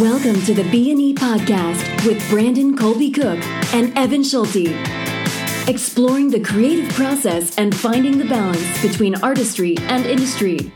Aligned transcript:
Welcome 0.00 0.40
to 0.42 0.54
the 0.54 0.62
B&E 0.70 1.12
podcast 1.14 2.06
with 2.06 2.24
Brandon 2.30 2.76
Colby 2.76 3.10
Cook 3.10 3.44
and 3.74 3.98
Evan 3.98 4.22
Schulte. 4.22 4.68
Exploring 5.66 6.30
the 6.30 6.38
creative 6.38 6.88
process 6.94 7.58
and 7.58 7.74
finding 7.74 8.16
the 8.16 8.24
balance 8.26 8.80
between 8.80 9.16
artistry 9.24 9.76
and 9.88 10.06
industry. 10.06 10.70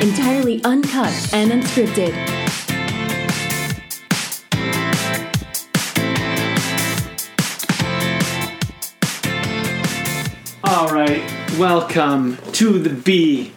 Entirely 0.00 0.60
uncut 0.64 1.12
and 1.32 1.52
unscripted. 1.52 2.12
All 10.64 10.88
right, 10.88 11.22
welcome 11.56 12.36
to 12.54 12.80
the 12.80 12.90
B 12.90 13.52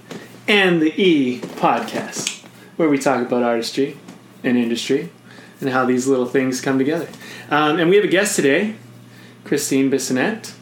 and 0.47 0.79
the 0.79 0.93
E 1.01 1.39
podcast, 1.39 2.43
where 2.75 2.89
we 2.89 2.99
talk 2.99 3.25
about 3.25 3.41
artistry 3.41 3.97
and 4.43 4.57
industry 4.57 5.09
and 5.59 5.69
how 5.69 5.85
these 5.85 6.07
little 6.07 6.25
things 6.25 6.61
come 6.61 6.77
together. 6.77 7.07
Um, 7.49 7.79
and 7.79 7.89
we 7.89 7.95
have 7.95 8.05
a 8.05 8.09
guest 8.09 8.35
today, 8.35 8.75
Christine 9.45 9.89
Bissonnette. 9.89 10.53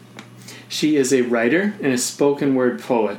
She 0.67 0.95
is 0.95 1.13
a 1.13 1.21
writer 1.21 1.73
and 1.81 1.93
a 1.93 1.97
spoken 1.97 2.53
word 2.53 2.79
poet, 2.79 3.17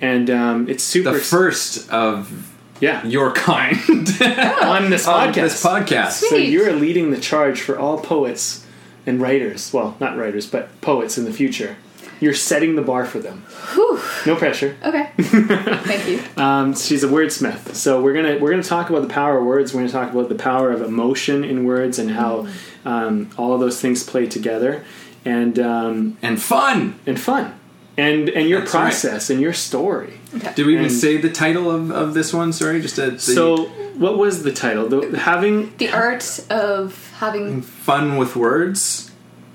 and 0.00 0.30
um, 0.30 0.68
it's 0.68 0.84
super 0.84 1.12
the 1.12 1.18
first 1.18 1.90
of 1.90 2.52
yeah 2.80 3.04
your 3.04 3.32
kind 3.32 3.76
on 3.88 4.90
this 4.90 5.06
podcast. 5.06 5.08
on 5.08 5.28
podcast. 5.28 5.34
this 5.34 5.64
podcast. 5.64 6.12
So 6.12 6.36
you're 6.36 6.72
leading 6.72 7.10
the 7.10 7.20
charge 7.20 7.60
for 7.60 7.78
all 7.78 7.98
poets 7.98 8.64
and 9.06 9.20
writers. 9.20 9.72
Well, 9.72 9.96
not 9.98 10.16
writers, 10.16 10.46
but 10.46 10.80
poets 10.80 11.18
in 11.18 11.24
the 11.24 11.32
future. 11.32 11.76
You're 12.20 12.34
setting 12.34 12.76
the 12.76 12.82
bar 12.82 13.04
for 13.04 13.18
them. 13.18 13.42
Whew. 13.74 14.00
No 14.26 14.36
pressure. 14.36 14.76
Okay. 14.84 15.10
Thank 15.18 16.08
you. 16.08 16.42
Um, 16.42 16.74
she's 16.74 17.04
a 17.04 17.08
wordsmith. 17.08 17.74
So 17.74 18.00
we're 18.02 18.14
gonna 18.14 18.38
we're 18.38 18.50
gonna 18.50 18.62
talk 18.62 18.90
about 18.90 19.02
the 19.02 19.08
power 19.08 19.38
of 19.38 19.44
words. 19.44 19.74
We're 19.74 19.80
gonna 19.80 19.92
talk 19.92 20.12
about 20.12 20.28
the 20.28 20.34
power 20.34 20.70
of 20.72 20.82
emotion 20.82 21.44
in 21.44 21.64
words 21.64 21.98
and 21.98 22.10
how 22.10 22.46
um, 22.84 23.30
all 23.36 23.52
of 23.54 23.60
those 23.60 23.80
things 23.80 24.02
play 24.04 24.26
together, 24.26 24.84
and 25.24 25.58
um, 25.58 26.16
And 26.22 26.40
fun. 26.40 26.98
and 27.06 27.18
fun, 27.20 27.54
and 27.96 28.28
and 28.30 28.48
your 28.48 28.60
That's 28.60 28.74
right. 28.74 28.80
process 28.82 29.30
and 29.30 29.40
your 29.40 29.52
story. 29.52 30.14
Did 30.54 30.66
we 30.66 30.72
even 30.74 30.86
And- 30.86 30.92
say 30.92 31.16
the 31.16 31.30
title 31.30 31.70
of, 31.70 31.90
of 31.90 32.14
this 32.14 32.32
one? 32.34 32.52
Sorry, 32.52 32.80
just 32.80 32.98
a, 32.98 33.12
the 33.12 33.18
So 33.20 33.66
what 33.96 34.18
was 34.18 34.42
the 34.42 34.52
title? 34.52 34.88
The, 34.88 35.18
having 35.18 35.72
The 35.76 35.90
art 35.90 36.40
of 36.50 37.12
having. 37.18 37.62
fun 37.62 38.16
with 38.16 38.34
words, 38.34 39.12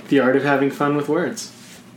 the 0.07 0.19
art 0.21 0.35
of 0.37 0.43
having 0.43 0.71
fun 0.71 0.95
with 0.95 1.09
words. 1.09 1.51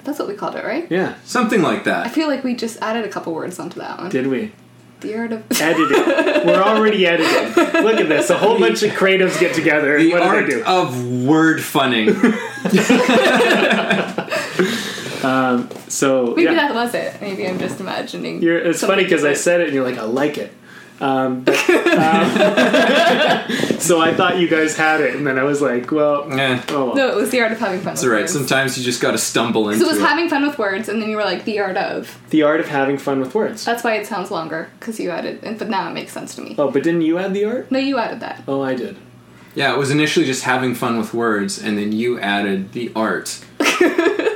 That's 0.05 0.19
what 0.19 0.28
we 0.28 0.34
called 0.34 0.56
it, 0.56 0.64
right? 0.64 0.86
Yeah, 0.91 1.14
something 1.25 1.62
like 1.62 1.84
that. 1.84 2.00
I 2.00 2.03
that. 2.05 2.14
feel 2.14 2.28
like 2.28 2.45
we 2.45 2.55
just 2.55 2.81
added 2.83 3.05
a 3.05 3.08
couple 3.08 3.33
words 3.34 3.58
onto 3.58 3.81
that 3.81 3.98
one. 3.98 4.11
did 4.11 4.27
we? 4.27 4.53
The 5.00 5.17
art 5.17 5.33
of. 5.33 5.45
Edited. 5.61 6.47
We're 6.47 6.62
already 6.62 7.06
edited. 7.06 7.56
Look 7.84 7.97
at 8.00 8.08
this. 8.08 8.30
A 8.30 8.39
whole 8.39 8.58
bunch 8.58 8.83
of 8.84 8.92
creatives 8.92 9.39
get 9.41 9.55
together. 9.55 9.97
and 9.97 10.06
The 10.06 10.12
what 10.12 10.23
do 10.23 10.28
art 10.28 10.47
they 10.47 10.53
do? 10.53 10.64
of 10.64 11.25
word 11.27 11.62
funning. 11.62 12.08
Um, 15.23 15.69
so 15.86 16.34
Maybe 16.34 16.42
yeah. 16.42 16.55
that 16.55 16.75
was 16.75 16.95
it. 16.95 17.20
Maybe 17.20 17.47
I'm 17.47 17.61
just 17.61 17.78
imagining. 17.78 18.42
You're, 18.42 18.58
it's 18.58 18.80
funny 18.80 19.03
something 19.03 19.05
because 19.05 19.20
I 19.25 19.28
different. 19.28 19.39
said 19.39 19.61
it 19.61 19.67
and 19.69 19.75
you're 19.75 19.84
like, 19.89 19.97
I 19.97 20.03
like 20.03 20.36
it. 20.36 20.53
Um, 21.03 21.42
but, 21.42 21.58
um, 21.58 22.31
so 23.81 24.00
I 24.00 24.14
thought 24.17 24.39
you 24.39 24.47
guys 24.48 24.77
had 24.77 25.00
it, 25.00 25.17
and 25.17 25.27
then 25.27 25.39
I 25.39 25.42
was 25.42 25.61
like, 25.61 25.91
well, 25.91 26.33
eh, 26.33 26.62
oh, 26.69 26.86
well. 26.86 26.95
No, 26.95 27.08
it 27.08 27.17
was 27.17 27.31
the 27.31 27.41
art 27.41 27.50
of 27.53 27.58
having 27.58 27.81
fun 27.81 27.95
it's 27.95 28.03
with 28.03 28.08
alright. 28.11 28.22
words. 28.22 28.33
Sometimes 28.33 28.78
you 28.78 28.84
just 28.84 29.00
got 29.03 29.11
to 29.11 29.19
stumble 29.19 29.69
into 29.69 29.80
So 29.80 29.86
it 29.86 29.95
was 29.95 29.98
it. 30.00 30.06
having 30.06 30.28
fun 30.28 30.47
with 30.47 30.58
words, 30.58 30.89
and 30.89 31.03
then 31.03 31.11
you 31.11 31.17
were 31.17 31.25
like, 31.25 31.45
the 31.45 31.58
art 31.58 31.77
of. 31.77 32.17
the 32.30 32.42
art 32.45 32.61
of 32.61 32.68
having 32.68 32.98
fun 32.98 33.18
with 33.20 33.35
words. 33.35 33.64
That's 33.64 33.83
why 33.83 33.95
it 33.96 34.07
sounds 34.07 34.30
longer, 34.30 34.70
because 34.79 35.01
you 35.01 35.11
added. 35.11 35.40
and- 35.42 35.58
But 35.58 35.68
now 35.68 35.89
it 35.90 35.92
makes 35.92 36.13
sense 36.13 36.36
to 36.36 36.40
me. 36.42 36.55
Oh, 36.57 36.70
but 36.70 36.83
didn't 36.85 37.02
you 37.02 37.19
add 37.19 37.34
the 37.34 37.45
art? 37.46 37.70
No, 37.73 37.79
you 37.80 37.98
added 37.98 38.20
that. 38.20 38.42
Oh, 38.46 38.63
I 38.63 38.74
did. 38.74 38.96
yeah, 39.57 39.73
it 39.74 39.79
was 39.79 39.90
initially 39.90 40.24
just 40.24 40.45
having 40.45 40.74
fun 40.74 40.96
with 40.98 41.13
words, 41.13 41.61
and 41.61 41.77
then 41.77 41.90
you 41.92 42.19
added 42.20 42.73
the 42.73 42.92
art. 42.95 43.45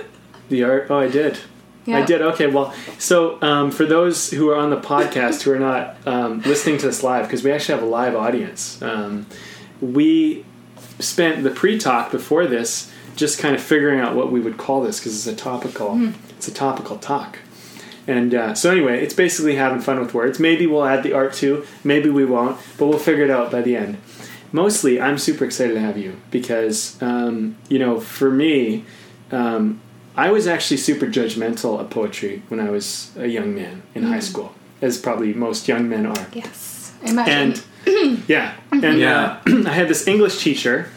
The 0.49 0.63
art. 0.63 0.87
Oh, 0.91 0.99
I 0.99 1.09
did. 1.09 1.39
Yeah. 1.87 1.99
I 1.99 2.05
did. 2.05 2.21
Okay. 2.21 2.49
Well, 2.49 2.75
so 2.99 3.41
um, 3.43 3.71
for 3.71 3.87
those 3.87 4.31
who 4.31 4.51
are 4.51 4.57
on 4.57 4.71
the 4.71 4.81
podcast 4.81 5.43
who 5.43 5.53
are 5.53 5.59
not 5.59 5.97
um, 6.07 6.43
listening 6.43 6.79
to 6.79 6.87
this 6.87 7.03
live, 7.03 7.27
because 7.27 7.45
we 7.45 7.53
actually 7.53 7.77
have 7.77 7.85
a 7.85 7.91
live 7.91 8.15
audience, 8.15 8.83
um, 8.83 9.27
we 9.81 10.45
spent 10.99 11.45
the 11.45 11.51
pre-talk 11.51 12.11
before 12.11 12.47
this 12.47 12.93
just 13.15 13.39
kind 13.39 13.55
of 13.55 13.63
figuring 13.63 14.01
out 14.01 14.15
what 14.15 14.31
we 14.31 14.41
would 14.41 14.59
call 14.59 14.83
this 14.83 14.99
because 14.99 15.15
it's 15.15 15.41
a 15.41 15.43
topical. 15.43 15.95
It's 16.31 16.49
a 16.49 16.55
topical 16.55 16.99
talk. 16.99 17.39
And 18.07 18.35
uh, 18.35 18.55
so 18.55 18.71
anyway, 18.71 19.03
it's 19.03 19.15
basically 19.15 19.57
having 19.57 19.81
fun 19.81 19.99
with 19.99 20.15
words. 20.15 20.39
Maybe 20.39 20.67
we'll 20.67 20.85
add 20.85 21.03
the 21.03 21.13
art 21.13 21.33
too. 21.33 21.67
Maybe 21.83 22.09
we 22.11 22.25
won't, 22.25 22.59
but 22.79 22.87
we'll 22.87 22.99
figure 22.99 23.25
it 23.25 23.31
out 23.31 23.51
by 23.51 23.63
the 23.63 23.77
end. 23.77 23.97
Mostly, 24.53 25.01
I'm 25.01 25.19
super 25.19 25.45
excited 25.45 25.75
to 25.75 25.81
have 25.81 25.99
you 25.99 26.21
because 26.31 27.01
um, 27.03 27.57
you 27.69 27.79
know, 27.79 27.99
for 28.01 28.31
me, 28.31 28.85
um, 29.33 29.81
I 30.17 30.31
was 30.31 30.47
actually 30.47 30.79
super 30.79 31.07
judgmental 31.07 31.79
of 31.79 31.91
poetry 31.91 32.43
when 32.49 32.59
I 32.59 32.71
was 32.71 33.11
a 33.17 33.27
young 33.27 33.55
man 33.55 33.83
in 33.95 34.05
high 34.05 34.21
school, 34.21 34.55
as 34.81 34.99
probably 34.99 35.35
most 35.35 35.69
young 35.69 35.89
men 35.89 36.07
are. 36.07 36.27
Yes. 36.33 36.95
Imagine. 37.03 37.63
And 37.87 38.23
yeah, 38.29 38.55
and 38.73 38.99
Yeah. 38.99 39.41
Uh, 39.47 39.63
I 39.69 39.73
had 39.73 39.89
this 39.89 40.07
English 40.07 40.43
teacher 40.43 40.91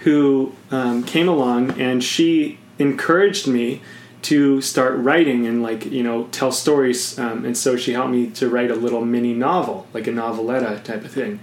who 0.00 0.54
um, 0.70 1.02
came 1.04 1.28
along 1.28 1.80
and 1.80 2.04
she 2.04 2.58
encouraged 2.78 3.46
me 3.46 3.80
to 4.22 4.60
start 4.60 4.96
writing 4.98 5.46
and 5.46 5.62
like 5.62 5.86
you 5.86 6.02
know 6.02 6.24
tell 6.28 6.52
stories 6.52 7.18
um, 7.18 7.44
and 7.44 7.56
so 7.56 7.76
she 7.76 7.92
helped 7.92 8.10
me 8.10 8.28
to 8.28 8.48
write 8.48 8.70
a 8.70 8.74
little 8.74 9.04
mini 9.04 9.32
novel 9.32 9.86
like 9.92 10.06
a 10.06 10.12
noveletta 10.12 10.80
type 10.84 11.04
of 11.04 11.10
thing. 11.10 11.40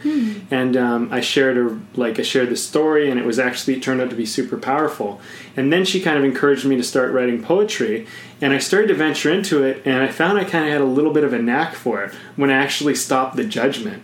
And 0.51 0.77
um, 0.77 1.09
i 1.11 1.19
shared 1.19 1.57
a 1.57 1.79
like 1.99 2.19
i 2.19 2.21
shared 2.21 2.49
the 2.49 2.55
story 2.55 3.09
and 3.09 3.19
it 3.19 3.25
was 3.25 3.39
actually 3.39 3.75
it 3.75 3.83
turned 3.83 4.01
out 4.01 4.09
to 4.09 4.15
be 4.15 4.25
super 4.25 4.57
powerful. 4.57 5.19
And 5.55 5.73
then 5.73 5.85
she 5.85 5.99
kind 5.99 6.17
of 6.17 6.23
encouraged 6.23 6.65
me 6.65 6.75
to 6.75 6.83
start 6.83 7.11
writing 7.11 7.41
poetry 7.41 8.07
and 8.41 8.53
i 8.53 8.59
started 8.59 8.87
to 8.87 8.93
venture 8.93 9.31
into 9.31 9.63
it 9.63 9.81
and 9.85 10.03
i 10.03 10.07
found 10.07 10.37
i 10.37 10.43
kind 10.43 10.65
of 10.65 10.71
had 10.71 10.81
a 10.81 10.85
little 10.85 11.13
bit 11.13 11.23
of 11.23 11.33
a 11.33 11.39
knack 11.39 11.73
for 11.73 12.03
it 12.03 12.13
when 12.35 12.49
i 12.51 12.53
actually 12.53 12.95
stopped 12.95 13.35
the 13.35 13.43
judgment. 13.43 14.03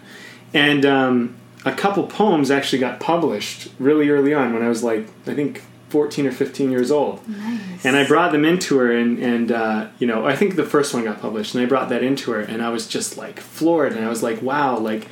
And 0.54 0.86
um, 0.86 1.36
a 1.66 1.72
couple 1.74 2.06
poems 2.08 2.52
actually 2.52 2.80
got 2.80 3.00
published 3.00 3.70
really 3.80 4.10
early 4.10 4.34
on 4.34 4.54
when 4.54 4.64
I 4.64 4.70
was 4.70 4.84
like, 4.84 5.08
I 5.26 5.34
think 5.34 5.64
14 5.94 6.26
or 6.26 6.32
15 6.32 6.72
years 6.72 6.90
old. 6.90 7.26
Nice. 7.30 7.86
And 7.86 7.96
I 7.96 8.08
brought 8.08 8.32
them 8.32 8.44
into 8.46 8.80
her, 8.80 8.92
and, 8.92 9.20
and 9.20 9.52
uh, 9.52 9.90
you 10.00 10.08
know, 10.08 10.26
I 10.26 10.36
think 10.36 10.56
the 10.56 10.66
first 10.66 10.92
one 10.92 11.04
got 11.04 11.22
published, 11.22 11.54
and 11.54 11.64
I 11.64 11.68
brought 11.68 11.90
that 11.90 12.02
into 12.02 12.32
her, 12.32 12.40
and 12.40 12.64
I 12.64 12.70
was 12.70 12.88
just 12.88 13.16
like 13.16 13.40
floored, 13.40 13.94
and 13.94 14.04
I 14.04 14.10
was 14.10 14.24
like, 14.24 14.42
wow, 14.42 14.76
like, 14.76 15.08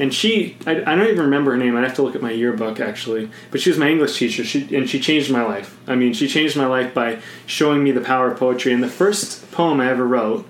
and 0.00 0.12
she, 0.12 0.56
I, 0.66 0.82
I 0.82 0.96
don't 0.96 1.06
even 1.06 1.20
remember 1.20 1.52
her 1.52 1.56
name. 1.56 1.76
I'd 1.76 1.84
have 1.84 1.94
to 1.94 2.02
look 2.02 2.16
at 2.16 2.22
my 2.22 2.32
yearbook 2.32 2.80
actually, 2.80 3.30
but 3.52 3.60
she 3.60 3.70
was 3.70 3.78
my 3.78 3.88
English 3.88 4.18
teacher, 4.18 4.42
she, 4.42 4.76
and 4.76 4.90
she 4.90 4.98
changed 4.98 5.30
my 5.30 5.44
life. 5.44 5.78
I 5.86 5.94
mean, 5.94 6.12
she 6.12 6.26
changed 6.26 6.56
my 6.56 6.66
life 6.66 6.92
by 6.92 7.20
showing 7.46 7.84
me 7.84 7.92
the 7.92 8.00
power 8.00 8.32
of 8.32 8.36
poetry. 8.36 8.72
And 8.72 8.82
the 8.82 8.88
first 8.88 9.52
poem 9.52 9.80
I 9.80 9.88
ever 9.88 10.08
wrote 10.08 10.44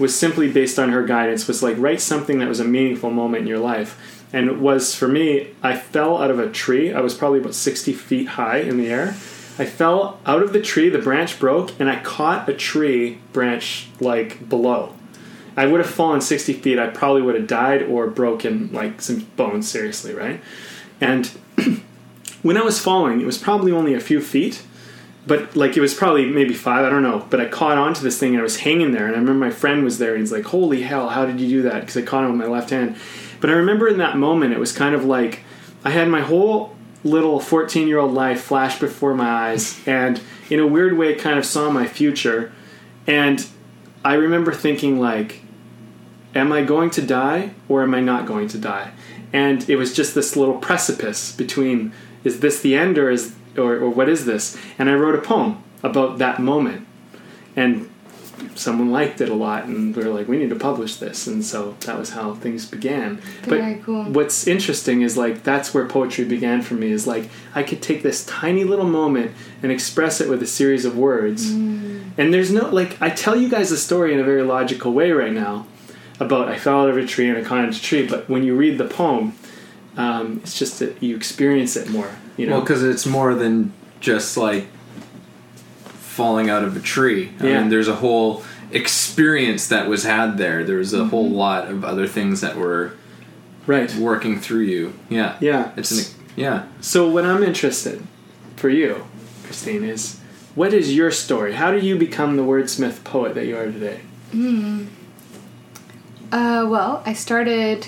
was 0.00 0.18
simply 0.18 0.50
based 0.50 0.80
on 0.80 0.88
her 0.88 1.04
guidance 1.06 1.46
was 1.46 1.62
like 1.62 1.76
write 1.78 2.00
something 2.00 2.40
that 2.40 2.48
was 2.48 2.58
a 2.58 2.64
meaningful 2.64 3.12
moment 3.12 3.42
in 3.42 3.46
your 3.46 3.60
life 3.60 4.21
and 4.32 4.48
it 4.48 4.58
was 4.58 4.94
for 4.94 5.08
me 5.08 5.48
i 5.62 5.76
fell 5.76 6.18
out 6.18 6.30
of 6.30 6.38
a 6.38 6.50
tree 6.50 6.92
i 6.92 7.00
was 7.00 7.14
probably 7.14 7.38
about 7.38 7.54
60 7.54 7.92
feet 7.92 8.28
high 8.28 8.58
in 8.58 8.76
the 8.76 8.88
air 8.88 9.08
i 9.58 9.64
fell 9.64 10.20
out 10.26 10.42
of 10.42 10.52
the 10.52 10.60
tree 10.60 10.88
the 10.88 10.98
branch 10.98 11.38
broke 11.38 11.78
and 11.80 11.90
i 11.90 12.00
caught 12.00 12.48
a 12.48 12.54
tree 12.54 13.18
branch 13.32 13.88
like 14.00 14.48
below 14.48 14.94
i 15.56 15.66
would 15.66 15.80
have 15.80 15.90
fallen 15.90 16.20
60 16.20 16.52
feet 16.54 16.78
i 16.78 16.86
probably 16.86 17.22
would 17.22 17.34
have 17.34 17.46
died 17.46 17.82
or 17.82 18.06
broken 18.06 18.72
like 18.72 19.00
some 19.00 19.20
bones 19.36 19.68
seriously 19.68 20.14
right 20.14 20.40
and 21.00 21.26
when 22.42 22.56
i 22.56 22.62
was 22.62 22.78
falling 22.78 23.20
it 23.20 23.26
was 23.26 23.38
probably 23.38 23.72
only 23.72 23.94
a 23.94 24.00
few 24.00 24.20
feet 24.20 24.62
but 25.26 25.54
like 25.54 25.76
it 25.76 25.80
was 25.80 25.94
probably 25.94 26.26
maybe 26.26 26.54
five, 26.54 26.84
I 26.84 26.90
don't 26.90 27.02
know. 27.02 27.26
But 27.30 27.40
I 27.40 27.46
caught 27.46 27.78
onto 27.78 28.02
this 28.02 28.18
thing 28.18 28.30
and 28.30 28.40
I 28.40 28.42
was 28.42 28.58
hanging 28.58 28.92
there, 28.92 29.06
and 29.06 29.14
I 29.14 29.18
remember 29.18 29.44
my 29.44 29.52
friend 29.52 29.84
was 29.84 29.98
there, 29.98 30.12
and 30.12 30.20
he's 30.20 30.32
like, 30.32 30.44
"Holy 30.46 30.82
hell, 30.82 31.10
how 31.10 31.26
did 31.26 31.40
you 31.40 31.48
do 31.48 31.62
that?" 31.62 31.80
Because 31.80 31.96
I 31.96 32.02
caught 32.02 32.24
him 32.24 32.36
with 32.36 32.40
my 32.40 32.52
left 32.52 32.70
hand. 32.70 32.96
But 33.42 33.50
I 33.50 33.54
remember 33.54 33.88
in 33.88 33.98
that 33.98 34.16
moment, 34.16 34.52
it 34.52 34.60
was 34.60 34.72
kind 34.72 34.94
of 34.94 35.04
like 35.04 35.40
I 35.84 35.90
had 35.90 36.08
my 36.08 36.20
whole 36.20 36.76
little 37.02 37.40
14 37.40 37.88
year 37.88 37.98
old 37.98 38.12
life 38.12 38.40
flash 38.40 38.78
before 38.78 39.14
my 39.14 39.28
eyes, 39.28 39.80
and 39.84 40.20
in 40.48 40.60
a 40.60 40.66
weird 40.66 40.96
way, 40.96 41.16
kind 41.16 41.40
of 41.40 41.44
saw 41.44 41.68
my 41.68 41.86
future. 41.86 42.52
And 43.04 43.44
I 44.04 44.14
remember 44.14 44.52
thinking 44.52 45.00
like, 45.00 45.42
am 46.36 46.52
I 46.52 46.62
going 46.62 46.90
to 46.90 47.02
die 47.02 47.50
or 47.68 47.82
am 47.82 47.94
I 47.94 48.00
not 48.00 48.26
going 48.26 48.46
to 48.46 48.58
die? 48.58 48.92
And 49.32 49.68
it 49.68 49.74
was 49.74 49.92
just 49.92 50.14
this 50.14 50.36
little 50.36 50.58
precipice 50.58 51.34
between 51.34 51.92
is 52.22 52.38
this 52.38 52.60
the 52.60 52.76
end 52.76 52.96
or 52.96 53.10
is 53.10 53.34
or, 53.58 53.74
or 53.74 53.90
what 53.90 54.08
is 54.08 54.24
this? 54.24 54.56
And 54.78 54.88
I 54.88 54.94
wrote 54.94 55.16
a 55.16 55.20
poem 55.20 55.60
about 55.82 56.18
that 56.18 56.38
moment. 56.38 56.86
And 57.56 57.90
someone 58.54 58.90
liked 58.90 59.20
it 59.20 59.28
a 59.28 59.34
lot 59.34 59.64
and 59.64 59.94
we 59.96 60.04
were 60.04 60.10
like, 60.10 60.28
we 60.28 60.38
need 60.38 60.50
to 60.50 60.56
publish 60.56 60.96
this 60.96 61.26
and 61.26 61.44
so 61.44 61.74
that 61.80 61.98
was 61.98 62.10
how 62.10 62.34
things 62.34 62.66
began. 62.66 63.16
Very 63.42 63.74
but 63.74 63.84
cool. 63.84 64.04
what's 64.04 64.46
interesting 64.46 65.02
is 65.02 65.16
like 65.16 65.42
that's 65.42 65.72
where 65.74 65.86
poetry 65.86 66.24
began 66.24 66.62
for 66.62 66.74
me 66.74 66.90
is 66.90 67.06
like 67.06 67.30
I 67.54 67.62
could 67.62 67.82
take 67.82 68.02
this 68.02 68.24
tiny 68.26 68.64
little 68.64 68.86
moment 68.86 69.32
and 69.62 69.72
express 69.72 70.20
it 70.20 70.28
with 70.28 70.42
a 70.42 70.46
series 70.46 70.84
of 70.84 70.96
words. 70.96 71.50
And 71.50 72.34
there's 72.34 72.50
no 72.52 72.68
like 72.68 73.00
I 73.00 73.10
tell 73.10 73.36
you 73.36 73.48
guys 73.48 73.72
a 73.72 73.76
story 73.78 74.12
in 74.12 74.20
a 74.20 74.24
very 74.24 74.42
logical 74.42 74.92
way 74.92 75.12
right 75.12 75.32
now 75.32 75.66
about 76.20 76.48
I 76.48 76.58
fell 76.58 76.80
out 76.82 76.88
of 76.90 76.96
a 76.96 77.06
tree 77.06 77.28
and 77.28 77.38
I 77.38 77.42
climbed 77.42 77.74
a 77.74 77.78
tree, 77.78 78.06
but 78.06 78.28
when 78.28 78.42
you 78.44 78.54
read 78.54 78.78
the 78.78 78.86
poem, 78.86 79.34
Um, 79.96 80.40
it's 80.42 80.58
just 80.58 80.78
that 80.78 81.02
you 81.02 81.16
experience 81.16 81.76
it 81.76 81.90
more. 81.90 82.10
You 82.38 82.46
know, 82.46 82.52
Well, 82.52 82.60
because 82.62 82.82
it's 82.82 83.04
more 83.04 83.34
than 83.34 83.72
just 84.00 84.36
like 84.36 84.66
falling 86.12 86.50
out 86.50 86.62
of 86.62 86.76
a 86.76 86.80
tree. 86.80 87.30
I 87.40 87.46
Yeah. 87.46 87.60
mean, 87.60 87.70
there's 87.70 87.88
a 87.88 87.94
whole 87.96 88.42
experience 88.70 89.66
that 89.68 89.88
was 89.88 90.04
had 90.04 90.36
there. 90.36 90.62
There 90.62 90.76
was 90.76 90.92
a 90.92 91.06
whole 91.06 91.24
Mm-hmm. 91.26 91.34
lot 91.34 91.68
of 91.68 91.84
other 91.84 92.06
things 92.06 92.40
that 92.42 92.56
were 92.56 92.92
right? 93.66 93.94
working 93.96 94.38
through 94.38 94.60
you. 94.64 94.92
Yeah. 95.08 95.36
Yeah. 95.40 95.70
It's 95.76 95.90
an 95.90 96.14
yeah. 96.36 96.62
So 96.80 97.08
what 97.08 97.24
I'm 97.24 97.42
interested 97.42 98.02
for 98.56 98.68
you, 98.68 99.04
Christine, 99.44 99.84
is 99.84 100.18
what 100.54 100.72
is 100.74 100.94
your 100.94 101.10
story? 101.10 101.52
How 101.54 101.70
did 101.70 101.82
you 101.82 101.96
become 101.96 102.36
the 102.36 102.42
wordsmith 102.42 103.04
poet 103.04 103.34
that 103.34 103.46
you 103.46 103.56
are 103.56 103.66
today? 103.66 104.00
Uh, 106.30 106.66
well, 106.68 107.02
I 107.06 107.12
started. 107.14 107.86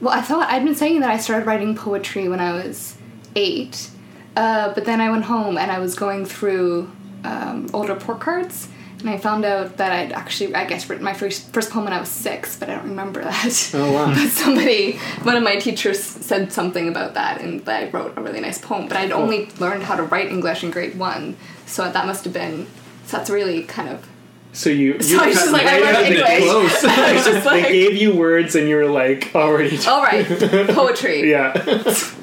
Well, 0.00 0.12
I 0.14 0.20
thought 0.20 0.48
I'd 0.50 0.64
been 0.64 0.74
saying 0.74 1.00
that 1.00 1.10
I 1.10 1.16
started 1.18 1.46
writing 1.46 1.74
poetry 1.74 2.28
when 2.28 2.38
I 2.40 2.52
was 2.52 2.96
eight, 3.34 3.90
uh, 4.36 4.72
but 4.74 4.84
then 4.84 5.00
I 5.00 5.10
went 5.10 5.24
home 5.24 5.56
and 5.58 5.70
I 5.70 5.78
was 5.78 5.94
going 5.94 6.24
through 6.26 6.90
um, 7.24 7.68
older 7.72 7.94
report 7.94 8.20
cards, 8.20 8.68
and 9.00 9.10
I 9.10 9.18
found 9.18 9.44
out 9.44 9.76
that 9.76 9.92
I'd 9.92 10.12
actually, 10.12 10.54
I 10.54 10.64
guess, 10.64 10.88
written 10.88 11.04
my 11.04 11.12
first 11.12 11.52
first 11.52 11.70
poem 11.70 11.84
when 11.84 11.92
I 11.92 12.00
was 12.00 12.08
six, 12.08 12.56
but 12.56 12.70
I 12.70 12.74
don't 12.76 12.88
remember 12.88 13.22
that. 13.22 13.70
Oh, 13.74 13.92
wow. 13.92 14.06
but 14.14 14.28
somebody, 14.30 14.98
one 15.22 15.36
of 15.36 15.42
my 15.42 15.56
teachers, 15.56 16.02
said 16.02 16.52
something 16.52 16.88
about 16.88 17.14
that, 17.14 17.40
and 17.40 17.64
that 17.66 17.82
I 17.84 17.90
wrote 17.90 18.16
a 18.16 18.22
really 18.22 18.40
nice 18.40 18.58
poem. 18.58 18.88
But 18.88 18.96
I'd 18.96 19.12
only 19.12 19.50
learned 19.58 19.82
how 19.82 19.96
to 19.96 20.02
write 20.02 20.28
English 20.28 20.62
in 20.64 20.70
grade 20.70 20.98
one, 20.98 21.36
so 21.66 21.90
that 21.90 22.06
must 22.06 22.24
have 22.24 22.32
been. 22.32 22.66
So 23.06 23.18
that's 23.18 23.30
really 23.30 23.62
kind 23.64 23.88
of. 23.88 24.08
So 24.52 24.70
you, 24.70 24.98
So 25.02 25.22
I 25.22 25.26
was 25.26 25.34
just 25.36 25.52
like, 25.52 25.66
I 25.66 25.82
right 25.82 25.84
wrote 25.84 25.94
out 25.96 26.02
of 26.04 26.08
the- 26.08 26.32
English. 26.36 26.50
Close. 26.50 26.84
I 26.86 27.12
was 27.12 27.24
just 27.26 27.44
They 27.50 27.62
gave 27.62 27.94
you 27.96 28.16
words 28.16 28.54
and 28.54 28.66
you 28.66 28.76
were 28.76 28.86
like 28.86 29.30
already. 29.34 29.78
all 29.86 30.00
right, 30.02 30.24
poetry. 30.70 31.30
Yeah. 31.30 31.52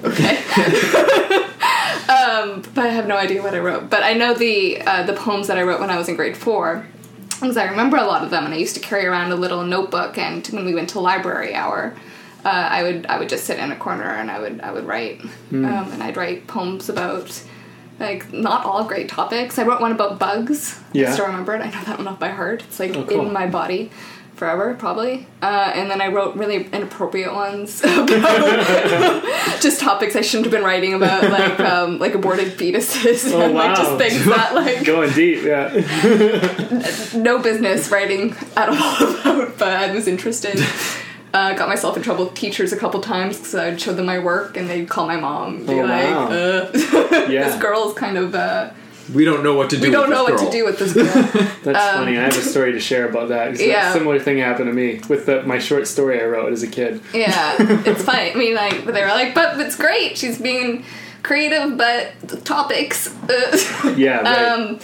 Okay. 0.03 0.39
Um, 2.43 2.63
but 2.73 2.85
I 2.85 2.89
have 2.89 3.07
no 3.07 3.17
idea 3.17 3.41
what 3.41 3.53
I 3.53 3.59
wrote. 3.59 3.89
But 3.89 4.03
I 4.03 4.13
know 4.13 4.33
the 4.33 4.81
uh, 4.81 5.03
the 5.03 5.13
poems 5.13 5.47
that 5.47 5.57
I 5.57 5.63
wrote 5.63 5.79
when 5.79 5.89
I 5.89 5.97
was 5.97 6.07
in 6.09 6.15
grade 6.15 6.37
four, 6.37 6.85
because 7.29 7.57
I 7.57 7.65
remember 7.69 7.97
a 7.97 8.03
lot 8.05 8.23
of 8.23 8.29
them, 8.29 8.45
and 8.45 8.53
I 8.53 8.57
used 8.57 8.75
to 8.75 8.81
carry 8.81 9.05
around 9.05 9.31
a 9.31 9.35
little 9.35 9.63
notebook. 9.63 10.17
And 10.17 10.45
when 10.47 10.65
we 10.65 10.73
went 10.73 10.89
to 10.89 10.99
library 10.99 11.53
hour, 11.55 11.95
uh, 12.45 12.49
I 12.49 12.83
would 12.83 13.05
I 13.07 13.17
would 13.19 13.29
just 13.29 13.45
sit 13.45 13.59
in 13.59 13.71
a 13.71 13.75
corner 13.75 14.03
and 14.09 14.29
I 14.31 14.39
would 14.39 14.61
I 14.61 14.71
would 14.71 14.85
write, 14.85 15.21
um, 15.51 15.65
and 15.91 16.03
I'd 16.03 16.17
write 16.17 16.47
poems 16.47 16.89
about. 16.89 17.41
Like 17.99 18.33
not 18.33 18.65
all 18.65 18.83
great 18.85 19.07
topics. 19.07 19.59
I 19.59 19.63
wrote 19.63 19.79
one 19.79 19.91
about 19.91 20.17
bugs. 20.17 20.81
Yeah. 20.93 21.11
I 21.11 21.13
still 21.13 21.27
remember 21.27 21.53
it. 21.53 21.61
I 21.61 21.69
know 21.69 21.83
that 21.83 21.99
one 21.99 22.07
off 22.07 22.19
by 22.19 22.29
heart. 22.29 22.63
It's 22.63 22.79
like 22.79 22.95
Oh, 22.95 23.03
cool. 23.05 23.27
in 23.27 23.31
my 23.31 23.45
body 23.45 23.91
forever, 24.43 24.73
probably. 24.77 25.25
Uh, 25.41 25.71
and 25.73 25.89
then 25.89 26.01
I 26.01 26.07
wrote 26.09 26.35
really 26.35 26.65
inappropriate 26.65 27.33
ones 27.33 27.81
about 27.83 29.23
just 29.61 29.79
topics 29.79 30.15
I 30.17 30.21
shouldn't 30.21 30.45
have 30.47 30.51
been 30.51 30.63
writing 30.65 30.93
about, 30.93 31.23
like 31.31 31.59
um, 31.61 31.97
like 31.99 32.13
aborted 32.13 32.57
fetuses 32.57 33.31
Oh, 33.33 33.39
and 33.41 33.53
like 33.53 33.69
wow. 33.69 33.75
just 33.75 33.97
things 33.97 34.25
that 34.25 34.53
like 34.61 34.83
Going 34.85 35.11
deep, 35.13 35.43
yeah. 35.43 35.69
no 37.15 37.39
business 37.39 37.89
writing 37.89 38.35
at 38.57 38.67
all 38.69 39.15
about, 39.15 39.57
but 39.57 39.67
I 39.69 39.93
was 39.93 40.07
interested. 40.09 40.61
Uh, 41.33 41.53
got 41.53 41.67
myself 41.69 41.95
in 41.97 42.03
trouble 42.03 42.25
with 42.25 42.35
teachers 42.35 42.73
a 42.73 42.77
couple 42.77 42.99
times 43.01 43.37
because 43.37 43.55
I'd 43.55 43.81
show 43.81 43.91
them 43.93 44.05
my 44.05 44.19
work 44.19 44.55
and 44.57 44.69
they'd 44.69 44.87
call 44.87 45.07
my 45.07 45.15
mom 45.15 45.55
and 45.57 45.67
be 45.67 45.73
Oh, 45.79 45.85
like, 45.85 46.03
wow. 46.13 46.27
uh, 46.27 46.71
Yeah. 47.29 47.45
"This 47.49 47.55
girl's 47.61 47.95
kind 47.95 48.17
of 48.17 48.35
uh, 48.35 48.69
We 49.13 49.25
don't 49.25 49.43
know 49.43 49.55
what 49.55 49.69
to 49.71 49.77
do. 49.77 49.83
we 49.87 49.91
don't 49.91 50.09
with 50.09 50.17
know 50.17 50.25
this 50.25 50.41
what 50.41 50.41
girl. 50.41 50.51
to 50.51 50.57
do 50.57 50.65
with 50.65 50.79
this 50.79 50.93
girl." 51.33 51.51
That's 51.63 51.95
funny. 51.95 52.17
I 52.17 52.21
have 52.21 52.37
a 52.37 52.41
story 52.41 52.71
to 52.73 52.79
share 52.79 53.09
about 53.09 53.29
that. 53.29 53.59
Yeah. 53.59 53.89
A 53.89 53.93
similar 53.93 54.19
thing 54.19 54.37
happened 54.37 54.67
to 54.67 54.73
me 54.73 55.01
with 55.09 55.25
the, 55.25 55.43
my 55.43 55.59
short 55.59 55.87
story 55.87 56.21
I 56.21 56.25
wrote 56.25 56.53
as 56.53 56.63
a 56.63 56.67
kid. 56.67 57.01
Yeah, 57.13 57.55
it's 57.59 58.03
funny. 58.03 58.31
I 58.31 58.35
mean, 58.35 58.55
like, 58.55 58.85
but 58.85 58.93
they 58.93 59.01
were 59.01 59.07
like, 59.09 59.33
but 59.33 59.59
it's 59.59 59.75
great. 59.75 60.17
She's 60.17 60.39
being 60.39 60.85
creative, 61.23 61.77
but 61.77 62.13
topics. 62.45 63.07
Uh. 63.29 63.93
Yeah, 63.97 64.21
right. 64.21 64.47
Um, 64.47 64.79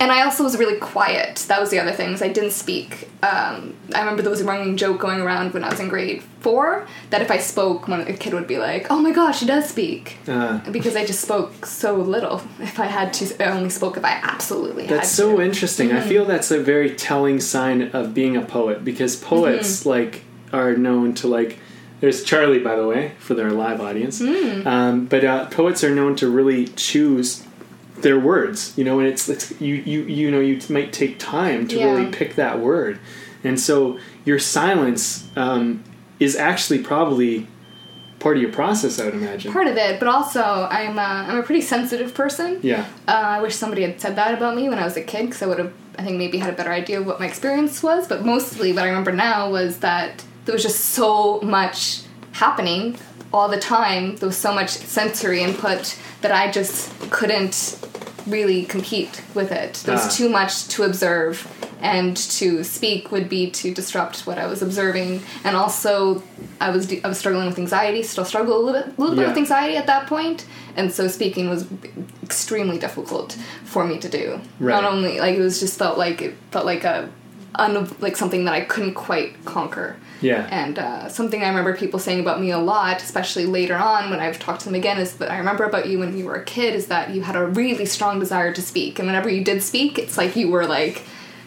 and 0.00 0.12
I 0.12 0.22
also 0.22 0.44
was 0.44 0.56
really 0.56 0.78
quiet. 0.78 1.44
That 1.48 1.60
was 1.60 1.70
the 1.70 1.78
other 1.80 1.92
thing. 1.92 2.12
Is 2.12 2.22
I 2.22 2.28
didn't 2.28 2.52
speak. 2.52 3.08
Um, 3.22 3.74
I 3.94 4.00
remember 4.00 4.22
there 4.22 4.30
was 4.30 4.40
a 4.40 4.44
running 4.44 4.76
joke 4.76 5.00
going 5.00 5.20
around 5.20 5.52
when 5.54 5.64
I 5.64 5.70
was 5.70 5.80
in 5.80 5.88
grade 5.88 6.22
four 6.40 6.86
that 7.10 7.20
if 7.20 7.30
I 7.30 7.38
spoke, 7.38 7.88
one 7.88 8.00
a 8.02 8.12
kid 8.12 8.32
would 8.32 8.46
be 8.46 8.58
like, 8.58 8.86
"Oh 8.90 9.00
my 9.00 9.10
gosh, 9.12 9.40
she 9.40 9.46
does 9.46 9.68
speak," 9.68 10.18
Uh, 10.28 10.58
because 10.70 10.94
I 10.96 11.04
just 11.04 11.20
spoke 11.20 11.66
so 11.66 11.96
little. 11.96 12.40
If 12.60 12.78
I 12.78 12.86
had 12.86 13.12
to, 13.14 13.42
I 13.44 13.50
only 13.50 13.70
spoke 13.70 13.96
if 13.96 14.04
I 14.04 14.12
absolutely 14.22 14.86
had 14.86 14.98
That's 14.98 15.10
so 15.10 15.40
interesting. 15.40 15.88
Mm-hmm. 15.88 15.98
I 15.98 16.08
feel 16.08 16.24
that's 16.24 16.50
a 16.50 16.60
very 16.60 16.94
telling 16.94 17.40
sign 17.40 17.82
of 17.92 18.14
being 18.14 18.36
a 18.36 18.42
poet 18.42 18.84
because 18.84 19.16
poets 19.16 19.80
Mm-hmm. 19.80 19.88
like 19.88 20.22
are 20.52 20.76
known 20.76 21.14
to 21.14 21.28
like. 21.28 21.58
There's 22.00 22.22
Charlie, 22.22 22.60
by 22.60 22.76
the 22.76 22.86
way, 22.86 23.10
for 23.18 23.34
their 23.34 23.50
live 23.50 23.80
audience. 23.80 24.20
Mm. 24.22 24.64
Um, 24.64 25.06
but 25.06 25.24
uh, 25.24 25.46
poets 25.46 25.82
are 25.82 25.92
known 25.92 26.14
to 26.16 26.30
really 26.30 26.68
choose 26.68 27.42
their 28.02 28.18
words. 28.18 28.72
You 28.76 28.84
know, 28.84 28.98
and 28.98 29.08
it's, 29.08 29.28
it's 29.28 29.60
you 29.60 29.74
you 29.76 30.02
you 30.02 30.30
know 30.30 30.40
you 30.40 30.60
might 30.68 30.92
take 30.92 31.18
time 31.18 31.66
to 31.68 31.76
Yeah. 31.76 31.92
really 31.94 32.10
pick 32.10 32.34
that 32.36 32.60
word, 32.60 32.98
and 33.44 33.58
so 33.60 33.98
your 34.24 34.38
silence 34.38 35.26
um, 35.36 35.82
is 36.20 36.36
actually 36.36 36.80
probably 36.80 37.46
part 38.18 38.36
of 38.36 38.42
your 38.42 38.52
process. 38.52 38.98
I 38.98 39.04
would 39.06 39.14
imagine. 39.14 39.52
part 39.52 39.68
of 39.68 39.76
it, 39.76 40.00
but 40.00 40.08
also 40.08 40.42
I'm 40.70 40.98
a, 40.98 41.02
I'm 41.02 41.38
a 41.38 41.42
pretty 41.42 41.60
sensitive 41.62 42.14
person. 42.14 42.58
yeah. 42.62 42.84
Uh, 43.06 43.12
I 43.12 43.40
wish 43.40 43.54
somebody 43.54 43.82
had 43.82 44.00
said 44.00 44.16
that 44.16 44.34
about 44.34 44.56
me 44.56 44.68
when 44.68 44.78
I 44.78 44.84
was 44.84 44.96
a 44.96 45.02
kid 45.02 45.26
because 45.26 45.40
I 45.42 45.46
would 45.46 45.58
have, 45.60 45.72
I 45.98 46.02
think, 46.02 46.18
maybe 46.18 46.38
had 46.38 46.52
a 46.52 46.56
better 46.56 46.72
idea 46.72 46.98
of 47.00 47.06
what 47.06 47.20
my 47.20 47.26
experience 47.26 47.80
was. 47.82 48.08
But 48.08 48.24
mostly, 48.24 48.72
what 48.72 48.82
I 48.82 48.88
remember 48.88 49.12
now 49.12 49.50
was 49.50 49.78
that 49.78 50.24
there 50.46 50.52
was 50.52 50.64
just 50.64 50.80
so 50.86 51.40
much 51.42 52.00
happening 52.32 52.96
all 53.32 53.48
the 53.48 53.58
time. 53.58 54.16
There 54.16 54.26
was 54.28 54.36
so 54.36 54.54
much 54.54 54.70
sensory 54.70 55.42
input 55.42 55.96
that 56.22 56.32
I 56.32 56.50
just 56.50 56.90
couldn't 57.10 57.78
really 58.26 58.64
compete 58.64 59.22
with 59.34 59.50
it. 59.52 59.74
There 59.84 59.94
was 59.94 60.06
Ah. 60.06 60.10
too 60.10 60.28
much 60.28 60.68
to 60.68 60.82
observe, 60.84 61.46
and 61.80 62.16
to 62.16 62.62
speak 62.64 63.10
would 63.12 63.28
be 63.28 63.48
to 63.50 63.72
disrupt 63.72 64.26
what 64.26 64.36
I 64.38 64.46
was 64.46 64.60
observing. 64.62 65.22
And 65.44 65.56
also, 65.56 66.22
I 66.60 66.70
was 66.70 66.92
I 67.04 67.08
was 67.08 67.18
struggling 67.18 67.46
with 67.46 67.58
anxiety. 67.58 68.02
Still 68.02 68.24
struggle 68.24 68.56
a 68.58 68.60
little 68.62 68.80
bit, 68.82 68.92
a 68.96 69.00
little 69.00 69.16
bit 69.16 69.22
Yeah. 69.22 69.28
with 69.28 69.38
anxiety 69.38 69.76
at 69.76 69.86
that 69.86 70.06
point, 70.08 70.44
and 70.76 70.92
so 70.92 71.08
speaking 71.08 71.48
was 71.48 71.64
extremely 72.22 72.78
difficult 72.78 73.36
for 73.64 73.84
me 73.86 73.98
to 73.98 74.08
do. 74.08 74.40
Right. 74.60 74.74
Not 74.82 74.84
only 74.92 75.20
like 75.20 75.36
it 75.36 75.40
was 75.40 75.60
just 75.60 75.78
felt 75.78 75.96
like 75.96 76.20
it 76.20 76.34
felt 76.50 76.66
like 76.66 76.84
a 76.84 77.08
un, 77.54 77.88
like 78.00 78.16
something 78.16 78.44
that 78.44 78.54
I 78.54 78.62
couldn't 78.62 78.94
quite 78.94 79.44
conquer. 79.44 79.96
Yeah. 80.20 80.48
And 80.50 80.78
uh, 80.78 81.08
something 81.08 81.42
I 81.44 81.48
remember 81.48 81.76
people 81.76 81.98
saying 82.00 82.20
about 82.20 82.40
me 82.40 82.50
a 82.50 82.58
lot, 82.58 83.00
especially 83.02 83.46
later 83.46 83.76
on 83.76 84.10
when 84.10 84.18
I've 84.20 84.38
talked 84.38 84.60
to 84.60 84.66
them 84.66 84.74
again, 84.74 84.98
is 84.98 85.14
that 85.18 85.30
I 85.30 85.38
remember 85.38 85.64
about 85.64 85.88
you 85.88 85.98
when 86.00 86.16
you 86.18 86.24
were 86.24 86.34
a 86.34 86.44
kid 86.44 86.74
is 86.74 86.86
that 86.88 87.10
you 87.10 87.22
had 87.22 87.36
a 87.36 87.46
really 87.46 87.86
strong 87.86 88.18
desire 88.18 88.52
to 88.52 88.60
speak, 88.62 88.98
and 88.98 89.06
whenever 89.06 89.28
you 89.28 89.44
did 89.44 89.62
speak, 89.62 89.98
it's 89.98 90.18
like 90.18 90.34
you 90.36 90.50
were 90.50 90.66
like, 90.66 91.02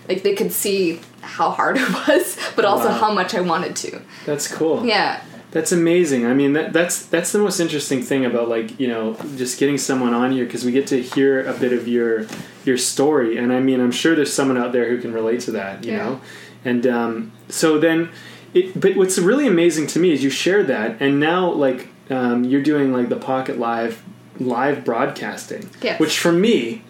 like 0.07 0.23
they 0.23 0.33
could 0.35 0.51
see 0.51 1.01
how 1.21 1.49
hard 1.51 1.77
it 1.79 1.91
was, 2.07 2.37
but 2.55 2.65
also 2.65 2.87
Wow. 2.87 2.97
how 2.99 3.13
much 3.13 3.35
I 3.35 3.41
wanted 3.41 3.75
to. 3.77 4.01
That's 4.25 4.47
cool. 4.47 4.85
Yeah. 4.85 5.21
That's 5.51 5.71
amazing. 5.73 6.25
I 6.25 6.33
mean, 6.33 6.53
that, 6.53 6.71
that's 6.71 7.05
that's 7.05 7.31
the 7.33 7.39
most 7.39 7.59
interesting 7.59 8.01
thing 8.01 8.25
about 8.25 8.47
like 8.47 8.79
you 8.79 8.87
know 8.87 9.15
just 9.35 9.59
getting 9.59 9.77
someone 9.77 10.13
on 10.13 10.31
here 10.31 10.45
because 10.45 10.63
we 10.63 10.71
get 10.71 10.87
to 10.87 11.01
hear 11.01 11.45
a 11.45 11.53
bit 11.53 11.73
of 11.73 11.87
your 11.87 12.25
your 12.65 12.77
story, 12.77 13.37
and 13.37 13.51
I 13.51 13.59
mean, 13.59 13.79
I'm 13.81 13.91
sure 13.91 14.15
there's 14.15 14.31
someone 14.33 14.57
out 14.57 14.71
there 14.71 14.87
who 14.89 15.01
can 15.01 15.11
relate 15.13 15.41
to 15.41 15.51
that, 15.51 15.83
you 15.83 15.91
Yeah. 15.91 15.97
know. 15.97 16.21
And 16.63 16.85
um, 16.87 17.31
so 17.49 17.79
then, 17.79 18.09
it, 18.53 18.79
but 18.79 18.95
what's 18.95 19.17
really 19.17 19.47
amazing 19.47 19.87
to 19.87 19.99
me 19.99 20.11
is 20.11 20.23
you 20.23 20.29
shared 20.29 20.67
that, 20.67 20.97
and 21.01 21.19
now 21.19 21.51
like 21.51 21.87
um, 22.09 22.43
you're 22.45 22.61
doing 22.63 22.93
like 22.93 23.09
the 23.09 23.15
Pocket 23.17 23.59
Live 23.59 24.01
live 24.39 24.85
broadcasting, 24.85 25.69
Yes. 25.81 25.99
which 25.99 26.17
for 26.19 26.31
me. 26.31 26.83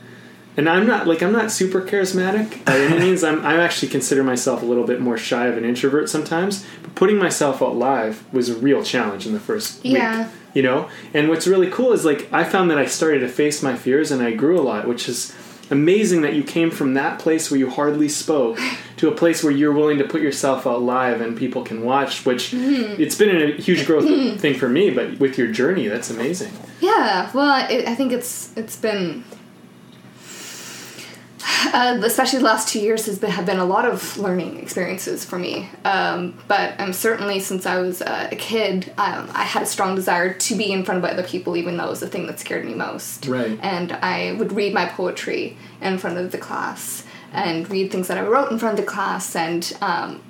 And 0.62 0.70
I'm 0.70 0.86
not 0.86 1.08
like 1.08 1.24
I'm 1.24 1.32
not 1.32 1.50
super 1.51 1.82
charismatic 1.82 2.63
by 2.65 2.77
any 2.80 3.00
means. 3.06 3.24
I'm 3.24 3.44
I 3.44 3.58
actually 3.58 3.88
consider 3.89 4.24
myself 4.24 4.62
a 4.62 4.65
little 4.65 4.84
bit 4.86 5.01
more 5.01 5.18
shy 5.18 5.48
of 5.48 5.58
an 5.58 5.65
introvert 5.65 6.08
sometimes. 6.08 6.63
But 6.84 6.94
putting 6.94 7.18
myself 7.18 7.63
out 7.63 7.75
live 7.75 8.24
was 8.32 8.48
a 8.50 8.56
real 8.56 8.84
challenge 8.84 9.25
in 9.25 9.34
the 9.34 9.39
first 9.39 9.84
Yeah. 9.84 10.20
week. 10.20 10.27
You 10.53 10.62
know? 10.62 10.88
And 11.15 11.30
what's 11.30 11.48
really 11.48 11.72
cool 11.72 11.94
is 11.94 12.06
like 12.06 12.32
I 12.32 12.44
found 12.44 12.70
that 12.70 12.77
I 12.77 12.86
started 12.86 13.22
to 13.22 13.27
face 13.27 13.63
my 13.63 13.75
fears 13.75 14.12
and 14.12 14.22
I 14.22 14.34
grew 14.34 14.60
a 14.60 14.62
lot, 14.62 14.88
which 14.88 15.10
is 15.10 15.34
amazing 15.72 16.22
that 16.22 16.34
you 16.36 16.44
came 16.44 16.70
from 16.70 16.94
that 16.94 17.18
place 17.18 17.50
where 17.50 17.58
you 17.60 17.70
hardly 17.70 18.08
spoke 18.10 18.60
to 18.98 19.08
a 19.08 19.15
place 19.15 19.44
where 19.44 19.51
you're 19.53 19.72
willing 19.74 19.98
to 19.98 20.03
put 20.03 20.22
yourself 20.22 20.68
out 20.68 20.84
live 20.84 21.22
and 21.22 21.36
people 21.36 21.63
can 21.63 21.84
watch, 21.84 22.24
which 22.24 22.51
Mm-hmm. 22.51 23.01
it's 23.01 23.15
been 23.15 23.36
a 23.36 23.56
huge 23.60 23.88
growth 23.88 24.06
thing 24.39 24.53
for 24.53 24.70
me, 24.70 24.91
but 24.91 25.18
with 25.20 25.39
your 25.39 25.48
journey, 25.48 25.88
that's 25.88 26.12
amazing. 26.12 26.51
Yeah, 26.82 27.32
well, 27.34 27.65
it, 27.68 27.88
I 27.88 27.96
think 27.96 28.12
it's 28.12 28.51
it's 28.56 28.75
been, 28.75 29.24
uh, 31.74 32.00
especially 32.03 32.39
the 32.39 32.46
last 32.46 32.67
two 32.67 32.79
years, 32.79 33.05
has 33.05 33.20
been 33.20 33.31
have 33.31 33.46
been 33.46 33.60
a 33.60 33.65
lot 33.65 33.86
of 33.86 34.17
learning 34.17 34.58
experiences 34.58 35.25
for 35.25 35.38
me. 35.38 35.70
Um, 35.86 36.38
but 36.48 36.79
um, 36.79 36.93
certainly 36.93 37.39
since 37.39 37.65
I 37.65 37.79
was 37.79 38.01
uh, 38.01 38.29
a 38.31 38.36
kid, 38.36 38.91
um, 38.98 39.29
I 39.34 39.43
had 39.43 39.63
a 39.63 39.65
strong 39.65 39.96
desire 39.96 40.34
to 40.34 40.55
be 40.55 40.72
in 40.72 40.84
front 40.84 41.03
of 41.03 41.10
other 41.10 41.24
people, 41.24 41.55
even 41.55 41.77
though 41.77 41.86
it 41.86 41.89
was 41.89 42.00
the 42.00 42.10
thing 42.10 42.27
that 42.27 42.39
scared 42.39 42.65
me 42.65 42.74
most. 42.74 43.27
Right. 43.27 43.60
And 43.62 43.91
I 43.93 44.34
would 44.34 44.53
read 44.53 44.74
my 44.74 44.86
poetry 44.86 45.58
in 45.81 45.98
front 45.98 46.17
of 46.17 46.31
the 46.31 46.38
class 46.38 47.03
and 47.34 47.70
read 47.70 47.91
things 47.91 48.08
that 48.08 48.17
I 48.17 48.22
wrote 48.22 48.51
in 48.51 48.60
front 48.60 48.79
of 48.79 48.86
the 48.86 48.91
class 48.91 49.36
and. 49.36 49.72
Um, 49.81 50.22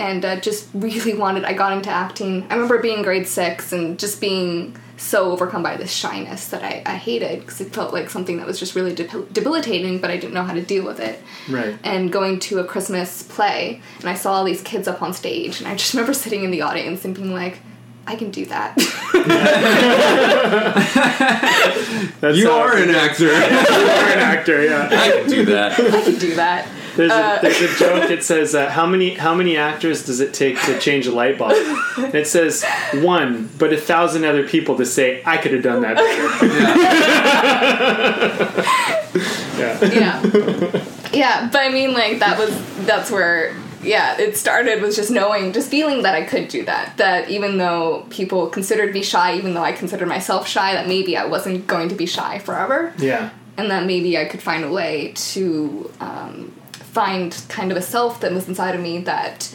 and 0.00 0.24
uh, 0.24 0.38
just 0.38 0.68
really 0.74 1.14
wanted. 1.14 1.44
I 1.44 1.54
got 1.54 1.72
into 1.72 1.90
acting. 1.90 2.46
I 2.50 2.54
remember 2.54 2.78
being 2.78 3.02
grade 3.02 3.26
six 3.26 3.72
and 3.72 3.98
just 3.98 4.20
being 4.20 4.76
so 4.98 5.30
overcome 5.32 5.62
by 5.62 5.76
this 5.76 5.92
shyness 5.92 6.48
that 6.48 6.62
I, 6.62 6.82
I 6.84 6.96
hated 6.96 7.40
because 7.40 7.60
it 7.60 7.72
felt 7.72 7.92
like 7.94 8.10
something 8.10 8.36
that 8.38 8.46
was 8.46 8.58
just 8.58 8.74
really 8.74 8.94
debil- 8.94 9.26
debilitating, 9.32 10.00
but 10.00 10.10
I 10.10 10.16
didn't 10.16 10.34
know 10.34 10.42
how 10.42 10.52
to 10.54 10.62
deal 10.62 10.84
with 10.84 11.00
it. 11.00 11.22
Right. 11.48 11.78
And 11.84 12.10
going 12.12 12.40
to 12.40 12.58
a 12.58 12.64
Christmas 12.64 13.22
play, 13.22 13.80
and 14.00 14.08
I 14.10 14.14
saw 14.14 14.32
all 14.34 14.44
these 14.44 14.60
kids 14.62 14.88
up 14.88 15.00
on 15.00 15.14
stage, 15.14 15.60
and 15.60 15.68
I 15.68 15.76
just 15.76 15.94
remember 15.94 16.12
sitting 16.12 16.42
in 16.44 16.50
the 16.50 16.62
audience 16.62 17.04
and 17.04 17.14
being 17.14 17.32
like, 17.32 17.60
I 18.06 18.16
can 18.16 18.30
do 18.30 18.46
that. 18.46 18.74
That's 22.20 22.38
You 22.38 22.48
how- 22.50 22.60
are 22.60 22.76
an 22.76 22.90
actor. 22.90 23.24
you 23.26 23.30
are 23.32 24.12
an 24.12 24.18
actor. 24.18 24.64
Yeah. 24.64 24.88
I 24.90 25.10
can 25.10 25.28
do 25.28 25.44
that. 25.46 25.78
I 25.78 26.02
can 26.02 26.18
do 26.18 26.34
that. 26.36 26.68
There's, 26.98 27.12
Uh, 27.12 27.38
a, 27.38 27.42
there's 27.42 27.60
a 27.62 27.68
joke. 27.84 28.08
that 28.08 28.24
says, 28.24 28.54
uh, 28.54 28.68
"How 28.70 28.84
many 28.84 29.14
how 29.14 29.32
many 29.34 29.56
actors 29.56 30.04
does 30.04 30.20
it 30.20 30.34
take 30.34 30.60
to 30.66 30.78
change 30.80 31.06
a 31.06 31.12
light 31.12 31.38
bulb?" 31.38 31.52
And 31.96 32.14
it 32.14 32.26
says 32.26 32.64
one, 32.94 33.48
but 33.56 33.72
a 33.72 33.76
thousand 33.76 34.24
other 34.24 34.42
people 34.46 34.76
to 34.78 34.84
say, 34.84 35.22
"I 35.24 35.36
could 35.38 35.52
have 35.52 35.62
done 35.62 35.82
that 35.82 35.96
better." 35.96 36.28
yeah. 39.58 39.84
yeah 39.84 40.22
yeah 41.12 41.48
but 41.52 41.60
i 41.62 41.68
mean 41.70 41.92
like 41.92 42.18
that 42.20 42.38
was 42.38 42.50
that's 42.86 43.10
where 43.10 43.54
yeah 43.82 44.16
it 44.18 44.36
started 44.36 44.80
was 44.82 44.96
just 44.96 45.10
knowing 45.10 45.52
just 45.52 45.70
feeling 45.70 46.02
that 46.02 46.14
i 46.14 46.22
could 46.24 46.48
do 46.48 46.64
that 46.64 46.96
that 46.96 47.28
even 47.30 47.58
though 47.58 48.04
people 48.10 48.48
considered 48.48 48.92
me 48.92 49.02
shy 49.02 49.36
even 49.36 49.54
though 49.54 49.62
i 49.64 49.72
considered 49.72 50.08
myself 50.08 50.46
shy 50.46 50.74
that 50.74 50.86
maybe 50.88 51.16
i 51.16 51.24
wasn't 51.24 51.66
going 51.66 51.88
to 51.88 51.94
be 51.94 52.06
shy 52.06 52.38
forever 52.38 52.92
Yeah. 52.98 53.30
and 53.56 53.70
that 53.70 53.86
maybe 53.86 54.18
i 54.18 54.24
could 54.26 54.42
find 54.42 54.64
a 54.64 54.70
way 54.70 55.12
to 55.32 55.90
um, 56.00 56.52
find 56.92 57.44
kind 57.48 57.70
of 57.70 57.76
a 57.76 57.82
self 57.82 58.20
that 58.20 58.32
was 58.32 58.48
inside 58.48 58.74
of 58.74 58.80
me 58.80 58.98
that 58.98 59.54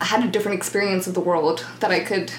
had 0.00 0.24
a 0.24 0.28
different 0.30 0.56
experience 0.56 1.06
of 1.06 1.14
the 1.14 1.20
world 1.20 1.64
that 1.80 1.90
i 1.90 2.00
could 2.00 2.30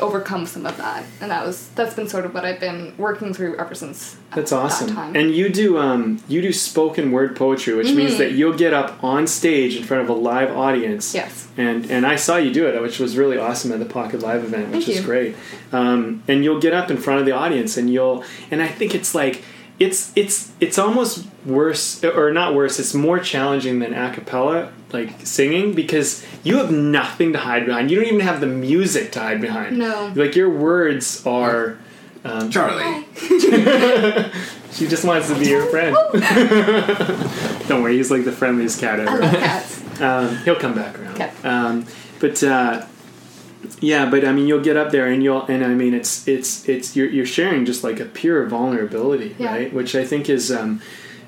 overcome 0.00 0.46
some 0.46 0.64
of 0.64 0.76
that 0.76 1.02
and 1.20 1.28
that 1.32 1.44
was 1.44 1.70
that's 1.70 1.92
been 1.94 2.06
sort 2.08 2.24
of 2.24 2.32
what 2.32 2.44
i've 2.44 2.60
been 2.60 2.94
working 2.98 3.34
through 3.34 3.56
ever 3.58 3.74
since 3.74 4.16
That's 4.32 4.50
that 4.52 4.56
awesome. 4.58 4.94
time. 4.94 5.16
And 5.16 5.34
you 5.34 5.48
do 5.48 5.78
um, 5.78 6.22
you 6.28 6.40
do 6.42 6.52
spoken 6.52 7.10
word 7.10 7.34
poetry, 7.34 7.74
which 7.74 7.92
means 7.94 8.10
Mm-hmm. 8.12 8.18
that 8.18 8.32
you'll 8.32 8.56
get 8.56 8.72
up 8.74 9.02
on 9.02 9.26
stage 9.26 9.74
in 9.74 9.82
front 9.82 10.02
of 10.04 10.08
a 10.10 10.12
live 10.12 10.54
audience. 10.56 11.14
Yes. 11.14 11.48
And 11.56 11.90
and 11.90 12.06
I 12.06 12.16
saw 12.16 12.36
you 12.36 12.52
do 12.52 12.68
it, 12.68 12.80
which 12.82 12.98
was 13.00 13.16
really 13.16 13.38
awesome 13.38 13.72
at 13.72 13.78
the 13.80 13.86
Pocket 13.86 14.20
Live 14.20 14.44
event, 14.44 14.66
which 14.70 14.84
Thank 14.84 14.88
is 14.88 14.96
you. 15.00 15.02
great. 15.10 15.34
Um, 15.72 16.22
and 16.28 16.44
you'll 16.44 16.60
get 16.60 16.74
up 16.74 16.90
in 16.90 16.98
front 16.98 17.20
of 17.20 17.26
the 17.26 17.32
audience, 17.32 17.76
and 17.78 17.90
you'll 17.90 18.22
and 18.50 18.62
I 18.62 18.68
think 18.68 18.94
it's 18.94 19.14
like 19.14 19.42
it's 19.78 20.12
it's 20.16 20.50
it's 20.60 20.78
almost 20.78 21.26
worse 21.46 22.02
or 22.04 22.32
not 22.32 22.54
worse. 22.54 22.78
It's 22.78 22.94
more 22.94 23.18
challenging 23.18 23.78
than 23.78 23.94
a 23.94 24.12
cappella 24.12 24.72
like 24.92 25.26
singing 25.26 25.74
because 25.74 26.24
you 26.42 26.56
have 26.58 26.70
nothing 26.72 27.32
to 27.32 27.38
hide 27.38 27.66
behind. 27.66 27.90
You 27.90 27.98
don't 27.98 28.06
even 28.06 28.20
have 28.20 28.40
the 28.40 28.46
music 28.46 29.12
to 29.12 29.20
hide 29.20 29.40
behind. 29.40 29.78
No. 29.78 30.12
Like 30.14 30.34
your 30.36 30.50
words 30.50 31.26
are. 31.26 31.78
Um, 32.24 32.50
Charlie. 32.50 33.06
she 34.72 34.88
just 34.88 35.04
wants 35.04 35.28
to 35.28 35.38
be 35.38 35.48
your 35.48 35.66
friend. 35.66 35.94
Don't 37.68 37.82
worry, 37.82 37.96
he's 37.96 38.10
like 38.10 38.24
the 38.24 38.32
friendliest 38.32 38.80
cat 38.80 38.98
ever 38.98 39.10
i 39.10 39.12
ever. 39.14 39.22
love 39.22 39.34
cats 39.34 39.82
Um, 40.00 40.36
he'll 40.38 40.56
come 40.56 40.74
back 40.74 40.98
around. 40.98 41.14
Okay. 41.14 41.30
Um, 41.44 41.86
but 42.20 42.42
uh, 42.42 42.86
yeah, 43.80 44.08
but 44.10 44.24
I 44.24 44.32
mean, 44.32 44.46
you'll 44.46 44.62
get 44.62 44.76
up 44.76 44.90
there 44.92 45.06
and 45.08 45.22
you'll, 45.22 45.42
and 45.46 45.64
I 45.64 45.68
mean, 45.74 45.94
it's 45.94 46.26
it's 46.28 46.68
it's 46.68 46.96
you're 46.96 47.08
you're 47.10 47.26
sharing 47.26 47.64
just 47.64 47.82
like 47.84 48.00
a 48.00 48.04
pure 48.04 48.46
vulnerability, 48.46 49.34
Yeah. 49.38 49.52
right? 49.54 49.72
Which 49.72 49.94
I 49.94 50.04
think 50.04 50.28
is. 50.28 50.50
Um, 50.52 50.80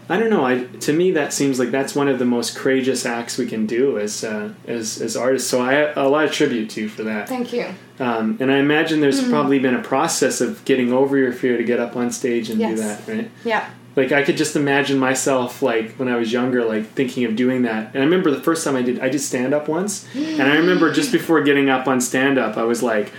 I 0.08 0.18
don't 0.18 0.30
know. 0.30 0.44
I 0.44 0.64
to 0.80 0.92
me 0.92 1.12
that 1.12 1.32
seems 1.32 1.60
like 1.60 1.70
that's 1.70 1.94
one 1.94 2.08
of 2.08 2.18
the 2.18 2.25
most 2.25 2.56
courageous 2.56 3.06
acts 3.06 3.38
we 3.38 3.46
can 3.46 3.66
do 3.66 3.96
as 3.96 4.25
uh, 4.25 4.52
as 4.66 5.00
as 5.00 5.16
artists. 5.16 5.49
So 5.49 5.60
I 5.62 5.75
a 5.94 6.08
lot 6.08 6.25
of 6.25 6.32
tribute 6.32 6.68
to 6.70 6.80
you 6.82 6.88
for 6.88 7.04
that. 7.04 7.28
thank 7.28 7.52
you 7.52 7.66
Um, 8.00 8.37
and 8.40 8.50
I 8.50 8.56
imagine 8.58 9.00
there's 9.00 9.20
Mm-hmm. 9.20 9.30
probably 9.30 9.60
been 9.60 9.76
a 9.76 9.82
process 9.82 10.40
of 10.40 10.64
getting 10.64 10.92
over 10.92 11.16
your 11.16 11.32
fear 11.32 11.56
to 11.56 11.62
get 11.62 11.78
up 11.78 11.94
on 11.94 12.10
stage 12.10 12.50
and 12.50 12.58
do 12.58 12.75
that, 12.76 13.06
right? 13.06 13.30
yeah 13.44 13.70
Like 14.00 14.12
I 14.12 14.23
could 14.23 14.37
just 14.37 14.57
imagine 14.57 14.99
myself 14.99 15.62
like 15.62 15.92
when 15.99 16.09
I 16.09 16.16
was 16.16 16.33
younger, 16.33 16.64
like 16.64 16.87
thinking 16.99 17.25
of 17.25 17.37
doing 17.37 17.62
that. 17.62 17.83
And 17.95 18.02
I 18.02 18.04
remember 18.04 18.30
the 18.30 18.40
first 18.42 18.64
time 18.64 18.76
I 18.76 18.83
did, 18.83 18.99
I 19.00 19.09
did 19.09 19.21
stand 19.21 19.52
up 19.54 19.69
once, 19.69 20.07
and 20.14 20.42
I 20.42 20.57
remember 20.57 20.92
just 20.92 21.11
before 21.19 21.42
getting 21.42 21.69
up 21.71 21.87
on 21.87 22.00
stand 22.00 22.38
up, 22.38 22.57
I 22.57 22.64
was 22.64 22.83
like, 22.83 23.12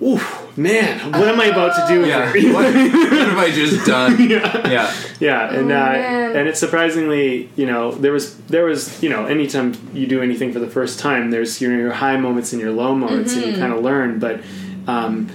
"Ooh, 0.00 0.20
man, 0.56 1.12
what 1.12 1.28
am 1.28 1.40
I 1.40 1.46
about 1.46 1.74
to 1.76 1.94
do 1.94 2.06
Yeah. 2.06 2.32
here?" 2.32 2.52
What, 2.54 2.64
what 2.72 3.28
have 3.28 3.38
I 3.38 3.50
just 3.50 3.84
done? 3.94 4.12
Yeah. 4.30 4.92
Yeah, 5.20 5.52
and 5.52 5.70
Oh, 5.72 5.74
uh, 5.74 6.38
and 6.38 6.48
it's 6.48 6.60
surprisingly, 6.60 7.50
you 7.56 7.66
know, 7.66 7.90
there 7.92 8.12
was 8.12 8.36
there 8.48 8.64
was, 8.64 9.02
you 9.02 9.10
know, 9.10 9.26
anytime 9.26 9.74
you 9.92 10.06
do 10.06 10.22
anything 10.22 10.52
for 10.52 10.60
the 10.60 10.70
first 10.70 11.00
time, 11.00 11.30
there's 11.30 11.60
your, 11.60 11.72
your 11.76 11.92
high 11.92 12.16
moments 12.16 12.52
and 12.52 12.62
your 12.62 12.70
low 12.70 12.94
moments, 12.94 13.34
and 13.34 13.44
you 13.44 13.52
Mm-hmm. 13.52 13.60
kind 13.60 13.72
of 13.72 13.82
learn. 13.82 14.18
But, 14.20 14.40
um, 14.86 15.28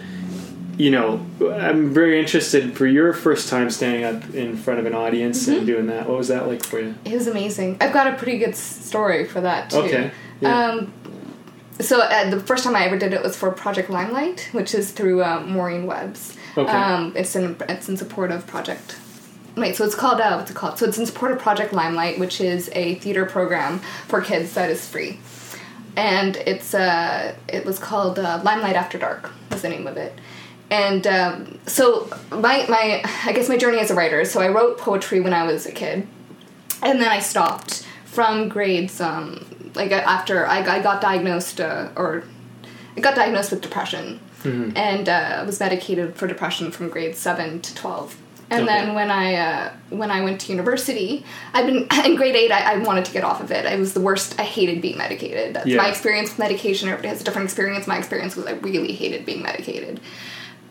you 0.77 0.89
know, 0.91 1.25
I'm 1.41 1.93
very 1.93 2.19
interested 2.19 2.75
for 2.75 2.87
your 2.87 3.13
first 3.13 3.49
time 3.49 3.69
standing 3.69 4.03
up 4.03 4.33
in 4.33 4.57
front 4.57 4.79
of 4.79 4.85
an 4.85 4.93
audience 4.93 5.43
Mm-hmm. 5.47 5.57
and 5.57 5.67
doing 5.67 5.87
that. 5.87 6.07
What 6.07 6.17
was 6.17 6.27
that 6.29 6.47
like 6.47 6.63
for 6.63 6.79
you? 6.79 6.95
It 7.05 7.13
was 7.13 7.27
amazing. 7.27 7.77
I've 7.81 7.93
got 7.93 8.07
a 8.07 8.17
pretty 8.17 8.37
good 8.39 8.55
story 8.55 9.25
for 9.25 9.41
that 9.41 9.69
too. 9.69 9.77
Okay, 9.77 10.11
yeah. 10.41 10.67
Um, 10.69 10.93
so 11.79 11.99
uh, 12.01 12.29
the 12.29 12.39
first 12.39 12.63
time 12.63 12.75
I 12.75 12.85
ever 12.85 12.97
did 12.97 13.13
it 13.13 13.21
was 13.23 13.35
for 13.35 13.51
Project 13.51 13.89
Limelight, 13.89 14.49
which 14.51 14.73
is 14.75 14.91
through 14.91 15.23
uh, 15.23 15.41
Maureen 15.47 15.85
Webb's. 15.85 16.37
Okay. 16.57 16.71
Um, 16.71 17.13
it's 17.15 17.35
in 17.35 17.55
it's 17.67 17.89
in 17.89 17.97
support 17.97 18.31
of 18.31 18.45
Project. 18.47 18.95
Wait, 19.55 19.75
so 19.75 19.85
it's 19.85 19.95
called 19.95 20.19
uh, 20.21 20.35
what's 20.35 20.49
it 20.51 20.55
called? 20.55 20.77
So 20.79 20.85
it's 20.87 20.97
in 20.97 21.05
support 21.05 21.31
of 21.31 21.39
Project 21.39 21.73
Limelight, 21.73 22.19
which 22.19 22.39
is 22.41 22.69
a 22.73 22.95
theater 22.95 23.25
program 23.25 23.79
for 24.07 24.21
kids 24.21 24.53
that 24.53 24.69
is 24.69 24.87
free, 24.87 25.19
and 25.95 26.35
it's 26.37 26.73
uh 26.73 27.35
it 27.47 27.65
was 27.65 27.79
called 27.79 28.17
uh, 28.19 28.41
Limelight 28.43 28.75
After 28.75 28.97
Dark 28.97 29.31
was 29.51 29.61
the 29.61 29.69
name 29.69 29.87
of 29.87 29.97
it. 29.97 30.17
And 30.73 31.05
um, 31.05 31.59
so 31.67 32.09
my 32.31 32.65
my 32.67 33.03
I 33.25 33.31
guess 33.33 33.47
my 33.47 33.57
journey 33.57 33.79
as 33.79 33.91
a 33.91 33.95
writer. 33.95 34.25
So 34.25 34.41
I 34.41 34.47
wrote 34.49 34.77
poetry 34.79 35.19
when 35.19 35.33
I 35.33 35.43
was 35.43 35.65
a 35.67 35.71
kid, 35.71 36.07
and 36.81 36.99
then 37.01 37.09
I 37.09 37.19
stopped 37.19 37.85
from 38.05 38.49
grades 38.49 38.99
um, 38.99 39.25
like 39.75 39.91
after 39.91 40.47
I 40.47 40.61
got, 40.63 40.79
I 40.79 40.81
got 40.81 41.01
diagnosed 41.01 41.59
uh, 41.61 41.89
or 41.95 42.23
I 42.97 42.99
got 43.01 43.15
diagnosed 43.15 43.51
with 43.51 43.61
depression 43.61 44.19
and 44.43 45.07
uh, 45.07 45.43
was 45.45 45.59
medicated 45.59 46.15
for 46.15 46.27
depression 46.27 46.69
from 46.71 46.89
grade 46.89 47.15
seven 47.15 47.61
to 47.61 47.75
twelve. 47.75 48.17
And 48.49 48.63
Okay. 48.63 48.73
then 48.73 48.93
when 48.93 49.09
I 49.11 49.35
uh, 49.35 49.71
when 49.89 50.09
I 50.11 50.21
went 50.21 50.41
to 50.41 50.51
university, 50.51 51.23
I've 51.53 51.65
been 51.67 51.87
in 52.05 52.15
grade 52.15 52.35
eight. 52.35 52.51
I, 52.51 52.73
I 52.73 52.77
wanted 52.79 53.05
to 53.05 53.11
get 53.13 53.23
off 53.23 53.41
of 53.41 53.51
it. 53.51 53.65
I 53.65 53.75
was 53.77 53.93
the 53.93 54.01
worst. 54.01 54.39
I 54.39 54.43
hated 54.43 54.81
being 54.81 54.97
medicated. 54.97 55.53
That's 55.55 55.67
Yeah. 55.67 55.77
my 55.77 55.87
experience 55.89 56.29
with 56.31 56.39
medication. 56.39 56.89
Everybody 56.89 57.09
has 57.09 57.21
a 57.21 57.23
different 57.23 57.45
experience. 57.45 57.85
My 57.87 57.97
experience 57.99 58.35
was 58.35 58.45
I 58.47 58.53
really 58.53 58.93
hated 58.93 59.25
being 59.25 59.41
medicated. 59.43 59.99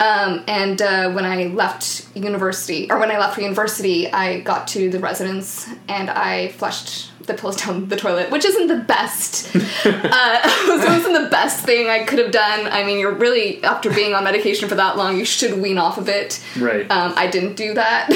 Um, 0.00 0.42
and 0.48 0.82
uh, 0.82 1.12
when 1.12 1.24
I 1.24 1.44
left 1.46 2.08
university, 2.16 2.90
or 2.90 2.98
when 2.98 3.10
I 3.10 3.18
left 3.18 3.36
for 3.36 3.40
university, 3.40 4.12
I 4.12 4.40
got 4.40 4.66
to 4.68 4.90
the 4.90 4.98
residence 4.98 5.68
and 5.88 6.10
I 6.10 6.48
flushed 6.48 7.12
the 7.26 7.34
pills 7.34 7.56
down 7.64 7.88
the 7.88 7.96
toilet, 7.96 8.30
which 8.30 8.44
isn't 8.44 8.66
the 8.66 8.78
best. 8.78 9.54
uh, 9.56 9.60
it 9.84 10.88
wasn't 10.88 11.22
the 11.22 11.28
best 11.30 11.64
thing 11.64 11.88
I 11.88 12.04
could 12.04 12.18
have 12.18 12.32
done. 12.32 12.66
I 12.66 12.84
mean, 12.84 12.98
you're 12.98 13.14
really 13.14 13.62
after 13.64 13.90
being 13.90 14.14
on 14.14 14.24
medication 14.24 14.68
for 14.68 14.74
that 14.74 14.96
long, 14.96 15.18
you 15.18 15.24
should 15.24 15.60
wean 15.60 15.78
off 15.78 15.98
of 15.98 16.08
it. 16.08 16.42
Right. 16.58 16.90
Um, 16.90 17.12
I 17.16 17.28
didn't 17.28 17.54
do 17.54 17.74
that, 17.74 18.08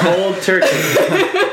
Cold 0.00 0.42
turkey. 0.42 1.50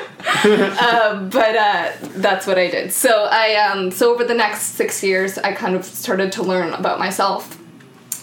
but 1.32 1.56
uh, 1.56 1.92
that's 2.18 2.46
what 2.46 2.58
I 2.58 2.70
did. 2.70 2.94
So 2.94 3.28
I, 3.32 3.56
um, 3.56 3.90
so 3.92 4.14
over 4.14 4.24
the 4.24 4.34
next 4.36 4.62
six 4.76 5.04
years, 5.04 5.38
I 5.40 5.54
kind 5.54 5.76
of 5.76 5.86
started 5.86 6.32
to 6.34 6.44
learn 6.44 6.74
about 6.74 7.00
myself 7.00 7.60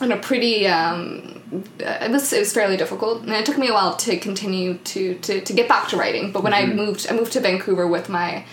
in 0.01 0.13
a 0.13 0.17
pretty 0.17 0.67
um, 0.67 1.35
uh, 1.35 1.38
it 1.53 2.11
was 2.11 2.33
it 2.33 2.41
was 2.41 2.53
fairly 2.53 2.77
difficult, 2.77 3.23
and 3.23 3.33
it 3.33 3.47
took 3.47 3.59
me 3.59 3.69
a 3.69 3.73
while 3.73 3.97
to 3.97 4.19
continue 4.19 4.75
to 4.79 5.15
to, 5.19 5.41
to 5.41 5.53
get 5.53 5.69
back 5.69 5.89
to 5.89 5.97
writing. 5.97 6.33
But 6.33 6.43
when 6.43 6.55
I 6.55 6.67
moved, 6.67 7.07
I 7.11 7.15
moved 7.15 7.33
to 7.33 7.41
Vancouver 7.41 7.87
with 7.87 8.09
my 8.09 8.45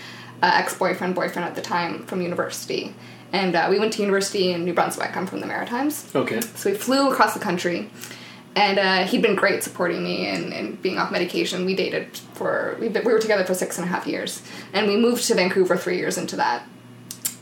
uh, 0.42 0.50
ex 0.54 0.76
boyfriend 0.76 1.14
boyfriend 1.14 1.48
at 1.48 1.54
the 1.54 1.62
time 1.62 2.04
from 2.06 2.20
university, 2.22 2.94
and 3.32 3.54
uh, 3.54 3.66
we 3.70 3.78
went 3.78 3.92
to 3.94 4.02
university 4.02 4.52
in 4.52 4.64
New 4.64 4.74
Brunswick. 4.74 5.16
I'm 5.16 5.26
from 5.26 5.40
the 5.40 5.46
Maritimes, 5.46 6.10
Okay. 6.14 6.40
so 6.40 6.70
we 6.70 6.76
flew 6.76 7.10
across 7.10 7.34
the 7.34 7.40
country. 7.40 7.90
And 8.58 8.78
uh, 8.78 9.04
he'd 9.04 9.20
been 9.20 9.34
great 9.34 9.62
supporting 9.62 10.02
me 10.02 10.28
and, 10.28 10.50
and 10.54 10.80
being 10.80 10.96
off 10.96 11.12
medication. 11.12 11.66
We 11.66 11.76
dated 11.76 12.16
for, 12.32 12.78
we, 12.80 12.88
we 12.88 13.12
were 13.12 13.18
together 13.18 13.44
for 13.44 13.52
six 13.52 13.76
and 13.76 13.86
a 13.86 13.90
half 13.90 14.06
years. 14.06 14.40
And 14.72 14.86
we 14.88 14.96
moved 14.96 15.26
to 15.26 15.34
Vancouver 15.34 15.76
three 15.76 15.98
years 15.98 16.16
into 16.16 16.36
that 16.36 16.62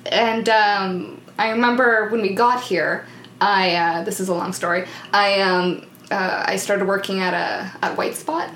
and 0.07 0.49
um, 0.49 1.21
I 1.39 1.51
remember 1.51 2.09
when 2.11 2.21
we 2.23 2.35
got 2.35 2.63
here, 2.63 3.07
I 3.45 3.75
uh, 3.75 4.05
this 4.05 4.21
is 4.21 4.29
a 4.31 4.35
long 4.35 4.53
story. 4.55 4.87
I 5.13 5.41
um, 5.43 5.87
uh, 6.11 6.45
I 6.47 6.57
started 6.57 6.87
working 6.89 7.21
at 7.21 7.35
a 7.35 7.71
at 7.85 7.97
White 7.99 8.15
Spot 8.15 8.49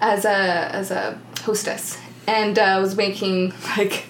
as 0.00 0.24
a 0.24 0.30
as 0.74 0.90
a 0.90 1.18
hostess, 1.42 1.98
and 2.26 2.58
uh, 2.58 2.78
was 2.82 2.96
making 2.96 3.52
like 3.78 4.04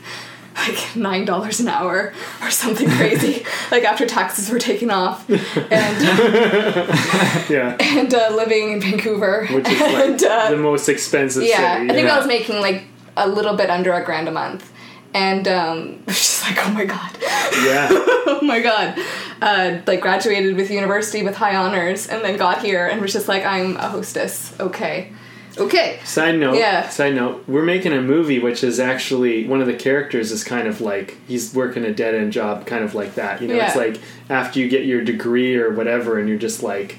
like 0.57 0.97
nine 0.97 1.25
dollars 1.27 1.61
an 1.61 1.69
hour 1.69 2.13
or 2.41 2.51
something 2.51 2.89
crazy. 2.99 3.45
like 3.71 3.85
after 3.85 4.07
taxes 4.07 4.49
were 4.51 4.59
taken 4.59 4.91
off, 4.91 5.29
and 5.29 5.39
Yeah. 7.51 7.77
and 7.81 8.15
uh, 8.15 8.31
living 8.35 8.73
in 8.73 8.81
Vancouver, 8.81 9.47
Which 9.51 9.69
is 9.69 9.81
and, 9.81 10.23
uh, 10.25 10.51
the 10.51 10.57
most 10.57 10.89
expensive 10.89 11.43
yeah, 11.43 11.77
city. 11.79 11.91
I 11.91 11.95
think 11.95 12.07
yeah. 12.09 12.15
I 12.15 12.19
was 12.19 12.27
making 12.27 12.61
like 12.61 12.85
a 13.17 13.29
little 13.29 13.57
bit 13.57 13.69
under 13.69 13.93
a 13.93 14.03
grand 14.05 14.27
a 14.29 14.31
month, 14.33 14.72
and 15.15 15.47
um, 15.49 16.03
just 16.07 16.43
like, 16.43 16.67
oh 16.67 16.71
my 16.73 16.85
god, 16.85 17.17
Yeah. 17.21 17.89
oh 17.93 18.41
my 18.43 18.61
god. 18.61 18.99
Uh, 19.41 19.81
like 19.87 20.01
graduated 20.01 20.57
with 20.57 20.71
university 20.71 21.23
with 21.23 21.35
high 21.37 21.57
honors, 21.57 22.09
and 22.09 22.23
then 22.23 22.37
got 22.37 22.63
here 22.63 22.87
and 22.87 23.01
was 23.01 23.13
just 23.13 23.29
like, 23.29 23.45
I'm 23.45 23.77
a 23.77 23.89
hostess. 23.89 24.59
Okay, 24.61 25.13
okay. 25.59 25.99
Side 26.05 26.39
note. 26.39 26.57
Yeah. 26.57 26.89
Side 26.89 27.15
note. 27.15 27.45
We're 27.49 27.65
making 27.65 27.93
a 27.93 28.01
movie 28.01 28.39
which 28.39 28.63
is 28.63 28.79
actually 28.79 29.47
one 29.47 29.61
of 29.61 29.67
the 29.67 29.75
characters 29.75 30.31
is 30.31 30.45
kind 30.45 30.69
of 30.69 30.81
like 30.81 31.17
he's 31.27 31.53
working 31.55 31.85
a 31.85 31.93
dead 31.93 32.15
end 32.15 32.33
job, 32.33 32.67
kind 32.67 32.85
of 32.85 32.95
like 32.95 33.17
that. 33.17 33.43
You 33.43 33.49
know, 33.49 33.57
it's 33.57 33.77
like 33.77 34.01
after 34.31 34.61
you 34.61 34.69
get 34.69 34.87
your 34.87 35.03
degree 35.03 35.57
or 35.57 35.73
whatever, 35.73 36.19
and 36.19 36.29
you're 36.29 36.39
just 36.39 36.63
like, 36.63 36.99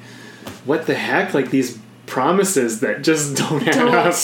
what 0.66 0.86
the 0.86 0.96
heck? 0.96 1.34
Like 1.34 1.50
these 1.50 1.80
promises 2.06 2.80
that 2.82 3.04
just 3.04 3.36
don't 3.38 3.68
add 3.68 3.74
Don't. 3.74 3.94
up. 3.96 4.16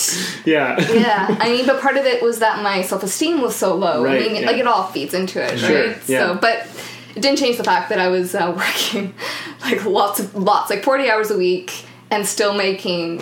Yeah. 0.45 0.79
yeah, 0.91 1.37
I 1.39 1.49
mean, 1.49 1.65
but 1.65 1.81
part 1.81 1.97
of 1.97 2.05
it 2.05 2.21
was 2.21 2.39
that 2.39 2.63
my 2.63 2.81
self 2.81 3.03
esteem 3.03 3.41
was 3.41 3.55
so 3.55 3.75
low. 3.75 4.03
Right, 4.03 4.21
I 4.21 4.27
mean, 4.27 4.41
yeah. 4.41 4.47
like 4.47 4.57
it 4.57 4.67
all 4.67 4.87
feeds 4.87 5.13
into 5.13 5.43
it, 5.43 5.59
Sure, 5.59 5.87
right? 5.87 6.09
yeah. 6.09 6.19
So, 6.19 6.35
but 6.35 6.67
it 7.15 7.21
didn't 7.21 7.37
change 7.37 7.57
the 7.57 7.63
fact 7.63 7.89
that 7.89 7.99
I 7.99 8.07
was 8.09 8.35
uh, 8.35 8.53
working 8.57 9.13
like 9.61 9.83
lots 9.85 10.19
of 10.19 10.35
lots, 10.35 10.69
like 10.69 10.83
forty 10.83 11.09
hours 11.09 11.31
a 11.31 11.37
week, 11.37 11.85
and 12.11 12.25
still 12.25 12.53
making 12.53 13.19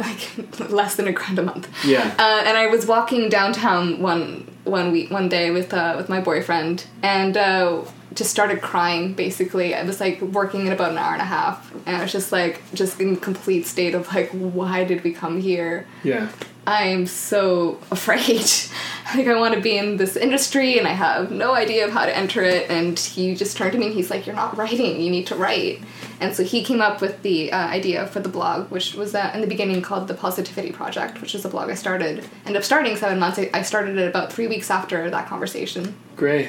like 0.00 0.30
less 0.70 0.94
than 0.96 1.08
a 1.08 1.12
grand 1.12 1.38
a 1.38 1.42
month. 1.42 1.68
Yeah. 1.84 2.14
Uh, 2.18 2.42
and 2.46 2.56
I 2.56 2.68
was 2.68 2.86
walking 2.86 3.28
downtown 3.28 4.00
one 4.00 4.46
one 4.64 4.92
week 4.92 5.10
one 5.10 5.28
day 5.28 5.50
with 5.50 5.72
uh, 5.74 5.94
with 5.96 6.08
my 6.08 6.20
boyfriend, 6.20 6.86
and 7.02 7.36
uh, 7.36 7.82
just 8.14 8.30
started 8.30 8.60
crying. 8.60 9.14
Basically, 9.14 9.74
I 9.74 9.82
was 9.82 10.00
like 10.00 10.20
working 10.20 10.66
in 10.66 10.72
about 10.72 10.92
an 10.92 10.98
hour 10.98 11.12
and 11.12 11.22
a 11.22 11.26
half, 11.26 11.72
and 11.86 11.96
I 11.96 12.02
was 12.02 12.12
just 12.12 12.32
like 12.32 12.62
just 12.74 13.00
in 13.00 13.16
complete 13.16 13.66
state 13.66 13.94
of 13.94 14.12
like, 14.14 14.30
why 14.30 14.84
did 14.84 15.04
we 15.04 15.12
come 15.12 15.40
here? 15.40 15.86
yeah. 16.02 16.28
I'm 16.68 17.06
so 17.06 17.80
afraid. 17.90 18.44
like 19.14 19.26
I 19.26 19.40
want 19.40 19.54
to 19.54 19.60
be 19.60 19.78
in 19.78 19.96
this 19.96 20.16
industry 20.16 20.78
and 20.78 20.86
I 20.86 20.92
have 20.92 21.30
no 21.30 21.54
idea 21.54 21.86
of 21.86 21.92
how 21.92 22.04
to 22.04 22.14
enter 22.14 22.42
it. 22.42 22.70
And 22.70 22.98
he 22.98 23.34
just 23.34 23.56
turned 23.56 23.72
to 23.72 23.78
me 23.78 23.86
and 23.86 23.94
he's 23.94 24.10
like, 24.10 24.26
"You're 24.26 24.36
not 24.36 24.54
writing. 24.58 25.00
You 25.00 25.10
need 25.10 25.26
to 25.28 25.34
write." 25.34 25.80
And 26.20 26.36
so 26.36 26.44
he 26.44 26.62
came 26.62 26.82
up 26.82 27.00
with 27.00 27.22
the 27.22 27.50
uh, 27.52 27.68
idea 27.68 28.06
for 28.08 28.20
the 28.20 28.28
blog, 28.28 28.70
which 28.70 28.94
was 28.94 29.14
uh, 29.14 29.30
in 29.32 29.40
the 29.40 29.46
beginning 29.46 29.80
called 29.80 30.08
the 30.08 30.14
Positivity 30.14 30.70
Project, 30.70 31.22
which 31.22 31.34
is 31.34 31.42
a 31.46 31.48
blog 31.48 31.70
I 31.70 31.74
started. 31.74 32.28
Ended 32.44 32.56
up 32.56 32.64
starting 32.64 32.96
seven 32.96 33.18
months. 33.18 33.38
I 33.38 33.48
I 33.54 33.62
started 33.62 33.96
it 33.96 34.06
about 34.06 34.30
three 34.30 34.46
weeks 34.46 34.70
after 34.70 35.08
that 35.08 35.26
conversation 35.26 35.94
Great. 36.16 36.48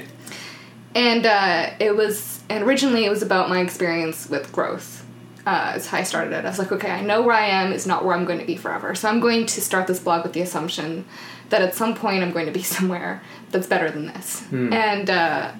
And 0.95 1.25
uh, 1.25 1.69
it 1.79 1.95
was 1.95 2.41
and 2.49 2.63
originally 2.63 3.05
it 3.05 3.09
was 3.09 3.21
about 3.21 3.49
my 3.49 3.59
experience 3.61 4.29
with 4.29 4.51
growth 4.51 5.05
uh, 5.45 5.73
is 5.75 5.87
how 5.87 5.97
i 5.97 6.03
started 6.03 6.33
it. 6.33 6.45
I 6.45 6.49
was 6.49 6.59
like 6.59 6.71
okay 6.71 6.91
i 6.91 7.01
know 7.01 7.21
where 7.21 7.35
i 7.35 7.45
am. 7.45 7.71
Is 7.71 7.87
not 7.87 8.05
where 8.05 8.15
i'm 8.15 8.25
going 8.25 8.39
to 8.39 8.45
be 8.45 8.55
forever. 8.57 8.95
So 8.95 9.09
i'm 9.09 9.19
going 9.19 9.45
to 9.45 9.61
start 9.61 9.87
this 9.87 9.99
blog 9.99 10.23
with 10.23 10.33
the 10.33 10.41
assumption 10.41 11.05
that 11.49 11.61
at 11.61 11.75
some 11.75 11.95
point 11.95 12.23
i'm 12.23 12.31
going 12.31 12.45
to 12.45 12.51
be 12.51 12.63
somewhere 12.77 13.21
that's 13.51 13.67
better 13.67 13.89
than 13.91 14.07
this. 14.07 14.43
And 14.73 15.09
uh, 15.09 15.51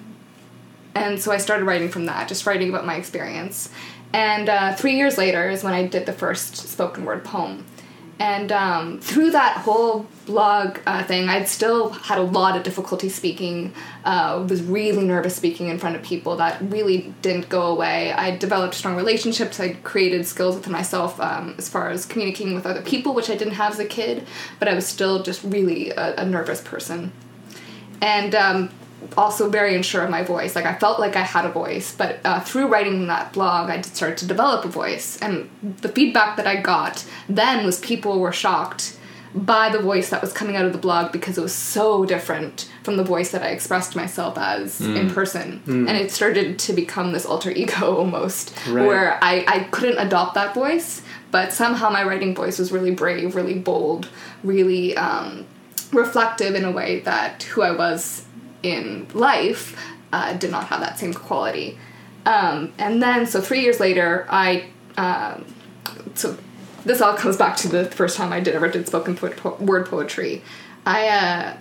and 0.94 1.20
so 1.20 1.32
i 1.32 1.36
started 1.36 1.64
writing 1.64 1.88
from 1.88 2.06
that 2.06 2.28
just 2.28 2.46
writing 2.46 2.68
about 2.68 2.84
my 2.86 2.96
experience. 2.96 3.70
And 4.12 4.48
uh, 4.48 4.74
three 4.74 4.96
years 4.96 5.16
later 5.16 5.48
is 5.48 5.62
when 5.62 5.72
i 5.72 5.86
did 5.86 6.06
the 6.06 6.12
first 6.12 6.56
spoken 6.56 7.04
word 7.04 7.24
poem 7.24 7.64
and 8.20 8.52
um, 8.52 9.00
through 9.00 9.30
that 9.30 9.56
whole 9.56 10.06
blog 10.26 10.78
uh, 10.86 11.02
thing, 11.02 11.28
I'd 11.28 11.48
still 11.48 11.88
had 11.88 12.18
a 12.18 12.22
lot 12.22 12.54
of 12.54 12.62
difficulty 12.62 13.08
speaking. 13.08 13.72
Uh, 14.04 14.46
was 14.48 14.62
really 14.62 15.04
nervous 15.04 15.34
speaking 15.34 15.68
in 15.68 15.78
front 15.78 15.96
of 15.96 16.02
people. 16.02 16.36
That 16.36 16.60
really 16.60 17.12
didn't 17.22 17.48
go 17.48 17.62
away. 17.62 18.12
I 18.12 18.36
developed 18.36 18.74
strong 18.74 18.94
relationships. 18.94 19.58
I 19.58 19.72
created 19.72 20.26
skills 20.26 20.54
within 20.54 20.72
myself 20.72 21.18
um, 21.18 21.54
as 21.56 21.68
far 21.68 21.88
as 21.88 22.04
communicating 22.04 22.54
with 22.54 22.66
other 22.66 22.82
people, 22.82 23.14
which 23.14 23.30
I 23.30 23.36
didn't 23.36 23.54
have 23.54 23.72
as 23.72 23.78
a 23.78 23.86
kid. 23.86 24.26
But 24.58 24.68
I 24.68 24.74
was 24.74 24.86
still 24.86 25.22
just 25.22 25.42
really 25.42 25.90
a, 25.90 26.16
a 26.16 26.24
nervous 26.26 26.60
person 26.60 27.12
and 28.00 28.34
um, 28.34 28.70
also 29.16 29.48
very 29.48 29.74
unsure 29.74 30.02
of 30.02 30.10
my 30.10 30.22
voice. 30.22 30.54
Like 30.54 30.66
I 30.66 30.74
felt 30.74 31.00
like 31.00 31.16
I 31.16 31.22
had 31.22 31.44
a 31.44 31.50
voice, 31.50 31.94
but 31.96 32.20
uh, 32.24 32.40
through 32.40 32.66
writing 32.68 33.06
that 33.08 33.32
blog, 33.32 33.70
I 33.70 33.76
did 33.76 33.94
start 33.96 34.16
to 34.18 34.26
develop 34.26 34.64
a 34.64 34.68
voice. 34.68 35.18
And 35.20 35.48
the 35.80 35.88
feedback 35.88 36.36
that 36.36 36.46
I 36.46 36.56
got 36.60 37.04
then 37.28 37.64
was 37.64 37.78
people 37.80 38.20
were 38.20 38.32
shocked 38.32 38.96
by 39.32 39.68
the 39.68 39.78
voice 39.78 40.10
that 40.10 40.20
was 40.20 40.32
coming 40.32 40.56
out 40.56 40.64
of 40.64 40.72
the 40.72 40.78
blog 40.78 41.12
because 41.12 41.38
it 41.38 41.40
was 41.40 41.54
so 41.54 42.04
different 42.04 42.68
from 42.82 42.96
the 42.96 43.04
voice 43.04 43.30
that 43.30 43.44
I 43.44 43.50
expressed 43.50 43.94
myself 43.94 44.36
as 44.36 44.80
in 44.80 45.08
person. 45.10 45.62
And 45.66 45.90
it 45.90 46.10
started 46.10 46.58
to 46.60 46.72
become 46.72 47.12
this 47.12 47.24
alter 47.24 47.52
ego 47.52 47.96
almost, 48.02 48.52
Right. 48.68 48.84
where 48.86 49.18
I, 49.22 49.44
I 49.46 49.58
couldn't 49.70 49.98
adopt 49.98 50.34
that 50.34 50.52
voice, 50.52 51.02
but 51.30 51.52
somehow 51.52 51.90
my 51.90 52.02
writing 52.02 52.34
voice 52.34 52.58
was 52.58 52.72
really 52.72 52.90
brave, 52.90 53.36
really 53.36 53.56
bold, 53.60 54.08
really 54.42 54.96
um, 54.96 55.46
reflective 55.92 56.56
in 56.56 56.64
a 56.64 56.72
way 56.72 56.98
that 57.00 57.44
who 57.44 57.62
I 57.62 57.70
was 57.70 58.24
in 58.62 59.06
life 59.14 59.76
uh, 60.12 60.32
did 60.34 60.50
not 60.50 60.66
have 60.66 60.80
that 60.80 60.98
same 60.98 61.14
quality. 61.14 61.78
Um, 62.26 62.72
and 62.78 63.02
then, 63.02 63.26
so 63.26 63.40
three 63.40 63.60
years 63.60 63.80
later, 63.80 64.26
I 64.28 64.66
um, 64.96 65.46
so 66.14 66.36
this 66.84 67.00
all 67.00 67.14
comes 67.14 67.36
back 67.36 67.56
to 67.58 67.68
the 67.68 67.84
first 67.86 68.16
time 68.16 68.32
I 68.32 68.40
did 68.40 68.54
ever 68.54 68.68
did 68.68 68.86
spoken 68.86 69.16
po- 69.16 69.56
word 69.56 69.86
poetry. 69.86 70.42
I 70.86 71.08
uh, 71.08 71.56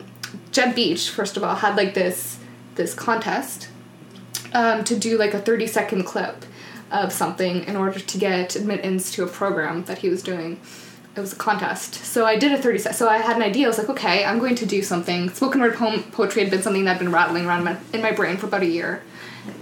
Jeb 0.51 0.75
Beach 0.75 1.09
first 1.09 1.38
of 1.38 1.43
all 1.43 1.55
had 1.55 1.75
like 1.75 1.93
this 1.93 2.39
this 2.75 2.93
contest 2.93 3.69
um, 4.53 4.83
to 4.85 4.97
do 4.97 5.17
like 5.17 5.33
a 5.33 5.39
30 5.39 5.67
second 5.67 6.03
clip 6.03 6.45
of 6.91 7.12
something 7.12 7.65
in 7.65 7.75
order 7.75 7.99
to 7.99 8.17
get 8.17 8.55
admittance 8.55 9.12
to 9.12 9.23
a 9.23 9.27
program 9.27 9.83
that 9.85 9.99
he 9.99 10.09
was 10.09 10.23
doing. 10.23 10.59
It 11.19 11.21
was 11.21 11.34
a 11.34 11.36
contest. 11.36 11.95
So 11.95 12.25
I 12.25 12.38
did 12.38 12.53
a 12.53 12.58
30 12.58 12.77
sec. 12.77 12.93
So 12.93 13.10
I 13.10 13.17
had 13.17 13.36
an 13.36 13.41
idea. 13.41 13.65
I 13.65 13.67
was 13.67 13.77
like, 13.77 13.89
okay, 13.89 14.23
I'm 14.23 14.39
going 14.39 14.55
to 14.55 14.65
do 14.65 14.82
something. 14.82 15.29
Spoken 15.32 15.60
word 15.60 15.75
poem 15.75 16.01
poetry 16.13 16.41
had 16.41 16.49
been 16.49 16.62
something 16.62 16.86
that 16.86 16.91
had 16.91 16.99
been 16.99 17.12
rattling 17.12 17.45
around 17.45 17.65
my, 17.65 17.75
in 17.91 18.01
my 18.01 18.13
brain 18.13 18.38
for 18.38 18.45
about 18.45 18.62
a 18.62 18.67
year. 18.67 19.03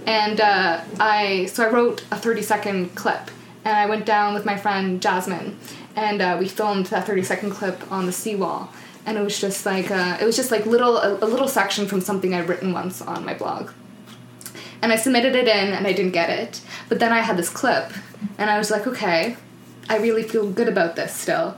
And 0.06 0.40
uh, 0.40 0.82
I 1.00 1.46
so 1.46 1.66
I 1.66 1.70
wrote 1.70 2.04
a 2.12 2.16
30 2.16 2.42
second 2.42 2.94
clip 2.94 3.32
and 3.64 3.76
I 3.76 3.86
went 3.86 4.06
down 4.06 4.34
with 4.34 4.44
my 4.44 4.56
friend 4.56 5.02
Jasmine 5.02 5.58
and 5.96 6.22
uh, 6.22 6.36
we 6.38 6.46
filmed 6.46 6.86
that 6.86 7.08
30 7.08 7.24
second 7.24 7.50
clip 7.50 7.90
on 7.90 8.06
the 8.06 8.12
seawall. 8.12 8.72
And 9.04 9.18
it 9.18 9.22
was 9.22 9.40
just 9.40 9.66
like 9.66 9.90
uh, 9.90 10.18
it 10.20 10.24
was 10.24 10.36
just 10.36 10.52
like 10.52 10.64
little 10.64 10.96
a, 10.96 11.14
a 11.14 11.26
little 11.26 11.48
section 11.48 11.88
from 11.88 12.00
something 12.00 12.34
I'd 12.34 12.48
written 12.48 12.72
once 12.72 13.02
on 13.02 13.24
my 13.24 13.34
blog 13.34 13.72
and 14.80 14.92
I 14.92 14.96
submitted 14.96 15.34
it 15.34 15.48
in 15.48 15.72
and 15.72 15.88
I 15.88 15.92
didn't 15.92 16.12
get 16.12 16.30
it. 16.30 16.60
But 16.88 17.00
then 17.00 17.12
I 17.12 17.18
had 17.18 17.36
this 17.36 17.48
clip 17.48 17.92
and 18.38 18.48
I 18.48 18.58
was 18.58 18.70
like, 18.70 18.86
okay, 18.86 19.36
I 19.88 19.98
really 19.98 20.22
feel 20.22 20.50
good 20.50 20.68
about 20.68 20.96
this 20.96 21.14
still. 21.14 21.56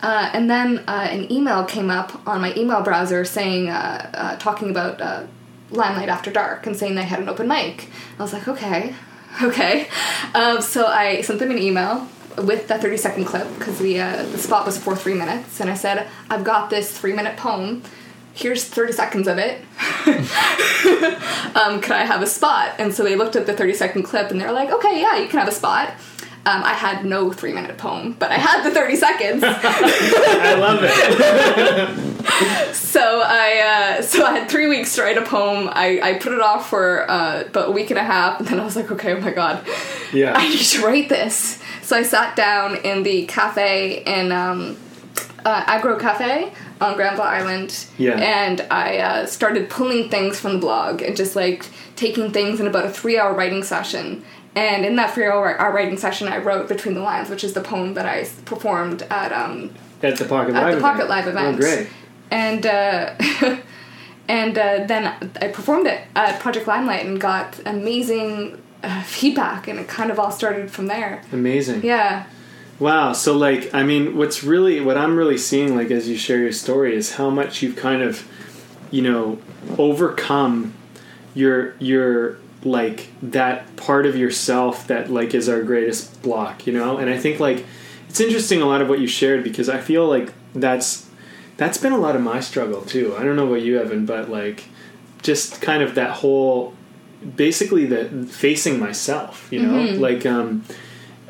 Uh, 0.00 0.30
and 0.32 0.48
then 0.48 0.78
uh, 0.86 1.08
an 1.10 1.30
email 1.32 1.64
came 1.64 1.90
up 1.90 2.26
on 2.26 2.40
my 2.40 2.54
email 2.54 2.82
browser 2.82 3.24
saying, 3.24 3.68
uh, 3.68 4.10
uh, 4.14 4.36
talking 4.36 4.70
about 4.70 5.00
uh, 5.00 5.24
Limelight 5.70 6.08
After 6.08 6.30
Dark 6.30 6.66
and 6.66 6.76
saying 6.76 6.94
they 6.94 7.02
had 7.02 7.20
an 7.20 7.28
open 7.28 7.48
mic. 7.48 7.88
I 8.18 8.22
was 8.22 8.32
like, 8.32 8.46
okay, 8.46 8.94
okay. 9.42 9.88
Um, 10.34 10.60
so 10.60 10.86
I 10.86 11.20
sent 11.22 11.40
them 11.40 11.50
an 11.50 11.58
email 11.58 12.06
with 12.36 12.68
that 12.68 12.80
30 12.80 12.96
second 12.96 13.24
clip 13.24 13.48
because 13.58 13.78
the, 13.78 14.00
uh, 14.00 14.22
the 14.24 14.38
spot 14.38 14.64
was 14.64 14.78
for 14.78 14.94
three 14.94 15.14
minutes. 15.14 15.60
And 15.60 15.68
I 15.68 15.74
said, 15.74 16.06
I've 16.30 16.44
got 16.44 16.70
this 16.70 16.96
three 16.96 17.12
minute 17.12 17.36
poem. 17.36 17.82
Here's 18.34 18.64
30 18.64 18.92
seconds 18.92 19.26
of 19.26 19.38
it. 19.38 19.62
um, 21.56 21.80
could 21.80 21.92
I 21.92 22.04
have 22.04 22.22
a 22.22 22.26
spot? 22.26 22.76
And 22.78 22.94
so 22.94 23.02
they 23.02 23.16
looked 23.16 23.34
at 23.34 23.46
the 23.46 23.52
30 23.52 23.74
second 23.74 24.02
clip 24.04 24.30
and 24.30 24.40
they're 24.40 24.52
like, 24.52 24.70
okay, 24.70 25.00
yeah, 25.00 25.16
you 25.16 25.26
can 25.26 25.40
have 25.40 25.48
a 25.48 25.52
spot. 25.52 25.92
Um, 26.48 26.64
I 26.64 26.72
had 26.72 27.04
no 27.04 27.30
three 27.30 27.52
minute 27.52 27.76
poem, 27.76 28.14
but 28.18 28.30
I 28.30 28.38
had 28.38 28.62
the 28.62 28.70
30 28.70 28.96
seconds. 28.96 29.42
I 29.46 30.54
love 30.54 30.80
it. 30.82 32.74
so 32.74 33.22
I 33.22 33.96
uh, 33.98 34.02
so 34.02 34.24
I 34.24 34.38
had 34.38 34.48
three 34.48 34.66
weeks 34.66 34.94
to 34.94 35.02
write 35.02 35.18
a 35.18 35.22
poem. 35.26 35.68
I, 35.70 36.00
I 36.02 36.14
put 36.14 36.32
it 36.32 36.40
off 36.40 36.70
for 36.70 37.10
uh, 37.10 37.42
about 37.42 37.68
a 37.68 37.72
week 37.72 37.90
and 37.90 37.98
a 37.98 38.02
half, 38.04 38.38
and 38.40 38.48
then 38.48 38.58
I 38.58 38.64
was 38.64 38.76
like, 38.76 38.90
okay, 38.90 39.12
oh 39.14 39.20
my 39.20 39.30
god, 39.32 39.66
Yeah. 40.10 40.32
I 40.34 40.48
need 40.48 40.58
to 40.58 40.86
write 40.86 41.10
this. 41.10 41.60
So 41.82 41.96
I 41.96 42.02
sat 42.02 42.34
down 42.34 42.76
in 42.76 43.02
the 43.02 43.26
cafe 43.26 44.02
in 44.04 44.32
um, 44.32 44.78
uh, 45.44 45.64
Agro 45.66 45.98
Cafe 45.98 46.50
on 46.80 46.94
Granville 46.96 47.24
Island, 47.24 47.86
Yeah. 47.98 48.12
and 48.18 48.62
I 48.70 48.98
uh, 48.98 49.26
started 49.26 49.68
pulling 49.68 50.08
things 50.08 50.40
from 50.40 50.54
the 50.54 50.58
blog 50.58 51.02
and 51.02 51.14
just 51.14 51.36
like 51.36 51.66
taking 51.96 52.32
things 52.32 52.58
in 52.60 52.66
about 52.66 52.86
a 52.86 52.90
three 52.90 53.18
hour 53.18 53.34
writing 53.34 53.62
session. 53.62 54.24
And 54.58 54.84
in 54.84 54.96
that 54.96 55.12
free 55.12 55.24
hour 55.24 55.56
writing 55.72 55.96
session, 55.96 56.26
I 56.26 56.38
wrote 56.38 56.66
Between 56.66 56.94
the 56.94 57.00
Lines, 57.00 57.30
which 57.30 57.44
is 57.44 57.52
the 57.52 57.60
poem 57.60 57.94
that 57.94 58.06
I 58.06 58.26
performed 58.44 59.02
at 59.02 59.30
um, 59.32 59.72
At 60.02 60.18
the 60.18 60.24
Pocket 60.24 60.56
at 60.56 60.62
Live 60.64 60.72
the 60.72 60.78
event. 60.78 61.08
Live 61.08 61.28
event. 61.28 61.54
Oh, 61.54 61.58
great. 61.58 61.88
And 62.32 62.66
uh, 62.66 63.14
and 64.28 64.58
uh, 64.58 64.84
then 64.86 65.32
I 65.40 65.48
performed 65.48 65.86
it 65.86 66.00
at 66.16 66.40
Project 66.40 66.66
Limelight 66.66 67.06
and 67.06 67.20
got 67.20 67.60
amazing 67.66 68.60
uh, 68.82 69.02
feedback, 69.04 69.68
and 69.68 69.78
it 69.78 69.86
kind 69.86 70.10
of 70.10 70.18
all 70.18 70.32
started 70.32 70.72
from 70.72 70.88
there. 70.88 71.22
Amazing. 71.30 71.84
Yeah, 71.84 72.26
Wow. 72.80 73.12
So, 73.12 73.36
like, 73.36 73.74
I 73.74 73.82
mean, 73.82 74.16
what's 74.16 74.44
really, 74.44 74.80
what 74.80 74.96
I'm 74.96 75.16
really 75.16 75.38
seeing, 75.38 75.76
like, 75.76 75.90
as 75.90 76.08
you 76.08 76.16
share 76.16 76.38
your 76.38 76.52
story, 76.52 76.94
is 76.94 77.14
how 77.14 77.28
much 77.28 77.60
you've 77.60 77.74
kind 77.76 78.02
of, 78.02 78.26
you 78.90 79.02
know, 79.02 79.38
overcome 79.78 80.74
your, 81.34 81.74
your, 81.80 82.38
like, 82.68 83.08
that 83.22 83.76
part 83.76 84.06
of 84.06 84.16
yourself 84.16 84.86
that, 84.86 85.10
like, 85.10 85.34
is 85.34 85.48
our 85.48 85.62
greatest 85.62 86.22
block, 86.22 86.66
you 86.66 86.72
know? 86.72 86.98
And 86.98 87.10
I 87.10 87.18
think, 87.18 87.40
like, 87.40 87.64
it's 88.08 88.20
interesting 88.20 88.62
a 88.62 88.66
lot 88.66 88.80
of 88.80 88.88
what 88.88 89.00
you 89.00 89.06
shared 89.06 89.44
because 89.44 89.68
I 89.68 89.78
feel 89.78 90.06
like 90.06 90.32
that's, 90.54 91.08
that's 91.58 91.76
been 91.76 91.92
a 91.92 91.98
lot 91.98 92.16
of 92.16 92.22
my 92.22 92.40
struggle 92.40 92.82
too. 92.82 93.14
I 93.18 93.24
don't 93.24 93.36
know 93.36 93.46
about 93.46 93.62
you, 93.62 93.78
Evan, 93.78 94.06
but 94.06 94.30
like 94.30 94.64
just 95.22 95.60
kind 95.60 95.82
of 95.82 95.94
that 95.96 96.12
whole 96.12 96.72
basically 97.36 97.84
the 97.84 98.26
facing 98.26 98.78
myself, 98.78 99.48
you 99.50 99.60
know, 99.60 99.82
like 100.00 100.24
um, 100.24 100.64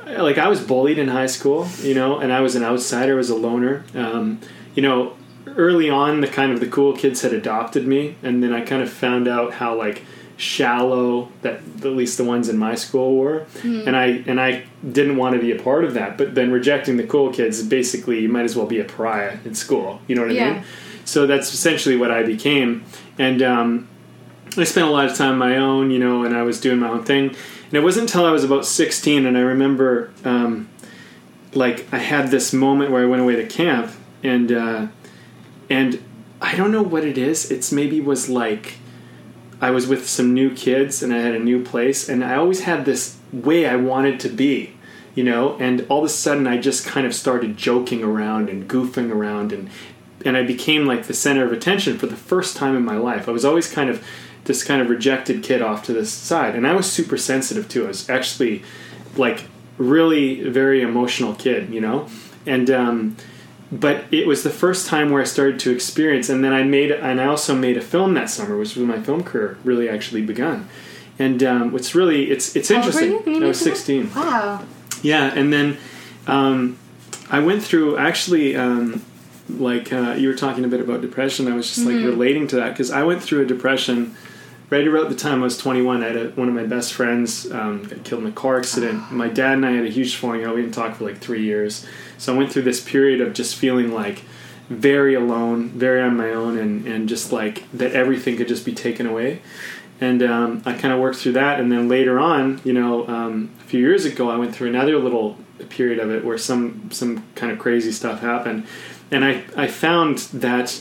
like 0.06 0.38
I 0.38 0.48
was 0.48 0.60
bullied 0.60 0.98
in 0.98 1.08
high 1.08 1.26
school, 1.26 1.66
you 1.80 1.94
know, 1.94 2.18
and 2.18 2.32
I 2.32 2.40
was 2.40 2.54
an 2.54 2.62
outsider, 2.62 3.14
I 3.14 3.16
was 3.16 3.30
a 3.30 3.34
loner. 3.36 3.84
Um, 3.94 4.40
you 4.74 4.82
know, 4.82 5.16
early 5.56 5.88
on, 5.90 6.20
the 6.20 6.28
kind 6.28 6.52
of 6.52 6.60
the 6.60 6.68
cool 6.68 6.94
kids 6.94 7.22
had 7.22 7.32
adopted 7.32 7.86
me, 7.86 8.16
and 8.22 8.42
then 8.42 8.52
I 8.52 8.60
kind 8.60 8.82
of 8.82 8.92
found 8.92 9.26
out 9.26 9.54
how 9.54 9.74
like 9.74 10.04
shallow 10.38 11.28
that 11.42 11.56
at 11.56 11.84
least 11.84 12.16
the 12.16 12.24
ones 12.24 12.48
in 12.48 12.56
my 12.56 12.74
school 12.74 13.16
were, 13.16 13.44
and 13.86 13.94
I 13.96 14.22
and 14.26 14.40
I 14.40 14.64
didn't 14.92 15.16
want 15.16 15.34
to 15.34 15.40
be 15.40 15.50
a 15.52 15.60
part 15.60 15.84
of 15.84 15.94
that. 15.94 16.16
But 16.16 16.34
then 16.34 16.50
rejecting 16.52 16.96
the 16.96 17.06
cool 17.06 17.32
kids, 17.32 17.62
basically, 17.62 18.20
you 18.20 18.28
might 18.28 18.44
as 18.44 18.56
well 18.56 18.66
be 18.66 18.78
a 18.78 18.84
pariah 18.84 19.38
in 19.44 19.54
school. 19.54 20.00
You 20.06 20.14
know 20.14 20.22
what 20.22 20.30
I 20.30 20.34
mean? 20.54 20.64
So 21.04 21.26
that's 21.26 21.52
essentially 21.52 21.96
what 21.96 22.10
I 22.10 22.22
became, 22.22 22.84
and 23.18 23.42
um, 23.42 23.88
I 24.56 24.64
spent 24.64 24.86
a 24.86 24.90
lot 24.90 25.06
of 25.06 25.16
time 25.16 25.32
on 25.32 25.38
my 25.38 25.56
own, 25.56 25.90
you 25.90 25.98
know, 25.98 26.24
and 26.24 26.36
I 26.36 26.42
was 26.42 26.60
doing 26.60 26.78
my 26.78 26.88
own 26.88 27.04
thing. 27.04 27.28
And 27.30 27.74
it 27.74 27.80
wasn't 27.82 28.08
until 28.08 28.24
I 28.24 28.30
was 28.30 28.44
about 28.44 28.64
16, 28.64 29.26
and 29.26 29.36
I 29.36 29.40
remember, 29.40 30.10
um, 30.24 30.68
like, 31.52 31.86
I 31.92 31.98
had 31.98 32.30
this 32.30 32.52
moment 32.52 32.90
where 32.90 33.02
I 33.02 33.06
went 33.06 33.22
away 33.22 33.36
to 33.36 33.46
camp, 33.46 33.90
and 34.22 34.52
uh, 34.52 34.86
and 35.68 36.02
I 36.40 36.54
don't 36.54 36.70
know 36.70 36.82
what 36.82 37.04
it 37.04 37.18
is. 37.18 37.50
It's 37.50 37.72
maybe 37.72 38.00
was 38.00 38.28
like 38.28 38.78
I 39.60 39.70
was 39.70 39.86
with 39.86 40.08
some 40.08 40.34
new 40.34 40.54
kids, 40.54 41.02
and 41.02 41.12
I 41.12 41.18
had 41.18 41.34
a 41.34 41.38
new 41.38 41.62
place, 41.64 42.08
and 42.08 42.24
I 42.24 42.36
always 42.36 42.60
had 42.60 42.84
this 42.84 43.16
way 43.32 43.66
I 43.66 43.76
wanted 43.76 44.20
to 44.20 44.28
be, 44.28 44.74
you 45.14 45.24
know. 45.24 45.56
And 45.58 45.84
all 45.88 45.98
of 45.98 46.04
a 46.04 46.08
sudden, 46.08 46.46
I 46.46 46.58
just 46.58 46.86
kind 46.86 47.06
of 47.06 47.14
started 47.14 47.56
joking 47.56 48.04
around 48.04 48.48
and 48.48 48.68
goofing 48.68 49.10
around, 49.10 49.52
and 49.52 49.68
and 50.24 50.36
I 50.36 50.42
became 50.42 50.86
like 50.86 51.06
the 51.06 51.14
center 51.14 51.44
of 51.44 51.52
attention 51.52 51.98
for 51.98 52.06
the 52.06 52.16
first 52.16 52.56
time 52.56 52.76
in 52.76 52.84
my 52.84 52.96
life. 52.96 53.28
I 53.28 53.32
was 53.32 53.44
always 53.44 53.70
kind 53.72 53.90
of 53.90 54.04
this 54.44 54.64
kind 54.64 54.80
of 54.80 54.88
rejected 54.88 55.42
kid 55.42 55.60
off 55.60 55.84
to 55.84 55.92
the 55.92 56.06
side, 56.06 56.54
and 56.54 56.66
I 56.66 56.74
was 56.74 56.90
super 56.90 57.16
sensitive 57.16 57.68
too. 57.68 57.84
I 57.84 57.88
was 57.88 58.08
actually 58.08 58.62
like 59.16 59.44
really 59.76 60.48
very 60.48 60.82
emotional 60.82 61.34
kid, 61.34 61.72
you 61.72 61.80
know, 61.80 62.08
and 62.46 62.70
um, 62.70 63.16
but 63.70 64.04
it 64.10 64.26
was 64.26 64.42
the 64.42 64.50
first 64.50 64.86
time 64.86 65.10
where 65.10 65.20
I 65.20 65.24
started 65.24 65.60
to 65.60 65.70
experience, 65.70 66.28
and 66.28 66.42
then 66.42 66.52
I 66.52 66.62
made 66.62 66.90
and 66.90 67.20
I 67.20 67.26
also 67.26 67.54
made 67.54 67.76
a 67.76 67.82
film 67.82 68.14
that 68.14 68.30
summer, 68.30 68.56
which 68.56 68.74
was 68.74 68.78
when 68.78 68.86
my 68.86 69.02
film 69.02 69.22
career 69.22 69.58
really 69.64 69.88
actually 69.88 70.22
begun. 70.22 70.68
And 71.18 71.42
um, 71.42 71.72
what's 71.72 71.94
really 71.94 72.30
it's 72.30 72.56
it's 72.56 72.68
How 72.68 72.76
old 72.76 72.94
were 72.94 73.00
interesting. 73.00 73.42
I 73.42 73.46
was 73.46 73.60
sixteen. 73.60 74.14
Wow. 74.14 74.64
Yeah, 75.02 75.32
and 75.34 75.52
then 75.52 75.76
um, 76.26 76.78
I 77.30 77.40
went 77.40 77.62
through 77.62 77.98
actually, 77.98 78.56
um, 78.56 79.04
like 79.48 79.92
uh, 79.92 80.14
you 80.16 80.28
were 80.28 80.34
talking 80.34 80.64
a 80.64 80.68
bit 80.68 80.80
about 80.80 81.00
depression. 81.00 81.46
I 81.48 81.54
was 81.54 81.74
just 81.74 81.86
like 81.86 81.96
relating 81.96 82.46
to 82.48 82.56
that 82.56 82.70
because 82.70 82.90
I 82.90 83.02
went 83.02 83.22
through 83.22 83.42
a 83.42 83.46
depression 83.46 84.16
right 84.70 84.86
about 84.86 85.08
the 85.08 85.14
time 85.14 85.40
I 85.40 85.44
was 85.44 85.58
21. 85.58 86.02
I 86.02 86.06
had 86.06 86.16
a, 86.16 86.28
one 86.30 86.48
of 86.48 86.54
my 86.54 86.64
best 86.64 86.92
friends 86.92 87.50
um, 87.50 87.84
got 87.84 88.04
killed 88.04 88.22
in 88.22 88.28
a 88.28 88.32
car 88.32 88.58
accident. 88.58 89.10
My 89.10 89.28
dad 89.28 89.54
and 89.54 89.66
I 89.66 89.72
had 89.72 89.84
a 89.84 89.90
huge 89.90 90.16
falling 90.16 90.44
out. 90.44 90.54
We 90.54 90.62
didn't 90.62 90.74
talk 90.74 90.96
for 90.96 91.04
like 91.04 91.18
three 91.18 91.42
years. 91.42 91.86
So 92.18 92.34
I 92.34 92.38
went 92.38 92.52
through 92.52 92.62
this 92.62 92.80
period 92.80 93.20
of 93.20 93.32
just 93.32 93.56
feeling 93.56 93.92
like 93.92 94.22
very 94.68 95.14
alone, 95.14 95.70
very 95.70 96.02
on 96.02 96.16
my 96.16 96.30
own, 96.30 96.58
and, 96.58 96.86
and 96.86 97.08
just 97.08 97.32
like 97.32 97.64
that 97.72 97.92
everything 97.92 98.36
could 98.36 98.48
just 98.48 98.64
be 98.64 98.74
taken 98.74 99.06
away 99.06 99.40
and 100.00 100.22
um, 100.22 100.62
I 100.64 100.74
kind 100.74 100.94
of 100.94 101.00
worked 101.00 101.18
through 101.18 101.32
that. 101.32 101.60
And 101.60 101.70
then 101.72 101.88
later 101.88 102.18
on, 102.18 102.60
you 102.64 102.72
know, 102.72 103.06
um, 103.08 103.50
a 103.60 103.64
few 103.64 103.80
years 103.80 104.04
ago, 104.04 104.30
I 104.30 104.36
went 104.36 104.54
through 104.54 104.68
another 104.68 104.98
little 104.98 105.36
period 105.68 105.98
of 105.98 106.10
it 106.10 106.24
where 106.24 106.38
some 106.38 106.90
some 106.92 107.26
kind 107.34 107.50
of 107.50 107.58
crazy 107.58 107.92
stuff 107.92 108.20
happened, 108.20 108.66
and 109.10 109.24
I 109.24 109.44
I 109.56 109.66
found 109.66 110.18
that. 110.34 110.80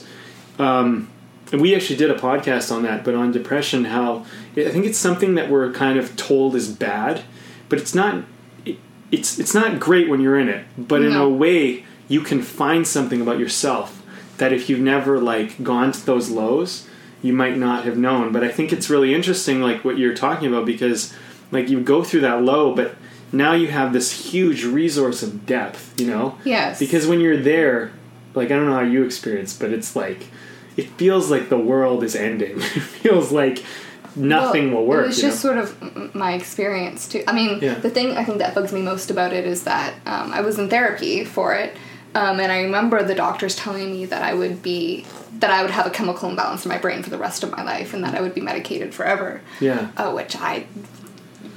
Um, 0.60 1.10
and 1.51 1.62
we 1.62 1.75
actually 1.75 1.97
did 1.97 2.12
a 2.12 2.15
podcast 2.15 2.75
on 2.75 2.83
that, 2.83 3.03
but 3.03 3.15
on 3.15 3.31
depression, 3.31 3.86
how 3.86 4.25
I 4.55 4.69
think 4.69 4.86
it's 4.86 4.97
something 4.97 5.36
that 5.36 5.49
we're 5.49 5.71
kind 5.71 5.97
of 5.97 6.15
told 6.15 6.55
is 6.55 6.69
bad, 6.69 7.23
but 7.69 7.79
it's 7.79 7.95
not. 7.95 8.23
It, 8.65 8.77
it's 9.12 9.39
it's 9.39 9.53
not 9.53 9.79
great 9.79 10.10
when 10.10 10.21
you're 10.21 10.39
in 10.39 10.49
it, 10.49 10.65
but 10.77 11.01
in 11.01 11.15
a 11.15 11.29
way, 11.29 11.86
you 12.07 12.21
can 12.21 12.41
find 12.41 12.86
something 12.86 13.21
about 13.21 13.39
yourself 13.39 14.03
that 14.38 14.53
if 14.53 14.69
you've 14.69 14.79
never 14.79 15.19
like 15.19 15.63
gone 15.63 15.91
to 15.91 16.05
those 16.05 16.29
lows, 16.29 16.88
you 17.21 17.33
might 17.33 17.57
not 17.57 17.86
have 17.86 17.97
known. 17.97 18.31
But 18.31 18.43
I 18.43 18.49
think 18.49 18.71
it's 18.71 18.89
really 18.89 19.13
interesting, 19.13 19.62
like 19.62 19.83
what 19.83 19.97
you're 19.97 20.15
talking 20.15 20.47
about, 20.47 20.65
because 20.65 21.13
like 21.51 21.69
you 21.69 21.81
go 21.81 22.03
through 22.03 22.21
that 22.21 22.41
low, 22.43 22.75
but 22.75 22.95
now 23.31 23.53
you 23.53 23.67
have 23.67 23.93
this 23.93 24.31
huge 24.31 24.63
resource 24.63 25.23
of 25.23 25.45
depth, 25.45 25.99
you 25.99 26.07
know? 26.07 26.38
Yes. 26.43 26.79
Because 26.79 27.07
when 27.07 27.19
you're 27.19 27.38
there, 27.38 27.91
like 28.36 28.47
I 28.47 28.55
don't 28.55 28.67
know 28.67 28.73
how 28.73 28.81
you 28.81 29.03
experience, 29.03 29.57
but 29.57 29.71
it's 29.71 29.95
like 29.95 30.27
it 30.78 30.88
feels 30.92 31.30
like 31.32 31.50
the 31.50 31.58
world 31.58 32.04
is 32.04 32.16
ending. 32.16 32.58
it 32.60 32.62
feels 33.02 33.32
like 33.32 33.63
nothing 34.16 34.72
Well, 34.72 34.82
will 34.82 34.88
work. 34.88 35.04
It 35.04 35.08
was 35.08 35.18
you 35.22 35.30
just 35.30 35.44
know? 35.44 35.54
sort 35.54 35.58
of 35.63 36.16
my 36.16 36.34
experience 36.34 37.08
too. 37.08 37.24
I 37.28 37.34
mean, 37.34 37.60
Yeah. 37.62 37.76
the 37.76 37.90
thing 37.90 38.18
I 38.18 38.24
think 38.24 38.38
that 38.40 38.56
bugs 38.56 38.72
me 38.72 38.82
most 38.82 39.12
about 39.12 39.34
it 39.34 39.46
is 39.46 39.63
that 39.63 39.94
um, 40.06 40.32
I 40.34 40.42
was 40.42 40.58
in 40.58 40.70
therapy 40.70 41.24
for 41.26 41.54
it, 41.54 41.76
um, 42.16 42.40
and 42.40 42.52
I 42.52 42.62
remember 42.63 43.04
the 43.04 43.13
doctors 43.16 43.56
telling 43.56 43.92
me 43.92 44.06
that 44.06 44.24
I 44.24 44.34
would 44.34 44.62
be 44.63 45.06
that 45.40 45.52
I 45.52 45.62
would 45.62 45.70
have 45.72 45.86
a 45.86 45.92
chemical 45.92 46.30
imbalance 46.30 46.66
in 46.66 46.70
my 46.70 46.80
brain 46.80 47.04
for 47.04 47.12
the 47.12 47.18
rest 47.18 47.44
of 47.44 47.52
my 47.52 47.63
life, 47.63 47.94
and 47.94 48.04
that 48.04 48.16
I 48.16 48.22
would 48.22 48.34
be 48.34 48.42
medicated 48.42 48.94
forever. 48.94 49.42
yeah. 49.60 49.90
Uh, 49.98 50.12
which 50.12 50.36
I 50.36 50.66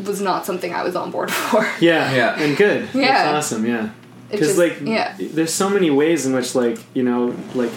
was 0.04 0.20
not 0.20 0.44
something 0.46 0.72
I 0.74 0.82
was 0.82 0.96
on 0.96 1.10
board 1.10 1.30
for. 1.50 1.66
Yeah, 1.80 2.12
Yeah. 2.14 2.38
and 2.38 2.56
good. 2.56 2.88
Yeah. 2.94 3.06
That's 3.32 3.46
awesome. 3.52 3.64
Yeah, 3.66 3.86
It 3.86 3.90
because 4.30 4.58
like, 4.58 4.80
yeah. 4.82 5.16
there's 5.18 5.52
so 5.52 5.68
many 5.68 5.90
ways 5.90 6.26
in 6.26 6.32
which 6.32 6.54
like 6.54 6.78
you 6.94 7.02
know 7.02 7.34
like 7.54 7.72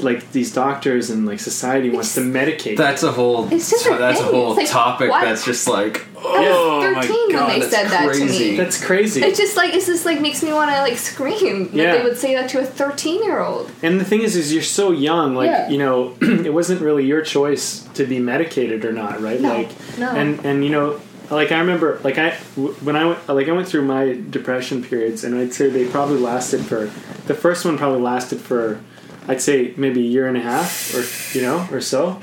like 0.00 0.32
these 0.32 0.52
doctors 0.52 1.10
and 1.10 1.26
like 1.26 1.40
society 1.40 1.90
wants 1.90 2.14
to 2.14 2.20
medicate. 2.20 2.76
That's 2.76 3.02
a 3.02 3.12
whole. 3.12 3.52
It's 3.52 3.70
just 3.70 3.86
a 3.86 3.96
that's 3.96 4.20
a 4.20 4.24
whole 4.24 4.54
like, 4.54 4.68
topic. 4.68 5.10
what? 5.10 5.22
That's 5.24 5.44
just 5.44 5.68
like. 5.68 6.06
I 6.16 6.40
was 6.40 6.48
Oh 6.50 6.92
my 6.94 7.06
13 7.06 7.26
when 7.26 7.36
God, 7.36 7.50
they 7.50 7.58
that's 7.60 7.70
said 7.70 7.88
that 7.88 8.12
to 8.12 8.18
crazy. 8.18 8.50
me. 8.52 8.56
That's 8.56 8.84
crazy. 8.84 9.22
It 9.22 9.36
just 9.36 9.56
like 9.56 9.74
it's 9.74 9.86
just 9.86 10.04
like 10.04 10.20
makes 10.20 10.42
me 10.42 10.52
want 10.52 10.70
to 10.70 10.80
like 10.80 10.96
scream 10.96 11.64
that 11.68 11.74
Yeah. 11.74 11.96
they 11.96 12.02
would 12.02 12.16
say 12.16 12.34
that 12.34 12.48
to 12.50 12.60
a 12.60 12.64
13 12.64 13.22
year 13.22 13.40
old. 13.40 13.70
And 13.82 14.00
the 14.00 14.04
thing 14.04 14.22
is, 14.22 14.34
is 14.34 14.52
you're 14.52 14.62
so 14.62 14.90
young. 14.90 15.34
Like 15.34 15.48
Yeah. 15.48 15.68
you 15.68 15.78
know, 15.78 16.16
it 16.20 16.52
wasn't 16.52 16.80
really 16.80 17.04
your 17.04 17.22
choice 17.22 17.80
to 17.94 18.06
be 18.06 18.18
medicated 18.18 18.84
or 18.84 18.92
not, 18.92 19.20
right? 19.20 19.40
No, 19.40 19.54
like, 19.54 19.70
no. 19.98 20.10
and 20.10 20.44
and 20.44 20.64
you 20.64 20.70
know, 20.70 21.00
like 21.30 21.52
I 21.52 21.58
remember, 21.60 22.00
like 22.04 22.18
I 22.18 22.32
when 22.56 22.96
I 22.96 23.04
went, 23.06 23.28
like 23.28 23.48
I 23.48 23.52
went 23.52 23.68
through 23.68 23.82
my 23.84 24.18
depression 24.30 24.82
periods, 24.82 25.24
and 25.24 25.34
I'd 25.36 25.52
say 25.54 25.68
they 25.70 25.86
probably 25.88 26.18
lasted 26.18 26.60
for 26.64 26.90
the 27.26 27.34
first 27.34 27.64
one 27.64 27.78
probably 27.78 28.00
lasted 28.02 28.40
for, 28.40 28.80
I'd 29.28 29.40
say 29.40 29.72
maybe 29.76 30.00
a 30.00 30.08
year 30.08 30.28
and 30.28 30.36
a 30.36 30.40
half, 30.42 30.94
or 30.94 31.36
you 31.38 31.42
know, 31.42 31.66
or 31.72 31.80
so. 31.80 32.20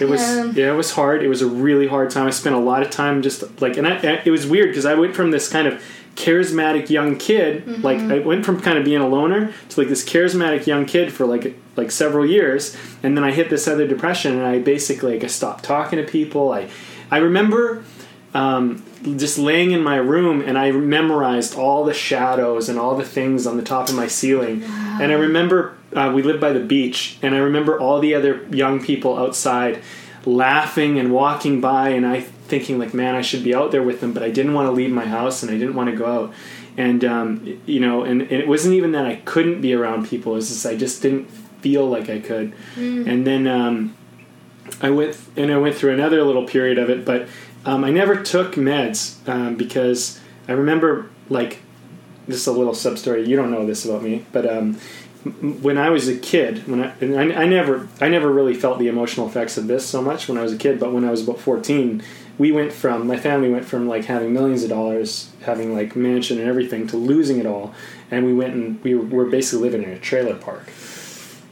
It 0.00 0.06
was 0.08 0.20
Yeah. 0.20 0.44
yeah, 0.54 0.72
it 0.72 0.76
was 0.76 0.90
hard. 0.92 1.22
It 1.22 1.28
was 1.28 1.42
a 1.42 1.46
really 1.46 1.86
hard 1.86 2.10
time. 2.10 2.26
I 2.26 2.30
spent 2.30 2.56
a 2.56 2.58
lot 2.58 2.82
of 2.82 2.90
time 2.90 3.22
just 3.22 3.60
like, 3.60 3.76
and 3.76 3.86
I, 3.86 4.20
it 4.24 4.30
was 4.30 4.46
weird 4.46 4.68
because 4.70 4.86
I 4.86 4.94
went 4.94 5.14
from 5.14 5.30
this 5.30 5.48
kind 5.48 5.68
of 5.68 5.80
charismatic 6.16 6.90
young 6.90 7.16
kid, 7.16 7.64
Mm-hmm. 7.64 7.82
like 7.82 7.98
I 7.98 8.18
went 8.18 8.44
from 8.44 8.60
kind 8.60 8.76
of 8.78 8.84
being 8.84 9.00
a 9.00 9.08
loner 9.08 9.52
to 9.70 9.80
like 9.80 9.88
this 9.88 10.04
charismatic 10.04 10.66
young 10.66 10.84
kid 10.86 11.12
for 11.12 11.24
like 11.26 11.56
like 11.76 11.90
several 11.90 12.26
years, 12.26 12.76
and 13.02 13.16
then 13.16 13.24
I 13.24 13.30
hit 13.32 13.48
this 13.50 13.68
other 13.68 13.86
depression, 13.86 14.32
and 14.36 14.44
I 14.46 14.58
basically 14.58 15.14
like 15.14 15.24
I 15.24 15.28
stopped 15.28 15.64
talking 15.64 15.98
to 15.98 16.10
people. 16.10 16.52
I 16.52 16.68
I 17.10 17.18
remember 17.18 17.84
um, 18.34 18.82
just 19.18 19.38
laying 19.38 19.72
in 19.72 19.82
my 19.82 19.96
room 19.96 20.40
and 20.40 20.56
I 20.58 20.70
memorized 20.70 21.56
all 21.56 21.84
the 21.84 21.94
shadows 21.94 22.68
and 22.68 22.78
all 22.78 22.96
the 22.96 23.04
things 23.04 23.46
on 23.46 23.56
the 23.56 23.62
top 23.62 23.88
of 23.88 23.94
my 23.94 24.06
ceiling. 24.06 24.62
And 24.64 25.12
I 25.12 25.14
remember 25.14 25.76
uh, 25.94 26.12
we 26.14 26.22
lived 26.22 26.40
by 26.40 26.52
the 26.52 26.60
beach, 26.60 27.18
and 27.22 27.34
I 27.34 27.38
remember 27.38 27.78
all 27.78 28.00
the 28.00 28.14
other 28.14 28.46
young 28.50 28.82
people 28.82 29.18
outside 29.18 29.82
laughing 30.24 30.98
and 30.98 31.12
walking 31.12 31.60
by, 31.60 31.90
and 31.90 32.06
I 32.06 32.20
thinking 32.20 32.78
like, 32.78 32.94
man, 32.94 33.14
I 33.14 33.22
should 33.22 33.44
be 33.44 33.54
out 33.54 33.72
there 33.72 33.82
with 33.82 34.00
them, 34.00 34.12
but 34.12 34.22
I 34.22 34.30
didn't 34.30 34.54
want 34.54 34.66
to 34.66 34.72
leave 34.72 34.90
my 34.90 35.04
house 35.04 35.42
and 35.42 35.50
I 35.50 35.58
didn't 35.58 35.74
want 35.74 35.90
to 35.90 35.96
go 35.96 36.06
out. 36.06 36.34
And 36.76 37.04
um, 37.04 37.60
you 37.66 37.80
know, 37.80 38.02
and, 38.02 38.22
and 38.22 38.32
it 38.32 38.48
wasn't 38.48 38.74
even 38.74 38.92
that 38.92 39.04
I 39.04 39.16
couldn't 39.16 39.60
be 39.60 39.74
around 39.74 40.08
people; 40.08 40.32
it 40.32 40.36
was 40.36 40.48
just 40.48 40.64
I 40.64 40.74
just 40.74 41.02
didn't 41.02 41.26
feel 41.60 41.86
like 41.86 42.08
I 42.08 42.18
could. 42.18 42.54
And 43.08 43.26
then 43.26 43.46
um, 43.46 43.94
I 44.80 44.88
went 44.90 45.18
and 45.36 45.52
I 45.52 45.58
went 45.58 45.74
through 45.76 45.92
another 45.92 46.22
little 46.22 46.46
period 46.46 46.78
of 46.78 46.88
it, 46.88 47.04
but 47.04 47.28
um, 47.64 47.84
I 47.84 47.90
never 47.90 48.22
took 48.22 48.54
meds 48.54 49.26
um, 49.28 49.56
because 49.56 50.20
I 50.48 50.52
remember 50.52 51.10
like 51.28 51.60
this 52.26 52.36
is 52.36 52.46
a 52.46 52.52
little 52.52 52.74
sub 52.74 52.98
story. 52.98 53.26
You 53.28 53.36
don't 53.36 53.50
know 53.50 53.66
this 53.66 53.84
about 53.84 54.02
me, 54.02 54.24
but 54.32 54.48
um, 54.48 54.78
m- 55.24 55.62
when 55.62 55.78
I 55.78 55.90
was 55.90 56.08
a 56.08 56.16
kid, 56.16 56.66
when 56.68 56.82
I, 56.82 56.92
and 57.00 57.18
I 57.18 57.42
I 57.42 57.46
never 57.46 57.88
I 58.00 58.08
never 58.08 58.30
really 58.30 58.54
felt 58.54 58.78
the 58.78 58.88
emotional 58.88 59.26
effects 59.26 59.56
of 59.56 59.66
this 59.66 59.86
so 59.86 60.02
much 60.02 60.28
when 60.28 60.38
I 60.38 60.42
was 60.42 60.52
a 60.52 60.58
kid, 60.58 60.78
but 60.80 60.92
when 60.92 61.04
I 61.04 61.10
was 61.10 61.22
about 61.22 61.40
fourteen, 61.40 62.02
we 62.38 62.52
went 62.52 62.72
from 62.72 63.06
my 63.06 63.16
family 63.16 63.48
went 63.48 63.64
from 63.64 63.88
like 63.88 64.06
having 64.06 64.32
millions 64.32 64.62
of 64.62 64.70
dollars, 64.70 65.30
having 65.42 65.74
like 65.74 65.94
mansion 65.96 66.38
and 66.38 66.48
everything, 66.48 66.86
to 66.88 66.96
losing 66.96 67.38
it 67.38 67.46
all, 67.46 67.74
and 68.10 68.26
we 68.26 68.32
went 68.32 68.54
and 68.54 68.82
we 68.82 68.94
were 68.94 69.26
basically 69.26 69.68
living 69.68 69.82
in 69.82 69.90
a 69.90 69.98
trailer 69.98 70.36
park. 70.36 70.70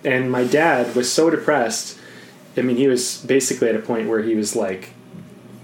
And 0.05 0.31
my 0.31 0.45
dad 0.45 0.95
was 0.97 1.13
so 1.13 1.31
depressed. 1.31 1.99
I 2.57 2.63
mean, 2.63 2.77
he 2.77 2.89
was 2.89 3.19
basically 3.19 3.69
at 3.69 3.77
a 3.77 3.81
point 3.81 4.09
where 4.09 4.23
he 4.23 4.35
was 4.35 4.57
like, 4.57 4.91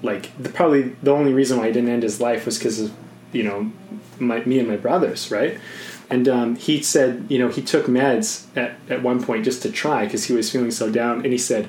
like 0.02 0.30
the, 0.42 0.48
probably 0.48 0.82
the 1.02 1.11
only 1.12 1.32
reason 1.32 1.59
why 1.59 1.66
he 1.68 1.72
didn't 1.72 1.90
end 1.90 2.02
his 2.02 2.20
life 2.20 2.46
was 2.46 2.59
because 2.59 2.80
of 2.80 2.92
you 3.32 3.42
know 3.42 3.70
my 4.18 4.40
me 4.44 4.59
and 4.59 4.68
my 4.68 4.76
brothers, 4.76 5.30
right? 5.30 5.59
And 6.09 6.28
um, 6.28 6.54
he 6.54 6.82
said, 6.82 7.26
you 7.28 7.38
know, 7.38 7.48
he 7.48 7.61
took 7.61 7.87
meds 7.87 8.46
at, 8.56 8.76
at 8.88 9.02
one 9.02 9.22
point 9.24 9.44
just 9.44 9.62
to 9.62 9.72
try 9.72 10.04
because 10.04 10.24
he 10.24 10.32
was 10.32 10.48
feeling 10.50 10.70
so 10.70 10.88
down. 10.88 11.24
And 11.24 11.32
he 11.32 11.38
said, 11.38 11.68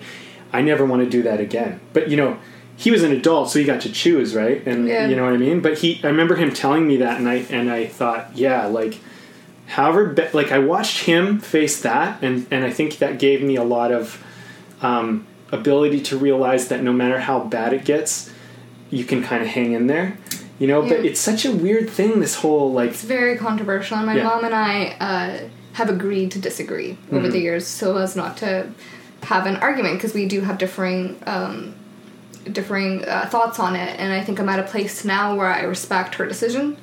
I 0.53 0.61
never 0.61 0.85
want 0.85 1.03
to 1.03 1.09
do 1.09 1.23
that 1.23 1.39
again. 1.39 1.79
But, 1.91 2.09
you 2.09 2.17
know, 2.17 2.37
he 2.75 2.91
was 2.91 3.01
an 3.01 3.11
adult, 3.11 3.49
so 3.49 3.57
he 3.57 3.65
got 3.65 3.81
to 3.81 3.91
choose, 3.91 4.35
right? 4.35 4.63
And 4.67 4.87
Yeah. 4.87 5.07
you 5.07 5.15
know 5.15 5.23
what 5.25 5.33
I 5.33 5.37
mean? 5.37 5.61
But 5.61 5.79
he, 5.79 5.99
I 6.03 6.07
remember 6.09 6.35
him 6.35 6.53
telling 6.53 6.87
me 6.87 6.97
that, 6.97 7.17
and 7.17 7.27
I, 7.27 7.37
and 7.49 7.71
I 7.71 7.87
thought, 7.87 8.29
yeah, 8.35 8.67
like, 8.67 8.99
however, 9.65 10.05
be- 10.05 10.29
like, 10.33 10.51
I 10.51 10.59
watched 10.59 11.05
him 11.05 11.39
face 11.39 11.81
that, 11.81 12.21
and, 12.21 12.45
and 12.51 12.63
I 12.63 12.69
think 12.69 12.99
that 12.99 13.17
gave 13.17 13.41
me 13.41 13.55
a 13.55 13.63
lot 13.63 13.91
of 13.91 14.23
um, 14.83 15.25
ability 15.51 16.01
to 16.01 16.17
realize 16.17 16.67
that 16.69 16.83
no 16.83 16.93
matter 16.93 17.19
how 17.19 17.39
bad 17.41 17.73
it 17.73 17.85
gets, 17.85 18.31
you 18.89 19.03
can 19.05 19.23
kind 19.23 19.41
of 19.41 19.49
hang 19.49 19.73
in 19.73 19.87
there. 19.87 20.17
You 20.59 20.67
know, 20.67 20.81
but 20.81 21.05
it's 21.05 21.19
such 21.19 21.45
a 21.45 21.51
weird 21.51 21.87
thing, 21.89 22.19
this 22.19 22.35
whole, 22.35 22.71
like, 22.73 22.89
It's 22.89 23.03
very 23.03 23.37
controversial, 23.37 23.97
and 23.97 24.07
my 24.07 24.15
Yeah. 24.15 24.23
mom 24.23 24.43
and 24.43 24.55
I 24.55 24.95
uh, 24.99 25.47
have 25.73 25.89
agreed 25.89 26.31
to 26.31 26.39
disagree 26.39 26.97
over 27.11 27.21
Mm-hmm. 27.21 27.31
the 27.31 27.39
years 27.39 27.67
so 27.67 27.97
as 27.97 28.15
not 28.15 28.37
to 28.37 28.67
have 29.23 29.45
an 29.45 29.57
argument 29.57 29.95
because 29.95 30.13
we 30.15 30.25
do 30.27 30.41
have 30.41 30.57
differing 30.57 31.15
um, 31.27 31.73
differing 32.51 33.03
uh, 33.05 33.27
thoughts 33.29 33.59
on 33.59 33.75
it. 33.75 33.99
And 33.99 34.13
I 34.13 34.23
think 34.23 34.39
I'm 34.39 34.47
at 34.49 34.59
a 34.59 34.63
place 34.63 35.03
now 35.05 35.35
where 35.35 35.47
I 35.47 35.61
respect 35.63 36.15
her 36.15 36.25
decision. 36.25 36.77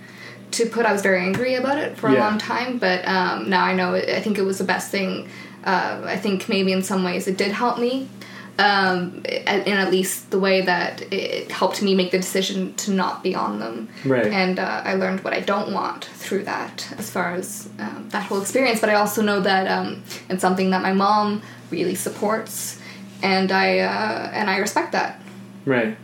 To 0.52 0.66
put, 0.66 0.86
I 0.86 0.92
was 0.92 1.02
very 1.02 1.20
angry 1.20 1.54
about 1.56 1.78
it 1.78 1.96
for 1.96 2.08
a 2.08 2.14
long 2.18 2.38
time, 2.38 2.78
but 2.78 3.06
um, 3.08 3.48
now 3.50 3.64
I 3.64 3.74
know. 3.74 3.94
It, 3.94 4.08
I 4.10 4.20
think 4.20 4.38
it 4.38 4.42
was 4.42 4.58
the 4.58 4.64
best 4.64 4.90
thing. 4.92 5.28
Uh, 5.64 6.02
I 6.04 6.16
think 6.16 6.48
maybe 6.48 6.70
in 6.70 6.82
some 6.82 7.02
ways 7.02 7.26
it 7.26 7.36
did 7.38 7.50
help 7.50 7.78
me, 7.78 8.08
um, 8.58 9.22
in 9.24 9.74
at 9.76 9.90
least 9.90 10.30
the 10.30 10.38
way 10.38 10.60
that 10.60 11.02
it 11.12 11.50
helped 11.50 11.82
me 11.82 11.94
make 11.94 12.10
the 12.12 12.18
decision 12.18 12.72
to 12.74 12.92
not 12.92 13.22
be 13.22 13.34
on 13.34 13.58
them 13.58 13.88
Right. 14.04 14.26
and 14.26 14.58
uh, 14.58 14.82
I 14.84 14.94
learned 14.94 15.20
what 15.24 15.32
I 15.32 15.40
don't 15.40 15.72
want 15.72 16.04
through 16.04 16.44
that, 16.44 16.86
as 16.98 17.10
far 17.10 17.32
as 17.34 17.68
um, 17.78 18.08
that 18.10 18.22
whole 18.24 18.40
experience. 18.40 18.80
But 18.80 18.90
I 18.90 18.94
also 18.94 19.22
know 19.22 19.40
that 19.40 19.66
um, 19.68 20.02
it's 20.28 20.40
something 20.40 20.70
that 20.70 20.82
my 20.82 20.92
mom 20.92 21.42
really 21.70 21.94
supports, 21.96 22.78
and 23.22 23.50
I 23.50 23.78
uh, 23.80 24.30
and 24.32 24.48
I 24.48 24.58
respect 24.58 24.92
that. 24.92 25.20
Right. 25.66 25.96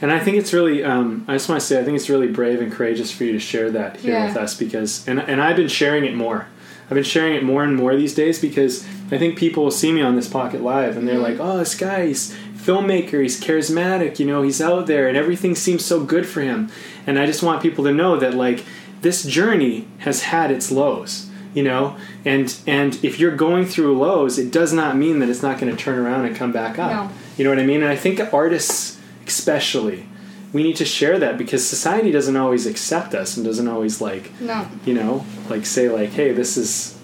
And 0.00 0.12
I 0.12 0.20
think 0.20 0.36
it's 0.36 0.52
really, 0.52 0.84
um, 0.84 1.24
I 1.26 1.32
just 1.32 1.48
want 1.48 1.60
to 1.60 1.66
say, 1.66 1.80
I 1.80 1.84
think 1.84 1.96
it's 1.96 2.08
really 2.08 2.28
brave 2.28 2.60
and 2.60 2.70
courageous 2.70 3.10
for 3.10 3.24
you 3.24 3.32
to 3.32 3.40
share 3.40 3.68
that 3.72 3.96
here 3.96 4.12
Yeah. 4.12 4.28
with 4.28 4.36
us 4.36 4.56
because, 4.56 5.06
and, 5.08 5.18
and 5.18 5.42
I've 5.42 5.56
been 5.56 5.66
sharing 5.66 6.04
it 6.04 6.14
more. 6.14 6.46
I've 6.88 6.94
been 6.94 7.04
sharing 7.04 7.34
it 7.34 7.44
more 7.44 7.64
and 7.64 7.76
more 7.76 7.94
these 7.94 8.14
days 8.14 8.40
because 8.40 8.84
I 9.10 9.18
think 9.18 9.38
people 9.38 9.64
will 9.64 9.70
see 9.70 9.92
me 9.92 10.00
on 10.00 10.16
this 10.16 10.28
Pocket 10.28 10.62
Live 10.62 10.96
and 10.96 11.06
they're 11.06 11.16
mm-hmm. 11.16 11.38
like, 11.38 11.40
oh, 11.40 11.58
this 11.58 11.74
guy, 11.74 12.06
he's 12.06 12.34
filmmaker, 12.54 13.22
he's 13.22 13.40
charismatic, 13.40 14.18
you 14.18 14.26
know, 14.26 14.42
he's 14.42 14.60
out 14.60 14.86
there 14.86 15.06
and 15.06 15.16
everything 15.16 15.54
seems 15.54 15.84
so 15.84 16.02
good 16.02 16.26
for 16.26 16.40
him. 16.40 16.70
And 17.06 17.18
I 17.18 17.26
just 17.26 17.42
want 17.42 17.62
people 17.62 17.84
to 17.84 17.92
know 17.92 18.16
that, 18.18 18.34
like, 18.34 18.64
this 19.00 19.24
journey 19.24 19.86
has 19.98 20.22
had 20.22 20.50
its 20.50 20.70
lows. 20.70 21.26
You 21.54 21.62
know, 21.64 21.96
and 22.26 22.54
and 22.66 23.02
if 23.02 23.18
you're 23.18 23.34
going 23.34 23.64
through 23.64 23.98
lows, 23.98 24.38
it 24.38 24.52
does 24.52 24.72
not 24.72 24.96
mean 24.96 25.18
that 25.20 25.30
it's 25.30 25.42
not 25.42 25.58
going 25.58 25.74
to 25.74 25.82
turn 25.82 25.98
around 25.98 26.26
and 26.26 26.36
come 26.36 26.52
back 26.52 26.78
up. 26.78 26.92
No. 26.92 27.16
You 27.36 27.44
know 27.44 27.50
what 27.50 27.58
I 27.58 27.64
mean? 27.64 27.82
And 27.82 27.90
I 27.90 27.96
think 27.96 28.20
artists, 28.34 29.00
especially, 29.26 30.06
we 30.52 30.62
need 30.62 30.76
to 30.76 30.84
share 30.84 31.18
that 31.18 31.36
because 31.38 31.66
society 31.66 32.10
doesn't 32.10 32.36
always 32.36 32.66
accept 32.66 33.14
us 33.14 33.36
and 33.36 33.44
doesn't 33.44 33.68
always 33.68 34.00
like, 34.00 34.30
No, 34.40 34.66
you 34.86 34.94
know, 34.94 35.24
like 35.50 35.66
say 35.66 35.88
like, 35.88 36.10
hey, 36.10 36.32
this 36.32 36.56
is 36.56 36.94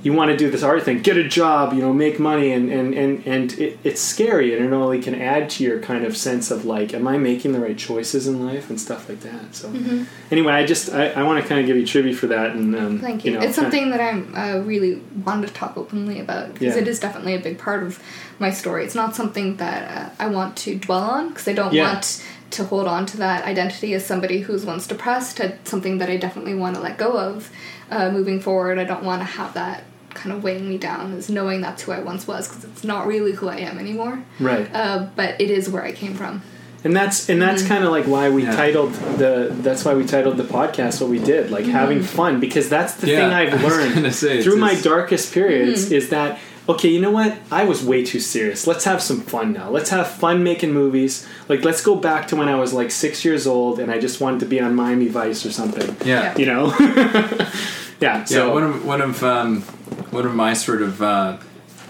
you 0.00 0.12
want 0.12 0.30
to 0.30 0.36
do 0.36 0.48
this 0.48 0.62
art 0.62 0.84
thing, 0.84 1.02
get 1.02 1.16
a 1.16 1.26
job, 1.28 1.72
you 1.72 1.80
know, 1.80 1.92
make 1.92 2.20
money, 2.20 2.52
and 2.52 2.70
and 2.70 2.94
and 2.94 3.26
and 3.26 3.52
it, 3.58 3.78
it's 3.82 4.00
scary, 4.00 4.54
and 4.56 4.64
it 4.64 4.72
only 4.72 5.02
can 5.02 5.20
add 5.20 5.50
to 5.50 5.64
your 5.64 5.80
kind 5.80 6.04
of 6.04 6.16
sense 6.16 6.52
of 6.52 6.64
like, 6.64 6.94
am 6.94 7.08
I 7.08 7.18
making 7.18 7.50
the 7.50 7.58
right 7.58 7.76
choices 7.76 8.28
in 8.28 8.46
life 8.46 8.70
and 8.70 8.80
stuff 8.80 9.08
like 9.08 9.20
that. 9.22 9.56
So 9.56 9.72
anyway, 10.30 10.52
I 10.52 10.64
just 10.64 10.92
I, 10.94 11.08
I 11.08 11.24
want 11.24 11.42
to 11.42 11.48
kind 11.48 11.60
of 11.60 11.66
give 11.66 11.76
you 11.76 11.84
tribute 11.84 12.14
for 12.14 12.28
that, 12.28 12.52
and 12.52 12.76
um, 12.76 13.00
thank 13.00 13.24
you. 13.24 13.32
know, 13.32 13.40
it's 13.40 13.56
something 13.56 13.90
that 13.90 14.00
I'm 14.00 14.32
uh, 14.36 14.58
really 14.60 15.02
wanted 15.24 15.48
to 15.48 15.52
talk 15.54 15.76
openly 15.76 16.20
about 16.20 16.54
because 16.54 16.76
Yeah. 16.76 16.82
it 16.82 16.86
is 16.86 17.00
definitely 17.00 17.34
a 17.34 17.40
big 17.40 17.58
part 17.58 17.82
of 17.82 18.00
my 18.38 18.50
story. 18.50 18.84
It's 18.84 18.94
not 18.94 19.16
something 19.16 19.56
that 19.56 19.90
uh, 20.20 20.22
I 20.24 20.28
want 20.28 20.56
to 20.58 20.76
dwell 20.76 21.02
on 21.02 21.30
because 21.30 21.48
I 21.48 21.54
don't 21.54 21.72
Yeah. 21.74 21.90
want 21.92 22.24
to 22.50 22.64
hold 22.64 22.86
on 22.86 23.04
to 23.06 23.16
that 23.18 23.44
identity 23.44 23.94
as 23.94 24.04
somebody 24.06 24.40
who's 24.40 24.64
once 24.64 24.86
depressed. 24.86 25.40
It's 25.40 25.70
something 25.70 25.98
that 25.98 26.08
I 26.08 26.16
definitely 26.16 26.54
want 26.54 26.76
to 26.76 26.80
let 26.80 26.96
go 26.98 27.12
of 27.18 27.50
uh, 27.90 28.10
moving 28.10 28.40
forward. 28.40 28.78
I 28.78 28.84
don't 28.84 29.04
want 29.04 29.20
to 29.20 29.26
have 29.26 29.54
that 29.54 29.84
kind 30.10 30.34
of 30.34 30.42
weighing 30.42 30.68
me 30.68 30.78
down 30.78 31.12
as 31.14 31.28
knowing 31.28 31.60
that's 31.60 31.82
who 31.82 31.92
I 31.92 32.00
once 32.00 32.26
was 32.26 32.48
because 32.48 32.64
it's 32.64 32.82
not 32.84 33.06
really 33.06 33.32
who 33.32 33.48
I 33.48 33.56
am 33.58 33.78
anymore. 33.78 34.22
right. 34.40 34.68
Uh, 34.74 35.08
but 35.14 35.40
it 35.40 35.50
is 35.50 35.68
where 35.68 35.84
I 35.84 35.92
came 35.92 36.14
from. 36.14 36.42
and 36.84 36.94
that's 36.96 37.28
and 37.28 37.42
that's 37.42 37.66
kind 37.66 37.82
of 37.84 37.90
like 37.90 38.04
why 38.06 38.30
we 38.30 38.44
Yeah. 38.44 38.54
titled 38.56 38.92
the 39.18 39.48
that's 39.62 39.84
why 39.84 39.94
we 39.94 40.04
titled 40.06 40.36
the 40.36 40.44
podcast 40.44 41.00
what 41.00 41.10
we 41.10 41.18
did 41.18 41.50
like 41.50 41.64
having 41.66 42.02
fun 42.04 42.38
because 42.38 42.68
that's 42.68 42.94
the 42.94 43.08
Yeah, 43.08 43.16
thing 43.18 43.32
i've 43.34 43.62
learned 43.68 44.14
say, 44.14 44.42
through 44.44 44.58
my 44.58 44.74
darkest 44.80 45.34
periods 45.34 45.90
is 45.90 46.10
that 46.10 46.38
okay 46.68 46.88
you 46.88 47.00
know 47.00 47.10
what? 47.10 47.36
I 47.50 47.64
was 47.64 47.82
way 47.82 48.04
too 48.04 48.20
serious. 48.20 48.66
Let's 48.66 48.84
have 48.84 49.00
some 49.02 49.20
fun 49.20 49.52
now. 49.52 49.70
Let's 49.70 49.90
have 49.90 50.08
fun 50.08 50.42
making 50.44 50.72
movies. 50.72 51.26
Like 51.48 51.64
let's 51.64 51.82
go 51.82 51.94
back 51.96 52.28
to 52.28 52.36
when 52.36 52.48
i 52.48 52.54
was 52.54 52.72
like 52.72 52.90
six 52.90 53.24
years 53.24 53.46
old 53.46 53.80
and 53.80 53.90
i 53.90 53.98
just 53.98 54.20
wanted 54.20 54.40
to 54.40 54.46
be 54.46 54.60
on 54.60 54.74
miami 54.74 55.08
vice 55.08 55.44
or 55.46 55.50
something. 55.50 55.96
Yeah. 56.06 56.36
you 56.36 56.46
know? 56.46 56.74
Yeah 58.00 58.24
so 58.24 58.46
yeah, 58.46 58.52
one 58.54 58.62
of 58.62 58.86
one 58.86 59.00
of 59.00 59.22
um, 59.24 59.62
one 60.10 60.24
of 60.24 60.34
my 60.34 60.54
sort 60.54 60.82
of 60.82 61.02
uh, 61.02 61.38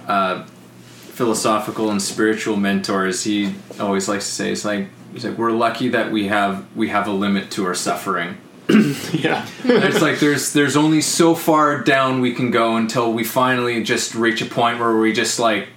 uh, 0.06 0.44
philosophical 0.46 1.90
and 1.90 2.00
spiritual 2.00 2.56
mentors, 2.56 3.24
he 3.24 3.54
always 3.78 4.08
likes 4.08 4.24
to 4.24 4.32
say, 4.32 4.52
"It's 4.52 4.64
like 4.64 4.88
he's 5.12 5.24
like 5.24 5.36
we're 5.36 5.52
lucky 5.52 5.88
that 5.90 6.10
we 6.10 6.28
have 6.28 6.66
we 6.74 6.88
have 6.88 7.06
a 7.06 7.12
limit 7.12 7.50
to 7.52 7.66
our 7.66 7.74
suffering." 7.74 8.38
yeah 9.12 9.46
it's 9.64 10.02
like 10.02 10.20
there's 10.20 10.52
there's 10.52 10.76
only 10.76 11.00
so 11.00 11.34
far 11.34 11.80
down 11.82 12.20
we 12.20 12.34
can 12.34 12.50
go 12.50 12.76
until 12.76 13.12
we 13.12 13.24
finally 13.24 13.82
just 13.82 14.14
reach 14.14 14.42
a 14.42 14.46
point 14.46 14.78
where 14.78 14.96
we 14.96 15.12
just 15.12 15.38
like 15.38 15.68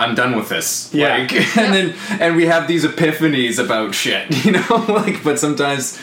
I'm 0.00 0.14
done 0.14 0.36
with 0.36 0.48
this. 0.48 0.92
Yeah. 0.94 1.18
Like, 1.18 1.32
and 1.56 1.74
then 1.74 1.94
and 2.20 2.36
we 2.36 2.46
have 2.46 2.68
these 2.68 2.84
epiphanies 2.84 3.62
about 3.62 3.94
shit, 3.94 4.44
you 4.44 4.52
know? 4.52 4.84
like 4.88 5.22
but 5.24 5.38
sometimes 5.38 6.00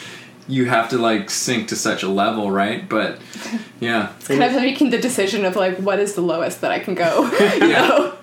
you 0.48 0.66
have 0.66 0.90
to 0.90 0.98
like 0.98 1.30
sink 1.30 1.70
to 1.70 1.76
such 1.76 2.04
a 2.04 2.08
level, 2.08 2.52
right? 2.52 2.88
But 2.88 3.20
yeah. 3.80 4.14
It's 4.18 4.28
kind 4.28 4.44
of 4.44 4.54
making 4.54 4.92
the 4.92 5.00
decision 5.00 5.46
of 5.46 5.56
like 5.56 5.78
what 5.78 6.00
is 6.00 6.14
the 6.14 6.22
lowest 6.22 6.62
that 6.62 6.72
I 6.72 6.80
can 6.80 6.94
go. 6.94 7.30
you 7.54 7.70
know, 7.70 8.16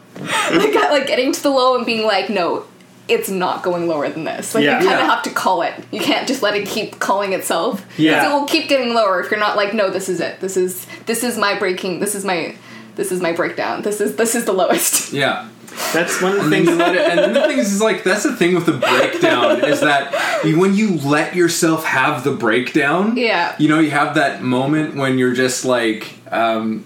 like 0.52 0.74
like 0.74 1.06
getting 1.06 1.32
to 1.32 1.42
the 1.42 1.50
low 1.50 1.76
and 1.76 1.86
being 1.86 2.06
like, 2.06 2.30
no, 2.30 2.64
it's 3.08 3.28
not 3.28 3.62
going 3.62 3.88
lower 3.88 4.08
than 4.08 4.24
this. 4.24 4.54
Like 4.54 4.64
Yeah. 4.64 4.80
you 4.80 4.86
kind 4.88 5.00
of 5.00 5.06
Yeah. 5.06 5.14
have 5.14 5.22
to 5.24 5.30
call 5.30 5.62
it. 5.62 5.74
You 5.90 6.00
can't 6.00 6.26
just 6.26 6.42
let 6.42 6.54
it 6.56 6.66
keep 6.66 6.98
calling 7.00 7.32
itself. 7.32 7.84
Yeah. 7.96 8.22
'Cause 8.22 8.30
it 8.30 8.34
will 8.34 8.46
keep 8.46 8.68
getting 8.68 8.94
lower 8.94 9.20
if 9.20 9.30
you're 9.30 9.40
not 9.40 9.56
like, 9.56 9.74
no, 9.74 9.90
this 9.90 10.08
is 10.08 10.20
it. 10.20 10.40
This 10.40 10.56
is 10.56 10.86
this 11.06 11.24
is 11.24 11.36
my 11.36 11.58
breaking. 11.58 12.00
This 12.00 12.14
is 12.14 12.24
my 12.24 12.54
this 12.96 13.10
is 13.10 13.20
my 13.20 13.32
breakdown. 13.32 13.82
This 13.82 14.00
is 14.00 14.16
this 14.16 14.34
is 14.34 14.44
the 14.44 14.52
lowest. 14.52 15.12
Yeah. 15.24 15.46
that's 15.94 16.20
one 16.20 16.32
of 16.36 16.44
the 16.44 16.50
things 16.50 16.68
you 16.68 16.74
it, 16.80 16.96
and 16.96 17.18
then 17.18 17.32
the 17.32 17.40
thing 17.48 17.56
is, 17.58 17.72
is 17.72 17.80
like 17.80 18.04
that's 18.04 18.22
the 18.24 18.36
thing 18.36 18.54
with 18.54 18.66
the 18.66 18.72
breakdown 18.72 19.64
is 19.64 19.80
that 19.80 20.12
you, 20.44 20.58
when 20.60 20.74
you 20.74 20.98
let 20.98 21.34
yourself 21.34 21.84
have 21.86 22.24
the 22.24 22.30
breakdown, 22.30 23.16
Yeah. 23.16 23.54
you 23.58 23.68
know, 23.68 23.78
you 23.80 23.90
have 23.90 24.14
that 24.16 24.42
moment 24.42 24.96
when 24.96 25.16
you're 25.18 25.32
just 25.32 25.64
like, 25.64 26.08
um, 26.30 26.84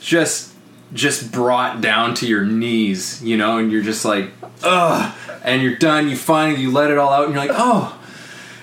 just, 0.00 0.50
just 0.94 1.32
brought 1.32 1.80
down 1.80 2.14
to 2.14 2.26
your 2.26 2.44
knees, 2.44 3.20
you 3.22 3.36
know, 3.36 3.58
and 3.58 3.70
you're 3.72 3.82
just 3.82 4.04
like, 4.04 4.30
ugh, 4.62 5.12
and 5.42 5.62
you're 5.62 5.76
done. 5.76 6.08
You 6.08 6.16
finally 6.16 6.60
you 6.60 6.70
let 6.70 6.90
it 6.90 6.98
all 6.98 7.10
out, 7.10 7.24
and 7.24 7.34
you're 7.34 7.44
like, 7.44 7.54
oh. 7.54 7.96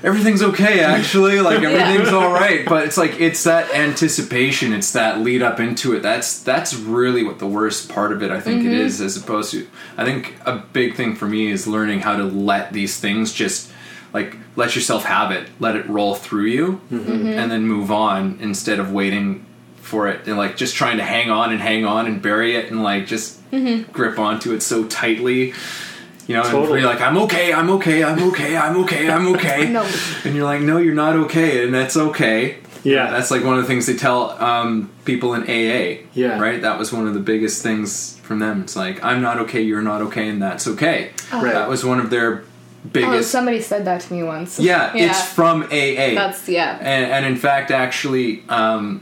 Everything's 0.03 0.43
okay, 0.43 0.81
actually. 0.81 1.41
Like 1.47 1.63
everything's 1.63 2.13
all 2.13 2.31
right, 2.31 2.63
but 2.67 2.85
it's 2.85 2.97
like 2.97 3.19
it's 3.19 3.45
that 3.45 3.73
anticipation, 3.73 4.71
it's 4.71 4.91
that 4.91 5.21
lead 5.21 5.41
up 5.41 5.59
into 5.59 5.95
it. 5.95 6.01
That's 6.01 6.43
that's 6.43 6.75
really 6.75 7.23
what 7.23 7.39
the 7.39 7.47
worst 7.47 7.89
part 7.89 8.11
of 8.11 8.21
it, 8.21 8.29
I 8.29 8.39
think, 8.39 8.61
it 8.61 8.67
mm-hmm. 8.67 8.81
is, 8.81 9.01
as 9.01 9.17
opposed 9.17 9.51
to. 9.51 9.67
I 9.97 10.05
think 10.05 10.35
a 10.45 10.57
big 10.57 10.95
thing 10.95 11.15
for 11.15 11.25
me 11.25 11.47
is 11.47 11.65
learning 11.65 12.01
how 12.01 12.15
to 12.15 12.23
let 12.23 12.73
these 12.73 12.99
things 12.99 13.33
just 13.33 13.71
like 14.13 14.37
let 14.55 14.75
yourself 14.75 15.05
have 15.05 15.31
it, 15.31 15.49
let 15.59 15.75
it 15.75 15.87
roll 15.87 16.13
through 16.13 16.45
you, 16.45 16.81
mm-hmm. 16.91 16.97
Mm-hmm. 16.97 17.27
and 17.27 17.51
then 17.51 17.67
move 17.67 17.91
on 17.91 18.37
instead 18.39 18.79
of 18.79 18.91
waiting 18.91 19.45
for 19.87 20.09
it 20.09 20.27
and 20.27 20.37
like 20.37 20.57
just 20.57 20.75
trying 20.75 20.97
to 20.97 21.03
hang 21.03 21.31
on 21.31 21.51
and 21.51 21.61
hang 21.61 21.85
on 21.85 22.07
and 22.07 22.21
bury 22.21 22.55
it 22.55 22.69
and 22.69 22.83
like 22.83 23.07
just 23.07 23.39
grip 23.93 24.19
onto 24.19 24.53
it 24.53 24.61
so 24.61 24.85
tightly. 24.85 25.53
You 26.27 26.35
know, 26.35 26.43
Totally. 26.43 26.63
and 26.65 26.81
you're 26.81 26.89
like, 26.91 27.01
I'm 27.01 27.17
okay, 27.19 27.53
I'm 27.53 27.69
okay, 27.71 28.03
I'm 28.03 28.21
okay, 28.29 28.57
I'm 28.57 28.77
okay, 28.83 29.09
I'm 29.09 29.27
okay. 29.35 29.69
No. 29.71 29.89
And 30.25 30.35
you're 30.35 30.43
like, 30.43 30.61
no, 30.61 30.77
you're 30.77 30.93
not 30.93 31.15
okay, 31.15 31.63
and 31.63 31.73
that's 31.73 31.95
okay. 31.95 32.57
Yeah. 32.83 33.09
That's 33.11 33.31
like 33.31 33.43
one 33.43 33.55
of 33.57 33.61
the 33.61 33.67
things 33.67 33.85
they 33.85 33.95
tell 33.95 34.31
um, 34.43 34.89
people 35.05 35.33
in 35.33 35.43
AA. 35.43 36.03
Yeah. 36.13 36.37
Right? 36.39 36.61
That 36.61 36.77
was 36.77 36.91
one 36.91 37.07
of 37.07 37.13
the 37.13 37.19
biggest 37.21 37.63
things 37.63 38.17
from 38.19 38.39
them. 38.39 38.61
It's 38.61 38.75
like, 38.75 39.03
I'm 39.03 39.21
not 39.21 39.39
okay, 39.39 39.61
you're 39.61 39.81
not 39.81 40.01
okay, 40.03 40.27
and 40.27 40.41
that's 40.41 40.67
okay. 40.67 41.11
Oh. 41.31 41.41
Right. 41.41 41.53
That 41.53 41.69
was 41.69 41.85
one 41.85 41.99
of 41.99 42.09
their 42.09 42.43
biggest. 42.91 43.07
Oh, 43.07 43.11
biggest. 43.11 43.31
somebody 43.31 43.61
said 43.61 43.85
that 43.85 44.01
to 44.01 44.13
me 44.13 44.23
once. 44.23 44.59
yeah, 44.59 44.91
it's 44.95 45.21
from 45.33 45.63
AA. 45.63 46.15
that's 46.15 46.47
yeah. 46.49 46.77
and, 46.81 47.11
and 47.11 47.25
in 47.25 47.35
fact, 47.37 47.71
actually, 47.71 48.43
um, 48.49 49.01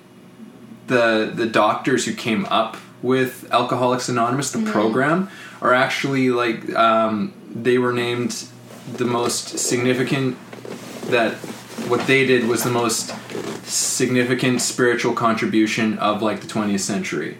the 0.88 1.32
the 1.34 1.46
doctors 1.48 2.06
who 2.06 2.14
came 2.14 2.46
up 2.46 2.78
with 3.02 3.48
Alcoholics 3.52 4.10
Anonymous, 4.10 4.52
Mm-hmm. 4.56 4.66
the 4.66 4.72
program, 4.72 5.30
are 5.66 5.74
actually 5.74 6.30
like 6.30 6.74
um, 6.76 7.34
they 7.50 7.78
were 7.78 7.94
named 7.94 8.48
the 8.94 9.06
most 9.06 9.58
significant 9.58 10.38
that 11.10 11.34
what 11.90 12.06
they 12.08 12.26
did 12.26 12.48
was 12.48 12.64
the 12.64 12.70
most 12.70 13.14
significant 13.66 14.62
spiritual 14.62 15.14
contribution 15.14 15.98
of 15.98 16.22
like 16.22 16.42
the 16.42 16.48
20th 16.48 16.82
century. 16.82 17.38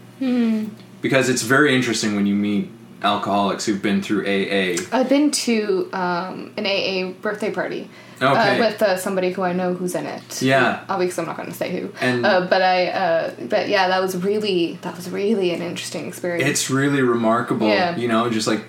Because 1.02 1.30
it's 1.30 1.44
very 1.44 1.76
interesting 1.76 2.16
when 2.16 2.26
you 2.26 2.36
meet 2.36 2.70
alcoholics 3.06 3.66
who've 3.66 3.82
been 3.82 4.02
through 4.02 4.24
AA. 4.26 4.76
I've 4.92 5.08
been 5.10 5.32
to 5.32 5.90
um, 5.94 6.54
an 6.58 6.66
AA 6.66 7.12
birthday 7.22 7.52
party 7.52 7.90
Okay. 8.22 8.58
uh, 8.58 8.60
with 8.60 8.82
uh, 8.82 8.98
somebody 8.98 9.32
who 9.32 9.42
I 9.44 9.54
know 9.54 9.74
who's 9.74 9.94
in 9.94 10.06
it. 10.06 10.42
Yeah. 10.42 10.84
obviously 10.90 11.22
I'm 11.22 11.28
not 11.28 11.38
going 11.38 11.50
to 11.50 11.56
say 11.56 11.70
who. 11.80 11.92
And- 12.02 12.26
uh, 12.26 12.42
but 12.48 12.62
I, 12.62 12.88
uh, 12.88 13.32
but 13.50 13.68
yeah, 13.70 13.88
that 13.90 14.02
was 14.02 14.16
really 14.18 14.80
that 14.82 14.96
was 14.96 15.10
really 15.10 15.52
an 15.54 15.62
interesting 15.62 16.08
experience. 16.08 16.50
It's 16.50 16.70
really 16.70 17.02
remarkable, 17.02 17.68
Yeah. 17.68 17.96
you 17.96 18.08
know, 18.08 18.30
just 18.30 18.48
like 18.48 18.64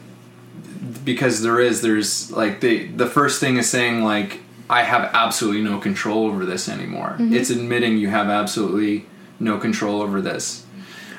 because 1.05 1.43
there 1.43 1.61
is 1.61 1.81
there's 1.83 2.31
like 2.33 2.61
the 2.61 2.87
the 2.89 3.07
first 3.07 3.41
thing 3.41 3.57
is 3.57 3.69
saying 3.71 4.03
like 4.03 4.41
I 4.69 4.83
have 4.83 5.11
absolutely 5.15 5.63
no 5.63 5.79
control 5.79 6.27
over 6.27 6.45
this 6.45 6.69
anymore. 6.69 7.11
Mm-hmm. 7.19 7.33
It's 7.35 7.51
admitting 7.51 7.99
you 7.99 8.09
have 8.09 8.29
absolutely 8.29 9.07
no 9.39 9.59
control 9.59 10.03
over 10.03 10.21
this. 10.21 10.66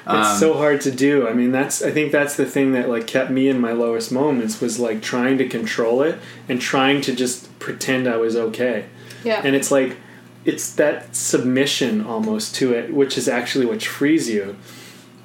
It's 0.09 0.29
Um, 0.29 0.37
so 0.39 0.53
hard 0.53 0.79
to 0.81 0.91
do. 0.91 1.27
I 1.27 1.33
mean, 1.33 1.51
that's 1.51 1.81
I 1.81 1.91
think 1.91 2.11
that's 2.11 2.35
the 2.35 2.45
thing 2.45 2.71
that 2.73 2.87
like 2.89 3.07
kept 3.07 3.29
me 3.29 3.49
in 3.49 3.59
my 3.59 3.73
lowest 3.73 4.11
moments 4.11 4.61
was 4.61 4.79
like 4.79 5.01
trying 5.01 5.37
to 5.39 5.47
control 5.47 6.01
it 6.01 6.17
and 6.47 6.61
trying 6.61 7.01
to 7.01 7.13
just 7.13 7.57
pretend 7.59 8.07
I 8.07 8.17
was 8.17 8.35
okay. 8.35 8.85
yeah, 9.23 9.41
And 9.43 9.55
it's 9.55 9.71
like 9.71 9.97
it's 10.45 10.71
that 10.75 11.13
submission 11.15 12.05
almost 12.05 12.55
to 12.55 12.73
it, 12.73 12.93
which 12.93 13.17
is 13.17 13.27
actually 13.27 13.65
what 13.65 13.83
frees 13.83 14.29
you, 14.29 14.55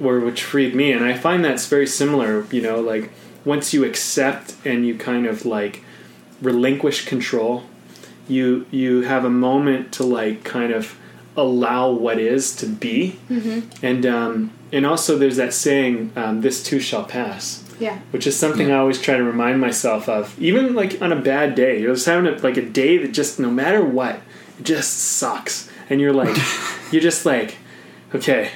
or 0.01 0.19
which 0.19 0.43
freed 0.43 0.75
me. 0.75 0.91
And 0.91 1.05
I 1.05 1.15
find 1.15 1.45
that's 1.45 1.69
very 1.69 1.87
similar. 1.87 2.45
You 2.51 2.63
know, 2.63 2.81
like 2.81 3.13
once 3.45 3.73
you 3.73 3.85
accept 3.85 4.57
and 4.65 4.85
you 4.87 4.97
kind 4.99 5.27
of 5.27 5.45
like 5.47 5.85
relinquish 6.41 7.05
control, 7.05 7.63
you 8.29 8.67
you 8.71 9.03
have 9.03 9.25
a 9.25 9.31
moment 9.31 9.93
to 9.93 10.03
like 10.05 10.43
kind 10.45 10.73
of 10.73 10.97
allow 11.37 11.91
what 11.91 12.19
is 12.19 12.55
to 12.57 12.67
be. 12.67 13.19
And 13.83 14.07
um, 14.07 14.53
and 14.73 14.87
also 14.87 15.19
there's 15.19 15.37
that 15.37 15.55
saying, 15.55 16.13
um, 16.17 16.41
"This 16.41 16.63
too 16.63 16.81
shall 16.81 17.05
pass." 17.05 17.63
yeah, 17.83 17.99
which 18.13 18.27
is 18.27 18.37
something 18.37 18.69
Yeah. 18.69 18.77
I 18.77 18.79
always 18.79 19.01
try 19.01 19.17
to 19.17 19.25
remind 19.25 19.61
myself 19.61 20.09
of. 20.09 20.39
Even 20.41 20.75
like 20.75 21.03
on 21.03 21.13
a 21.13 21.21
bad 21.21 21.55
day, 21.55 21.81
you're 21.81 21.95
just 21.95 22.07
having 22.07 22.33
a, 22.33 22.39
like 22.39 22.57
a 22.57 22.65
day 22.65 22.97
that 22.99 23.13
just 23.13 23.41
no 23.41 23.51
matter 23.51 23.85
what, 23.85 24.21
it 24.59 24.65
just 24.65 24.97
sucks, 24.99 25.69
and 25.91 26.01
you're 26.01 26.13
like, 26.13 26.37
you're 26.93 27.03
just 27.03 27.27
like, 27.27 27.57
okay, 28.15 28.51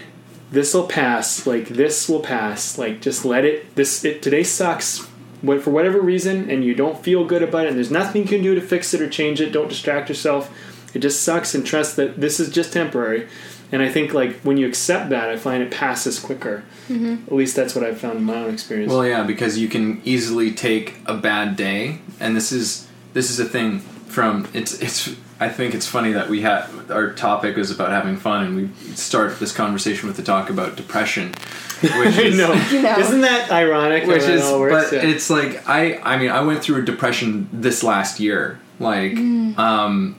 this 0.50 0.72
will 0.74 0.86
pass. 0.86 1.46
Like 1.46 1.68
this 1.68 2.08
will 2.08 2.20
pass. 2.20 2.78
Like 2.78 3.00
just 3.00 3.24
let 3.24 3.44
it. 3.44 3.74
This 3.74 4.04
it, 4.04 4.22
today 4.22 4.44
sucks. 4.44 5.04
What 5.42 5.62
for 5.62 5.70
whatever 5.70 6.00
reason, 6.00 6.50
and 6.50 6.64
you 6.64 6.74
don't 6.74 7.02
feel 7.02 7.24
good 7.24 7.42
about 7.42 7.64
it, 7.66 7.68
and 7.68 7.76
there's 7.76 7.90
nothing 7.90 8.22
you 8.22 8.28
can 8.28 8.42
do 8.42 8.54
to 8.54 8.60
fix 8.60 8.94
it 8.94 9.02
or 9.02 9.08
change 9.08 9.40
it. 9.40 9.52
Don't 9.52 9.68
distract 9.68 10.08
yourself. 10.08 10.50
It 10.96 11.00
just 11.02 11.22
sucks, 11.22 11.54
and 11.54 11.64
trust 11.66 11.96
that 11.96 12.18
this 12.20 12.40
is 12.40 12.48
just 12.50 12.72
temporary. 12.72 13.28
And 13.70 13.82
I 13.82 13.88
think 13.90 14.14
like 14.14 14.36
when 14.40 14.56
you 14.56 14.66
accept 14.66 15.10
that, 15.10 15.28
I 15.28 15.36
find 15.36 15.62
it 15.62 15.70
passes 15.70 16.18
quicker. 16.18 16.64
At 16.90 17.32
least 17.32 17.54
that's 17.54 17.74
what 17.74 17.84
I've 17.84 17.98
found 17.98 18.16
in 18.18 18.24
my 18.24 18.36
own 18.36 18.54
experience. 18.54 18.90
Well, 18.90 19.04
yeah, 19.06 19.22
because 19.24 19.58
you 19.58 19.68
can 19.68 20.00
easily 20.04 20.52
take 20.52 20.94
a 21.04 21.14
bad 21.14 21.54
day, 21.56 21.98
and 22.18 22.34
this 22.34 22.50
is 22.50 22.86
this 23.12 23.28
is 23.30 23.38
a 23.40 23.44
thing 23.44 23.80
from 23.80 24.48
it's 24.54 24.80
it's. 24.80 25.14
I 25.38 25.50
think 25.50 25.74
it's 25.74 25.86
funny 25.86 26.12
that 26.12 26.30
we 26.30 26.40
had 26.40 26.64
our 26.90 27.12
topic 27.12 27.56
was 27.56 27.70
about 27.70 27.90
having 27.90 28.16
fun, 28.16 28.44
and 28.46 28.56
we 28.56 28.94
start 28.94 29.38
this 29.38 29.52
conversation 29.52 30.06
with 30.08 30.16
the 30.16 30.22
talk 30.22 30.48
about 30.48 30.76
depression, 30.76 31.34
which 31.82 32.16
is 32.26 32.38
know. 32.38 32.54
You 32.72 32.80
know. 32.82 32.98
Isn't 32.98 33.20
that 33.20 33.50
ironic? 33.50 34.06
which 34.06 34.22
that 34.22 34.30
is 34.32 34.42
all 34.44 34.60
works? 34.60 34.90
but 34.90 34.96
Yeah. 34.96 35.10
it's 35.10 35.28
like 35.28 35.68
i 35.68 35.98
i 35.98 36.16
mean 36.16 36.30
i 36.30 36.40
went 36.40 36.62
through 36.62 36.80
a 36.80 36.84
depression 36.86 37.48
this 37.52 37.82
last 37.82 38.18
year 38.20 38.58
like 38.80 39.12
Mm. 39.12 39.58
um 39.58 40.16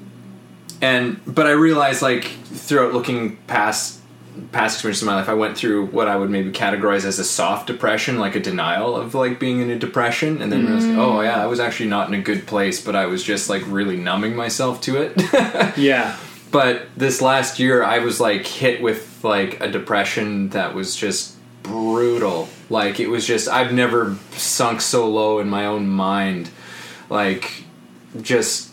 and 0.81 1.19
but 1.25 1.47
i 1.47 1.51
realized 1.51 2.01
like 2.01 2.25
throughout 2.25 2.93
looking 2.93 3.35
past 3.47 3.99
past 4.51 4.75
experiences 4.75 5.01
in 5.01 5.07
my 5.07 5.15
life 5.15 5.29
i 5.29 5.33
went 5.33 5.57
through 5.57 5.87
what 5.87 6.07
i 6.07 6.15
would 6.15 6.29
maybe 6.29 6.51
categorize 6.51 7.05
as 7.05 7.17
a 7.19 7.23
soft 7.23 7.67
depression 7.67 8.19
like 8.19 8.35
a 8.35 8.39
denial 8.39 8.95
of 8.95 9.15
like 9.15 9.39
being 9.39 9.61
in 9.61 9.69
a 9.69 9.79
depression. 9.79 10.41
And 10.41 10.51
then 10.51 10.65
realized 10.65 10.87
mm. 10.87 10.97
oh 10.97 11.21
yeah 11.21 11.41
i 11.41 11.47
was 11.47 11.59
actually 11.59 11.89
not 11.89 12.07
in 12.07 12.13
a 12.13 12.21
good 12.21 12.45
place 12.45 12.83
but 12.83 12.95
i 12.95 13.05
was 13.07 13.23
just 13.23 13.49
like 13.49 13.63
really 13.67 13.97
numbing 13.97 14.35
myself 14.35 14.81
to 14.81 14.97
it. 14.97 15.77
Yeah. 15.77 16.15
but 16.51 16.87
this 16.95 17.21
last 17.21 17.59
year 17.59 17.83
i 17.83 17.99
was 17.99 18.19
like 18.19 18.45
hit 18.45 18.81
with 18.81 19.23
like 19.23 19.59
a 19.59 19.67
depression 19.67 20.49
that 20.49 20.73
was 20.75 20.95
just 20.95 21.37
brutal. 21.63 22.49
Like 22.69 22.99
it 22.99 23.07
was 23.07 23.25
just 23.25 23.47
i've 23.47 23.73
never 23.73 24.15
sunk 24.31 24.81
so 24.81 25.09
low 25.09 25.39
in 25.39 25.49
my 25.49 25.65
own 25.65 25.87
mind. 25.87 26.49
Like 27.09 27.63
just 28.21 28.66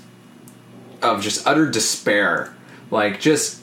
of 1.05 1.23
just 1.23 1.47
utter 1.47 1.71
despair. 1.71 2.55
Like 2.91 3.21
just 3.21 3.63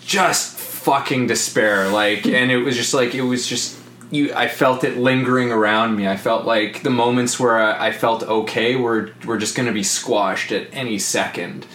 just 0.00 0.56
fucking 0.58 1.26
despair. 1.26 1.88
Like 1.88 2.26
and 2.26 2.50
it 2.50 2.58
was 2.58 2.76
just 2.76 2.94
like 2.94 3.14
it 3.14 3.22
was 3.22 3.46
just 3.46 3.76
you 4.12 4.32
i 4.34 4.46
felt 4.46 4.84
it 4.84 4.96
lingering 4.96 5.50
around 5.50 5.96
me. 5.96 6.06
I 6.06 6.16
felt 6.16 6.44
like 6.44 6.82
the 6.82 6.90
moments 6.90 7.40
where 7.40 7.58
i, 7.58 7.88
I 7.88 7.92
felt 7.92 8.22
okay 8.22 8.76
were 8.76 9.10
were 9.24 9.38
just 9.38 9.56
going 9.56 9.66
to 9.66 9.72
be 9.72 9.82
squashed 9.82 10.52
at 10.52 10.68
any 10.72 10.98
second. 10.98 11.66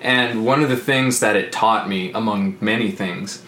And 0.00 0.44
one 0.46 0.62
of 0.62 0.68
the 0.68 0.76
things 0.76 1.20
that 1.20 1.34
it 1.34 1.50
taught 1.50 1.88
me 1.88 2.12
among 2.12 2.56
many 2.60 2.90
things 2.90 3.42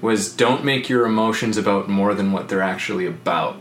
was 0.00 0.34
don't 0.34 0.64
make 0.64 0.88
your 0.88 1.06
emotions 1.06 1.56
about 1.56 1.88
more 1.88 2.14
than 2.14 2.32
what 2.32 2.48
they're 2.48 2.60
actually 2.60 3.06
about. 3.06 3.56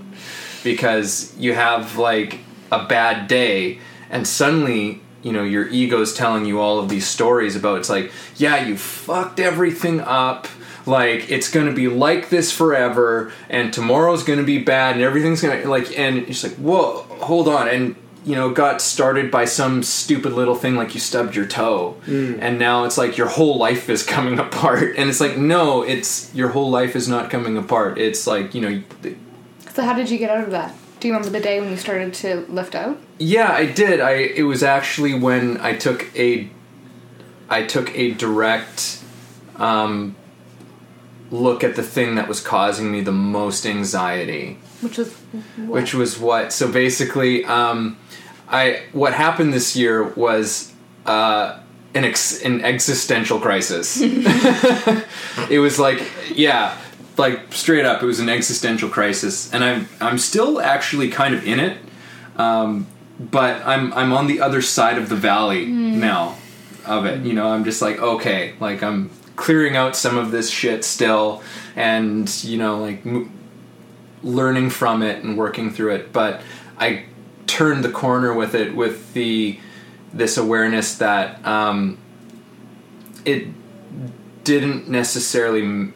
Because 0.64 1.34
you 1.38 1.54
have 1.54 1.98
like 1.98 2.40
a 2.72 2.86
bad 2.86 3.28
day 3.28 3.80
and 4.10 4.28
suddenly 4.28 5.02
you 5.24 5.32
know 5.32 5.44
your 5.44 5.68
ego's 5.70 6.14
telling 6.14 6.46
you 6.46 6.60
all 6.60 6.80
of 6.80 6.90
these 6.90 7.08
stories 7.08 7.56
about 7.56 7.80
it's 7.80 7.90
like 7.90 8.12
yeah 8.36 8.66
you 8.66 8.78
fucked 8.78 9.40
everything 9.40 10.02
up. 10.02 10.48
Like 10.86 11.32
it's 11.32 11.50
going 11.50 11.68
to 11.68 11.74
be 11.74 11.88
like 11.88 12.30
this 12.30 12.52
forever 12.52 13.32
and 13.50 13.72
tomorrow's 13.72 14.24
going 14.24 14.40
to 14.40 14.46
be 14.46 14.58
bad 14.58 14.96
and 14.96 15.04
everything's 15.04 15.42
going 15.42 15.62
to 15.62 15.70
like 15.70 15.98
and 15.98 16.18
it's 16.18 16.44
like 16.44 16.56
whoa 16.56 17.04
hold 17.22 17.48
on. 17.48 17.70
And 17.70 17.96
you 18.26 18.36
know 18.36 18.50
got 18.50 18.82
started 18.82 19.32
by 19.32 19.46
some 19.46 19.82
stupid 19.82 20.34
little 20.34 20.56
thing 20.56 20.76
like 20.76 20.94
you 20.94 21.00
stubbed 21.00 21.38
your 21.38 21.46
toe. 21.46 21.96
Mm. 22.06 22.40
And 22.42 22.60
now 22.60 22.84
it's 22.84 22.98
like 22.98 23.18
your 23.18 23.28
whole 23.28 23.58
life 23.58 23.90
is 23.90 24.04
coming 24.16 24.40
apart. 24.40 24.96
And 24.98 25.10
it's 25.10 25.22
like 25.22 25.38
no 25.38 25.84
it's 25.84 26.36
your 26.36 26.50
whole 26.50 26.70
life 26.70 26.98
is 26.98 27.08
not 27.08 27.32
coming 27.32 27.58
apart. 27.58 27.98
It's 27.98 28.28
like 28.28 28.54
you 28.54 28.60
know 28.60 28.84
So 29.74 29.84
how 29.84 29.94
did 29.94 30.10
you 30.10 30.18
get 30.18 30.30
out 30.30 30.44
of 30.44 30.52
that? 30.52 30.76
Do 31.04 31.10
you 31.10 31.16
remember 31.16 31.38
the 31.38 31.44
day 31.44 31.60
when 31.60 31.70
you 31.70 31.76
started 31.76 32.14
to 32.14 32.46
lift 32.48 32.76
out? 32.76 32.98
Yeah, 33.18 33.52
I 33.52 33.66
did. 33.66 34.00
I 34.00 34.12
it 34.12 34.44
was 34.44 34.64
actually 34.64 35.14
when 35.14 35.60
I 35.60 35.76
took 35.76 36.10
a 36.16 36.50
I 37.50 37.66
took 37.66 37.94
a 37.94 38.12
direct 38.12 39.04
um, 39.58 40.16
look 41.30 41.62
at 41.62 41.76
the 41.76 41.84
thing 41.84 42.16
that 42.16 42.30
was 42.30 42.40
causing 42.40 42.90
me 42.90 43.02
the 43.02 43.12
most 43.12 43.66
anxiety, 43.66 44.60
Which 44.80 44.98
was 44.98 45.12
what? 45.12 45.82
which 45.82 45.94
was 45.94 46.18
what. 46.18 46.54
So 46.54 46.72
basically, 46.72 47.44
um, 47.44 47.98
I 48.48 48.84
what 48.94 49.14
happened 49.14 49.52
this 49.52 49.76
year 49.76 50.04
was 50.04 50.72
uh, 51.06 51.60
an 51.94 52.06
ex, 52.06 52.42
an 52.44 52.64
existential 52.64 53.42
crisis. 53.42 54.00
it 55.50 55.60
was 55.60 55.78
like 55.78 56.02
yeah. 56.34 56.78
Like 57.18 57.54
straight 57.54 57.86
up, 57.86 58.02
it 58.02 58.06
was 58.06 58.20
an 58.20 58.30
existential 58.30 58.90
crisis, 58.90 59.54
and 59.54 59.64
I'm 59.64 59.88
I'm 60.02 60.18
still 60.18 60.60
actually 60.60 61.10
kind 61.10 61.36
of 61.36 61.46
in 61.46 61.60
it 61.60 61.78
um, 62.36 62.88
but 63.20 63.66
I'm 63.66 63.94
I'm 63.94 64.14
on 64.14 64.28
the 64.28 64.42
other 64.42 64.62
side 64.62 64.98
of 64.98 65.10
the 65.10 65.16
valley 65.16 65.66
now 65.66 66.36
of 66.86 67.06
it. 67.06 67.24
You 67.26 67.34
know, 67.34 67.50
I'm 67.50 67.64
just 67.64 67.82
like 67.82 68.00
okay, 68.00 68.54
like 68.60 68.82
I'm 68.82 69.12
clearing 69.36 69.76
out 69.76 69.96
some 69.96 70.18
of 70.18 70.32
this 70.32 70.50
shit 70.50 70.84
still, 70.84 71.44
and 71.76 72.32
you 72.44 72.58
know, 72.58 72.80
like 72.80 73.06
m- 73.06 73.32
learning 74.24 74.70
from 74.72 75.04
it 75.04 75.24
and 75.24 75.38
working 75.38 75.72
through 75.72 75.94
it. 75.96 76.14
But 76.14 76.42
I 76.80 77.06
turned 77.46 77.84
the 77.84 77.92
corner 77.92 78.34
with 78.34 78.56
it 78.56 78.76
with 78.76 79.14
the 79.14 79.60
this 80.12 80.38
awareness 80.38 80.98
that 80.98 81.46
um, 81.46 81.98
it 83.26 83.48
didn't 84.44 84.90
necessarily 84.90 85.92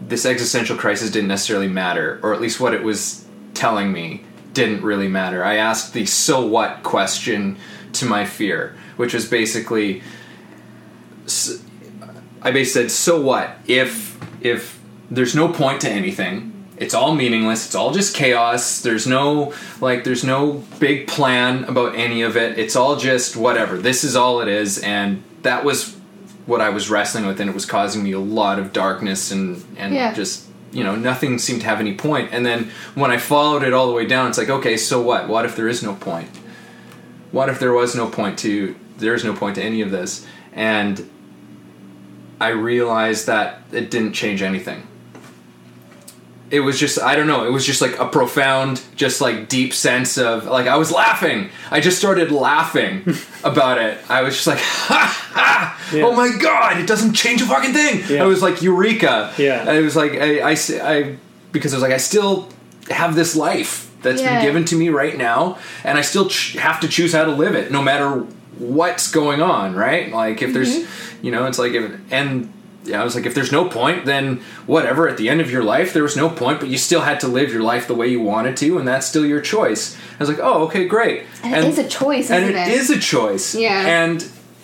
this 0.00 0.26
existential 0.26 0.76
crisis 0.76 1.10
didn't 1.10 1.28
necessarily 1.28 1.68
matter, 1.68 2.20
or 2.22 2.34
at 2.34 2.40
least 2.40 2.60
what 2.60 2.74
it 2.74 2.82
was 2.82 3.24
telling 3.54 3.92
me 3.92 4.24
didn't 4.52 4.82
really 4.82 5.08
matter. 5.08 5.44
I 5.44 5.56
asked 5.56 5.92
the 5.92 6.06
so 6.06 6.46
what 6.46 6.82
question 6.82 7.58
to 7.94 8.06
my 8.06 8.24
fear, 8.24 8.76
which 8.96 9.14
was 9.14 9.28
basically 9.28 10.02
I 12.42 12.52
basically 12.52 12.64
said, 12.64 12.90
so 12.90 13.20
what 13.20 13.58
if 13.66 14.18
if 14.40 14.80
there's 15.10 15.34
no 15.34 15.48
point 15.48 15.80
to 15.82 15.90
anything? 15.90 16.52
It's 16.76 16.94
all 16.94 17.14
meaningless. 17.14 17.66
It's 17.66 17.74
all 17.74 17.92
just 17.92 18.14
chaos. 18.14 18.80
There's 18.82 19.06
no 19.06 19.54
like 19.80 20.04
there's 20.04 20.24
no 20.24 20.64
big 20.78 21.08
plan 21.08 21.64
about 21.64 21.94
any 21.94 22.22
of 22.22 22.36
it. 22.36 22.58
It's 22.58 22.76
all 22.76 22.96
just 22.96 23.36
whatever. 23.36 23.78
This 23.78 24.04
is 24.04 24.14
all 24.14 24.40
it 24.40 24.48
is 24.48 24.78
and 24.78 25.22
that 25.42 25.64
was 25.64 25.95
what 26.46 26.60
I 26.60 26.70
was 26.70 26.88
wrestling 26.88 27.26
with 27.26 27.40
and 27.40 27.50
it 27.50 27.54
was 27.54 27.66
causing 27.66 28.02
me 28.02 28.12
a 28.12 28.20
lot 28.20 28.58
of 28.58 28.72
darkness 28.72 29.30
and 29.30 29.62
and 29.76 29.94
Yeah. 29.94 30.12
just 30.14 30.46
you 30.72 30.82
know 30.84 30.96
nothing 30.96 31.38
seemed 31.38 31.60
to 31.62 31.66
have 31.66 31.80
any 31.80 31.94
point. 31.94 32.26
point 32.26 32.34
and 32.34 32.44
then 32.44 32.70
when 32.94 33.10
i 33.10 33.16
followed 33.18 33.62
it 33.62 33.72
all 33.72 33.86
the 33.86 33.92
way 33.92 34.04
down 34.04 34.28
it's 34.28 34.36
like 34.38 34.50
okay 34.50 34.76
so 34.76 35.00
what 35.00 35.28
what 35.28 35.44
if 35.44 35.54
there 35.56 35.68
is 35.68 35.82
no 35.82 35.94
point 35.94 36.28
what 37.30 37.48
if 37.48 37.58
there 37.60 37.72
was 37.72 37.94
no 37.94 38.08
point 38.08 38.36
to 38.38 38.74
there's 38.98 39.24
no 39.24 39.32
point 39.32 39.54
to 39.54 39.62
any 39.62 39.80
of 39.80 39.90
this 39.90 40.26
and 40.52 41.08
I 42.40 42.48
realized 42.48 43.26
that 43.28 43.62
it 43.72 43.90
didn't 43.90 44.12
change 44.12 44.42
anything. 44.42 44.86
It 46.48 46.60
was 46.60 46.78
just 46.78 47.00
I 47.00 47.16
don't 47.16 47.26
know. 47.26 47.44
It 47.44 47.50
was 47.50 47.66
just 47.66 47.80
like 47.82 47.98
a 47.98 48.06
profound, 48.06 48.80
just 48.94 49.20
like 49.20 49.48
deep 49.48 49.72
sense 49.74 50.16
of 50.16 50.44
like 50.44 50.66
I 50.68 50.76
was 50.76 50.92
laughing. 50.92 51.50
I 51.72 51.80
just 51.80 51.98
started 51.98 52.30
laughing 52.30 53.02
about 53.44 53.78
it. 53.78 53.98
I 54.08 54.22
was 54.22 54.34
just 54.34 54.46
like, 54.46 54.58
ha 54.62 55.30
ha! 55.32 55.90
Yeah. 55.92 56.04
Oh 56.04 56.12
my 56.14 56.30
god! 56.40 56.78
It 56.78 56.86
doesn't 56.86 57.14
change 57.14 57.42
a 57.42 57.46
fucking 57.46 57.72
thing. 57.72 58.02
Yeah. 58.08 58.22
I 58.22 58.26
was 58.26 58.42
like 58.42 58.62
eureka. 58.62 59.32
Yeah. 59.38 59.60
And 59.68 59.76
it 59.76 59.82
was 59.82 59.96
like 59.96 60.12
"I," 60.12 61.16
because 61.50 61.72
I 61.74 61.76
was 61.76 61.82
like 61.82 61.92
I 61.92 61.96
still 61.98 62.48
have 62.90 63.16
this 63.16 63.34
life 63.34 63.90
that's 64.02 64.20
Yeah. 64.22 64.36
been 64.36 64.44
given 64.46 64.64
to 64.66 64.76
me 64.76 64.88
right 64.88 65.16
now, 65.18 65.58
and 65.82 65.98
I 65.98 66.02
still 66.02 66.28
ch- 66.28 66.52
have 66.54 66.78
to 66.80 66.86
choose 66.88 67.12
how 67.12 67.24
to 67.24 67.32
live 67.32 67.56
it, 67.56 67.72
no 67.72 67.82
matter 67.82 68.24
what's 68.58 69.10
going 69.10 69.42
on. 69.42 69.74
Right? 69.74 70.12
Like 70.12 70.42
if 70.42 70.52
there's, 70.52 70.76
Mm-hmm. 70.78 71.26
you 71.26 71.32
know, 71.32 71.46
it's 71.46 71.58
like 71.58 71.72
if 71.72 71.90
and. 72.12 72.52
Yeah, 72.86 73.00
I 73.00 73.04
was 73.04 73.14
like, 73.14 73.26
if 73.26 73.34
there's 73.34 73.52
no 73.52 73.68
point, 73.68 74.04
then 74.04 74.40
whatever. 74.66 75.08
At 75.08 75.16
the 75.16 75.28
end 75.28 75.40
of 75.40 75.50
your 75.50 75.64
life, 75.64 75.92
there 75.92 76.02
was 76.02 76.16
no 76.16 76.28
point, 76.28 76.60
but 76.60 76.68
you 76.68 76.78
still 76.78 77.00
had 77.00 77.20
to 77.20 77.28
live 77.28 77.52
your 77.52 77.62
life 77.62 77.86
the 77.86 77.94
way 77.94 78.08
you 78.08 78.20
wanted 78.20 78.56
to, 78.58 78.78
and 78.78 78.86
that's 78.86 79.06
still 79.06 79.26
your 79.26 79.40
choice. 79.40 79.96
I 79.96 80.18
was 80.18 80.28
like, 80.28 80.38
oh, 80.40 80.64
okay, 80.66 80.86
great. 80.86 81.24
And 81.42 81.54
it 81.54 81.64
is 81.64 81.78
a 81.78 81.88
choice, 81.88 82.30
and 82.30 82.44
isn't 82.44 82.56
it 82.56 82.68
it? 82.68 82.74
is 82.74 82.90
a 82.90 82.98
choice. 82.98 83.54
Yeah. 83.54 83.86
and 83.86 84.22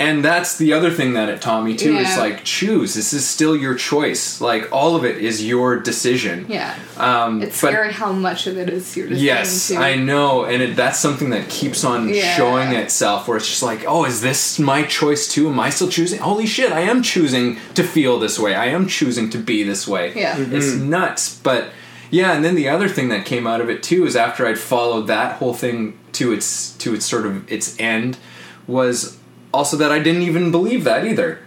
and 0.08 0.24
that's 0.24 0.56
the 0.58 0.72
other 0.72 0.90
thing 0.90 1.14
that 1.14 1.28
it 1.28 1.40
taught 1.40 1.64
me 1.64 1.76
too. 1.76 1.96
Is 1.96 2.16
like 2.18 2.44
choose. 2.44 2.94
This 2.94 3.12
is 3.12 3.26
still 3.28 3.56
your 3.56 3.74
choice. 3.74 4.40
Like 4.40 4.70
all 4.72 4.96
of 4.96 5.04
it 5.04 5.16
is 5.18 5.44
your 5.46 5.78
decision. 5.80 6.46
Yeah. 6.48 6.74
Um, 6.98 7.42
It's 7.42 7.60
but- 7.60 7.68
scary 7.72 7.92
how 7.92 8.12
much 8.12 8.46
of 8.46 8.56
it 8.58 8.68
is 8.68 8.96
your 8.96 9.08
decision 9.08 9.26
Yes, 9.26 9.68
too. 9.68 9.76
I 9.76 9.96
know, 9.96 10.44
and 10.44 10.62
it, 10.62 10.76
that's 10.76 10.98
something 10.98 11.30
that 11.30 11.48
keeps 11.48 11.84
on 11.84 12.08
Yeah. 12.08 12.36
showing 12.36 12.72
itself. 12.72 13.26
Where 13.28 13.36
it's 13.36 13.48
just 13.48 13.62
like, 13.62 13.84
oh, 13.86 14.04
is 14.04 14.20
this 14.20 14.58
my 14.58 14.82
choice 14.82 15.26
too? 15.28 15.48
Am 15.48 15.58
I 15.60 15.70
still 15.70 15.88
choosing? 15.88 16.18
Holy 16.20 16.46
shit, 16.46 16.72
I 16.72 16.80
am 16.80 17.02
choosing 17.02 17.56
to 17.74 17.82
feel 17.84 18.18
this 18.18 18.38
way. 18.38 18.54
I 18.54 18.66
am 18.66 18.86
choosing 18.88 19.30
to 19.30 19.38
be 19.38 19.62
this 19.62 19.86
way. 19.88 20.12
Yeah. 20.14 20.36
Mhm. 20.36 20.52
it's 20.52 20.72
nuts. 20.74 21.38
But 21.42 21.70
yeah, 22.10 22.32
and 22.34 22.44
then 22.44 22.54
the 22.54 22.68
other 22.68 22.88
thing 22.88 23.08
that 23.08 23.24
came 23.24 23.46
out 23.46 23.60
of 23.60 23.68
it 23.70 23.82
too 23.82 24.04
is 24.06 24.16
after 24.16 24.46
I'd 24.46 24.58
followed 24.58 25.06
that 25.06 25.36
whole 25.36 25.54
thing 25.54 25.94
to 26.12 26.32
its 26.32 26.72
to 26.78 26.92
its 26.94 27.06
sort 27.06 27.24
of 27.26 27.50
its 27.50 27.74
end 27.78 28.18
was 28.66 29.16
also 29.52 29.76
that 29.76 29.92
I 29.92 29.98
didn't 29.98 30.22
even 30.22 30.50
believe 30.50 30.84
that 30.84 31.04
either. 31.06 31.38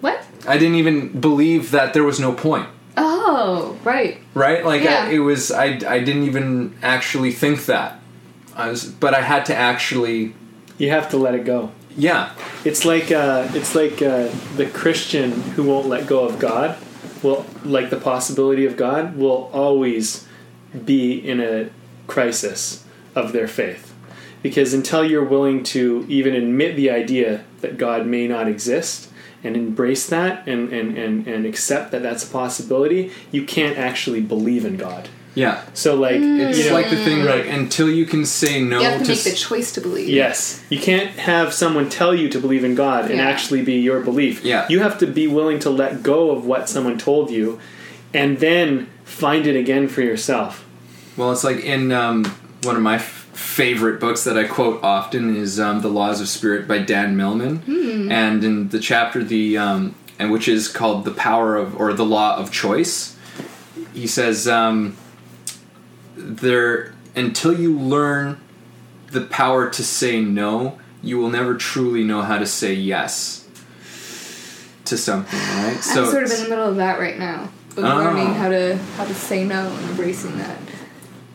What? 0.00 0.24
I 0.46 0.58
didn't 0.58 0.76
even 0.76 1.20
believe 1.20 1.70
that 1.70 1.92
there 1.94 2.04
was 2.04 2.20
no 2.20 2.32
point 2.32 2.68
Oh, 2.96 3.76
right. 3.84 4.18
right? 4.34 4.64
Like 4.64 4.82
Yeah. 4.82 5.06
I, 5.08 5.10
it 5.12 5.18
was, 5.18 5.50
I, 5.50 5.64
I 5.86 5.98
didn't 6.00 6.22
even 6.24 6.74
actually 6.82 7.32
think 7.32 7.66
that. 7.66 8.00
I 8.54 8.70
was, 8.70 8.84
but 8.86 9.12
I 9.14 9.20
had 9.20 9.44
to 9.46 9.54
actually, 9.54 10.34
You 10.78 10.90
have 10.90 11.10
to 11.10 11.16
let 11.18 11.34
it 11.34 11.44
go. 11.44 11.72
yeah, 11.96 12.32
It's 12.64 12.84
like 12.84 13.10
uh, 13.12 13.48
it's 13.52 13.74
like 13.74 14.00
uh, 14.00 14.28
the 14.56 14.66
Christian 14.72 15.32
who 15.32 15.64
won't 15.64 15.86
let 15.88 16.06
go 16.06 16.24
of 16.26 16.38
God. 16.38 16.76
Will 17.22 17.44
like 17.64 17.88
the 17.90 17.96
possibility 17.96 18.64
of 18.66 18.76
God 18.76 19.16
will 19.16 19.50
always 19.52 20.26
be 20.84 21.12
in 21.14 21.40
a 21.40 21.70
crisis 22.06 22.84
of 23.14 23.32
their 23.32 23.48
faith, 23.48 23.85
because 24.46 24.70
until 24.80 25.02
you're 25.10 25.24
willing 25.36 25.58
to 25.74 25.82
even 26.08 26.32
admit 26.42 26.70
the 26.76 26.88
idea 27.02 27.28
that 27.62 27.72
God 27.78 28.00
may 28.06 28.24
not 28.34 28.46
exist 28.54 29.10
and 29.44 29.56
embrace 29.56 30.04
that 30.16 30.46
and 30.52 30.62
and 30.72 30.88
and, 31.02 31.26
and 31.26 31.40
accept 31.46 31.86
that 31.92 32.02
that's 32.06 32.24
a 32.28 32.30
possibility, 32.42 33.02
you 33.36 33.42
can't 33.44 33.76
actually 33.88 34.20
believe 34.34 34.64
in 34.70 34.76
God. 34.76 35.02
yeah. 35.34 35.56
So 35.74 35.88
like 36.06 36.20
It's 36.20 36.58
you 36.58 36.64
know, 36.70 36.74
like 36.80 36.90
the 36.90 37.02
thing, 37.06 37.18
like 37.34 37.46
until 37.60 37.88
you 38.00 38.06
can 38.12 38.24
say 38.24 38.52
no 38.72 38.78
You 38.80 38.86
have 38.90 39.00
to 39.00 39.04
to, 39.06 39.10
make 39.12 39.24
the 39.24 39.32
choice 39.48 39.68
to 39.76 39.80
believe. 39.86 40.08
Yes. 40.08 40.38
You 40.74 40.80
can't 40.90 41.10
have 41.32 41.48
someone 41.62 41.86
tell 42.00 42.14
you 42.20 42.26
to 42.34 42.38
believe 42.44 42.64
in 42.70 42.74
God 42.74 43.02
and 43.10 43.20
actually 43.20 43.62
be 43.72 43.76
your 43.88 44.00
belief. 44.10 44.44
Yeah. 44.44 44.66
You 44.72 44.78
have 44.86 44.96
to 45.02 45.06
be 45.20 45.26
willing 45.38 45.58
to 45.66 45.70
let 45.82 45.92
go 46.02 46.20
of 46.34 46.46
what 46.50 46.68
someone 46.74 46.96
told 46.98 47.30
you 47.30 47.58
and 48.14 48.38
then 48.46 48.86
find 49.04 49.46
it 49.50 49.56
again 49.62 49.88
for 49.94 50.02
yourself. 50.10 50.52
well, 51.18 51.30
it's 51.34 51.44
like 51.50 51.60
in 51.74 51.92
um, 51.92 52.24
one 52.62 52.76
of 52.76 52.82
my 52.82 52.96
f- 52.96 53.25
favorite 53.36 54.00
books 54.00 54.24
that 54.24 54.36
I 54.38 54.44
quote 54.44 54.82
often 54.82 55.36
is 55.36 55.60
um, 55.60 55.80
"The 55.82 55.88
Laws 55.88 56.20
of 56.20 56.28
Spirit" 56.28 56.66
by 56.66 56.78
Dan 56.78 57.16
Millman, 57.16 58.08
and 58.10 58.42
in 58.42 58.68
the 58.70 58.78
chapter 58.80 59.22
the 59.22 59.56
um, 59.58 59.94
and 60.18 60.30
which 60.32 60.48
is 60.48 60.68
called 60.68 61.04
"The 61.04 61.10
Power 61.12 61.56
of" 61.56 61.78
or 61.80 61.92
"The 61.92 62.04
Law 62.04 62.36
of 62.36 62.50
Choice," 62.50 63.16
he 63.92 64.06
says. 64.06 64.48
Um, 64.48 64.96
there 66.16 66.94
until 67.14 67.58
you 67.58 67.78
learn 67.78 68.40
the 69.12 69.20
power 69.20 69.68
to 69.70 69.84
say 69.84 70.20
no, 70.20 70.78
you 71.02 71.18
will 71.18 71.28
never 71.30 71.54
truly 71.54 72.02
know 72.02 72.22
how 72.22 72.38
to 72.38 72.46
say 72.46 72.72
yes 72.72 73.46
to 74.86 74.96
something, 74.96 75.38
right? 75.38 75.76
I'm 75.76 75.82
sort 76.06 76.24
of 76.24 76.30
in 76.30 76.42
the 76.44 76.48
middle 76.48 76.68
of 76.68 76.76
that 76.76 76.98
right 76.98 77.18
now. 77.18 77.50
Of 77.76 77.84
Oh. 77.84 77.96
learning 77.96 78.34
how 78.34 78.48
to 78.48 78.76
how 78.96 79.04
to 79.04 79.14
say 79.14 79.44
no 79.44 79.68
and 79.68 79.90
embracing 79.90 80.38
that. 80.38 80.56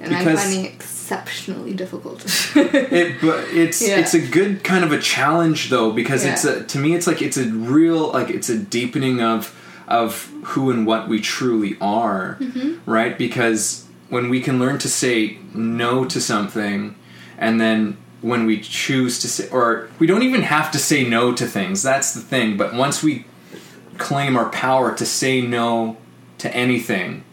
And 0.01 0.15
I'm 0.15 0.25
Because- 0.25 0.41
finding 0.43 0.65
it 0.65 0.73
exceptionally 0.73 1.73
difficult. 1.73 2.23
it, 2.55 3.21
but 3.21 3.45
it's 3.53 3.81
Yeah. 3.81 3.97
it's 3.99 4.13
a 4.13 4.19
good 4.19 4.63
kind 4.63 4.83
of 4.83 4.91
a 4.91 4.99
challenge 4.99 5.69
though 5.69 5.91
because 5.91 6.25
it's 6.25 6.43
a, 6.43 6.63
to 6.63 6.79
me 6.79 6.95
it's 6.95 7.05
like 7.07 7.21
it's 7.21 7.37
a 7.37 7.45
real 7.45 8.11
like 8.11 8.29
it's 8.29 8.49
a 8.49 8.57
deepening 8.57 9.21
of 9.21 9.53
of 9.87 10.31
who 10.43 10.71
and 10.71 10.85
what 10.87 11.07
we 11.09 11.19
truly 11.19 11.77
are, 11.81 12.37
Mm-hmm. 12.39 12.89
right? 12.89 13.17
Because 13.17 13.85
when 14.09 14.29
we 14.29 14.39
can 14.41 14.57
learn 14.59 14.77
to 14.79 14.87
say 14.89 15.37
no 15.53 16.05
to 16.05 16.19
something, 16.21 16.95
and 17.37 17.59
then 17.61 17.97
when 18.21 18.45
we 18.45 18.59
choose 18.59 19.19
to 19.19 19.27
say, 19.27 19.49
or 19.49 19.89
we 19.99 20.07
don't 20.07 20.23
even 20.23 20.41
have 20.43 20.71
to 20.71 20.77
say 20.79 21.03
no 21.07 21.33
to 21.33 21.45
things. 21.45 21.81
That's 21.83 22.13
the 22.13 22.21
thing. 22.21 22.55
But 22.57 22.73
once 22.73 23.03
we 23.03 23.25
claim 23.97 24.35
our 24.37 24.49
power 24.49 24.93
to 24.95 25.05
say 25.05 25.41
no 25.41 25.97
to 26.37 26.55
anything, 26.55 27.23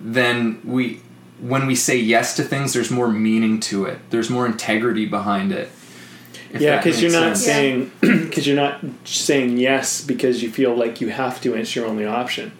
then 0.00 0.60
we 0.64 1.00
when 1.40 1.66
we 1.66 1.74
say 1.74 1.96
yes 1.96 2.34
to 2.36 2.42
things 2.42 2.72
there's 2.72 2.90
more 2.90 3.08
meaning 3.08 3.60
to 3.60 3.84
it 3.84 3.98
there's 4.10 4.28
more 4.30 4.46
integrity 4.46 5.06
behind 5.06 5.52
it 5.52 5.70
yeah, 6.58 6.78
because 6.78 7.02
you're 7.02 7.12
not 7.12 7.36
sense. 7.36 7.44
saying 7.44 7.92
because 8.00 8.46
you're 8.46 8.56
not 8.56 8.80
saying 9.04 9.58
yes 9.58 10.02
because 10.02 10.42
you 10.42 10.50
feel 10.50 10.74
like 10.74 11.00
you 11.00 11.10
have 11.10 11.40
to 11.42 11.52
and 11.52 11.60
it's 11.60 11.76
your 11.76 11.86
only 11.86 12.06
option. 12.06 12.52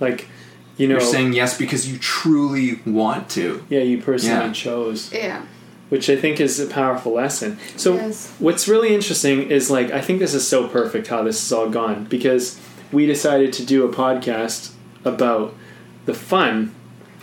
Like, 0.00 0.28
you 0.76 0.86
know, 0.86 0.96
you're 0.96 1.00
saying 1.00 1.32
yes 1.32 1.56
because 1.56 1.90
you 1.90 1.96
truly 1.98 2.80
want 2.84 3.30
to 3.30 3.64
yeah, 3.70 3.80
you 3.80 4.02
personally 4.02 4.48
Yeah. 4.48 4.52
chose. 4.52 5.10
yeah. 5.14 5.46
which 5.88 6.10
I 6.10 6.16
think 6.16 6.40
is 6.40 6.60
a 6.60 6.66
powerful 6.66 7.12
lesson. 7.14 7.58
So 7.76 7.94
Yes. 7.94 8.30
what's 8.38 8.68
really 8.68 8.94
interesting 8.94 9.50
is 9.50 9.70
like 9.70 9.90
I 9.90 10.02
think 10.02 10.18
this 10.18 10.34
is 10.34 10.46
so 10.46 10.68
perfect 10.68 11.06
how 11.06 11.22
this 11.22 11.40
has 11.40 11.52
all 11.54 11.70
gone 11.70 12.04
because 12.04 12.60
we 12.92 13.06
decided 13.06 13.54
to 13.54 13.64
do 13.64 13.86
a 13.86 13.88
podcast 13.88 14.72
about 15.06 15.54
the 16.04 16.12
fun 16.12 16.74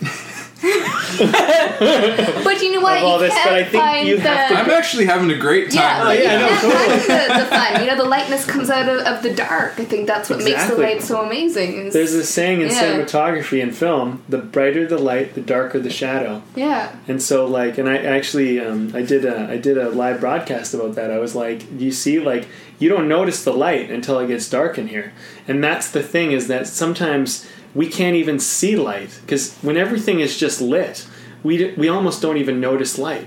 But 0.60 2.62
you 2.62 2.72
know 2.72 2.80
what? 2.80 2.98
Of 2.98 3.04
all 3.04 3.20
you 3.20 3.26
this, 3.26 3.34
can't 3.34 3.50
but 3.50 3.54
I 3.54 3.62
think 3.64 3.82
find 3.82 4.08
you 4.08 4.16
the, 4.16 4.22
have 4.22 4.48
to- 4.50 4.56
i'm 4.58 4.70
actually 4.70 5.06
having 5.06 5.30
a 5.30 5.38
great 5.38 5.70
time 5.70 5.80
Yeah, 5.82 6.00
Oh, 6.02 6.04
but 6.06 6.18
yeah, 6.22 6.32
you 6.32 6.38
no, 6.40 6.48
can't 6.48 6.60
totally. 6.60 6.98
find 6.98 7.30
the, 7.30 7.44
the 7.44 7.50
fun. 7.50 7.80
You 7.80 7.86
know, 7.90 7.96
the 7.96 8.04
lightness 8.08 8.44
comes 8.46 8.70
out 8.70 8.88
of, 8.88 9.00
of 9.06 9.22
the 9.22 9.34
dark. 9.34 9.74
I 9.78 9.84
think 9.84 10.06
that's 10.06 10.28
what 10.30 10.42
makes 10.42 10.66
the 10.68 10.76
light 10.76 11.02
so 11.02 11.24
amazing. 11.24 11.86
is- 11.86 11.92
There's 11.94 12.12
this 12.12 12.28
saying 12.28 12.60
in 12.60 12.68
Yeah. 12.68 12.82
cinematography 12.82 13.62
and 13.62 13.74
film: 13.74 14.22
the 14.28 14.38
brighter 14.38 14.86
the 14.86 14.98
light, 14.98 15.34
the 15.34 15.40
darker 15.40 15.78
the 15.78 15.90
shadow. 15.90 16.42
yeah, 16.54 16.94
And 17.08 17.22
so, 17.22 17.46
like, 17.46 17.78
and 17.78 17.88
I 17.88 17.96
actually, 17.98 18.60
um, 18.60 18.92
I 18.94 19.02
did 19.02 19.24
a, 19.24 19.48
I 19.50 19.56
did 19.56 19.78
a 19.78 19.88
live 19.90 20.20
broadcast 20.20 20.74
about 20.74 20.94
that. 20.96 21.10
I 21.10 21.18
was 21.18 21.34
like, 21.34 21.62
you 21.80 21.92
see, 21.92 22.20
like, 22.20 22.46
you 22.78 22.88
don't 22.88 23.08
notice 23.08 23.44
the 23.44 23.52
light 23.52 23.90
until 23.90 24.18
it 24.18 24.28
gets 24.28 24.48
dark 24.48 24.78
in 24.78 24.88
here, 24.88 25.12
and 25.48 25.62
that's 25.62 25.90
the 25.90 26.02
thing 26.02 26.32
is 26.32 26.48
that 26.48 26.66
sometimes 26.66 27.46
we 27.74 27.86
can't 27.88 28.16
even 28.16 28.38
see 28.38 28.76
light 28.76 29.18
because 29.22 29.54
when 29.62 29.76
everything 29.76 30.20
is 30.20 30.36
just 30.38 30.60
lit, 30.60 31.06
we 31.42 31.56
d- 31.58 31.74
we 31.76 31.88
almost 31.88 32.20
don't 32.22 32.36
even 32.36 32.60
notice 32.60 32.98
light, 32.98 33.26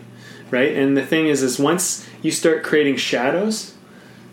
right? 0.51 0.75
And 0.75 0.95
the 0.97 1.05
thing 1.05 1.27
is, 1.27 1.41
is 1.43 1.57
once 1.59 2.05
you 2.21 2.31
start 2.31 2.63
creating 2.63 2.97
shadows, 2.97 3.73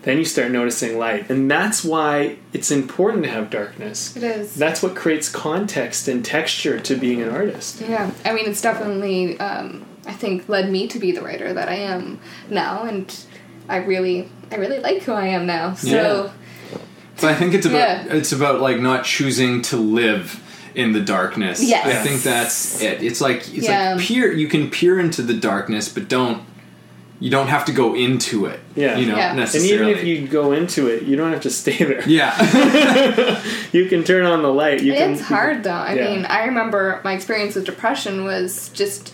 then 0.02 0.16
you 0.18 0.24
start 0.24 0.50
noticing 0.50 0.98
light, 0.98 1.28
and 1.30 1.50
that's 1.50 1.84
why 1.84 2.36
it's 2.52 2.70
important 2.70 3.22
to 3.24 3.30
have 3.30 3.50
darkness. 3.50 4.16
it 4.16 4.22
is. 4.22 4.54
That's 4.54 4.82
what 4.82 4.96
creates 4.96 5.28
context 5.28 6.08
and 6.08 6.24
texture 6.24 6.80
to 6.80 6.96
being 6.96 7.20
an 7.22 7.28
artist. 7.28 7.80
Yeah, 7.82 8.10
I 8.24 8.32
mean, 8.32 8.46
it's 8.48 8.62
definitely, 8.62 9.38
um, 9.38 9.84
I 10.06 10.12
think, 10.12 10.48
led 10.48 10.70
me 10.70 10.88
to 10.88 10.98
be 10.98 11.12
the 11.12 11.20
writer 11.20 11.52
that 11.52 11.68
I 11.68 11.74
am 11.74 12.18
now, 12.48 12.84
and 12.84 13.14
I 13.68 13.76
really, 13.76 14.28
I 14.50 14.56
really 14.56 14.78
like 14.78 15.02
who 15.02 15.12
I 15.12 15.26
am 15.26 15.46
now. 15.46 15.74
So, 15.74 16.32
So 17.20 17.28
I 17.28 17.34
think 17.34 17.54
it's 17.54 17.66
about 17.66 17.78
Yeah. 18.06 18.14
it's 18.14 18.32
about 18.32 18.60
like 18.60 18.80
not 18.80 19.04
choosing 19.04 19.62
to 19.62 19.76
live 19.76 20.40
in 20.74 20.92
the 20.92 21.00
darkness. 21.00 21.62
Yes. 21.62 21.86
I 21.86 22.02
think 22.06 22.22
that's 22.22 22.80
it. 22.80 23.02
It's 23.02 23.20
like 23.20 23.38
it's 23.54 23.66
Yeah. 23.68 23.94
like 23.94 24.04
peer 24.04 24.32
you 24.32 24.48
can 24.48 24.70
peer 24.70 24.98
into 24.98 25.20
the 25.22 25.34
darkness, 25.34 25.88
but 25.88 26.08
don't 26.08 26.42
you 27.22 27.28
don't 27.30 27.48
have 27.48 27.66
to 27.66 27.72
go 27.72 27.94
into 27.94 28.46
it. 28.46 28.60
Yeah. 28.74 28.96
You 28.96 29.06
know, 29.06 29.16
Yeah. 29.16 29.32
And 29.32 29.40
And 29.40 29.54
even 29.66 29.88
if 29.90 30.04
you 30.04 30.26
go 30.26 30.52
into 30.52 30.86
it, 30.88 31.02
you 31.02 31.16
don't 31.16 31.32
have 31.32 31.42
to 31.42 31.50
stay 31.50 31.76
there. 31.76 32.02
Yeah. 32.08 32.32
You 33.72 33.86
can 33.86 34.02
turn 34.02 34.24
on 34.26 34.42
the 34.42 34.52
light. 34.52 34.82
You 34.82 34.94
can, 34.94 35.12
it's 35.12 35.20
hard 35.20 35.62
though. 35.62 35.70
I 35.70 35.94
Yeah. 35.94 36.10
mean, 36.10 36.24
I 36.24 36.46
remember 36.46 37.00
my 37.04 37.12
experience 37.12 37.54
with 37.54 37.66
depression 37.66 38.24
was 38.24 38.70
just 38.70 39.12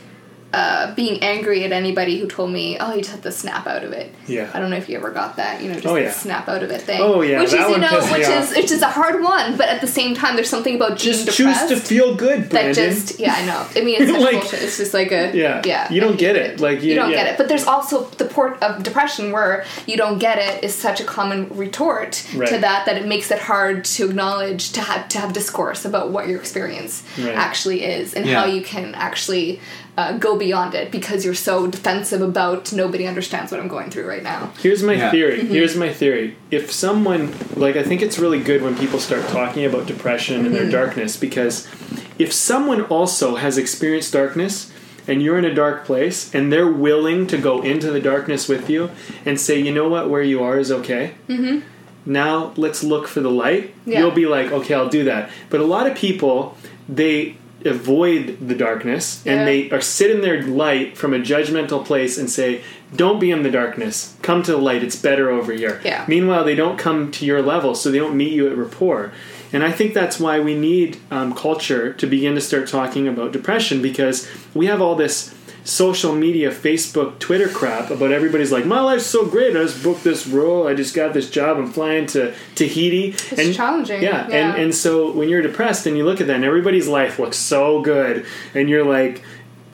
uh, 0.53 0.95
being 0.95 1.23
angry 1.23 1.65
at 1.65 1.73
anybody 1.73 2.19
who 2.19 2.27
told 2.29 2.51
me, 2.51 2.79
"Oh, 2.79 2.93
you 2.95 3.01
just 3.01 3.11
have 3.11 3.23
to 3.23 3.33
snap 3.33 3.67
out 3.67 3.83
of 3.85 3.93
it." 3.93 4.15
Yeah. 4.27 4.49
I 4.55 4.61
don't 4.61 4.71
know 4.71 4.77
if 4.77 4.89
you 4.89 4.97
ever 4.97 5.11
got 5.11 5.37
that. 5.37 5.61
You 5.61 5.69
know, 5.69 5.75
just 5.75 5.87
Oh, 5.87 5.95
the 5.95 6.03
yeah. 6.03 6.11
snap 6.13 6.49
out 6.49 6.63
of 6.63 6.71
it 6.71 6.83
thing. 6.83 7.01
Oh, 7.03 7.21
yeah, 7.21 7.41
which 7.41 7.51
that 7.51 7.69
is 7.69 7.71
you 7.71 7.79
know, 7.79 7.89
pissed 7.89 8.07
me 8.13 8.19
which 8.19 8.29
off. 8.29 8.51
is 8.51 8.57
which 8.57 8.71
is 8.71 8.83
a 8.83 8.89
hard 8.89 9.23
one, 9.23 9.57
but 9.57 9.69
at 9.69 9.81
the 9.81 9.87
same 9.87 10.15
time, 10.15 10.37
there's 10.37 10.49
something 10.49 10.77
about 10.77 10.99
being 11.01 11.13
Just 11.13 11.37
choose 11.37 11.59
to 11.67 11.77
feel 11.77 12.15
good, 12.15 12.51
that 12.51 12.75
just 12.75 13.19
yeah, 13.19 13.35
I 13.35 13.45
know. 13.45 13.67
I 13.75 13.85
mean, 13.85 14.01
it's 14.01 14.11
such 14.11 14.21
Like- 14.21 14.41
bullshit. 14.41 14.63
It's 14.63 14.77
just 14.79 14.95
like 14.95 15.11
a 15.13 15.37
Yeah. 15.37 15.63
yeah. 15.65 15.93
You 15.93 16.01
don't 16.01 16.17
get 16.19 16.37
hate 16.37 16.45
it. 16.53 16.61
Like, 16.61 16.83
you- 16.83 16.91
you 16.91 16.95
don't 16.95 17.11
yeah. 17.11 17.25
get 17.25 17.27
it. 17.33 17.39
But 17.39 17.49
there's 17.49 17.65
also 17.67 18.05
the 18.05 18.25
port 18.25 18.63
of 18.63 18.83
depression 18.83 19.33
where 19.33 19.65
you 19.87 19.97
don't 19.97 20.19
get 20.19 20.39
it 20.39 20.63
is 20.65 20.75
such 20.75 21.01
a 21.01 21.05
common 21.05 21.49
retort 21.51 22.13
to 22.13 22.59
that 22.59 22.87
that 22.87 22.97
it 22.97 23.07
makes 23.07 23.31
it 23.31 23.39
hard 23.41 23.85
to 23.85 24.07
acknowledge 24.09 24.73
to 24.73 24.81
have 24.81 25.09
to 25.09 25.19
have 25.19 25.33
discourse 25.33 25.85
about 25.85 26.11
what 26.11 26.29
your 26.29 26.39
experience 26.39 27.03
Right. 27.19 27.35
actually 27.35 27.85
is 27.85 28.15
and 28.15 28.27
Yeah. 28.27 28.41
how 28.41 28.47
you 28.47 28.63
can 28.63 28.95
actually 28.95 29.61
uh, 29.97 30.19
go 30.19 30.37
beyond 30.37 30.75
it 30.75 30.91
because 30.93 31.25
you're 31.25 31.35
so 31.35 31.67
defensive 31.67 32.21
about 32.21 32.73
nobody 32.73 33.07
understands 33.07 33.51
what 33.51 33.61
I'm 33.61 33.69
going 33.69 33.91
through 33.91 34.07
right 34.09 34.23
now. 34.23 34.53
Here's 34.61 34.83
my 34.83 34.93
Yeah. 34.95 35.11
theory. 35.11 35.39
Mm-hmm. 35.39 35.53
Here's 35.55 35.77
my 35.77 35.93
theory. 35.93 36.37
If 36.51 36.71
someone 36.71 37.33
like 37.57 37.77
I 37.77 37.83
think 37.83 38.03
it's 38.03 38.19
really 38.19 38.41
good 38.41 38.61
when 38.63 38.77
people 38.77 38.99
start 38.99 39.27
talking 39.29 39.65
about 39.65 39.87
depression 39.87 40.37
and 40.37 40.47
Mm-hmm. 40.47 40.55
their 40.55 40.71
darkness 40.71 41.17
because 41.17 41.67
if 42.19 42.33
someone 42.33 42.83
also 42.83 43.37
has 43.37 43.57
experienced 43.59 44.13
darkness 44.13 44.71
and 45.09 45.23
you're 45.23 45.39
in 45.39 45.45
a 45.45 45.55
dark 45.55 45.85
place 45.87 46.35
and 46.35 46.53
they're 46.53 46.71
willing 46.71 47.27
to 47.29 47.39
go 47.39 47.63
into 47.63 47.91
the 47.91 48.01
darkness 48.01 48.49
with 48.49 48.69
you 48.69 48.91
and 49.25 49.41
say, 49.41 49.59
"You 49.59 49.73
know 49.73 49.89
what? 49.89 50.11
Where 50.11 50.23
you 50.23 50.43
are 50.43 50.59
is 50.59 50.71
okay." 50.73 51.13
Mm-hmm. 51.29 51.61
Now 52.05 52.53
let's 52.57 52.83
look 52.85 53.07
for 53.09 53.21
the 53.21 53.31
light. 53.31 53.75
Yeah. 53.87 54.01
You'll 54.01 54.11
be 54.13 54.27
like, 54.27 54.51
"Okay, 54.53 54.75
I'll 54.75 54.89
do 54.89 55.05
that." 55.05 55.31
But 55.51 55.61
a 55.61 55.65
lot 55.65 55.87
of 55.87 55.97
people 55.97 56.57
they 56.89 57.37
avoid 57.67 58.39
the 58.41 58.55
darkness 58.55 59.23
Yeah. 59.25 59.33
and 59.35 59.49
they 59.49 59.71
are 59.71 59.81
sit 59.81 60.11
in 60.11 60.21
their 60.21 60.43
light 60.43 60.97
from 60.97 61.13
a 61.15 61.19
judgmental 61.19 61.85
place 61.85 62.17
and 62.19 62.31
say, 62.31 62.61
"Don't 62.95 63.19
be 63.21 63.31
in 63.31 63.43
the 63.43 63.51
darkness. 63.51 64.15
Come 64.23 64.43
to 64.45 64.53
the 64.53 64.59
light. 64.59 64.83
It's 64.83 64.97
better 64.97 65.31
over 65.31 65.53
here." 65.53 65.81
Yeah. 65.85 66.05
Meanwhile, 66.09 66.45
they 66.45 66.55
don't 66.55 66.79
come 66.79 67.11
to 67.13 67.25
your 67.27 67.43
level, 67.43 67.75
so 67.75 67.91
they 67.91 67.99
don't 67.99 68.17
meet 68.17 68.33
you 68.33 68.49
at 68.49 68.57
rapport. 68.57 69.13
And 69.53 69.63
I 69.63 69.71
think 69.71 69.95
that's 69.95 70.19
why 70.19 70.41
we 70.41 70.55
need 70.55 70.97
um, 71.11 71.33
culture 71.35 71.93
to 71.93 72.07
begin 72.07 72.35
to 72.35 72.41
start 72.41 72.67
talking 72.69 73.07
about 73.09 73.33
depression 73.33 73.81
because 73.81 74.27
we 74.55 74.67
have 74.67 74.83
all 74.83 74.97
this 74.97 75.33
social 75.67 76.15
media, 76.15 76.51
Facebook, 76.51 77.19
Twitter 77.19 77.49
crap 77.49 77.91
about 77.91 78.13
everybody's 78.13 78.53
like, 78.53 78.65
my 78.65 78.81
life's 78.81 79.05
so 79.07 79.27
great. 79.27 79.57
I 79.57 79.63
just 79.65 79.83
booked 79.83 80.05
this 80.05 80.27
role. 80.27 80.67
I 80.69 80.75
just 80.75 80.95
got 80.95 81.13
this 81.13 81.29
job. 81.29 81.59
I'm 81.59 81.73
flying 81.73 82.07
to 82.09 82.33
Tahiti. 82.55 83.09
It's 83.33 83.57
challenging, 83.57 84.03
Yeah, 84.03 84.29
yeah. 84.29 84.35
And, 84.53 84.63
and 84.63 84.75
so 84.75 85.11
when 85.13 85.29
you're 85.29 85.43
depressed 85.43 85.87
and 85.87 85.97
you 85.97 86.05
look 86.05 86.21
at 86.21 86.29
that 86.29 86.37
and 86.37 86.45
everybody's 86.45 86.87
life 86.89 87.19
looks 87.19 87.37
so 87.37 87.83
good 87.83 88.25
and 88.55 88.69
you're 88.69 88.85
like, 88.85 89.23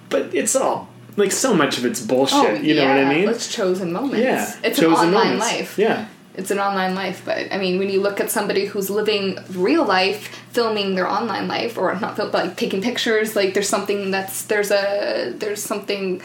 but 0.08 0.34
it's 0.34 0.56
all, 0.56 0.88
like 1.16 1.30
so 1.30 1.52
much 1.54 1.76
of 1.78 1.84
it's 1.84 2.00
bullshit. 2.00 2.38
Oh, 2.38 2.54
you 2.54 2.74
know 2.74 2.86
what 2.88 2.96
I 2.98 3.02
Oh, 3.04 3.08
mean? 3.08 3.28
It's 3.28 3.54
chosen 3.54 3.92
moments. 3.92 4.24
yeah. 4.24 4.54
It's 4.64 4.78
Chosen 4.80 5.08
an 5.08 5.14
online 5.14 5.24
moments. 5.36 5.46
life. 5.46 5.78
Yeah. 5.78 6.06
it's 6.34 6.50
an 6.50 6.58
online 6.58 6.94
life 6.94 7.20
but 7.26 7.36
i 7.52 7.58
mean 7.58 7.78
when 7.78 7.90
you 7.90 8.00
look 8.00 8.18
at 8.18 8.30
somebody 8.30 8.64
who's 8.64 8.88
living 8.88 9.36
real 9.50 9.84
life 9.84 10.41
filming 10.52 10.94
their 10.94 11.08
online 11.08 11.48
life 11.48 11.76
or 11.78 11.94
not 11.98 12.16
but 12.16 12.32
like 12.32 12.56
taking 12.56 12.80
pictures 12.82 13.34
like 13.34 13.54
there's 13.54 13.68
something 13.68 14.10
that's 14.10 14.44
there's 14.44 14.70
a 14.70 15.32
there's 15.38 15.62
something 15.62 16.20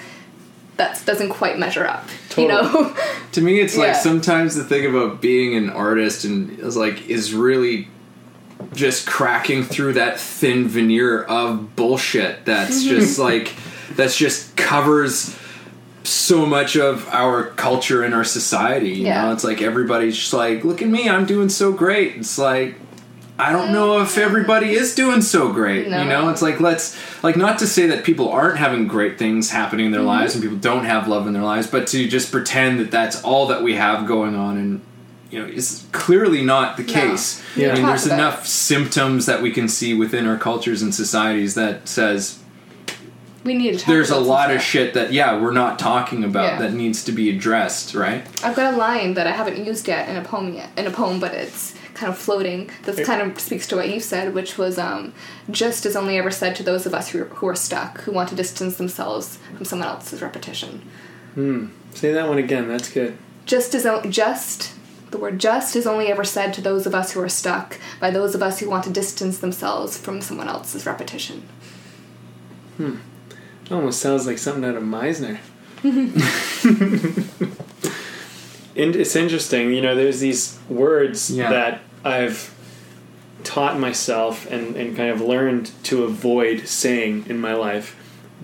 that 0.78 1.02
doesn't 1.06 1.30
quite 1.30 1.58
measure 1.58 1.86
up 1.88 2.06
you 2.38 2.48
know 2.48 2.94
To 3.34 3.42
me, 3.42 3.60
it's 3.60 3.78
like 3.78 3.96
sometimes 3.96 4.56
the 4.56 4.64
thing 4.64 4.86
about 4.88 5.22
being 5.22 5.56
an 5.56 5.70
artist 5.70 6.24
and 6.26 6.60
is 6.60 6.76
like 6.76 7.08
is 7.10 7.34
really 7.34 7.88
just 8.74 9.06
cracking 9.08 9.64
through 9.64 9.94
that 9.94 10.20
thin 10.20 10.68
veneer 10.68 11.24
of 11.24 11.76
bullshit 11.76 12.46
that's 12.46 12.84
Mm-hmm. 12.84 12.96
just 13.00 13.20
like 13.20 13.54
that's 13.96 14.18
just 14.18 14.56
covers 14.58 15.36
so 16.04 16.46
much 16.46 16.76
of 16.78 17.08
our 17.10 17.46
culture 17.52 18.02
and 18.04 18.14
our 18.16 18.24
society. 18.24 18.90
You 18.92 19.06
Yeah. 19.08 19.26
know, 19.26 19.34
it's 19.34 19.44
like 19.44 19.62
everybody's 19.62 20.16
just 20.18 20.34
like, 20.34 20.64
look 20.64 20.82
at 20.82 20.88
me, 20.88 21.08
I'm 21.10 21.26
doing 21.26 21.50
so 21.50 21.72
great. 21.74 22.16
It's 22.18 22.38
like 22.38 22.76
I 23.40 23.52
don't 23.52 23.72
know 23.72 24.02
if 24.02 24.18
everybody 24.18 24.74
is 24.74 24.96
doing 24.96 25.22
so 25.22 25.52
great. 25.54 25.88
No. 25.88 26.02
You 26.02 26.10
know, 26.10 26.30
it's 26.30 26.42
like 26.42 26.60
let's 26.60 26.98
like 27.24 27.36
not 27.36 27.60
to 27.60 27.68
say 27.68 27.86
that 27.88 28.04
people 28.04 28.30
aren't 28.30 28.58
having 28.58 28.88
great 28.88 29.20
things 29.20 29.52
happening 29.52 29.86
in 29.88 29.92
their 29.92 30.02
Mm-hmm. 30.02 30.08
lives 30.10 30.34
and 30.36 30.42
people 30.44 30.58
don't 30.58 30.86
have 30.86 31.08
love 31.08 31.28
in 31.28 31.34
their 31.34 31.44
lives, 31.44 31.68
but 31.68 31.86
to 31.88 32.08
just 32.08 32.32
pretend 32.32 32.80
that 32.80 32.90
that's 32.92 33.22
all 33.24 33.48
that 33.48 33.62
we 33.62 33.76
have 33.76 34.08
going 34.08 34.36
on 34.36 34.58
and 34.58 34.82
you 35.30 35.40
know 35.40 35.46
is 35.46 35.86
clearly 35.92 36.44
not 36.44 36.78
the 36.78 36.84
case. 36.84 37.44
Yeah. 37.56 37.72
I 37.72 37.74
mean, 37.76 37.86
there's 37.86 38.06
about 38.08 38.16
enough 38.20 38.48
symptoms 38.48 39.26
that 39.28 39.42
we 39.42 39.52
can 39.52 39.68
see 39.68 39.94
within 39.94 40.26
our 40.26 40.38
cultures 40.38 40.82
and 40.82 40.96
societies 40.96 41.54
that 41.56 41.88
says 41.88 42.40
we 43.44 43.54
need 43.54 43.74
to 43.74 43.78
talk 43.80 43.88
there's 43.88 44.10
a 44.10 44.14
about 44.14 44.20
some 44.24 44.28
lot 44.28 44.52
of 44.52 44.62
shit 44.62 44.94
that 44.94 45.14
yeah 45.14 45.40
we're 45.40 45.52
not 45.52 45.78
talking 45.80 46.24
about 46.24 46.54
Yeah. 46.54 46.60
that 46.60 46.74
needs 46.74 47.04
to 47.06 47.12
be 47.12 47.30
addressed, 47.30 47.94
right? 47.94 48.26
i've 48.44 48.56
got 48.56 48.74
a 48.74 48.78
line 48.78 49.14
that 49.14 49.26
i 49.28 49.32
haven't 49.32 49.64
used 49.66 49.88
yet 49.88 50.10
in 50.10 50.16
a 50.18 50.22
poem 50.24 50.54
yet 50.54 50.70
in 50.78 50.86
a 50.88 50.92
poem 50.92 51.20
but 51.20 51.34
it's 51.34 51.74
kind 51.98 52.12
of 52.12 52.18
floating 52.18 52.70
This 52.84 53.06
kind 53.06 53.22
of 53.22 53.40
speaks 53.40 53.68
to 53.68 53.76
what 53.76 53.90
you 53.90 54.00
said 54.00 54.34
which 54.34 54.58
was 54.58 54.78
um, 54.78 55.14
just 55.52 55.86
is 55.86 55.96
only 55.96 56.18
ever 56.18 56.32
said 56.32 56.56
to 56.58 56.64
those 56.64 56.86
of 56.86 56.94
us 56.94 57.10
who, 57.10 57.24
who 57.26 57.48
are 57.48 57.56
stuck 57.56 58.02
who 58.02 58.12
want 58.12 58.30
to 58.30 58.36
distance 58.36 58.78
themselves 58.78 59.38
from 59.56 59.66
someone 59.66 59.88
else's 59.90 60.22
repetition 60.22 60.82
Say 61.94 62.12
that 62.14 62.28
one 62.28 62.38
again. 62.40 62.68
That's 62.68 62.90
good. 62.90 63.16
just 63.46 63.76
is 63.76 63.86
o- 63.86 64.02
just 64.10 64.74
the 65.12 65.18
word 65.18 65.40
just 65.40 65.76
is 65.76 65.86
only 65.88 66.08
ever 66.08 66.24
said 66.24 66.54
to 66.56 66.62
those 66.62 66.86
of 66.88 66.94
us 66.96 67.12
who 67.12 67.22
are 67.22 67.30
stuck 67.30 67.80
by 68.00 68.10
those 68.12 68.34
of 68.36 68.42
us 68.44 68.60
who 68.60 68.70
want 68.70 68.84
to 68.86 68.90
distance 68.92 69.38
themselves 69.40 69.98
from 69.98 70.20
someone 70.22 70.48
else's 70.50 70.86
repetition 70.86 71.48
It 72.80 73.72
almost 73.72 74.00
sounds 74.00 74.26
like 74.28 74.38
something 74.38 74.64
out 74.66 74.76
of 74.76 74.84
Meisner. 74.84 75.38
and 78.76 78.96
it's 78.96 79.16
interesting, 79.16 79.74
you 79.74 79.82
know, 79.82 79.96
there's 79.96 80.20
these 80.20 80.58
words 80.70 81.30
Yeah. 81.30 81.50
that 81.50 81.82
I've 82.08 82.54
taught 83.44 83.80
myself 83.80 84.50
and, 84.52 84.76
and 84.76 84.96
kind 84.96 85.10
of 85.10 85.22
learned 85.22 85.72
to 85.84 86.04
avoid 86.04 86.68
saying 86.68 87.26
in 87.30 87.40
my 87.40 87.54
life. 87.54 87.96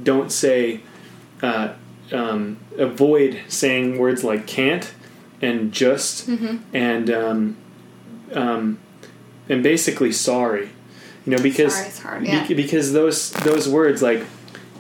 Don't 0.01 0.32
say, 0.32 0.82
uh, 1.41 1.74
um, 2.11 2.57
avoid 2.78 3.41
saying 3.47 3.97
words 3.97 4.24
like 4.24 4.45
can't 4.47 4.93
and 5.41 5.72
just 5.72 6.28
and 6.74 7.09
um, 7.09 7.57
um, 8.34 8.80
and 9.49 9.64
basically 9.64 10.11
sorry. 10.11 10.70
You 11.26 11.36
know, 11.36 11.41
because 11.43 11.74
hard, 11.99 12.24
be- 12.47 12.53
because 12.53 12.91
those 12.93 13.32
those 13.32 13.68
words 13.70 14.01
like 14.01 14.26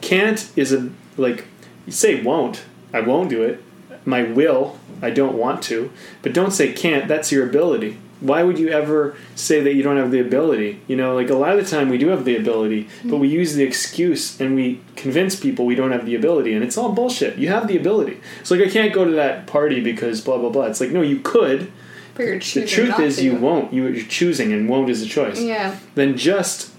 can't 0.01 0.51
is 0.55 0.73
a 0.73 0.89
like 1.17 1.45
you 1.85 1.91
say 1.93 2.21
won't 2.21 2.63
i 2.93 2.99
won't 2.99 3.29
do 3.29 3.41
it 3.43 3.63
my 4.03 4.21
will 4.23 4.77
i 5.01 5.09
don't 5.09 5.35
want 5.37 5.61
to 5.63 5.89
but 6.21 6.33
don't 6.33 6.51
say 6.51 6.73
can't 6.73 7.07
that's 7.07 7.31
your 7.31 7.47
ability 7.47 7.97
why 8.23 8.41
would 8.41 8.57
you 8.57 8.69
ever 8.69 9.15
say 9.35 9.61
that 9.61 9.73
you 9.73 9.83
don't 9.83 9.97
have 9.97 10.11
the 10.11 10.19
ability 10.19 10.79
you 10.87 10.95
know 10.95 11.13
like 11.13 11.29
a 11.29 11.33
lot 11.33 11.57
of 11.57 11.63
the 11.63 11.69
time 11.69 11.89
we 11.89 11.97
do 11.97 12.07
have 12.07 12.25
the 12.25 12.35
ability 12.35 12.87
but 13.05 13.17
we 13.17 13.27
use 13.27 13.53
the 13.55 13.63
excuse 13.63 14.39
and 14.39 14.55
we 14.55 14.79
convince 14.95 15.35
people 15.35 15.65
we 15.65 15.75
don't 15.75 15.91
have 15.91 16.05
the 16.05 16.15
ability 16.15 16.53
and 16.53 16.63
it's 16.63 16.77
all 16.77 16.91
bullshit 16.91 17.37
you 17.37 17.47
have 17.47 17.67
the 17.67 17.77
ability 17.77 18.19
it's 18.39 18.49
like 18.49 18.61
i 18.61 18.69
can't 18.69 18.93
go 18.93 19.05
to 19.05 19.11
that 19.11 19.45
party 19.45 19.79
because 19.81 20.21
blah 20.21 20.37
blah 20.37 20.49
blah 20.49 20.65
it's 20.65 20.81
like 20.81 20.91
no 20.91 21.01
you 21.01 21.19
could 21.19 21.71
but 22.15 22.23
you're 22.23 22.39
choosing 22.39 22.61
the 22.63 22.67
truth 22.67 22.99
is 22.99 23.15
to. 23.17 23.23
you 23.23 23.35
won't 23.35 23.73
you, 23.73 23.87
you're 23.87 24.05
choosing 24.05 24.53
and 24.53 24.69
won't 24.69 24.89
is 24.89 25.01
a 25.01 25.05
choice 25.05 25.41
yeah 25.41 25.77
then 25.95 26.17
just 26.17 26.73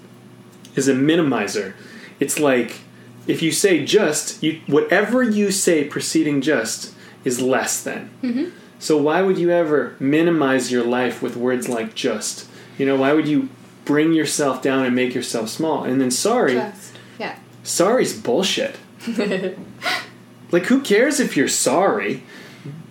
is 0.75 0.87
a 0.87 0.93
minimizer. 0.93 1.73
It's 2.19 2.39
like 2.39 2.81
if 3.27 3.41
you 3.41 3.51
say 3.51 3.83
just, 3.85 4.41
you 4.43 4.61
whatever 4.67 5.23
you 5.23 5.51
say 5.51 5.83
preceding 5.83 6.41
just 6.41 6.93
is 7.23 7.41
less 7.41 7.83
than. 7.83 8.11
Mm-hmm. 8.21 8.49
So 8.85 8.97
why 8.97 9.23
would 9.23 9.39
you 9.39 9.49
ever 9.49 9.95
minimize 9.99 10.71
your 10.71 10.83
life 10.83 11.19
with 11.19 11.35
words 11.35 11.67
like 11.67 11.95
just? 11.95 12.47
You 12.77 12.85
know, 12.85 12.95
why 12.95 13.13
would 13.13 13.27
you 13.27 13.49
bring 13.83 14.13
yourself 14.13 14.61
down 14.61 14.85
and 14.85 14.95
make 14.95 15.15
yourself 15.15 15.49
small? 15.49 15.85
And 15.85 15.99
then 15.99 16.11
sorry, 16.11 16.53
just 16.53 16.93
yeah 17.17 17.39
sorry's 17.63 18.15
bullshit. 18.15 18.75
like 20.51 20.65
who 20.67 20.81
cares 20.81 21.19
if 21.19 21.35
you're 21.35 21.47
sorry? 21.47 22.21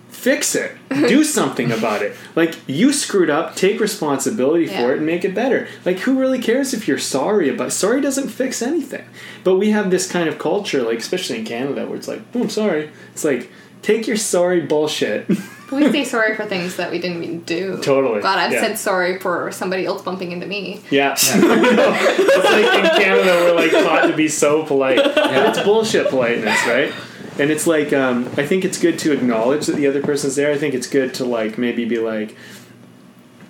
Fix 0.09 0.53
it. 0.53 0.75
Do 0.89 1.23
something 1.39 1.71
about 1.71 2.01
it. 2.01 2.17
Like 2.35 2.55
you 2.67 2.91
screwed 2.91 3.29
up, 3.29 3.55
take 3.55 3.79
responsibility 3.79 4.65
Yeah. 4.65 4.81
for 4.81 4.91
it 4.91 4.97
and 4.97 5.05
make 5.05 5.23
it 5.23 5.33
better. 5.33 5.65
Like 5.85 5.99
who 5.99 6.19
really 6.19 6.39
cares 6.39 6.73
if 6.73 6.89
you're 6.89 6.97
sorry 6.97 7.47
about 7.47 7.71
sorry 7.71 8.01
doesn't 8.01 8.27
fix 8.27 8.61
anything. 8.61 9.05
But 9.45 9.55
we 9.55 9.69
have 9.71 9.91
this 9.91 10.11
kind 10.11 10.27
of 10.27 10.39
culture, 10.39 10.83
like 10.83 10.97
especially 10.97 11.39
in 11.39 11.45
Canada, 11.45 11.85
where 11.87 11.95
it's 11.95 12.09
like, 12.09 12.21
oh 12.33 12.41
I'm 12.41 12.49
sorry. 12.49 12.91
It's 13.13 13.23
like, 13.23 13.49
take 13.81 14.07
your 14.07 14.17
sorry 14.17 14.59
bullshit. 14.59 15.29
we 15.71 15.91
say 15.91 16.03
sorry 16.03 16.35
for 16.35 16.45
things 16.45 16.75
that 16.75 16.91
we 16.91 16.99
didn't 16.99 17.23
even 17.23 17.41
do 17.41 17.77
Totally, 17.81 18.21
god 18.21 18.37
i've 18.39 18.51
yeah. 18.51 18.61
said 18.61 18.77
sorry 18.77 19.19
for 19.19 19.51
somebody 19.51 19.85
else 19.85 20.01
bumping 20.03 20.31
into 20.31 20.45
me 20.45 20.81
Yeah. 20.91 21.13
it's 21.17 21.33
like 21.33 22.73
in 22.75 23.01
Canada 23.01 23.25
we're 23.25 23.55
like 23.55 23.71
taught 23.71 24.07
to 24.07 24.15
be 24.15 24.27
so 24.27 24.63
polite. 24.65 24.97
But 24.97 25.49
it's 25.49 25.59
bullshit 25.63 26.09
politeness, 26.09 26.65
right? 26.67 26.93
And 27.39 27.51
it's 27.51 27.67
like 27.67 27.91
um, 27.93 28.27
I 28.37 28.45
think 28.45 28.63
it's 28.63 28.79
good 28.79 28.97
to 28.99 29.11
acknowledge 29.11 29.65
that 29.65 29.75
the 29.75 29.87
other 29.87 30.01
person's 30.01 30.35
there. 30.35 30.51
I 30.53 30.57
think 30.57 30.73
it's 30.73 30.87
good 30.87 31.13
to 31.15 31.25
like 31.25 31.57
maybe 31.57 31.83
be 31.85 31.97
like 31.99 32.35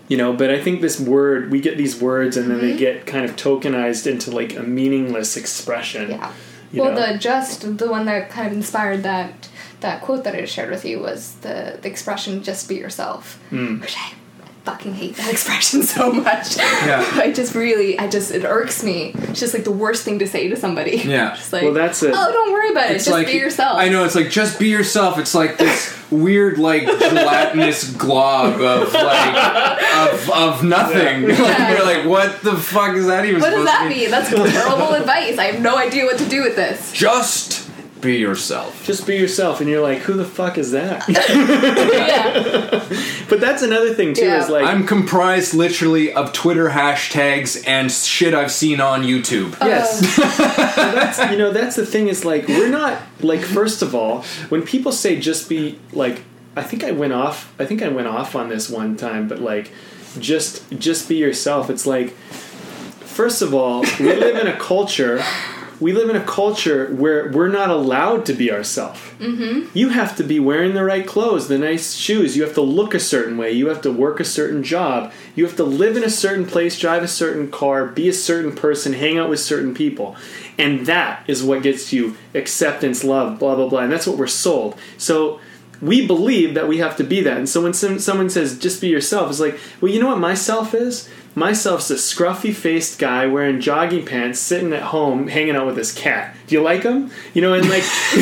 you 0.07 0.17
know, 0.17 0.33
but 0.33 0.49
I 0.51 0.61
think 0.61 0.81
this 0.81 0.99
word 0.99 1.51
we 1.51 1.59
get 1.59 1.77
these 1.77 1.99
words 2.01 2.37
and 2.37 2.49
then 2.49 2.57
Mm-hmm. 2.59 2.67
they 2.67 2.77
get 2.77 3.05
kind 3.05 3.25
of 3.25 3.35
tokenized 3.35 4.07
into 4.07 4.31
like 4.31 4.55
a 4.55 4.63
meaningless 4.63 5.35
expression. 5.37 6.11
yeah 6.11 6.31
well, 6.73 6.91
know? 6.93 7.13
the 7.13 7.17
just 7.19 7.77
the 7.77 7.89
one 7.89 8.05
that 8.05 8.29
kind 8.29 8.47
of 8.47 8.53
inspired 8.53 9.03
that 9.03 9.47
that 9.85 10.01
quote 10.01 10.23
that 10.25 10.35
I 10.35 10.41
just 10.41 10.53
shared 10.53 10.71
with 10.71 10.83
you 10.85 10.99
was 10.99 11.35
the 11.41 11.77
the 11.81 11.87
expression 11.87 12.43
"just 12.43 12.67
be 12.67 12.75
yourself," 12.75 13.39
Mm. 13.51 13.81
which 13.81 13.95
I 13.97 14.13
fucking 14.65 14.95
hate 14.95 15.15
that 15.17 15.31
expression 15.35 15.83
so 15.83 16.11
much. 16.11 16.57
Yeah. 16.57 17.05
I 17.25 17.31
just 17.31 17.53
really, 17.53 17.99
I 17.99 18.07
just 18.07 18.31
it 18.31 18.43
irks 18.43 18.83
me. 18.83 19.13
It's 19.29 19.39
just 19.39 19.53
like 19.53 19.63
the 19.63 19.71
worst 19.71 20.03
thing 20.03 20.17
to 20.19 20.27
say 20.27 20.47
to 20.47 20.55
somebody. 20.55 20.97
Yeah. 21.15 21.35
just 21.35 21.53
like, 21.53 21.63
Well, 21.63 21.73
that's 21.73 22.01
it. 22.01 22.13
Oh, 22.15 22.31
don't 22.31 22.51
worry 22.51 22.71
about 22.71 22.89
it. 22.89 22.95
Just 22.95 23.09
like 23.09 23.27
be 23.27 23.33
yourself. 23.33 23.77
I 23.77 23.89
know 23.89 24.03
it's 24.05 24.15
like 24.15 24.29
just 24.31 24.59
be 24.59 24.67
yourself. 24.69 25.19
It's 25.19 25.35
like 25.35 25.57
this 25.59 25.93
weird, 26.09 26.57
like 26.57 26.83
gelatinous 26.85 27.91
glob 27.93 28.59
of 28.61 28.91
like 28.93 29.93
of, 30.13 30.29
of 30.31 30.63
nothing. 30.63 31.27
Like, 31.27 31.69
you're 31.69 31.85
like, 31.85 32.05
what 32.05 32.41
the 32.41 32.55
fuck 32.57 32.95
is 32.95 33.05
that 33.05 33.25
even 33.25 33.41
What 33.41 33.51
does 33.51 33.67
supposed 33.67 33.67
that 33.67 33.87
mean? 33.89 34.09
That's 34.09 34.29
terrible 34.29 34.93
advice. 34.95 35.37
I 35.37 35.45
have 35.51 35.61
no 35.61 35.77
idea 35.77 36.05
what 36.05 36.17
to 36.17 36.27
do 36.27 36.41
with 36.41 36.55
this. 36.55 36.91
Just 36.91 37.64
be 38.05 38.17
yourself. 38.17 38.85
Just 38.85 39.05
be 39.05 39.15
yourself, 39.17 39.59
and 39.59 39.69
you're 39.69 39.81
like, 39.81 39.99
who 39.99 40.13
the 40.13 40.25
fuck 40.25 40.57
is 40.57 40.71
that? 40.71 41.03
yeah. 41.09 42.85
but 43.29 43.39
that's 43.41 43.61
another 43.61 43.93
thing 43.93 44.13
too. 44.13 44.25
Yeah. 44.25 44.43
Is 44.43 44.49
like, 44.49 44.65
I'm 44.65 44.85
comprised 44.85 45.53
literally 45.53 46.13
of 46.13 46.31
Twitter 46.31 46.69
hashtags 46.69 47.67
and 47.67 47.91
shit 47.91 48.33
I've 48.33 48.51
seen 48.51 48.79
on 48.79 49.03
YouTube. 49.03 49.53
Uh-huh. 49.53 49.65
Yes. 49.67 50.19
Well, 50.75 50.93
that's 50.93 51.31
you 51.31 51.37
know 51.37 51.51
that's 51.51 51.75
the 51.75 51.85
thing 51.85 52.07
is 52.09 52.25
like 52.25 52.47
we're 52.47 52.69
not 52.69 53.01
like 53.21 53.41
first 53.41 53.81
of 53.81 53.95
all 53.95 54.23
when 54.49 54.61
people 54.61 54.91
say 54.91 55.19
just 55.19 55.49
be 55.49 55.79
like 55.93 56.21
I 56.55 56.63
think 56.63 56.83
I 56.83 56.91
went 56.91 57.13
off 57.13 57.53
I 57.59 57.65
think 57.65 57.81
I 57.81 57.87
went 57.87 58.07
off 58.07 58.35
on 58.35 58.49
this 58.49 58.69
one 58.69 58.97
time 58.97 59.27
but 59.27 59.39
like 59.39 59.71
just 60.19 60.69
just 60.77 61.07
be 61.09 61.15
yourself 61.15 61.69
it's 61.69 61.85
like 61.87 62.11
first 63.01 63.41
of 63.41 63.53
all 63.53 63.81
we 63.99 64.13
live 64.13 64.35
in 64.35 64.47
a 64.47 64.57
culture 64.57 65.23
we 65.79 65.91
live 65.91 66.09
in 66.09 66.15
a 66.15 66.23
culture 66.23 66.87
where 66.95 67.29
we're 67.31 67.49
not 67.49 67.69
allowed 67.69 68.25
to 68.27 68.33
be 68.33 68.51
ourselves. 68.51 68.99
Mm-hmm. 69.19 69.77
You 69.77 69.89
have 69.89 70.15
to 70.17 70.23
be 70.23 70.39
wearing 70.39 70.73
the 70.73 70.83
right 70.83 71.05
clothes, 71.05 71.47
the 71.47 71.57
nice 71.57 71.95
shoes. 71.95 72.37
You 72.37 72.43
have 72.43 72.53
to 72.55 72.61
look 72.61 72.93
a 72.93 72.99
certain 72.99 73.37
way. 73.37 73.51
You 73.51 73.67
have 73.67 73.81
to 73.81 73.91
work 73.91 74.19
a 74.19 74.25
certain 74.25 74.63
job. 74.63 75.11
You 75.35 75.45
have 75.45 75.57
to 75.57 75.63
live 75.63 75.97
in 75.97 76.03
a 76.03 76.09
certain 76.09 76.45
place, 76.45 76.79
drive 76.79 77.03
a 77.03 77.07
certain 77.07 77.51
car, 77.51 77.85
be 77.85 78.07
a 78.07 78.13
certain 78.13 78.55
person, 78.55 78.93
hang 78.93 79.17
out 79.17 79.29
with 79.29 79.39
certain 79.39 79.73
people. 79.73 80.15
And 80.57 80.85
that 80.85 81.23
is 81.27 81.43
what 81.43 81.63
gets 81.63 81.91
you 81.91 82.15
acceptance, 82.33 83.03
love, 83.03 83.39
blah, 83.39 83.55
blah, 83.55 83.67
blah. 83.67 83.81
And 83.81 83.91
that's 83.91 84.07
what 84.07 84.17
we're 84.17 84.27
sold. 84.27 84.77
So 84.97 85.41
we 85.81 86.07
believe 86.07 86.53
that 86.53 86.67
we 86.67 86.77
have 86.77 86.95
to 86.97 87.03
be 87.03 87.21
that. 87.21 87.37
And 87.37 87.49
so 87.49 87.61
when 87.61 87.73
some, 87.73 87.99
someone 87.99 88.29
says, 88.29 88.57
just 88.57 88.79
be 88.79 88.87
yourself, 88.87 89.29
it's 89.29 89.39
like, 89.39 89.59
well, 89.81 89.91
you 89.91 89.99
know 89.99 90.07
what 90.07 90.19
myself 90.19 90.73
is? 90.73 91.09
Myself's 91.35 91.91
a 91.91 91.95
scruffy 91.95 92.53
faced 92.53 92.97
guy 92.97 93.25
wearing 93.25 93.59
jogging 93.59 94.05
pants, 94.05 94.39
sitting 94.39 94.71
at 94.71 94.83
home, 94.83 95.27
hanging 95.27 95.55
out 95.55 95.65
with 95.67 95.75
his 95.77 95.91
cat. 95.91 96.33
Do 96.47 96.55
you 96.55 96.61
like 96.61 96.83
him? 96.83 97.11
You 97.33 97.41
know, 97.41 97.53
and 97.53 97.67
like, 97.69 97.83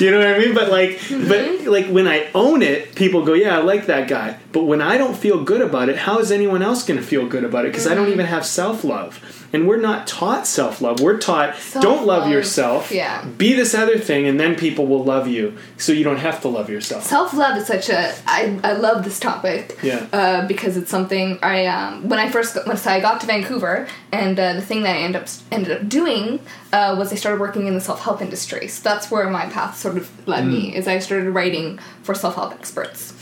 you 0.00 0.10
know 0.10 0.18
what 0.18 0.26
I 0.28 0.38
mean? 0.38 0.54
But 0.54 0.70
like, 0.70 1.00
but 1.28 1.64
like 1.66 1.86
when 1.86 2.06
I 2.08 2.28
own 2.34 2.62
it, 2.62 2.94
people 2.94 3.24
go, 3.24 3.32
"Yeah, 3.34 3.56
I 3.58 3.62
like 3.62 3.86
that 3.86 4.08
guy." 4.08 4.38
But 4.52 4.64
when 4.64 4.80
I 4.82 4.98
don't 4.98 5.16
feel 5.16 5.44
good 5.44 5.60
about 5.60 5.88
it, 5.88 5.96
how 5.96 6.18
is 6.18 6.32
anyone 6.32 6.62
else 6.62 6.84
going 6.84 6.98
to 6.98 7.06
feel 7.06 7.26
good 7.26 7.44
about 7.44 7.64
it? 7.64 7.68
Because 7.68 7.86
I 7.86 7.94
don't 7.94 8.08
even 8.08 8.26
have 8.26 8.44
self 8.44 8.82
love, 8.84 9.46
and 9.52 9.68
we're 9.68 9.76
not 9.80 10.06
taught 10.06 10.46
self 10.46 10.80
love. 10.80 11.00
We're 11.00 11.18
taught 11.18 11.54
don't 11.74 11.84
love 12.06 12.24
Self-love, 12.24 12.30
yourself. 12.30 12.90
yeah. 12.90 13.24
Be 13.24 13.52
this 13.54 13.74
other 13.74 13.98
thing, 13.98 14.26
and 14.26 14.40
then 14.40 14.56
people 14.56 14.86
will 14.86 15.04
love 15.04 15.28
you, 15.28 15.56
so 15.76 15.92
you 15.92 16.02
don't 16.04 16.16
have 16.18 16.40
to 16.42 16.48
love 16.48 16.68
yourself. 16.68 17.04
Self 17.04 17.32
love 17.34 17.56
is 17.58 17.66
such 17.66 17.88
a. 17.88 18.12
I, 18.26 18.58
I 18.64 18.72
love 18.72 19.04
this 19.04 19.20
topic. 19.20 19.78
Yeah. 19.82 20.06
Uh, 20.12 20.46
because 20.50 20.76
it's 20.76 20.90
something 20.90 21.38
I 21.44 21.66
um, 21.66 22.08
when 22.08 22.18
I 22.18 22.28
first 22.28 22.54
so 22.54 22.90
I 22.90 22.98
got 22.98 23.20
to 23.20 23.26
Vancouver 23.28 23.86
and 24.10 24.36
uh, 24.36 24.54
the 24.54 24.60
thing 24.60 24.82
that 24.82 24.96
I 24.96 24.98
ended 24.98 25.22
up 25.22 25.28
ended 25.52 25.70
up 25.70 25.88
doing 25.88 26.40
uh, 26.72 26.96
was 26.98 27.12
I 27.12 27.14
started 27.14 27.40
working 27.40 27.68
in 27.68 27.74
the 27.74 27.80
self 27.80 28.02
help 28.02 28.20
industry. 28.20 28.66
So 28.66 28.82
that's 28.82 29.12
where 29.12 29.30
my 29.30 29.46
path 29.46 29.76
sort 29.76 29.96
of 29.96 30.10
led 30.26 30.48
me. 30.48 30.74
Is 30.74 30.88
I 30.88 30.98
started 30.98 31.30
writing 31.30 31.78
for 32.02 32.16
self 32.16 32.34
help 32.34 32.52
experts, 32.52 33.14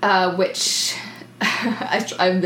uh, 0.00 0.36
which 0.36 0.94
I, 1.40 2.08
I'm 2.20 2.40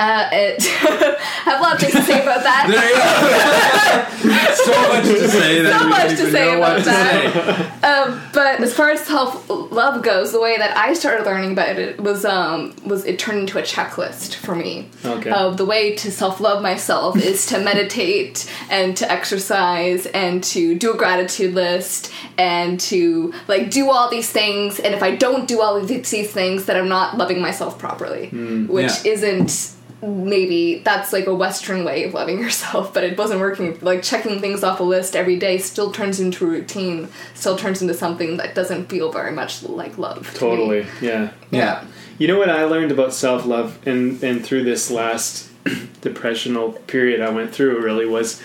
uh, 0.00 0.28
it 0.32 0.62
have 1.44 1.60
a 1.60 1.62
lot 1.62 1.74
of 1.74 1.80
things 1.80 1.92
to 1.92 2.02
say 2.02 2.22
about 2.22 2.42
that. 2.42 2.66
There 2.70 2.88
you 2.88 2.96
go. 2.96 4.30
so 4.64 4.72
much 4.88 5.04
to 5.04 5.28
say. 5.28 5.62
That 5.62 5.80
So 5.80 5.88
much 5.88 6.10
to 6.10 6.30
say 6.30 6.56
about 6.56 6.84
that. 6.84 7.82
say. 7.82 7.86
Um, 7.86 8.22
but 8.32 8.60
as 8.60 8.72
far 8.72 8.88
as 8.90 9.00
self 9.00 9.48
love 9.50 10.02
goes, 10.02 10.32
the 10.32 10.40
way 10.40 10.56
that 10.56 10.74
I 10.74 10.94
started 10.94 11.26
learning 11.26 11.52
about 11.52 11.78
it 11.78 12.00
was 12.00 12.24
um, 12.24 12.74
was 12.86 13.04
it 13.04 13.18
turned 13.18 13.40
into 13.40 13.58
a 13.58 13.62
checklist 13.62 14.36
for 14.36 14.54
me. 14.54 14.88
Okay. 15.04 15.30
Of 15.30 15.58
the 15.58 15.66
way 15.66 15.94
to 15.96 16.10
self 16.10 16.40
love 16.40 16.62
myself 16.62 17.16
is 17.22 17.44
to 17.46 17.58
meditate 17.60 18.50
and 18.70 18.96
to 18.96 19.10
exercise 19.10 20.06
and 20.06 20.42
to 20.44 20.78
do 20.78 20.94
a 20.94 20.96
gratitude 20.96 21.54
list 21.54 22.10
and 22.38 22.80
to 22.80 23.34
like 23.48 23.70
do 23.70 23.90
all 23.90 24.08
these 24.08 24.30
things. 24.30 24.80
And 24.80 24.94
if 24.94 25.02
I 25.02 25.14
don't 25.14 25.46
do 25.46 25.60
all 25.60 25.76
of 25.76 25.88
these 25.88 26.32
things, 26.32 26.64
then 26.64 26.76
I'm 26.78 26.88
not 26.88 27.18
loving 27.18 27.42
myself 27.42 27.78
properly, 27.78 28.28
which 28.28 29.04
yeah. 29.04 29.12
isn't 29.12 29.76
maybe 30.02 30.78
that's 30.78 31.12
like 31.12 31.26
a 31.26 31.34
western 31.34 31.84
way 31.84 32.04
of 32.04 32.14
loving 32.14 32.38
yourself 32.44 32.92
but 32.94 33.04
it 33.04 33.18
wasn't 33.18 33.38
working 33.38 33.78
like 33.80 34.02
checking 34.02 34.40
things 34.40 34.64
off 34.64 34.80
a 34.80 34.82
list 34.82 35.14
every 35.14 35.38
day 35.38 35.58
still 35.58 35.92
turns 35.92 36.20
into 36.20 36.46
a 36.46 36.48
routine 36.48 37.08
still 37.34 37.56
turns 37.56 37.82
into 37.82 37.94
something 37.94 38.36
that 38.36 38.54
doesn't 38.54 38.86
feel 38.86 39.12
very 39.12 39.32
much 39.32 39.62
like 39.62 39.98
love 39.98 40.30
to. 40.32 40.38
Totally. 40.38 40.86
Yeah. 41.00 41.32
Yeah. 41.50 41.84
You 42.18 42.28
know 42.28 42.38
what 42.38 42.50
I 42.50 42.64
learned 42.64 42.92
about 42.92 43.12
self 43.12 43.46
love 43.46 43.78
and 43.86 44.22
and 44.22 44.44
through 44.44 44.64
this 44.64 44.90
last 44.90 45.50
depressional 46.00 46.72
period 46.72 47.20
I 47.20 47.30
went 47.30 47.54
through 47.54 47.82
really 47.82 48.06
was 48.06 48.42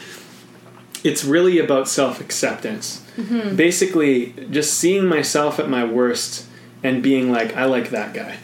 it's 1.03 1.24
really 1.24 1.60
about 1.60 1.88
self 1.88 2.20
acceptance. 2.20 3.01
Mm-hmm. 3.16 3.56
Basically, 3.56 4.34
just 4.49 4.74
seeing 4.74 5.06
myself 5.06 5.60
at 5.60 5.70
my 5.70 5.86
worst 5.86 6.47
and 6.84 7.01
being 7.01 7.32
like, 7.32 7.56
I 7.56 7.66
like 7.66 7.91
that 7.91 8.14
guy. 8.14 8.38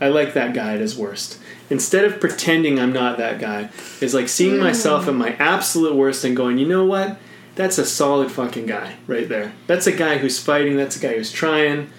I 0.00 0.08
like 0.08 0.32
that 0.32 0.54
guy 0.54 0.74
at 0.74 0.80
his 0.80 0.96
worst. 0.96 1.38
Instead 1.70 2.04
of 2.04 2.20
pretending 2.20 2.78
I'm 2.78 2.92
not 2.92 3.18
that 3.18 3.38
guy, 3.38 3.70
is 4.00 4.14
like 4.14 4.28
seeing 4.28 4.56
hmm. 4.56 4.62
myself 4.62 5.06
at 5.08 5.14
my 5.14 5.34
absolute 5.34 5.94
worst 5.94 6.24
and 6.24 6.36
going, 6.36 6.58
you 6.58 6.66
know 6.66 6.84
what? 6.84 7.18
That's 7.56 7.78
a 7.78 7.84
solid 7.84 8.30
fucking 8.30 8.66
guy 8.66 8.96
right 9.06 9.28
there. 9.28 9.52
That's 9.66 9.86
a 9.86 9.92
guy 9.92 10.18
who's 10.18 10.38
fighting. 10.38 10.76
That's 10.76 10.96
a 10.96 11.00
guy 11.00 11.14
who's 11.14 11.32
trying. 11.32 11.90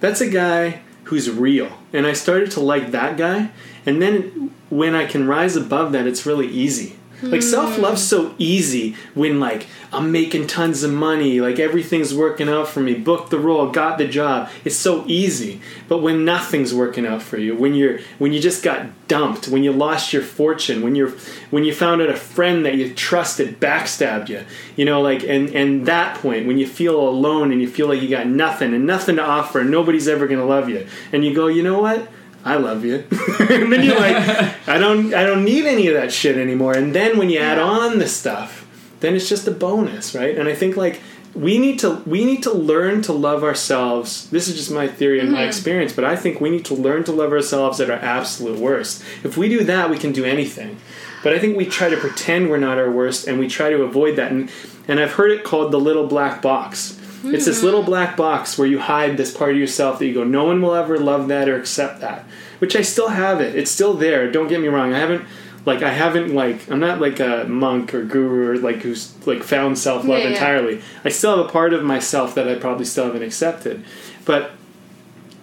That's 0.00 0.20
a 0.20 0.28
guy 0.28 0.82
who's 1.04 1.30
real. 1.30 1.70
And 1.92 2.06
I 2.06 2.14
started 2.14 2.50
to 2.52 2.60
like 2.60 2.90
that 2.90 3.16
guy. 3.16 3.50
And 3.86 4.02
then 4.02 4.52
when 4.70 4.94
I 4.94 5.06
can 5.06 5.26
rise 5.26 5.54
above 5.54 5.92
that, 5.92 6.06
it's 6.06 6.26
really 6.26 6.48
easy. 6.48 6.98
Like 7.22 7.42
self 7.42 7.78
love's 7.78 8.02
so 8.02 8.34
easy 8.38 8.96
when 9.14 9.40
like 9.40 9.66
I'm 9.92 10.10
making 10.12 10.46
tons 10.46 10.82
of 10.82 10.92
money, 10.92 11.40
like 11.40 11.58
everything's 11.58 12.14
working 12.14 12.48
out 12.48 12.68
for 12.68 12.80
me, 12.80 12.94
booked 12.94 13.30
the 13.30 13.38
role, 13.38 13.70
got 13.70 13.98
the 13.98 14.06
job. 14.06 14.50
It's 14.64 14.76
so 14.76 15.04
easy. 15.06 15.60
But 15.88 15.98
when 15.98 16.24
nothing's 16.24 16.74
working 16.74 17.06
out 17.06 17.22
for 17.22 17.38
you, 17.38 17.56
when 17.56 17.74
you're 17.74 17.98
when 18.18 18.32
you 18.32 18.40
just 18.40 18.62
got 18.62 18.86
dumped, 19.08 19.48
when 19.48 19.62
you 19.62 19.72
lost 19.72 20.12
your 20.12 20.22
fortune, 20.22 20.82
when 20.82 20.94
you're 20.94 21.12
when 21.50 21.64
you 21.64 21.74
found 21.74 22.02
out 22.02 22.08
a 22.08 22.16
friend 22.16 22.66
that 22.66 22.74
you 22.74 22.92
trusted 22.92 23.60
backstabbed 23.60 24.28
you, 24.28 24.44
you 24.76 24.84
know, 24.84 25.00
like 25.00 25.22
and 25.22 25.50
and 25.50 25.86
that 25.86 26.18
point 26.18 26.46
when 26.46 26.58
you 26.58 26.66
feel 26.66 27.00
alone 27.00 27.52
and 27.52 27.60
you 27.60 27.68
feel 27.68 27.88
like 27.88 28.02
you 28.02 28.08
got 28.08 28.26
nothing 28.26 28.74
and 28.74 28.86
nothing 28.86 29.16
to 29.16 29.22
offer 29.22 29.60
and 29.60 29.70
nobody's 29.70 30.08
ever 30.08 30.26
gonna 30.26 30.44
love 30.44 30.68
you, 30.68 30.86
and 31.12 31.24
you 31.24 31.34
go, 31.34 31.46
you 31.46 31.62
know 31.62 31.80
what? 31.80 32.08
I 32.44 32.56
love 32.56 32.84
you. 32.84 33.04
and 33.40 33.72
then 33.72 33.82
you're 33.82 33.98
like, 33.98 34.68
I 34.68 34.78
don't 34.78 35.14
I 35.14 35.24
don't 35.24 35.44
need 35.44 35.64
any 35.64 35.88
of 35.88 35.94
that 35.94 36.12
shit 36.12 36.36
anymore. 36.36 36.74
And 36.74 36.94
then 36.94 37.16
when 37.16 37.30
you 37.30 37.38
add 37.38 37.58
on 37.58 37.98
the 37.98 38.08
stuff, 38.08 38.66
then 39.00 39.14
it's 39.14 39.28
just 39.28 39.48
a 39.48 39.50
bonus, 39.50 40.14
right? 40.14 40.36
And 40.36 40.48
I 40.48 40.54
think 40.54 40.76
like 40.76 41.00
we 41.34 41.58
need 41.58 41.78
to 41.80 42.02
we 42.06 42.24
need 42.24 42.42
to 42.44 42.52
learn 42.52 43.02
to 43.02 43.12
love 43.12 43.42
ourselves. 43.42 44.28
This 44.30 44.46
is 44.48 44.56
just 44.56 44.70
my 44.70 44.86
theory 44.86 45.20
and 45.20 45.32
my 45.32 45.38
mm-hmm. 45.38 45.48
experience, 45.48 45.92
but 45.92 46.04
I 46.04 46.16
think 46.16 46.40
we 46.40 46.50
need 46.50 46.64
to 46.66 46.74
learn 46.74 47.04
to 47.04 47.12
love 47.12 47.32
ourselves 47.32 47.80
at 47.80 47.90
our 47.90 47.98
absolute 47.98 48.58
worst. 48.58 49.02
If 49.24 49.36
we 49.36 49.48
do 49.48 49.64
that, 49.64 49.90
we 49.90 49.98
can 49.98 50.12
do 50.12 50.24
anything. 50.24 50.78
But 51.22 51.32
I 51.32 51.38
think 51.38 51.56
we 51.56 51.64
try 51.64 51.88
to 51.88 51.96
pretend 51.96 52.50
we're 52.50 52.58
not 52.58 52.78
our 52.78 52.90
worst 52.90 53.26
and 53.26 53.38
we 53.38 53.48
try 53.48 53.70
to 53.70 53.82
avoid 53.82 54.16
that 54.16 54.30
and 54.30 54.50
and 54.86 55.00
I've 55.00 55.12
heard 55.12 55.30
it 55.30 55.44
called 55.44 55.72
the 55.72 55.80
little 55.80 56.06
black 56.06 56.42
box. 56.42 57.00
It's 57.32 57.44
this 57.44 57.58
mm-hmm. 57.58 57.64
little 57.64 57.82
black 57.82 58.16
box 58.16 58.58
where 58.58 58.66
you 58.66 58.78
hide 58.78 59.16
this 59.16 59.34
part 59.34 59.52
of 59.52 59.56
yourself 59.56 59.98
that 59.98 60.06
you 60.06 60.14
go, 60.14 60.24
no 60.24 60.44
one 60.44 60.60
will 60.60 60.74
ever 60.74 60.98
love 60.98 61.28
that 61.28 61.48
or 61.48 61.56
accept 61.56 62.00
that. 62.00 62.24
Which 62.58 62.76
I 62.76 62.82
still 62.82 63.08
have 63.08 63.40
it. 63.40 63.54
It's 63.56 63.70
still 63.70 63.94
there. 63.94 64.30
Don't 64.30 64.48
get 64.48 64.60
me 64.60 64.68
wrong. 64.68 64.92
I 64.92 64.98
haven't 64.98 65.24
like 65.66 65.82
I 65.82 65.90
haven't 65.90 66.34
like 66.34 66.70
I'm 66.70 66.80
not 66.80 67.00
like 67.00 67.20
a 67.20 67.46
monk 67.48 67.94
or 67.94 68.04
guru 68.04 68.50
or 68.50 68.58
like 68.58 68.82
who's 68.82 69.14
like 69.26 69.42
found 69.42 69.78
self 69.78 70.04
love 70.04 70.18
Yeah, 70.18 70.24
yeah. 70.24 70.30
entirely. 70.30 70.82
I 71.04 71.08
still 71.08 71.36
have 71.36 71.46
a 71.46 71.48
part 71.48 71.72
of 71.72 71.82
myself 71.82 72.34
that 72.34 72.48
I 72.48 72.56
probably 72.56 72.84
still 72.84 73.06
haven't 73.06 73.22
accepted. 73.22 73.84
But 74.24 74.52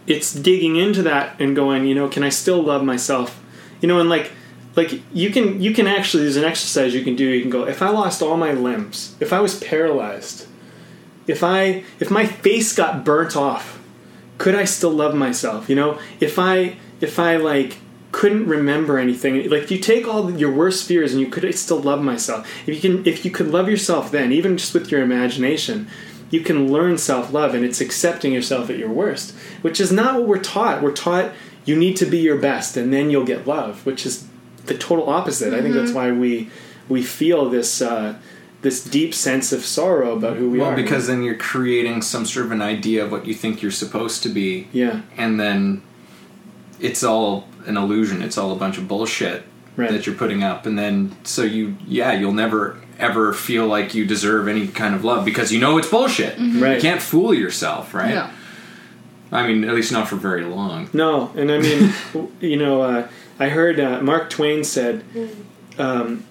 it's 0.08 0.34
digging 0.34 0.76
into 0.76 1.04
that 1.04 1.40
and 1.40 1.56
going, 1.56 1.86
you 1.86 1.96
know, 1.96 2.10
can 2.10 2.24
I 2.24 2.30
still 2.30 2.62
love 2.62 2.84
myself? 2.84 3.44
You 3.82 3.88
know, 3.88 4.00
and 4.00 4.10
like 4.10 4.32
like 4.76 5.02
you 5.14 5.32
can 5.32 5.62
you 5.62 5.74
can 5.74 5.88
actually 5.88 6.24
there's 6.24 6.38
an 6.38 6.44
exercise 6.44 6.94
you 6.94 7.04
can 7.04 7.16
do. 7.16 7.26
You 7.26 7.42
can 7.42 7.50
go, 7.50 7.68
if 7.68 7.82
I 7.82 7.90
lost 7.90 8.22
all 8.22 8.38
my 8.38 8.52
limbs, 8.52 9.16
if 9.20 9.34
I 9.34 9.40
was 9.40 9.60
paralyzed, 9.60 10.48
if 11.28 11.44
I 11.44 11.84
if 12.00 12.10
my 12.12 12.26
face 12.26 12.74
got 12.74 13.06
burnt 13.06 13.36
off, 13.36 13.82
could 14.38 14.56
I 14.56 14.66
still 14.66 14.92
love 14.92 15.16
myself? 15.16 15.70
You 15.70 15.76
know, 15.76 16.00
if 16.20 16.40
I 16.40 16.78
if 17.00 17.20
I 17.20 17.38
like 17.38 17.78
couldn't 18.12 18.48
remember 18.48 18.98
anything. 18.98 19.50
Like 19.50 19.64
if 19.64 19.72
you 19.72 19.80
take 19.80 20.08
all 20.08 20.32
your 20.32 20.52
worst 20.52 20.88
fears 20.88 21.14
and 21.14 21.22
you 21.22 21.28
could 21.28 21.54
still 21.56 21.80
love 21.80 22.02
myself. 22.02 22.48
If 22.68 22.76
you 22.76 22.82
can, 22.82 23.08
if 23.08 23.24
you 23.26 23.32
could 23.32 23.48
love 23.48 23.70
yourself, 23.70 24.12
then 24.12 24.32
even 24.32 24.58
just 24.58 24.74
with 24.74 24.92
your 24.92 25.02
imagination, 25.02 25.88
you 26.30 26.42
can 26.42 26.72
learn 26.72 26.98
self 26.98 27.32
love, 27.34 27.54
and 27.54 27.66
it's 27.66 27.82
accepting 27.82 28.34
yourself 28.34 28.70
at 28.70 28.78
your 28.78 28.90
worst, 28.90 29.36
which 29.62 29.80
is 29.80 29.92
not 29.92 30.16
what 30.16 30.28
we're 30.28 30.40
taught. 30.40 30.82
We're 30.82 30.94
taught 30.94 31.32
you 31.66 31.76
need 31.76 31.98
to 31.98 32.06
be 32.06 32.20
your 32.20 32.38
best, 32.38 32.78
and 32.78 32.94
then 32.94 33.10
you'll 33.10 33.26
get 33.26 33.48
love, 33.48 33.86
which 33.86 34.06
is 34.06 34.28
the 34.66 34.78
total 34.78 35.10
opposite. 35.10 35.54
I 35.54 35.62
think 35.62 35.74
that's 35.74 35.92
why 35.92 36.12
we 36.12 36.50
we 36.90 37.04
feel 37.04 37.50
this. 37.50 37.82
Uh, 37.82 38.16
this 38.62 38.84
deep 38.84 39.14
sense 39.14 39.52
of 39.52 39.66
sorrow 39.66 40.16
about 40.16 40.38
who 40.38 40.50
we 40.50 40.60
well, 40.60 40.70
are. 40.70 40.74
Well, 40.76 40.84
because 40.84 41.08
then 41.08 41.24
you're 41.24 41.36
creating 41.38 42.02
some 42.02 42.26
sort 42.26 42.46
of 42.46 42.52
an 42.52 42.62
idea 42.62 43.04
of 43.04 43.12
what 43.12 43.26
you 43.26 43.34
think 43.34 43.62
you're 43.62 43.72
supposed 43.72 44.24
to 44.24 44.30
be, 44.30 44.68
yeah, 44.72 45.02
and 45.18 45.40
then 45.40 45.82
it's 46.80 47.04
all 47.04 47.48
an 47.66 47.78
illusion. 47.78 48.22
It's 48.22 48.38
all 48.38 48.52
a 48.52 48.56
bunch 48.56 48.78
of 48.78 48.88
bullshit 48.88 49.44
Right. 49.78 49.90
that 49.90 50.06
you're 50.06 50.16
putting 50.16 50.44
up, 50.44 50.66
and 50.66 50.78
then 50.78 51.16
so 51.24 51.44
you, 51.44 51.78
yeah, 51.88 52.12
you'll 52.12 52.34
never 52.34 52.78
ever 53.00 53.34
feel 53.34 53.66
like 53.66 53.96
you 53.96 54.06
deserve 54.06 54.48
any 54.48 54.68
kind 54.68 54.94
of 54.94 55.04
love 55.04 55.26
because 55.26 55.52
you 55.52 55.60
know 55.60 55.78
it's 55.78 55.90
bullshit. 55.90 56.38
Right. 56.38 56.76
You 56.76 56.82
can't 56.82 57.02
fool 57.02 57.34
yourself, 57.34 57.94
right? 57.94 58.14
No. 58.14 58.30
I 59.32 59.48
mean, 59.48 59.64
at 59.64 59.74
least 59.74 59.92
not 59.94 60.08
for 60.10 60.18
very 60.18 60.44
long. 60.44 60.90
No, 60.94 61.32
and 61.36 61.50
I 61.52 61.58
mean, 61.60 61.94
you 62.42 62.58
know, 62.58 62.82
uh, 62.82 63.08
I 63.40 63.48
heard 63.50 63.80
uh, 63.80 64.02
Mark 64.02 64.30
Twain 64.30 64.64
said, 64.66 65.06
um, 65.80 66.26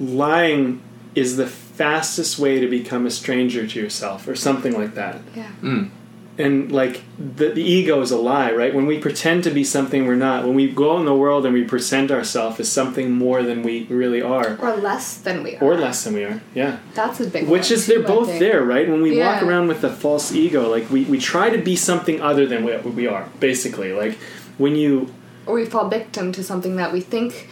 lying 0.00 0.80
is 1.14 1.36
the 1.36 1.46
fastest 1.46 2.38
way 2.38 2.60
to 2.60 2.68
become 2.68 3.06
a 3.06 3.10
stranger 3.10 3.66
to 3.66 3.80
yourself, 3.80 4.26
or 4.28 4.34
something 4.34 4.72
like 4.72 4.94
that. 4.94 5.20
Yeah. 5.34 5.50
Mm. 5.62 5.90
And 6.38 6.72
like 6.72 7.02
the, 7.18 7.50
the 7.50 7.62
ego 7.62 8.00
is 8.00 8.10
a 8.10 8.16
lie, 8.16 8.52
right? 8.52 8.74
When 8.74 8.86
we 8.86 8.98
pretend 8.98 9.44
to 9.44 9.50
be 9.50 9.64
something 9.64 10.06
we're 10.06 10.16
not, 10.16 10.46
when 10.46 10.54
we 10.54 10.66
go 10.70 10.94
out 10.94 11.00
in 11.00 11.04
the 11.04 11.14
world 11.14 11.44
and 11.44 11.52
we 11.52 11.62
present 11.64 12.10
ourselves 12.10 12.58
as 12.58 12.72
something 12.72 13.10
more 13.10 13.42
than 13.42 13.62
we 13.62 13.84
really 13.84 14.22
are, 14.22 14.56
Or 14.58 14.74
less 14.76 15.18
than 15.18 15.42
we 15.42 15.56
are. 15.56 15.62
or 15.62 15.76
less 15.76 16.04
than 16.04 16.14
we 16.14 16.24
are, 16.24 16.40
yeah. 16.54 16.78
That's 16.94 17.20
a 17.20 17.26
big 17.28 17.42
Which 17.46 17.68
one, 17.68 17.72
is 17.74 17.86
they're 17.86 17.98
too, 18.00 18.06
both 18.06 18.38
there, 18.38 18.64
right? 18.64 18.88
When 18.88 19.02
we 19.02 19.18
walk 19.18 19.42
around 19.42 19.68
with 19.68 19.84
a 19.84 19.90
false 19.90 20.32
ego, 20.32 20.70
like 20.70 20.88
we, 20.90 21.04
we 21.04 21.18
try 21.18 21.50
to 21.50 21.58
be 21.58 21.76
something 21.76 22.22
other 22.22 22.46
than 22.46 22.64
what 22.64 22.82
we 22.84 23.06
are, 23.06 23.28
basically. 23.38 23.92
Like 23.92 24.16
when 24.56 24.74
you 24.74 25.12
Or 25.44 25.54
we 25.56 25.66
fall 25.66 25.88
victim 25.90 26.32
to 26.32 26.42
something 26.42 26.76
that 26.76 26.94
we 26.94 27.02
think 27.02 27.46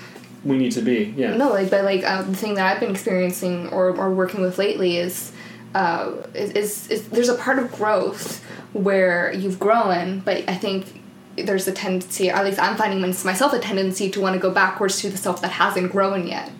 we 0.44 0.56
need 0.56 0.72
to 0.72 0.82
be, 0.82 1.14
yeah. 1.16 1.36
No, 1.36 1.50
like, 1.50 1.70
but 1.70 1.84
like 1.84 2.04
uh, 2.04 2.22
the 2.22 2.36
thing 2.36 2.54
that 2.54 2.72
I've 2.72 2.80
been 2.80 2.90
experiencing 2.90 3.68
or, 3.68 3.90
or 3.90 4.12
working 4.12 4.40
with 4.40 4.58
lately 4.58 4.96
is, 4.96 5.32
uh, 5.74 6.12
is, 6.34 6.50
is, 6.52 6.90
is 6.90 7.08
there's 7.08 7.28
a 7.28 7.36
part 7.36 7.58
of 7.58 7.70
growth 7.72 8.44
where 8.72 9.32
you've 9.32 9.58
grown, 9.58 10.20
but 10.20 10.48
I 10.48 10.54
think 10.54 10.99
there's 11.42 11.66
a 11.68 11.72
tendency, 11.72 12.30
at 12.30 12.44
least 12.44 12.58
I'm 12.58 12.76
finding 12.76 13.00
myself 13.00 13.52
a 13.52 13.58
tendency 13.58 14.10
to 14.10 14.20
want 14.20 14.34
to 14.34 14.40
go 14.40 14.50
backwards 14.50 15.00
to 15.00 15.10
the 15.10 15.16
self 15.16 15.40
that 15.42 15.50
hasn't 15.50 15.92
grown 15.92 16.26
yet. 16.26 16.50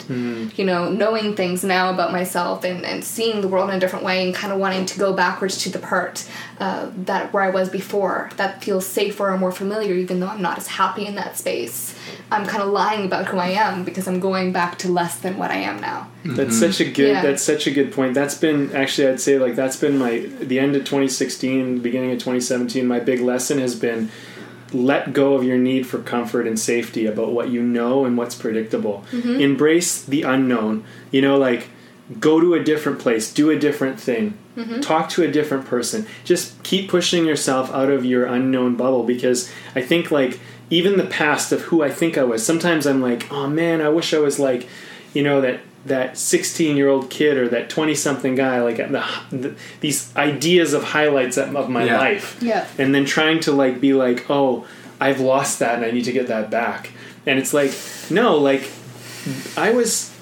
You 0.56 0.64
know, 0.64 0.90
knowing 0.90 1.36
things 1.36 1.62
now 1.62 1.92
about 1.92 2.12
myself 2.12 2.64
and, 2.64 2.84
and 2.84 3.04
seeing 3.04 3.40
the 3.40 3.48
world 3.48 3.70
in 3.70 3.76
a 3.76 3.80
different 3.80 4.04
way 4.04 4.24
and 4.24 4.34
kind 4.34 4.52
of 4.52 4.58
wanting 4.58 4.86
to 4.86 4.98
go 4.98 5.12
backwards 5.12 5.58
to 5.62 5.70
the 5.70 5.78
part 5.78 6.28
uh, 6.58 6.90
that 7.04 7.32
where 7.32 7.42
I 7.42 7.50
was 7.50 7.68
before 7.68 8.30
that 8.36 8.62
feels 8.62 8.86
safer 8.86 9.30
or 9.30 9.38
more 9.38 9.52
familiar, 9.52 9.94
even 9.94 10.20
though 10.20 10.28
I'm 10.28 10.42
not 10.42 10.58
as 10.58 10.66
happy 10.66 11.06
in 11.06 11.14
that 11.14 11.36
space. 11.36 11.94
I'm 12.32 12.46
kind 12.46 12.62
of 12.62 12.70
lying 12.70 13.06
about 13.06 13.26
who 13.26 13.38
I 13.38 13.48
am 13.48 13.84
because 13.84 14.06
I'm 14.06 14.20
going 14.20 14.52
back 14.52 14.78
to 14.78 14.88
less 14.88 15.18
than 15.18 15.36
what 15.36 15.50
I 15.50 15.56
am 15.56 15.80
now. 15.80 16.08
That's 16.24 16.58
such 16.58 16.80
a 16.80 16.84
good. 16.84 17.08
Yeah. 17.08 17.22
That's 17.22 17.42
such 17.42 17.66
a 17.66 17.70
good 17.70 17.92
point. 17.92 18.14
That's 18.14 18.34
been 18.34 18.74
actually, 18.74 19.08
I'd 19.08 19.20
say, 19.20 19.38
like 19.38 19.56
that's 19.56 19.76
been 19.76 19.98
my 19.98 20.18
the 20.40 20.58
end 20.58 20.76
of 20.76 20.84
2016, 20.84 21.80
beginning 21.80 22.12
of 22.12 22.18
2017. 22.18 22.86
My 22.86 23.00
big 23.00 23.20
lesson 23.20 23.58
has 23.58 23.74
been 23.74 24.10
let 24.72 25.12
go 25.12 25.34
of 25.34 25.44
your 25.44 25.58
need 25.58 25.86
for 25.86 25.98
comfort 25.98 26.46
and 26.46 26.58
safety 26.58 27.06
about 27.06 27.32
what 27.32 27.50
you 27.50 27.62
know 27.62 28.04
and 28.04 28.16
what's 28.16 28.34
predictable. 28.34 29.04
Mm-hmm. 29.10 29.40
Embrace 29.40 30.04
the 30.04 30.22
unknown. 30.22 30.84
You 31.10 31.22
know, 31.22 31.36
like 31.36 31.68
go 32.18 32.40
to 32.40 32.54
a 32.54 32.62
different 32.62 32.98
place, 32.98 33.32
do 33.32 33.50
a 33.50 33.58
different 33.58 34.00
thing, 34.00 34.36
mm-hmm. 34.56 34.80
talk 34.80 35.08
to 35.10 35.22
a 35.22 35.30
different 35.30 35.66
person. 35.66 36.06
Just 36.24 36.60
keep 36.62 36.90
pushing 36.90 37.24
yourself 37.24 37.70
out 37.72 37.90
of 37.90 38.04
your 38.04 38.26
unknown 38.26 38.76
bubble 38.76 39.04
because 39.04 39.50
I 39.74 39.82
think 39.82 40.10
like 40.10 40.40
even 40.70 40.96
the 40.96 41.06
past 41.06 41.52
of 41.52 41.62
who 41.62 41.82
I 41.82 41.90
think 41.90 42.16
I 42.16 42.24
was. 42.24 42.44
Sometimes 42.44 42.86
I'm 42.86 43.00
like, 43.00 43.30
oh 43.32 43.48
man, 43.48 43.80
I 43.80 43.88
wish 43.88 44.14
I 44.14 44.18
was 44.18 44.38
like, 44.38 44.68
you 45.12 45.22
know 45.22 45.40
that 45.40 45.60
that 45.86 46.18
16 46.18 46.76
year 46.76 46.88
old 46.88 47.08
kid 47.10 47.36
or 47.38 47.48
that 47.48 47.70
20 47.70 47.94
something 47.94 48.34
guy 48.34 48.60
like 48.60 48.76
the, 48.76 49.04
the, 49.30 49.54
these 49.80 50.14
ideas 50.16 50.72
of 50.74 50.84
highlights 50.84 51.36
of 51.38 51.56
of 51.56 51.70
my 51.70 51.84
Yeah. 51.84 51.98
life 51.98 52.36
Yeah. 52.42 52.66
and 52.78 52.94
then 52.94 53.04
trying 53.06 53.40
to 53.40 53.52
like 53.52 53.80
be 53.80 53.94
like 53.94 54.28
oh 54.30 54.66
i've 55.00 55.20
lost 55.20 55.58
that 55.60 55.76
and 55.76 55.84
i 55.86 55.90
need 55.90 56.04
to 56.04 56.12
get 56.12 56.26
that 56.28 56.50
back 56.50 56.90
and 57.24 57.38
it's 57.38 57.54
like 57.54 57.72
no 58.10 58.36
like 58.36 58.68
i 59.56 59.70
was 59.70 60.14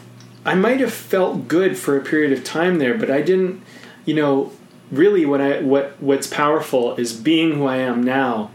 i 0.45 0.55
might 0.55 0.79
have 0.79 0.93
felt 0.93 1.49
good 1.49 1.77
for 1.77 1.97
a 1.97 2.01
period 2.05 2.33
of 2.33 2.45
time 2.45 2.79
there 2.79 2.97
but 2.97 3.11
i 3.11 3.21
didn't 3.21 3.61
you 4.05 4.15
know 4.15 4.53
really 4.93 5.27
what 5.27 5.41
i 5.41 5.61
what 5.61 6.01
what's 6.01 6.29
powerful 6.29 6.95
is 6.97 7.13
being 7.13 7.55
who 7.57 7.67
i 7.67 7.79
am 7.79 8.01
now 8.03 8.51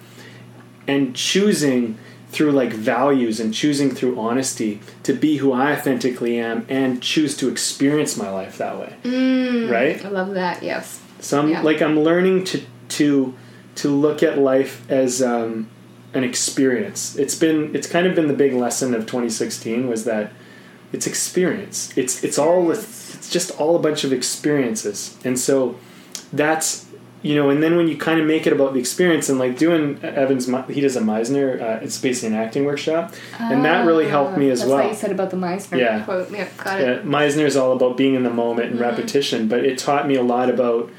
and 0.88 1.14
choosing 1.16 1.98
through 2.34 2.52
like 2.52 2.74
values 2.74 3.40
and 3.40 3.54
choosing 3.54 3.90
through 3.92 4.20
honesty 4.20 4.80
to 5.04 5.14
be 5.14 5.38
who 5.38 5.52
i 5.54 5.72
authentically 5.74 6.38
am 6.40 6.66
and 6.70 7.02
choose 7.02 7.38
to 7.38 7.48
experience 7.50 8.18
my 8.18 8.30
life 8.30 8.58
that 8.58 8.78
way 8.80 8.94
right 9.70 10.04
I 10.04 10.10
love 10.10 10.34
that. 10.34 10.64
Yes. 10.64 11.00
so 11.20 11.40
I'm 11.40 11.50
Yeah. 11.50 11.62
like 11.62 11.82
I'm 11.82 12.00
learning 12.00 12.44
to 12.46 12.62
to 12.90 13.34
to 13.76 13.90
look 13.90 14.22
at 14.22 14.38
life 14.38 14.82
as 14.90 15.22
um, 15.22 15.68
an 16.14 16.24
experience. 16.24 17.16
It's 17.18 17.34
been 17.36 17.76
it's 17.76 17.88
kind 17.88 18.06
of 18.06 18.14
been 18.16 18.28
the 18.28 18.36
big 18.36 18.54
lesson 18.54 18.94
of 18.94 19.02
2016 19.08 19.88
was 19.88 20.04
that 20.06 20.32
it's 20.92 21.08
experience. 21.08 21.92
It's 21.98 22.24
it's 22.24 22.38
all 22.38 22.70
it's 22.72 23.30
just 23.32 23.50
all 23.60 23.76
a 23.76 23.80
bunch 23.80 24.04
of 24.04 24.14
experiences, 24.14 25.18
and 25.26 25.40
so 25.40 25.76
that's 26.32 26.83
you 27.24 27.34
know. 27.34 27.50
And 27.50 27.64
then 27.64 27.76
when 27.76 27.88
you 27.88 27.98
kind 27.98 28.20
of 28.20 28.28
make 28.28 28.46
it 28.46 28.54
about 28.54 28.74
the 28.74 28.80
experience 28.80 29.30
and 29.30 29.40
like 29.40 29.58
doing 29.58 30.00
uh, 30.04 30.08
Evans, 30.08 30.46
he 30.70 30.82
does 30.82 30.96
a 30.96 31.02
Meisner. 31.02 31.60
Uh, 31.60 31.84
it's 31.84 32.00
basically 32.00 32.36
an 32.36 32.42
acting 32.42 32.66
workshop, 32.66 33.14
and 33.40 33.66
that 33.66 33.88
really 33.88 34.08
helped 34.08 34.34
ah, 34.34 34.38
me 34.38 34.52
as 34.52 34.60
That's 34.60 34.70
well. 34.70 34.84
what 34.84 34.90
you 34.90 34.96
said 34.96 35.12
about 35.12 35.32
the 35.32 35.38
Meisner 35.38 35.80
Yeah. 35.80 36.04
quote. 36.04 36.30
Yeah, 36.30 36.48
got 36.58 36.80
it. 36.80 36.88
Yeah, 36.88 37.02
Meisner 37.02 37.46
is 37.46 37.58
all 37.58 37.72
about 37.72 37.98
being 37.98 38.14
in 38.14 38.22
the 38.22 38.30
moment 38.30 38.68
and 38.68 38.76
mm-hmm. 38.76 38.90
repetition, 38.90 39.48
but 39.48 39.66
it 39.66 39.80
taught 39.80 40.08
me 40.08 40.16
a 40.16 40.24
lot 40.24 40.50
about 40.52 40.92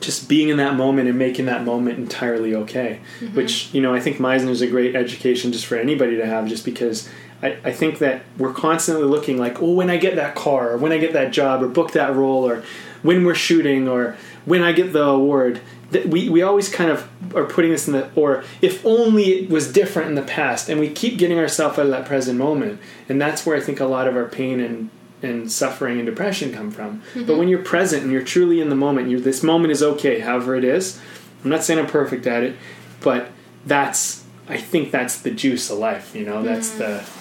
just 0.00 0.28
being 0.28 0.48
in 0.48 0.56
that 0.58 0.76
moment 0.76 1.08
and 1.08 1.18
making 1.18 1.46
that 1.46 1.64
moment 1.64 1.98
entirely 1.98 2.54
okay. 2.54 3.00
Mm-hmm. 3.20 3.36
Which, 3.36 3.72
you 3.74 3.80
know, 3.80 3.94
I 3.94 4.00
think 4.00 4.18
Meisner 4.18 4.50
is 4.50 4.62
a 4.62 4.66
great 4.66 4.94
education 4.94 5.52
just 5.52 5.66
for 5.66 5.76
anybody 5.76 6.16
to 6.16 6.26
have, 6.26 6.46
just 6.46 6.64
because 6.64 7.08
I, 7.42 7.56
I 7.64 7.72
think 7.72 7.98
that 7.98 8.22
we're 8.38 8.52
constantly 8.52 9.04
looking 9.04 9.38
like, 9.38 9.60
oh, 9.62 9.72
when 9.72 9.90
I 9.90 9.96
get 9.96 10.16
that 10.16 10.34
car, 10.34 10.70
or 10.72 10.76
when 10.76 10.92
I 10.92 10.98
get 10.98 11.12
that 11.14 11.32
job, 11.32 11.62
or 11.62 11.68
book 11.68 11.92
that 11.92 12.14
role, 12.14 12.46
or 12.48 12.62
when 13.02 13.24
we're 13.24 13.34
shooting, 13.34 13.88
or 13.88 14.16
when 14.50 14.62
I 14.62 14.72
get 14.72 14.92
the 14.92 15.04
award. 15.04 15.60
That 15.92 16.06
we, 16.06 16.28
we 16.28 16.40
always 16.42 16.68
kind 16.68 16.88
of 16.88 17.08
are 17.34 17.44
putting 17.44 17.72
this 17.72 17.88
in 17.88 17.94
the 17.94 18.08
or 18.14 18.44
if 18.62 18.86
only 18.86 19.24
it 19.24 19.50
was 19.50 19.72
different 19.72 20.08
in 20.08 20.14
the 20.14 20.22
past 20.22 20.68
and 20.68 20.78
we 20.78 20.88
keep 20.88 21.18
getting 21.18 21.36
ourselves 21.36 21.80
out 21.80 21.86
of 21.86 21.90
that 21.90 22.06
present 22.06 22.38
moment 22.38 22.80
and 23.08 23.20
that's 23.20 23.44
where 23.44 23.56
I 23.56 23.60
think 23.60 23.80
a 23.80 23.86
lot 23.86 24.06
of 24.06 24.14
our 24.14 24.26
pain 24.26 24.60
and 24.60 24.88
and 25.20 25.50
suffering 25.50 25.98
and 25.98 26.06
depression 26.06 26.52
come 26.52 26.70
from. 26.70 27.02
But 27.12 27.22
mm-hmm. 27.22 27.38
when 27.38 27.48
you're 27.48 27.64
present 27.64 28.04
and 28.04 28.12
you're 28.12 28.22
truly 28.22 28.60
in 28.60 28.68
the 28.68 28.76
moment, 28.76 29.10
you're 29.10 29.18
this 29.18 29.42
moment 29.42 29.72
is 29.72 29.82
okay, 29.82 30.20
however 30.20 30.54
it 30.54 30.62
is. 30.62 31.00
I'm 31.42 31.50
not 31.50 31.64
saying 31.64 31.80
I'm 31.80 31.88
perfect 31.88 32.24
at 32.26 32.44
it, 32.44 32.56
but 33.00 33.30
that's 33.66 34.24
I 34.48 34.58
think 34.58 34.92
that's 34.92 35.20
the 35.20 35.30
juice 35.30 35.70
of 35.70 35.78
life. 35.78 36.14
You 36.14 36.24
know, 36.24 36.42
that's 36.42 36.70
mm. 36.70 36.78
the 36.78 37.19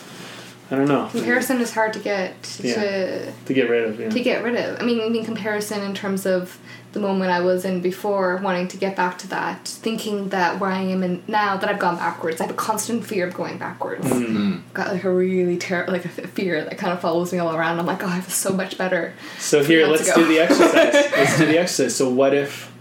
I 0.72 0.76
don't 0.76 0.88
know 0.88 1.08
Comparison 1.12 1.60
is 1.62 1.74
hard 1.74 1.94
to 1.94 2.00
get 2.00 2.42
to 2.44 2.68
Yeah. 2.68 3.32
to 3.46 3.54
get 3.54 3.70
rid 3.70 3.84
of. 3.90 4.00
Yeah. 4.00 4.10
to 4.10 4.20
get 4.20 4.44
rid 4.44 4.56
of. 4.56 4.80
I 4.80 4.86
mean, 4.86 5.02
I 5.02 5.10
mean 5.10 5.26
comparison 5.26 5.82
in 5.84 5.94
terms 5.96 6.26
of 6.26 6.60
the 6.92 7.00
moment 7.00 7.32
I 7.32 7.40
was 7.42 7.66
in 7.66 7.82
before, 7.82 8.38
wanting 8.38 8.68
to 8.70 8.78
get 8.78 8.96
back 8.96 9.18
to 9.20 9.28
that, 9.30 9.68
thinking 9.68 10.30
that 10.30 10.60
where 10.60 10.72
I 10.72 10.82
am 10.82 11.04
in 11.04 11.24
now 11.28 11.56
that 11.58 11.70
I've 11.70 11.80
gone 11.80 11.98
backwards, 11.98 12.42
I 12.42 12.46
have 12.46 12.52
a 12.54 12.58
constant 12.58 13.06
fear 13.06 13.28
of 13.28 13.34
going 13.36 13.58
backwards. 13.58 14.06
Mm. 14.08 14.62
Got 14.74 14.94
like 14.94 15.04
a 15.04 15.12
really 15.12 15.58
terrible, 15.58 15.94
like 15.94 16.06
a 16.06 16.10
fear 16.10 16.64
that 16.64 16.78
kind 16.78 16.92
of 16.94 17.00
follows 17.00 17.32
me 17.32 17.38
all 17.40 17.56
around. 17.56 17.80
I'm 17.80 17.86
like, 17.86 18.04
oh, 18.04 18.08
I 18.08 18.18
was 18.18 18.34
so 18.34 18.52
much 18.54 18.78
better. 18.78 19.14
So 19.38 19.64
here, 19.64 19.86
let's 19.88 20.10
ago. 20.10 20.22
do 20.22 20.28
the 20.28 20.40
exercise. 20.40 20.94
let's 21.12 21.38
do 21.38 21.46
the 21.46 21.60
exercise. 21.60 21.96
So 21.96 22.10
what 22.10 22.34
if? 22.34 22.72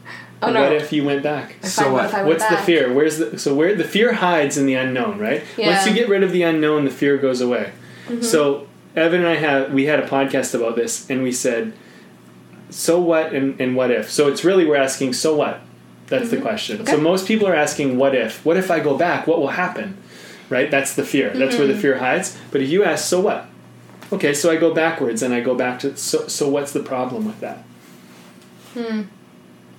Oh, 0.41 0.53
no. 0.53 0.63
What 0.63 0.73
if 0.73 0.93
you 0.93 1.05
went 1.05 1.23
back? 1.23 1.57
If 1.63 1.71
So 1.71 1.89
I, 1.89 1.91
what? 1.93 2.05
If 2.07 2.15
I 2.15 2.17
went 2.19 2.29
What's 2.41 2.49
the 2.49 2.57
fear? 2.59 2.93
Where's 2.93 3.19
the 3.19 3.39
so 3.39 3.55
where 3.55 3.75
the 3.75 3.85
fear 3.85 4.13
hides 4.13 4.57
in 4.57 4.67
the 4.67 4.75
unknown, 4.75 5.19
right? 5.19 5.43
Yeah. 5.57 5.75
Once 5.75 5.87
you 5.89 5.95
get 5.95 6.09
rid 6.09 6.23
of 6.23 6.31
the 6.33 6.43
unknown, 6.43 6.85
the 6.85 6.91
fear 6.91 7.17
goes 7.17 7.41
away. 7.41 7.73
Mm-hmm. 8.07 8.23
So 8.23 8.69
Evan 8.95 9.21
and 9.21 9.29
I 9.29 9.35
have 9.37 9.73
we 9.73 9.87
had 9.87 9.99
a 9.99 10.07
podcast 10.07 10.55
about 10.55 10.77
this, 10.77 11.11
and 11.11 11.23
we 11.23 11.33
said, 11.33 11.73
so 12.71 13.01
what 13.01 13.33
and, 13.33 13.61
and 13.61 13.75
what 13.75 13.91
if? 13.91 14.11
So 14.11 14.29
it's 14.29 14.45
really 14.45 14.65
we're 14.65 14.77
asking, 14.77 15.15
so 15.15 15.35
what? 15.37 15.61
That's 16.07 16.31
the 16.31 16.41
question. 16.41 16.87
So 16.87 16.95
Mm-hmm. 16.95 17.03
Most 17.03 17.27
people 17.27 17.47
are 17.49 17.55
asking, 17.55 17.99
what 17.99 18.15
if? 18.15 18.45
What 18.45 18.57
if 18.57 18.71
I 18.71 18.81
go 18.81 18.97
back? 18.97 19.27
What 19.27 19.41
will 19.41 19.49
happen? 19.49 19.97
Right? 20.49 20.71
That's 20.71 20.95
the 20.95 21.05
fear. 21.05 21.31
That's 21.31 21.57
where 21.59 21.67
the 21.67 21.73
Mm-hmm. 21.75 21.83
fear 21.83 21.99
hides. 21.99 22.39
But 22.51 22.63
if 22.63 22.71
you 22.71 22.85
ask, 22.85 23.07
so 23.07 23.21
what? 23.21 23.47
Okay, 24.13 24.33
so 24.33 24.51
I 24.51 24.57
go 24.57 24.73
backwards 24.73 25.21
and 25.23 25.35
I 25.35 25.41
go 25.41 25.55
back 25.55 25.81
to 25.81 25.97
so 25.97 26.27
so 26.29 26.49
what's 26.49 26.73
the 26.73 26.83
problem 26.83 27.27
with 27.27 27.41
that? 27.41 27.65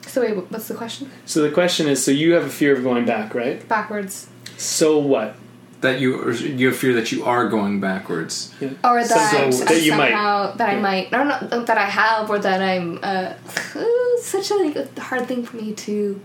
So 0.10 0.22
wait, 0.22 0.36
what's 0.36 0.68
the 0.68 0.74
question? 0.76 1.12
So 1.26 1.42
the 1.42 1.52
question 1.52 1.88
is, 1.88 2.04
so 2.04 2.12
you 2.12 2.34
have 2.34 2.44
a 2.46 2.50
fear 2.50 2.76
of 2.76 2.84
going 2.84 3.06
back, 3.06 3.34
right? 3.36 3.66
Backwards. 3.68 4.28
So 4.58 4.98
what? 4.98 5.36
that 5.82 6.02
you 6.02 6.22
or 6.22 6.34
you 6.34 6.74
fear 6.74 6.92
that 6.96 7.10
you 7.14 7.24
are 7.24 7.48
going 7.48 7.80
backwards. 7.80 8.54
or 8.84 9.02
that, 9.02 9.54
So- 9.54 9.64
that 9.64 9.82
you 9.82 9.94
might. 9.96 10.10
that 10.58 10.68
I 10.70 10.74
Yeah. 10.74 10.82
might 10.82 11.10
no 11.14 11.24
no 11.24 11.64
that 11.64 11.78
I 11.78 11.86
have 11.86 12.30
or 12.30 12.38
that 12.38 12.62
I'm 12.62 13.00
uh, 13.02 13.32
such 14.22 14.52
a, 14.52 14.56
like, 14.56 14.98
hard 14.98 15.26
thing 15.30 15.46
for 15.46 15.56
me 15.56 15.72
to 15.88 16.20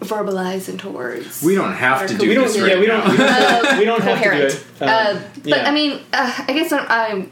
verbalize 0.00 0.68
into 0.68 0.90
words. 0.90 1.42
We 1.42 1.54
don't 1.54 1.72
have 1.72 2.06
to 2.06 2.18
do 2.18 2.28
We 2.28 2.34
don't. 2.34 2.44
this 2.48 2.56
Yeah, 2.58 2.64
right 2.64 2.78
we 2.78 2.86
don't. 2.86 3.04
now. 3.06 3.10
We 3.10 3.16
don't, 3.68 3.78
we 3.78 3.84
don't 3.86 4.02
have 4.02 4.22
to 4.22 4.30
do 4.30 4.46
it. 4.46 4.64
Uh, 4.80 4.84
Uh, 4.84 5.20
but 5.36 5.46
yeah. 5.46 5.68
I 5.68 5.72
mean, 5.72 5.92
uh, 6.12 6.44
I 6.48 6.52
guess 6.52 6.70
I'm, 6.70 6.84
I'm 6.88 7.30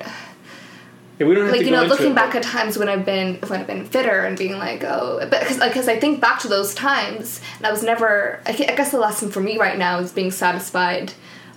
Yeah, 1.19 1.27
we 1.27 1.35
don't 1.35 1.47
have 1.47 1.55
like 1.55 1.65
you 1.65 1.71
know 1.71 1.85
looking 1.85 2.13
it, 2.13 2.15
back 2.15 2.35
at 2.35 2.43
times 2.43 2.77
when 2.77 2.89
I've 2.89 3.07
been 3.07 3.37
when 3.37 3.61
I've 3.61 3.67
been 3.67 3.87
fitter 3.87 4.25
and 4.25 4.37
being 4.37 4.59
like 4.59 4.85
oh 4.85 5.19
but 5.31 5.41
because 5.41 5.59
because 5.59 5.89
I 5.89 5.99
think 5.99 6.21
back 6.21 6.41
to 6.41 6.49
those 6.49 6.75
times 6.75 7.41
and 7.57 7.67
I 7.67 7.71
was 7.71 7.83
never 7.83 8.41
I 8.45 8.51
I 8.51 8.75
guess 8.77 8.91
the 8.91 8.99
lesson 8.99 9.31
for 9.31 9.41
me 9.41 9.57
right 9.59 9.79
now 9.79 9.99
is 9.99 10.13
being 10.13 10.31
satisfied 10.31 11.13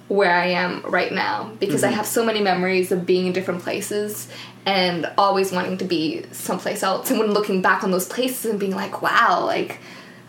where 0.07 0.33
I 0.33 0.47
am 0.47 0.81
right 0.83 1.11
now 1.11 1.51
because 1.59 1.81
Mm-hmm. 1.81 1.93
I 1.93 1.97
have 1.97 2.05
so 2.05 2.25
many 2.25 2.41
memories 2.41 2.91
of 2.91 3.05
being 3.05 3.27
in 3.27 3.33
different 3.33 3.61
places 3.61 4.27
and 4.65 5.11
always 5.17 5.51
wanting 5.51 5.77
to 5.77 5.85
be 5.85 6.25
someplace 6.31 6.81
else 6.81 7.09
and 7.09 7.19
when 7.19 7.31
looking 7.31 7.61
back 7.61 7.83
on 7.83 7.91
those 7.91 8.07
places 8.07 8.45
and 8.49 8.59
being 8.59 8.75
like 8.75 9.01
wow 9.01 9.43
like 9.45 9.79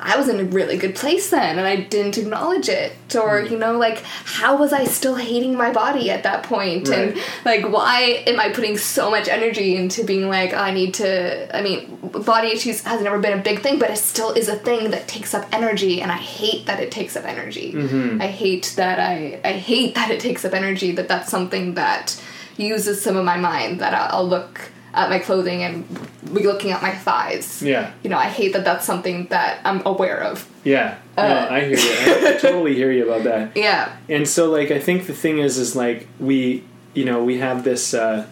I 0.02 0.16
was 0.16 0.28
in 0.28 0.40
a 0.40 0.44
really 0.44 0.76
good 0.76 0.94
place 0.94 1.30
then 1.30 1.58
and 1.58 1.66
I 1.66 1.76
didn't 1.76 2.18
acknowledge 2.18 2.68
it. 2.68 2.92
Or, 3.14 3.42
Mm. 3.42 3.50
you 3.50 3.58
know, 3.58 3.76
like, 3.76 4.02
how 4.24 4.56
was 4.56 4.72
I 4.72 4.84
still 4.84 5.16
hating 5.16 5.54
my 5.56 5.72
body 5.72 6.10
at 6.10 6.22
that 6.22 6.44
point? 6.44 6.88
And, 6.88 7.16
like, 7.44 7.68
why 7.68 8.22
am 8.26 8.38
I 8.38 8.50
putting 8.50 8.78
so 8.78 9.10
much 9.10 9.28
energy 9.28 9.76
into 9.76 10.04
being 10.04 10.28
like, 10.28 10.54
I 10.54 10.70
need 10.70 10.94
to. 10.94 11.54
I 11.56 11.60
mean, 11.60 11.98
body 12.02 12.48
issues 12.48 12.82
has 12.84 13.02
never 13.02 13.18
been 13.18 13.38
a 13.38 13.42
big 13.42 13.60
thing, 13.60 13.78
but 13.78 13.90
it 13.90 13.98
still 13.98 14.30
is 14.30 14.48
a 14.48 14.56
thing 14.56 14.90
that 14.92 15.08
takes 15.08 15.34
up 15.34 15.46
energy, 15.52 16.00
and 16.00 16.10
I 16.12 16.16
hate 16.16 16.66
that 16.66 16.78
it 16.80 16.90
takes 16.90 17.16
up 17.16 17.24
energy. 17.24 17.72
Mm-hmm. 17.72 18.22
I 18.22 18.26
hate 18.28 18.74
that 18.76 18.98
I. 18.98 19.40
I 19.44 19.52
hate 19.52 19.94
that 19.96 20.10
it 20.10 20.20
takes 20.20 20.44
up 20.44 20.54
energy, 20.54 20.92
that 20.92 21.08
that's 21.08 21.30
something 21.30 21.74
that 21.74 22.20
uses 22.56 23.02
some 23.02 23.16
of 23.16 23.24
my 23.24 23.36
mind, 23.36 23.80
that 23.80 23.94
I'll 23.94 24.28
look 24.28 24.70
at 24.92 25.08
my 25.08 25.18
clothing 25.18 25.62
and 25.62 25.86
be 26.34 26.42
looking 26.42 26.70
at 26.72 26.82
my 26.82 26.92
thighs. 26.92 27.62
Yeah. 27.62 27.92
You 28.02 28.10
know, 28.10 28.18
I 28.18 28.26
hate 28.26 28.52
that 28.54 28.64
that's 28.64 28.84
something 28.84 29.26
that 29.26 29.60
I'm 29.64 29.82
aware 29.86 30.20
of. 30.22 30.48
Yeah. 30.64 30.98
Uh, 31.16 31.28
no, 31.28 31.48
I 31.50 31.60
hear 31.60 31.78
you. 31.78 32.28
I 32.28 32.36
totally 32.38 32.74
hear 32.74 32.90
you 32.90 33.04
about 33.04 33.24
that. 33.24 33.56
Yeah. 33.56 33.96
And 34.08 34.28
so, 34.28 34.50
like, 34.50 34.70
I 34.70 34.78
think 34.80 35.06
the 35.06 35.12
thing 35.14 35.38
is, 35.38 35.58
is 35.58 35.76
like 35.76 36.08
we, 36.18 36.64
you 36.94 37.04
know, 37.04 37.22
we 37.22 37.38
have 37.38 37.62
this, 37.64 37.94
uh, 37.94 38.26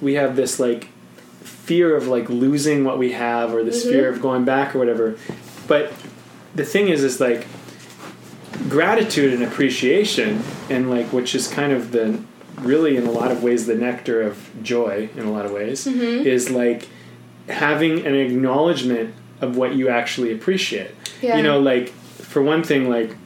we 0.00 0.14
have 0.14 0.36
this 0.36 0.60
like 0.60 0.88
fear 1.40 1.96
of 1.96 2.06
like 2.06 2.30
losing 2.30 2.84
what 2.84 2.98
we 2.98 3.12
have, 3.12 3.52
or 3.52 3.62
this 3.64 3.84
fear 3.84 4.08
of 4.08 4.22
going 4.22 4.44
back, 4.44 4.74
or 4.74 4.78
whatever. 4.78 5.18
But 5.66 5.92
the 6.54 6.64
thing 6.64 6.88
is, 6.88 7.04
is 7.04 7.20
like 7.20 7.46
gratitude 8.68 9.34
and 9.34 9.42
appreciation, 9.42 10.42
and 10.70 10.90
like 10.90 11.12
which 11.12 11.34
is 11.34 11.48
kind 11.48 11.72
of 11.72 11.92
the 11.92 12.22
really 12.64 12.96
in 12.96 13.06
a 13.06 13.10
lot 13.10 13.30
of 13.30 13.42
ways 13.42 13.66
the 13.66 13.74
nectar 13.74 14.22
of 14.22 14.50
joy 14.62 15.08
in 15.16 15.26
a 15.26 15.32
lot 15.32 15.46
of 15.46 15.52
ways 15.52 15.86
is 15.86 16.50
like 16.50 16.88
having 17.48 18.06
an 18.06 18.14
acknowledgement 18.14 19.14
of 19.40 19.56
what 19.56 19.74
you 19.74 19.88
actually 19.88 20.32
appreciate. 20.32 20.90
Yeah. 21.22 21.36
You 21.36 21.42
know, 21.42 21.60
like 21.60 21.88
for 21.88 22.42
one 22.42 22.62
thing, 22.62 22.88
like 22.88 23.16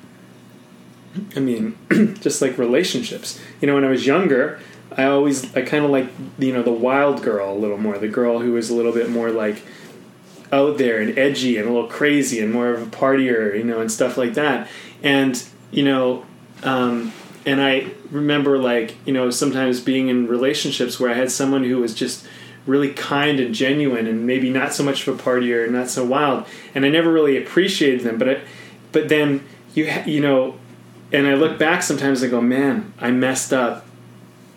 I 1.37 1.41
mean, 1.41 1.77
just 2.21 2.41
like 2.41 2.59
relationships. 2.59 3.41
You 3.61 3.67
know, 3.67 3.75
when 3.75 3.85
I 3.85 3.91
was 3.91 4.07
younger, 4.07 4.61
I 4.97 5.05
always 5.05 5.55
I 5.55 5.63
kind 5.63 5.85
of 5.85 5.91
like 5.91 6.09
you 6.39 6.53
know 6.53 6.63
the 6.63 6.73
wild 6.73 7.23
girl 7.23 7.53
a 7.53 7.59
little 7.59 7.79
more, 7.79 7.99
the 7.99 8.09
girl 8.09 8.39
who 8.39 8.53
was 8.53 8.71
a 8.71 8.75
little 8.75 8.93
bit 8.93 9.11
more 9.11 9.31
like 9.31 9.63
out 10.53 10.77
there 10.77 11.01
and 11.01 11.19
edgy 11.19 11.57
and 11.57 11.69
a 11.69 11.73
little 11.73 11.89
crazy 11.89 12.41
and 12.41 12.53
more 12.53 12.71
of 12.71 12.83
a 12.83 12.87
partier, 12.87 13.57
you 13.57 13.65
know, 13.65 13.81
and 13.81 13.91
stuff 13.91 14.17
like 14.17 14.35
that. 14.35 14.69
And 15.03 15.43
you 15.71 15.83
know, 15.83 16.25
um, 16.63 17.13
and 17.45 17.61
I 17.61 17.93
remember 18.11 18.59
like 18.59 18.97
you 19.07 19.13
know 19.13 19.31
sometimes 19.31 19.81
being 19.81 20.09
in 20.09 20.27
relationships 20.27 20.99
where 21.01 21.11
I 21.11 21.15
had 21.15 21.31
someone 21.31 21.65
who 21.65 21.79
was 21.79 21.95
just 21.95 22.27
really 22.67 22.93
kind 22.93 23.41
and 23.41 23.55
genuine 23.55 24.07
and 24.07 24.25
maybe 24.27 24.49
not 24.49 24.73
so 24.73 24.85
much 24.85 25.07
of 25.07 25.19
a 25.19 25.23
partier 25.23 25.65
and 25.65 25.73
not 25.73 25.89
so 25.89 26.05
wild. 26.05 26.47
And 26.77 26.85
I 26.85 26.89
never 26.89 27.13
really 27.13 27.37
appreciated 27.37 28.03
them 28.03 28.19
but 28.19 28.29
I, 28.29 28.41
but 28.93 29.09
then 29.09 29.45
you 29.75 29.93
you 30.07 30.21
know 30.21 30.59
and 31.13 31.27
I 31.27 31.35
look 31.35 31.59
back 31.59 31.83
sometimes 31.83 32.23
and 32.23 32.31
go 32.31 32.41
man 32.41 32.93
I 32.99 33.11
messed 33.11 33.53
up. 33.53 33.87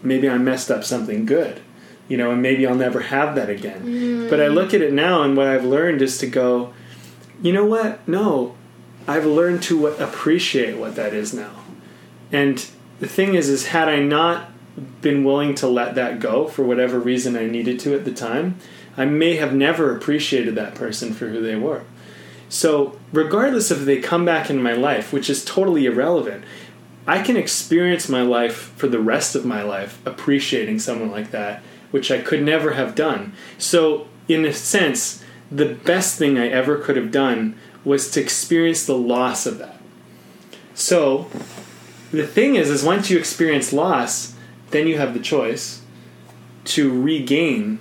Maybe 0.04 0.30
I 0.30 0.38
messed 0.38 0.70
up 0.70 0.84
something 0.84 1.26
good 1.26 1.62
you 2.08 2.18
know 2.18 2.32
and 2.32 2.42
maybe 2.42 2.68
I'll 2.68 2.76
never 2.76 3.02
have 3.02 3.36
that 3.36 3.50
again. 3.50 3.84
Mm. 3.84 4.30
But 4.30 4.40
I 4.40 4.48
look 4.48 4.74
at 4.74 4.82
it 4.82 4.94
now 4.94 5.24
and 5.24 5.36
what 5.36 5.48
I've 5.48 5.66
learned 5.66 6.02
is 6.02 6.18
to 6.20 6.28
go 6.28 6.74
you 7.42 7.52
know 7.52 7.66
what? 7.66 8.08
No. 8.08 8.56
I've 9.08 9.26
learned 9.26 9.62
to 9.64 9.78
what, 9.78 10.00
appreciate 10.00 10.78
what 10.78 10.96
that 10.96 11.14
is 11.14 11.34
now. 11.34 11.52
And 12.32 12.66
the 13.00 13.08
thing 13.08 13.36
is 13.36 13.50
is 13.50 13.68
had 13.68 13.90
I 13.90 14.00
not 14.00 14.52
been 15.02 15.24
willing 15.24 15.56
to 15.56 15.68
let 15.68 15.96
that 15.96 16.20
go 16.20 16.48
for 16.48 16.64
whatever 16.64 17.00
reason 17.00 17.36
I 17.36 17.46
needed 17.46 17.80
to 17.82 17.96
at 17.96 18.06
the 18.06 18.12
time, 18.12 18.58
I 18.98 19.06
may 19.06 19.36
have 19.36 19.54
never 19.54 19.96
appreciated 19.96 20.56
that 20.56 20.76
person 20.76 21.14
for 21.14 21.28
who 21.28 21.42
they 21.42 21.56
were. 21.56 21.84
So, 22.50 22.98
regardless 23.12 23.72
of 23.72 23.82
if 23.82 23.86
they 23.86 24.00
come 24.00 24.24
back 24.24 24.50
in 24.50 24.62
my 24.62 24.74
life, 24.74 25.12
which 25.12 25.30
is 25.30 25.44
totally 25.44 25.86
irrelevant, 25.86 26.44
I 27.08 27.22
can 27.22 27.38
experience 27.38 28.08
my 28.10 28.22
life 28.22 28.74
for 28.76 28.88
the 28.88 29.00
rest 29.00 29.36
of 29.36 29.46
my 29.46 29.62
life 29.62 30.00
appreciating 30.06 30.80
someone 30.80 31.12
like 31.12 31.32
that, 31.32 31.62
which 31.92 32.12
I 32.12 32.22
could 32.22 32.44
never 32.44 32.74
have 32.74 32.96
done. 32.96 33.34
So, 33.58 34.08
in 34.28 34.46
a 34.46 34.54
sense, 34.54 35.24
the 35.52 35.74
best 35.76 36.18
thing 36.18 36.38
I 36.38 36.48
ever 36.48 36.78
could 36.78 36.96
have 36.96 37.12
done 37.12 37.56
was 37.84 38.10
to 38.12 38.22
experience 38.22 38.86
the 38.86 38.98
loss 38.98 39.46
of 39.46 39.58
that. 39.60 39.80
So, 40.74 41.30
the 42.16 42.28
thing 42.28 42.56
is, 42.56 42.70
is 42.70 42.84
once 42.84 43.10
you 43.10 43.18
experience 43.18 43.72
loss, 43.74 44.34
then 44.72 44.88
you 44.88 44.98
have 44.98 45.14
the 45.14 45.20
choice 45.20 45.82
to 46.66 47.02
regain. 47.02 47.80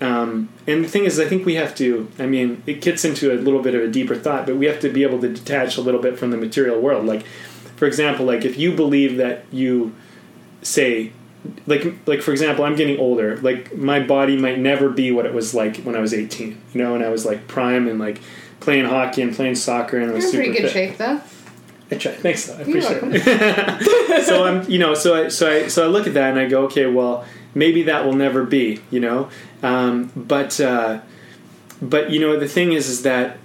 Um, 0.00 0.48
and 0.66 0.84
the 0.84 0.88
thing 0.88 1.04
is, 1.04 1.18
I 1.18 1.26
think 1.28 1.44
we 1.44 1.54
have 1.56 1.74
to. 1.76 2.10
I 2.18 2.26
mean, 2.26 2.62
it 2.66 2.80
gets 2.80 3.04
into 3.04 3.32
a 3.32 3.36
little 3.36 3.62
bit 3.62 3.74
of 3.74 3.82
a 3.82 3.88
deeper 3.88 4.14
thought, 4.14 4.46
but 4.46 4.56
we 4.56 4.66
have 4.66 4.80
to 4.80 4.88
be 4.88 5.02
able 5.02 5.20
to 5.20 5.28
detach 5.28 5.76
a 5.76 5.80
little 5.80 6.00
bit 6.00 6.18
from 6.18 6.30
the 6.30 6.36
material 6.36 6.80
world. 6.80 7.04
Like, 7.04 7.26
for 7.76 7.86
example, 7.86 8.24
like 8.24 8.44
if 8.44 8.56
you 8.58 8.74
believe 8.74 9.16
that 9.16 9.44
you 9.50 9.94
say, 10.62 11.12
like, 11.66 11.84
like 12.06 12.22
for 12.22 12.30
example, 12.32 12.64
I'm 12.64 12.76
getting 12.76 12.98
older. 12.98 13.36
Like 13.38 13.74
my 13.76 14.00
body 14.00 14.36
might 14.36 14.58
never 14.58 14.88
be 14.88 15.10
what 15.10 15.26
it 15.26 15.34
was 15.34 15.54
like 15.54 15.78
when 15.78 15.96
I 15.96 16.00
was 16.00 16.14
18. 16.14 16.60
You 16.74 16.82
know, 16.82 16.94
and 16.94 17.04
I 17.04 17.08
was 17.08 17.24
like 17.26 17.48
prime 17.48 17.88
and 17.88 17.98
like 17.98 18.20
playing 18.60 18.84
hockey 18.86 19.22
and 19.22 19.34
playing 19.34 19.54
soccer, 19.56 19.98
and 19.98 20.10
I 20.10 20.14
was 20.14 20.32
You're 20.32 20.42
in 20.42 20.48
super 20.48 20.58
pretty 20.58 20.62
good 20.62 20.72
fit. 20.72 20.88
shape, 20.90 20.98
though. 20.98 21.20
I 21.90 21.96
try. 21.96 22.12
Thanks, 22.12 22.46
though. 22.46 22.54
I 22.54 22.60
appreciate 22.60 23.00
it. 23.02 24.24
so 24.26 24.44
I'm, 24.44 24.68
you 24.70 24.78
know, 24.78 24.94
so 24.94 25.24
I, 25.24 25.28
so 25.28 25.50
I, 25.50 25.68
so 25.68 25.84
I 25.84 25.88
look 25.88 26.06
at 26.06 26.14
that 26.14 26.30
and 26.30 26.38
I 26.38 26.46
go, 26.46 26.64
okay, 26.64 26.86
well, 26.86 27.24
maybe 27.54 27.84
that 27.84 28.04
will 28.04 28.14
never 28.14 28.44
be, 28.44 28.80
you 28.90 29.00
know, 29.00 29.30
um, 29.62 30.12
but, 30.14 30.60
uh, 30.60 31.00
but 31.80 32.10
you 32.10 32.20
know, 32.20 32.38
the 32.38 32.48
thing 32.48 32.72
is, 32.72 32.88
is 32.88 33.02
that 33.02 33.38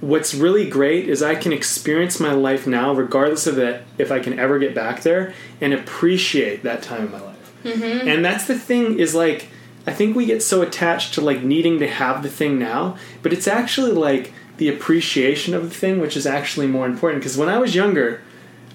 what's 0.00 0.34
really 0.34 0.68
great 0.68 1.08
is 1.08 1.22
I 1.22 1.34
can 1.34 1.52
experience 1.52 2.20
my 2.20 2.32
life 2.32 2.66
now, 2.66 2.92
regardless 2.92 3.46
of 3.46 3.56
that, 3.56 3.82
if 3.98 4.10
I 4.10 4.20
can 4.20 4.38
ever 4.38 4.58
get 4.58 4.74
back 4.74 5.02
there, 5.02 5.34
and 5.60 5.72
appreciate 5.72 6.62
that 6.62 6.82
time 6.82 7.06
in 7.06 7.12
my 7.12 7.20
life. 7.20 7.52
Mm-hmm. 7.64 8.08
And 8.08 8.24
that's 8.24 8.46
the 8.46 8.58
thing 8.58 8.98
is 8.98 9.14
like, 9.14 9.48
I 9.86 9.92
think 9.92 10.16
we 10.16 10.26
get 10.26 10.42
so 10.42 10.62
attached 10.62 11.14
to 11.14 11.20
like 11.20 11.42
needing 11.42 11.78
to 11.78 11.86
have 11.86 12.22
the 12.22 12.28
thing 12.28 12.58
now, 12.58 12.96
but 13.22 13.32
it's 13.32 13.48
actually 13.48 13.92
like 13.92 14.32
the 14.56 14.68
appreciation 14.68 15.54
of 15.54 15.62
the 15.64 15.74
thing, 15.74 16.00
which 16.00 16.16
is 16.16 16.26
actually 16.26 16.66
more 16.66 16.86
important. 16.86 17.22
Because 17.22 17.36
when 17.36 17.48
I 17.48 17.58
was 17.58 17.74
younger, 17.74 18.22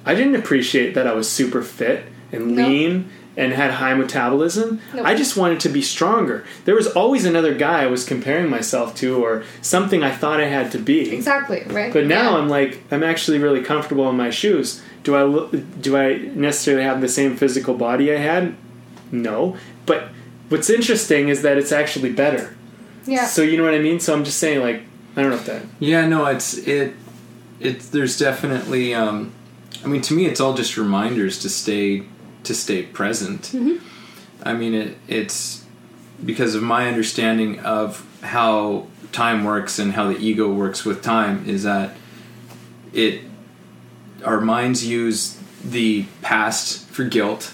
I 0.06 0.16
didn't 0.16 0.36
appreciate 0.36 0.94
that 0.96 1.08
I 1.08 1.14
was 1.14 1.30
super 1.30 1.62
fit 1.62 2.06
and 2.32 2.56
lean 2.56 3.10
and 3.38 3.54
had 3.54 3.72
high 3.72 3.94
metabolism. 3.94 4.82
Nope. 4.94 5.06
I 5.06 5.16
just 5.16 5.38
wanted 5.38 5.62
to 5.62 5.70
be 5.70 5.82
stronger. 5.82 6.46
There 6.66 6.76
was 6.76 6.88
always 6.88 7.24
another 7.26 7.54
guy 7.54 7.84
I 7.84 7.88
was 7.88 8.04
comparing 8.06 8.50
myself 8.50 8.96
to 8.96 9.24
or 9.24 9.44
something 9.62 10.04
I 10.04 10.12
thought 10.12 10.42
I 10.42 10.48
had 10.48 10.72
to 10.74 10.78
be. 10.80 11.12
Exactly, 11.14 11.64
right? 11.68 11.94
But 11.94 12.06
now 12.06 12.32
Yeah. 12.32 12.38
I'm 12.38 12.50
like 12.50 12.84
I'm 12.92 13.04
actually 13.04 13.40
really 13.40 13.64
comfortable 13.64 14.10
in 14.10 14.18
my 14.18 14.30
shoes. 14.30 14.82
Do 15.04 15.16
I 15.16 15.24
look, 15.24 15.54
do 15.82 15.96
I 15.96 16.18
necessarily 16.18 16.84
have 16.84 17.00
the 17.00 17.08
same 17.08 17.38
physical 17.38 17.76
body 17.76 18.14
I 18.14 18.18
had? 18.18 18.56
No. 19.12 19.56
But 19.86 20.10
what's 20.50 20.70
interesting 20.70 21.30
is 21.30 21.42
that 21.44 21.58
it's 21.58 21.72
actually 21.72 22.12
better. 22.12 22.56
Yeah. 23.06 23.26
So 23.26 23.42
you 23.42 23.58
know 23.58 23.64
what 23.64 23.74
I 23.74 23.80
mean? 23.80 24.00
So 24.02 24.14
I'm 24.14 24.26
just 24.26 24.40
saying 24.40 24.60
like 24.60 24.84
I 25.16 25.22
don't 25.22 25.32
know 25.32 25.38
if 25.38 25.46
that 25.46 25.64
Yeah, 25.80 26.08
no, 26.08 26.26
it's 26.26 26.58
it. 26.58 26.96
It's 27.60 27.90
there's 27.90 28.18
definitely. 28.18 28.94
Um, 28.94 29.34
I 29.84 29.88
mean, 29.88 30.02
to 30.02 30.14
me, 30.14 30.26
it's 30.26 30.40
all 30.40 30.54
just 30.54 30.78
reminders 30.78 31.40
to 31.40 31.50
stay 31.50 32.04
to 32.44 32.54
stay 32.54 32.84
present. 32.84 33.54
I 34.44 34.54
mean, 34.54 34.74
it 34.74 34.98
it's 35.08 35.66
because 36.26 36.56
of 36.56 36.64
my 36.64 36.88
understanding 36.88 37.60
of 37.60 38.06
how 38.22 38.88
time 39.12 39.44
works 39.44 39.80
and 39.80 39.94
how 39.94 40.08
the 40.08 40.18
ego 40.18 40.52
works 40.52 40.86
with 40.86 41.02
time 41.02 41.48
is 41.48 41.64
that 41.64 41.96
it 42.94 43.22
our 44.24 44.42
minds 44.42 44.86
use 44.86 45.38
the 45.64 46.06
past 46.22 46.86
for 46.90 47.04
guilt 47.04 47.54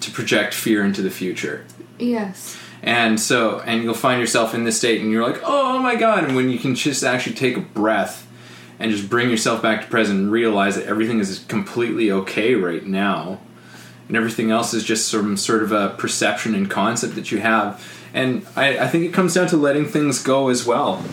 to 0.00 0.10
project 0.10 0.54
fear 0.54 0.84
into 0.84 1.02
the 1.02 1.10
future. 1.10 1.64
yes. 1.98 2.58
And 2.82 3.20
so, 3.20 3.60
and 3.60 3.82
you'll 3.82 3.94
find 3.94 4.20
yourself 4.20 4.54
in 4.54 4.64
this 4.64 4.78
state, 4.78 5.02
and 5.02 5.10
you're 5.10 5.26
like, 5.26 5.40
oh 5.44 5.78
my 5.80 5.96
god. 5.96 6.24
And 6.24 6.34
when 6.34 6.48
you 6.48 6.58
can 6.58 6.74
just 6.74 7.04
actually 7.04 7.36
take 7.36 7.56
a 7.56 7.60
breath 7.60 8.26
and 8.80 8.90
just 8.90 9.10
bring 9.10 9.30
yourself 9.30 9.62
back 9.62 9.82
to 9.82 9.86
present 9.88 10.18
and 10.18 10.32
realize 10.32 10.74
that 10.76 10.86
everything 10.86 11.20
is 11.20 11.44
completely 11.46 12.10
okay 12.10 12.54
right 12.54 12.84
now 12.86 13.38
and 14.08 14.16
everything 14.16 14.50
else 14.50 14.74
is 14.74 14.82
just 14.82 15.08
some 15.08 15.36
sort 15.36 15.62
of 15.62 15.70
a 15.70 15.90
perception 15.90 16.54
and 16.54 16.68
concept 16.68 17.14
that 17.14 17.30
you 17.30 17.38
have 17.38 17.86
and 18.12 18.44
I, 18.56 18.78
I 18.78 18.88
think 18.88 19.04
it 19.04 19.12
comes 19.12 19.34
down 19.34 19.46
to 19.48 19.56
letting 19.56 19.84
things 19.84 20.20
go 20.20 20.48
as 20.48 20.66
well 20.66 21.04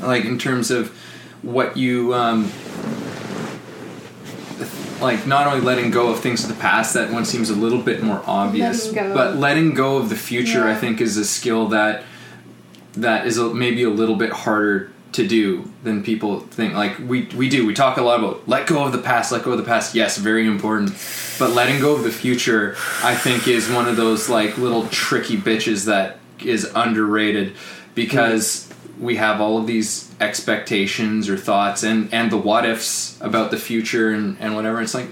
like 0.00 0.24
in 0.24 0.38
terms 0.38 0.70
of 0.70 0.96
what 1.42 1.76
you 1.76 2.14
um, 2.14 2.50
like 5.04 5.26
not 5.26 5.46
only 5.46 5.60
letting 5.60 5.90
go 5.90 6.10
of 6.10 6.20
things 6.20 6.42
of 6.42 6.48
the 6.48 6.60
past 6.60 6.94
that 6.94 7.12
one 7.12 7.24
seems 7.24 7.50
a 7.50 7.54
little 7.54 7.80
bit 7.80 8.02
more 8.02 8.22
obvious 8.26 8.92
Letting 8.92 9.14
but 9.14 9.36
letting 9.36 9.74
go 9.74 9.98
of 9.98 10.08
the 10.08 10.16
future 10.16 10.66
i 10.66 10.74
think 10.74 11.00
is 11.00 11.16
a 11.16 11.24
skill 11.24 11.68
that 11.68 12.02
that 12.94 13.26
is 13.26 13.38
a, 13.38 13.52
maybe 13.52 13.82
a 13.82 13.90
little 13.90 14.16
bit 14.16 14.32
harder 14.32 14.90
to 15.14 15.26
do 15.26 15.70
than 15.84 16.02
people 16.02 16.40
think. 16.40 16.74
Like 16.74 16.98
we 16.98 17.26
we 17.36 17.48
do. 17.48 17.66
We 17.66 17.74
talk 17.74 17.96
a 17.98 18.02
lot 18.02 18.18
about 18.18 18.48
let 18.48 18.66
go 18.66 18.84
of 18.84 18.92
the 18.92 18.98
past 18.98 19.32
let 19.32 19.44
go 19.44 19.52
of 19.52 19.58
the 19.58 19.64
past. 19.64 19.94
Yes 19.94 20.18
very 20.18 20.46
important. 20.46 20.90
But 21.38 21.50
letting 21.50 21.80
go 21.80 21.94
of 21.94 22.04
the 22.04 22.12
future 22.12 22.76
i 23.02 23.14
think 23.14 23.48
is 23.48 23.68
one 23.68 23.88
of 23.88 23.96
those 23.96 24.28
like 24.28 24.56
little 24.58 24.86
tricky 24.88 25.36
bitches 25.36 25.86
that 25.86 26.18
is 26.40 26.70
underrated 26.74 27.56
because 27.94 28.72
we 28.98 29.16
have 29.16 29.40
all 29.40 29.58
of 29.58 29.66
these 29.66 30.12
expectations 30.20 31.28
or 31.28 31.36
thoughts 31.36 31.82
and 31.82 32.12
and 32.12 32.30
the 32.30 32.36
what 32.36 32.64
ifs 32.64 33.20
about 33.20 33.50
the 33.50 33.56
future 33.56 34.10
and 34.10 34.36
and 34.40 34.54
whatever. 34.54 34.80
It's 34.80 34.94
like 34.94 35.08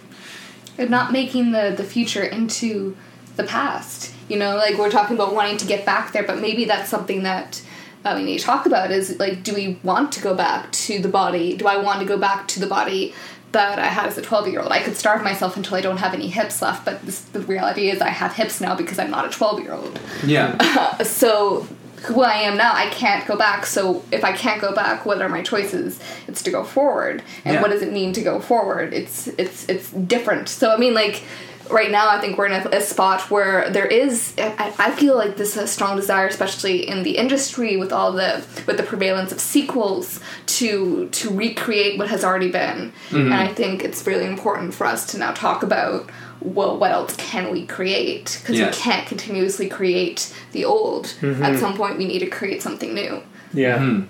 and 0.79 0.91
not 0.91 1.13
making 1.13 1.53
the 1.53 1.75
the 1.77 1.85
future 1.85 2.23
into 2.23 2.97
the 3.37 3.45
past. 3.45 4.13
You 4.29 4.39
know 4.39 4.57
like 4.57 4.79
we're 4.79 4.91
talking 4.91 5.17
about 5.17 5.35
wanting 5.35 5.57
to 5.59 5.67
get 5.67 5.85
back 5.85 6.13
there 6.13 6.23
but 6.23 6.41
maybe 6.41 6.65
that's 6.65 6.89
something 6.89 7.23
that 7.25 7.63
uh, 8.05 8.15
we 8.17 8.25
need 8.25 8.39
to 8.39 8.45
talk 8.45 8.67
about 8.67 8.91
is 8.91 9.19
like 9.19 9.43
do 9.43 9.55
we 9.55 9.79
want 9.83 10.13
to 10.13 10.21
go 10.21 10.35
back 10.35 10.71
to 10.73 11.01
the 11.01 11.09
body? 11.09 11.57
Do 11.57 11.67
i 11.67 11.77
want 11.77 12.01
to 12.01 12.07
go 12.07 12.17
back 12.17 12.49
to 12.49 12.61
the 12.61 12.67
body 12.67 13.15
that 13.53 13.79
i 13.79 13.87
had 13.87 14.07
as 14.07 14.17
a 14.17 14.23
12 14.23 14.49
year 14.49 14.61
old 14.63 14.73
i 14.73 14.83
could 14.83 14.97
starve 14.97 15.23
myself 15.23 15.59
until 15.59 15.77
i 15.77 15.81
don't 15.83 15.99
have 15.99 16.15
any 16.15 16.29
hips 16.29 16.63
left 16.63 16.87
but 16.87 17.05
this, 17.05 17.21
the 17.21 17.41
reality 17.41 17.91
is 17.91 18.01
i 18.01 18.09
have 18.09 18.33
hips 18.33 18.63
now 18.63 18.75
because 18.75 18.99
i'm 18.99 19.11
not 19.11 19.27
a 19.27 19.29
12 19.29 19.61
year 19.61 19.75
old 19.75 20.01
yeah. 20.25 20.57
So 21.03 21.69
who 22.05 22.23
I 22.23 22.35
am 22.35 22.57
now, 22.57 22.73
I 22.75 22.87
can't 22.91 23.27
go 23.27 23.37
back. 23.37 23.67
So 23.67 24.03
if 24.11 24.25
I 24.25 24.33
can't 24.33 24.61
go 24.61 24.75
back, 24.75 25.07
what 25.07 25.23
are 25.23 25.29
my 25.29 25.43
choices? 25.43 26.01
It's 26.27 26.43
to 26.43 26.51
go 26.51 26.65
forward. 26.65 27.23
And 27.45 27.55
Yeah. 27.55 27.63
what 27.63 27.71
does 27.71 27.83
it 27.83 27.93
mean 27.93 28.13
to 28.15 28.23
go 28.23 28.41
forward? 28.41 28.93
It's 28.93 29.29
it's 29.39 29.69
it's 29.69 29.91
different. 29.91 30.49
So 30.49 30.73
I 30.73 30.77
mean, 30.77 30.95
like 30.95 31.23
right 31.71 31.91
now, 31.91 32.09
I 32.09 32.21
think 32.21 32.39
we're 32.39 32.47
in 32.47 32.53
a, 32.53 32.69
a 32.77 32.81
spot 32.81 33.31
where 33.31 33.71
there 33.71 33.87
is. 33.87 34.35
I, 34.39 34.73
I 34.79 34.91
feel 34.93 35.17
like 35.17 35.37
this 35.37 35.57
a 35.57 35.67
strong 35.67 35.97
desire, 35.97 36.27
especially 36.27 36.89
in 36.89 37.03
the 37.03 37.17
industry, 37.17 37.77
with 37.77 37.93
all 37.93 38.13
the 38.13 38.45
with 38.67 38.77
the 38.77 38.83
prevalence 38.83 39.33
of 39.33 39.41
sequels, 39.41 40.21
to 40.47 41.09
to 41.09 41.31
recreate 41.31 41.99
what 41.99 42.09
has 42.09 42.25
already 42.25 42.51
been. 42.51 42.93
And 43.11 43.19
mm-hmm. 43.19 43.33
I 43.33 43.49
think 43.49 43.85
it's 43.85 44.07
really 44.07 44.27
important 44.27 44.75
for 44.75 44.87
us 44.87 45.07
to 45.13 45.19
now 45.19 45.33
talk 45.33 45.63
about. 45.63 46.11
Well, 46.45 46.79
what 46.79 46.91
else 46.93 47.15
can 47.17 47.53
we 47.53 47.67
create? 47.67 48.39
Because 48.41 48.59
Yes. 48.59 48.77
we 48.77 48.83
can't 48.83 49.07
continuously 49.07 49.69
create 49.69 50.33
the 50.53 50.65
old. 50.65 51.07
Mm-hmm. 51.21 51.43
At 51.43 51.59
some 51.59 51.77
point, 51.77 51.99
we 51.99 52.07
need 52.07 52.21
to 52.21 52.27
create 52.27 52.63
something 52.63 52.95
new. 52.95 53.23
Yeah. 53.55 53.79
Mhm. 53.79 54.07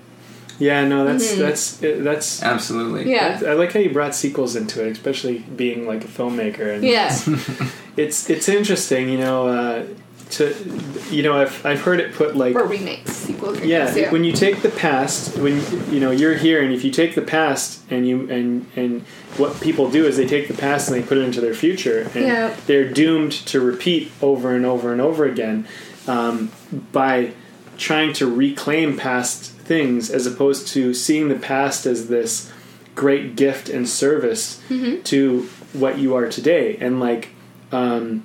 Yeah, 0.58 0.86
no, 0.86 1.04
that's 1.04 1.34
that's 1.36 1.82
it- 1.82 2.04
that's. 2.04 2.42
absolutely 2.42 3.10
Yeah. 3.10 3.40
I 3.46 3.54
like 3.54 3.72
how 3.72 3.80
you 3.80 3.90
brought 3.90 4.14
sequels 4.14 4.54
into 4.54 4.84
it, 4.86 4.92
especially 4.92 5.38
being 5.56 5.86
like 5.86 6.04
a 6.04 6.08
filmmaker. 6.08 6.74
And 6.74 6.84
Yeah. 6.84 7.10
it's 7.96 8.28
it's 8.30 8.48
interesting, 8.48 9.08
you 9.08 9.18
know. 9.18 9.48
Uh, 9.48 9.82
to 10.32 10.54
you 11.10 11.22
know, 11.22 11.40
I've 11.40 11.64
I've 11.64 11.80
heard 11.82 12.00
it 12.00 12.14
put 12.14 12.36
like 12.36 12.54
or 12.56 12.64
remakes, 12.64 13.12
sequels. 13.12 13.60
yeah, 13.60 13.88
remakes, 13.88 14.12
when 14.12 14.24
you 14.24 14.32
take 14.32 14.62
the 14.62 14.70
past, 14.70 15.36
when 15.38 15.56
you 15.92 16.00
know 16.00 16.10
you're 16.10 16.34
here, 16.34 16.62
and 16.62 16.72
if 16.72 16.84
you 16.84 16.90
take 16.90 17.14
the 17.14 17.22
past 17.22 17.82
and 17.90 18.06
you 18.08 18.30
and 18.30 18.66
and 18.76 19.02
what 19.36 19.60
people 19.60 19.90
do 19.90 20.06
is 20.06 20.16
they 20.16 20.26
take 20.26 20.48
the 20.48 20.54
past 20.54 20.88
and 20.90 20.96
they 21.02 21.06
put 21.06 21.18
it 21.18 21.22
into 21.22 21.40
their 21.40 21.54
future, 21.54 22.10
and 22.14 22.26
Yeah. 22.26 22.56
they're 22.66 22.88
doomed 22.88 23.32
to 23.32 23.60
repeat 23.60 24.10
over 24.20 24.54
and 24.54 24.64
over 24.66 24.92
and 24.92 25.00
over 25.00 25.24
again 25.24 25.66
um, 26.06 26.50
by 26.92 27.32
trying 27.78 28.12
to 28.14 28.26
reclaim 28.26 28.96
past 28.96 29.50
things 29.52 30.10
as 30.10 30.26
opposed 30.26 30.68
to 30.68 30.92
seeing 30.94 31.28
the 31.28 31.34
past 31.38 31.86
as 31.86 32.08
this 32.08 32.50
great 32.94 33.36
gift 33.36 33.68
and 33.68 33.88
service 33.88 34.60
to 35.04 35.48
what 35.72 35.98
you 35.98 36.14
are 36.14 36.28
today, 36.28 36.76
and 36.80 37.00
like. 37.00 37.30
Um, 37.70 38.24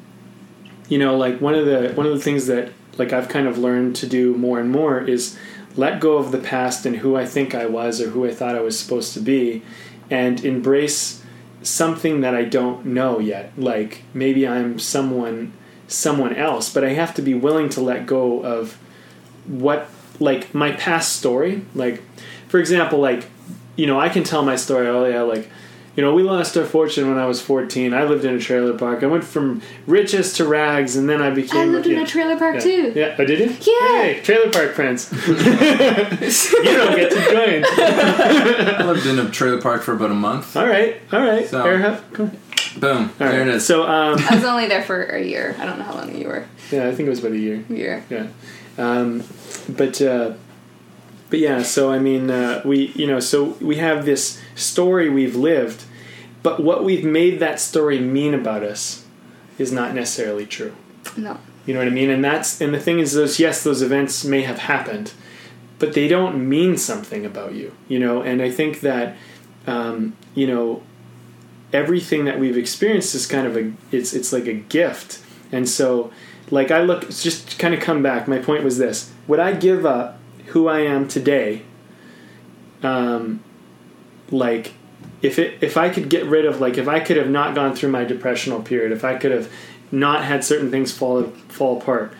you 0.89 0.97
know 0.97 1.17
like 1.17 1.41
one 1.41 1.55
of 1.55 1.65
the 1.65 1.91
one 1.93 2.05
of 2.05 2.13
the 2.13 2.19
things 2.19 2.47
that 2.47 2.71
like 2.97 3.13
I've 3.13 3.29
kind 3.29 3.47
of 3.47 3.57
learned 3.57 3.95
to 3.97 4.07
do 4.07 4.35
more 4.35 4.59
and 4.59 4.71
more 4.71 5.01
is 5.01 5.37
let 5.75 5.99
go 5.99 6.17
of 6.17 6.31
the 6.31 6.39
past 6.39 6.85
and 6.85 6.97
who 6.97 7.15
I 7.15 7.25
think 7.25 7.53
I 7.53 7.67
was 7.67 8.01
or 8.01 8.09
who 8.09 8.25
I 8.25 8.33
thought 8.33 8.55
I 8.55 8.61
was 8.61 8.79
supposed 8.79 9.13
to 9.13 9.19
be 9.19 9.61
and 10.09 10.43
embrace 10.43 11.23
something 11.61 12.21
that 12.21 12.33
I 12.33 12.43
don't 12.43 12.85
know 12.85 13.19
yet. 13.19 13.51
Like 13.57 14.03
maybe 14.13 14.47
I'm 14.47 14.79
someone 14.79 15.53
someone 15.87 16.35
else 16.35 16.73
but 16.73 16.83
I 16.83 16.89
have 16.89 17.13
to 17.15 17.21
be 17.21 17.33
willing 17.33 17.69
to 17.69 17.81
let 17.81 18.05
go 18.05 18.43
of 18.43 18.77
what 19.45 19.89
like 20.19 20.53
my 20.53 20.71
past 20.71 21.15
story. 21.15 21.63
Like 21.75 22.01
for 22.47 22.59
example 22.59 22.99
like 22.99 23.29
you 23.75 23.85
know 23.85 23.99
I 23.99 24.09
can 24.09 24.23
tell 24.23 24.43
my 24.43 24.55
story 24.55 24.87
oh 24.87 25.05
yeah 25.05 25.21
like 25.21 25.49
you 25.97 26.03
know, 26.03 26.13
we 26.13 26.21
lost 26.21 26.55
our 26.55 26.63
fortune 26.63 27.09
when 27.09 27.17
I 27.17 27.25
was 27.25 27.41
14. 27.41 27.91
I 27.91 28.03
lived 28.03 28.23
in 28.23 28.35
a 28.35 28.39
trailer 28.39 28.77
park. 28.77 29.01
I 29.01 29.07
went 29.07 29.23
from 29.23 29.63
riches 29.87 30.31
to 30.33 30.47
rags, 30.47 30.95
and 30.95 31.09
then 31.09 31.23
I 31.23 31.31
became. 31.31 31.59
I 31.59 31.65
lived 31.65 31.87
in 31.87 31.97
a 31.97 32.05
trailer 32.05 32.37
park 32.37 32.55
yeah. 32.55 32.61
too. 32.61 32.93
Yeah. 32.95 33.15
Oh, 33.17 33.25
did 33.25 33.39
you? 33.39 33.47
Yeah. 33.47 33.87
Hey, 34.03 34.21
trailer 34.23 34.51
park 34.51 34.73
friends. 34.73 35.11
you 35.27 35.33
don't 35.33 36.95
get 36.95 37.11
to 37.11 37.21
join. 37.31 37.63
i 37.65 38.83
lived 38.85 39.07
in 39.07 39.17
a 39.17 39.27
trailer 39.31 39.59
park 39.59 39.81
for 39.81 39.93
about 39.93 40.11
a 40.11 40.13
month 40.13 40.55
All 40.55 40.67
right. 40.67 41.01
All 41.11 41.19
right. 41.19 41.47
So- 41.47 41.63
Fair 41.63 41.75
enough. 41.75 42.03
Cool. 42.13 42.29
boom 42.79 42.97
All 42.97 43.11
there 43.17 43.39
right. 43.39 43.47
it 43.47 43.55
is 43.55 43.65
So, 43.65 43.81
um, 43.83 44.19
I 44.29 44.35
was 44.35 44.43
only 44.43 44.67
there 44.67 44.83
for 44.83 45.01
a 45.03 45.23
year. 45.23 45.55
I 45.57 45.65
don't 45.65 45.79
know 45.79 45.85
how 45.85 45.95
long 45.95 46.15
you 46.15 46.27
were. 46.27 46.45
yeah, 46.71 46.87
I 46.87 46.93
think 46.93 47.07
it 47.07 47.09
was 47.09 47.19
about 47.19 47.31
a 47.31 47.39
year. 47.39 47.65
A 47.69 47.73
year. 47.73 48.03
Yeah. 48.09 48.27
Um, 48.77 49.23
but 49.67 49.99
uh, 49.99 50.33
but 51.29 51.39
yeah, 51.39 51.63
so 51.63 51.91
I 51.91 51.99
mean, 51.99 52.29
uh, 52.29 52.61
we 52.63 52.87
you 52.95 53.07
know, 53.07 53.19
so 53.19 53.57
we 53.59 53.77
have 53.77 54.05
this 54.05 54.39
story 54.55 55.09
we've 55.09 55.35
lived, 55.35 55.83
but 56.43 56.61
what 56.61 56.83
we've 56.83 57.03
made 57.03 57.39
that 57.39 57.59
story 57.59 57.99
mean 57.99 58.33
about 58.33 58.63
us 58.63 59.05
is 59.57 59.71
not 59.71 59.93
necessarily 59.93 60.45
true. 60.45 60.75
No. 61.15 61.39
You 61.65 61.73
know 61.73 61.81
what 61.81 61.87
I 61.87 61.91
mean? 61.91 62.09
And 62.09 62.23
that's 62.23 62.61
and 62.61 62.73
the 62.73 62.79
thing 62.79 62.99
is, 62.99 63.13
those 63.13 63.39
yes, 63.39 63.63
those 63.63 63.81
events 63.81 64.23
may 64.23 64.43
have 64.43 64.59
happened, 64.59 65.13
but 65.79 65.93
they 65.93 66.07
don't 66.07 66.47
mean 66.47 66.77
something 66.77 67.25
about 67.25 67.53
you. 67.53 67.75
You 67.87 67.99
know, 67.99 68.21
and 68.21 68.41
I 68.41 68.49
think 68.49 68.79
that 68.81 69.17
um, 69.65 70.15
you 70.33 70.47
know 70.47 70.81
everything 71.73 72.23
that 72.25 72.39
we've 72.39 72.57
experienced 72.57 73.13
is 73.13 73.25
kind 73.25 73.45
of 73.45 73.57
a 73.57 73.73
it's 73.91 74.13
it's 74.13 74.31
like 74.31 74.47
a 74.47 74.53
gift, 74.53 75.21
and 75.51 75.67
so 75.67 76.11
like 76.49 76.71
I 76.71 76.81
look 76.81 77.09
just 77.09 77.59
kind 77.59 77.73
of 77.73 77.81
come 77.81 78.01
back. 78.01 78.27
My 78.27 78.39
point 78.39 78.63
was 78.63 78.77
this: 78.77 79.11
would 79.27 79.39
I 79.39 79.51
give 79.51 79.85
up 79.85 80.17
who 80.47 80.69
I 80.69 80.79
am 80.79 81.07
today? 81.07 81.63
Um, 82.81 83.43
like 84.31 84.73
if 85.21 85.39
it 85.39 85.57
if 85.61 85.77
I 85.77 85.89
could 85.89 86.09
get 86.09 86.25
rid 86.25 86.45
of 86.45 86.61
like 86.61 86.77
if 86.77 86.87
I 86.87 86.99
could 86.99 87.17
have 87.17 87.29
not 87.29 87.55
gone 87.55 87.75
through 87.75 87.89
my 87.89 88.03
depressional 88.03 88.61
period, 88.61 88.91
if 88.91 89.03
I 89.03 89.15
could 89.15 89.31
have 89.31 89.51
not 89.91 90.23
had 90.23 90.43
certain 90.43 90.69
things 90.69 90.91
fall 90.91 91.23
fall 91.47 91.77
apart, 91.79 92.13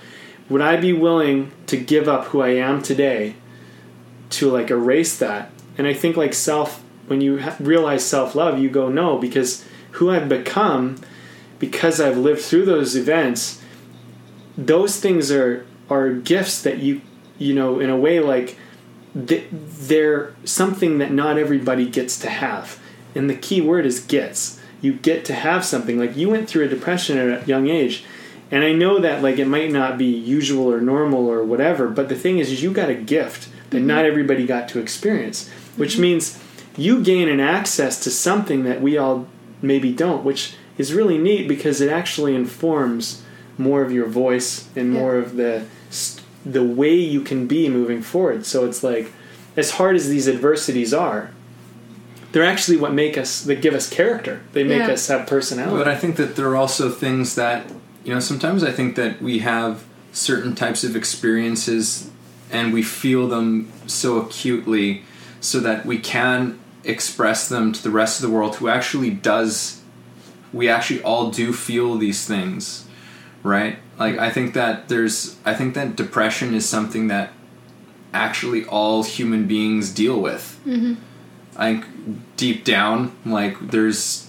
would 0.49 0.61
I 0.61 0.77
be 0.77 0.93
willing 0.93 1.51
to 1.67 1.77
give 1.77 2.07
up 2.07 2.25
who 2.25 2.41
I 2.41 2.49
am 2.49 2.81
today 2.81 3.35
to 4.31 4.49
like 4.49 4.71
erase 4.71 5.17
that? 5.17 5.51
And 5.77 5.85
I 5.85 5.93
think 5.93 6.17
like 6.17 6.33
self 6.33 6.83
when 7.07 7.21
you 7.21 7.43
realize 7.59 8.05
self 8.05 8.35
love, 8.35 8.59
you 8.59 8.69
go 8.69 8.89
no 8.89 9.17
because 9.17 9.65
who 9.91 10.09
I've 10.09 10.29
become 10.29 10.97
because 11.59 11.99
I've 11.99 12.17
lived 12.17 12.41
through 12.41 12.65
those 12.65 12.95
events. 12.95 13.61
Those 14.57 14.99
things 14.99 15.31
are 15.31 15.65
are 15.89 16.11
gifts 16.11 16.61
that 16.63 16.79
you 16.79 17.01
you 17.37 17.53
know 17.53 17.79
in 17.79 17.89
a 17.89 17.97
way 17.97 18.19
like 18.19 18.57
they're 19.13 20.35
something 20.43 20.99
that 20.99 21.11
not 21.11 21.37
everybody 21.37 21.87
gets 21.87 22.19
to 22.19 22.29
have. 22.29 22.79
And 23.17 23.29
the 23.29 23.35
key 23.35 23.61
word 23.61 23.85
is 23.85 23.99
gets. 23.99 24.59
You 24.81 24.93
get 24.93 25.25
to 25.25 25.33
have 25.33 25.65
something. 25.65 25.97
Like 25.97 26.15
you 26.15 26.29
went 26.29 26.47
through 26.47 26.65
a 26.65 26.69
depression 26.69 27.17
at 27.17 27.43
a 27.43 27.45
young 27.45 27.67
age. 27.67 28.05
And 28.49 28.63
I 28.63 28.71
know 28.71 28.99
that 28.99 29.21
like 29.21 29.39
it 29.39 29.47
might 29.47 29.71
not 29.71 29.97
be 29.97 30.05
usual 30.05 30.71
or 30.71 30.79
normal 30.79 31.27
or 31.27 31.43
whatever, 31.43 31.89
but 31.89 32.07
the 32.07 32.15
thing 32.15 32.39
is, 32.39 32.51
is 32.51 32.63
you 32.63 32.71
got 32.71 32.89
a 32.89 32.95
gift 32.95 33.49
that 33.71 33.81
not 33.81 33.99
mm-hmm. 33.99 34.07
everybody 34.07 34.45
got 34.45 34.69
to 34.69 34.79
experience, 34.79 35.49
which 35.75 35.93
mm-hmm. 35.93 36.03
means 36.03 36.41
you 36.77 37.03
gain 37.03 37.27
an 37.27 37.41
access 37.41 37.99
to 38.03 38.09
something 38.09 38.63
that 38.63 38.81
we 38.81 38.97
all 38.97 39.27
maybe 39.61 39.91
don't, 39.91 40.23
which 40.23 40.55
is 40.77 40.93
really 40.93 41.17
neat 41.17 41.47
because 41.47 41.81
it 41.81 41.91
actually 41.91 42.35
informs 42.35 43.23
more 43.57 43.81
of 43.81 43.91
your 43.91 44.05
voice 44.05 44.69
and 44.75 44.93
Yeah. 44.93 44.99
more 44.99 45.17
of 45.17 45.35
the 45.35 45.63
the 46.45 46.63
way 46.63 46.93
you 46.95 47.21
can 47.21 47.47
be 47.47 47.67
moving 47.67 48.01
forward. 48.01 48.45
So 48.45 48.65
it's 48.65 48.81
like, 48.81 49.11
as 49.57 49.71
hard 49.71 49.97
as 49.97 50.07
these 50.07 50.29
adversities 50.29 50.93
are, 50.93 51.31
they're 52.31 52.45
actually 52.45 52.77
what 52.77 52.93
make 52.93 53.17
us, 53.17 53.41
they 53.41 53.55
give 53.55 53.73
us 53.73 53.89
character. 53.89 54.41
They 54.53 54.63
make 54.63 54.79
Yeah. 54.79 54.91
us 54.91 55.07
have 55.07 55.27
personality. 55.27 55.77
But 55.77 55.87
I 55.87 55.95
think 55.95 56.15
that 56.17 56.35
there 56.35 56.47
are 56.49 56.55
also 56.55 56.89
things 56.89 57.35
that, 57.35 57.71
you 58.03 58.13
know, 58.13 58.19
sometimes 58.19 58.63
I 58.63 58.71
think 58.71 58.95
that 58.95 59.21
we 59.21 59.39
have 59.39 59.83
certain 60.11 60.55
types 60.55 60.83
of 60.83 60.95
experiences 60.95 62.09
and 62.51 62.73
we 62.73 62.81
feel 62.81 63.27
them 63.27 63.71
so 63.85 64.17
acutely 64.17 65.03
so 65.39 65.59
that 65.59 65.85
we 65.85 65.97
can 65.99 66.57
express 66.83 67.47
them 67.49 67.71
to 67.73 67.83
the 67.83 67.89
rest 67.89 68.21
of 68.21 68.27
the 68.29 68.33
world 68.33 68.55
who 68.57 68.67
actually 68.69 69.09
does 69.09 69.81
we 70.53 70.69
actually 70.69 71.01
all 71.03 71.29
do 71.29 71.51
feel 71.51 71.97
these 71.97 72.25
things 72.25 72.85
right 73.43 73.77
like 73.99 74.17
i 74.17 74.29
think 74.29 74.53
that 74.53 74.87
there's 74.87 75.35
i 75.43 75.53
think 75.53 75.73
that 75.73 75.95
depression 75.97 76.53
is 76.53 76.67
something 76.67 77.09
that 77.09 77.33
actually 78.13 78.63
all 78.65 79.03
human 79.03 79.45
beings 79.45 79.91
deal 79.93 80.19
with 80.21 80.57
mm-hmm. 80.65 80.93
I 81.57 81.73
think 81.73 81.85
deep 82.37 82.63
down 82.63 83.15
like 83.25 83.59
there's 83.71 84.27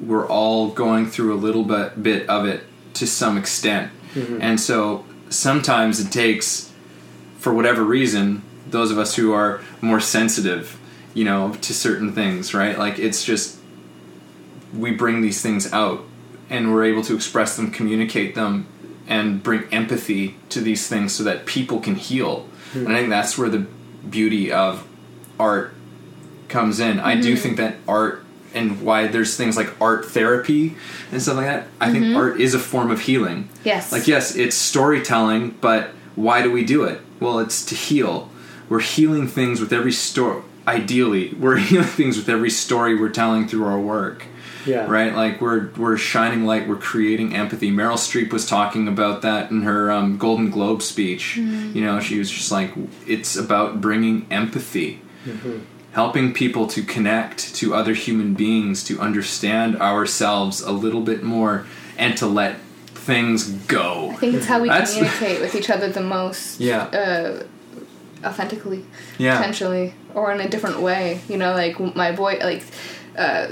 we're 0.00 0.26
all 0.26 0.70
going 0.70 1.06
through 1.06 1.34
a 1.34 1.36
little 1.36 1.64
bit 1.64 2.02
bit 2.02 2.28
of 2.28 2.46
it 2.46 2.64
to 2.94 3.06
some 3.06 3.36
extent. 3.36 3.90
Mm-hmm. 4.14 4.38
And 4.40 4.60
so 4.60 5.04
sometimes 5.28 6.00
it 6.00 6.10
takes 6.10 6.72
for 7.38 7.52
whatever 7.52 7.82
reason 7.82 8.42
those 8.68 8.90
of 8.90 8.98
us 8.98 9.14
who 9.16 9.32
are 9.32 9.60
more 9.80 10.00
sensitive 10.00 10.78
you 11.14 11.24
know 11.24 11.52
to 11.60 11.74
certain 11.74 12.12
things 12.12 12.54
right? 12.54 12.78
Like 12.78 12.98
it's 12.98 13.24
just 13.24 13.58
we 14.74 14.90
bring 14.90 15.20
these 15.22 15.40
things 15.42 15.72
out 15.72 16.04
and 16.50 16.72
we're 16.72 16.84
able 16.84 17.02
to 17.02 17.14
express 17.14 17.56
them 17.56 17.70
communicate 17.70 18.34
them 18.34 18.66
and 19.08 19.42
bring 19.42 19.64
empathy 19.72 20.36
to 20.48 20.60
these 20.60 20.88
things 20.88 21.14
so 21.14 21.22
that 21.22 21.46
people 21.46 21.80
can 21.80 21.94
heal. 21.94 22.46
Hmm. 22.72 22.86
And 22.86 22.88
i 22.88 22.98
think 22.98 23.10
that's 23.10 23.38
where 23.38 23.48
the 23.48 23.66
beauty 24.08 24.52
of 24.52 24.86
art 25.38 25.74
comes 26.48 26.80
in. 26.80 27.00
I 27.00 27.20
do 27.20 27.34
mm-hmm. 27.34 27.42
think 27.42 27.56
that 27.58 27.76
art 27.86 28.26
and 28.56 28.80
why 28.80 29.06
there's 29.06 29.36
things 29.36 29.56
like 29.56 29.70
art 29.80 30.06
therapy 30.06 30.76
and 31.12 31.20
stuff 31.22 31.36
like 31.36 31.46
that 31.46 31.68
i 31.80 31.92
think 31.92 32.06
mm-hmm. 32.06 32.16
art 32.16 32.40
is 32.40 32.54
a 32.54 32.58
form 32.58 32.90
of 32.90 33.00
healing. 33.02 33.48
Yes. 33.64 33.92
like 33.92 34.08
yes 34.08 34.34
it's 34.34 34.56
storytelling 34.56 35.50
but 35.60 35.90
why 36.16 36.40
do 36.40 36.50
we 36.50 36.64
do 36.64 36.84
it? 36.84 37.02
Well 37.20 37.38
it's 37.38 37.64
to 37.66 37.74
heal. 37.74 38.30
We're 38.70 38.80
healing 38.80 39.28
things 39.28 39.60
with 39.60 39.72
every 39.72 39.92
story 39.92 40.42
ideally 40.66 41.34
we're 41.38 41.58
healing 41.58 41.86
things 41.86 42.16
with 42.16 42.28
every 42.28 42.50
story 42.50 42.98
we're 42.98 43.10
telling 43.10 43.46
through 43.46 43.66
our 43.66 43.78
work. 43.78 44.24
Yeah. 44.64 44.86
right? 44.86 45.14
Like 45.14 45.40
we're 45.40 45.70
we're 45.76 45.96
shining 45.96 46.44
light 46.44 46.66
we're 46.66 46.74
creating 46.76 47.36
empathy. 47.36 47.70
Meryl 47.70 47.94
streep 47.94 48.32
was 48.32 48.44
talking 48.44 48.88
about 48.88 49.22
that 49.22 49.52
in 49.52 49.62
her 49.62 49.92
um, 49.92 50.18
golden 50.18 50.50
globe 50.50 50.82
speech. 50.82 51.36
Mm-hmm. 51.38 51.76
You 51.76 51.84
know 51.84 52.00
she 52.00 52.18
was 52.18 52.30
just 52.30 52.50
like 52.50 52.72
it's 53.06 53.36
about 53.36 53.80
bringing 53.80 54.26
empathy 54.30 55.02
helping 55.96 56.30
people 56.34 56.66
to 56.66 56.82
connect 56.82 57.54
to 57.54 57.74
other 57.74 57.94
human 57.94 58.34
beings 58.34 58.84
to 58.84 59.00
understand 59.00 59.74
ourselves 59.80 60.60
a 60.60 60.70
little 60.70 61.00
bit 61.00 61.22
more 61.22 61.66
and 61.96 62.18
to 62.18 62.26
let 62.26 62.54
things 63.08 63.48
go 63.66 64.10
I 64.10 64.16
think 64.16 64.34
it's 64.34 64.44
how 64.44 64.60
we 64.60 64.68
That's- 64.68 64.92
communicate 64.94 65.40
with 65.40 65.54
each 65.54 65.70
other 65.70 65.88
the 65.88 66.02
most. 66.02 66.60
Yeah. 66.60 66.82
Uh, 66.82 67.44
authentically. 68.22 68.84
Yeah. 69.16 69.38
Potentially, 69.38 69.94
or 70.12 70.32
in 70.32 70.40
a 70.40 70.48
different 70.48 70.80
way. 70.80 71.20
You 71.30 71.38
know, 71.38 71.52
like 71.52 71.74
my 71.96 72.12
voice, 72.12 72.42
like. 72.42 72.62
Uh, 73.16 73.46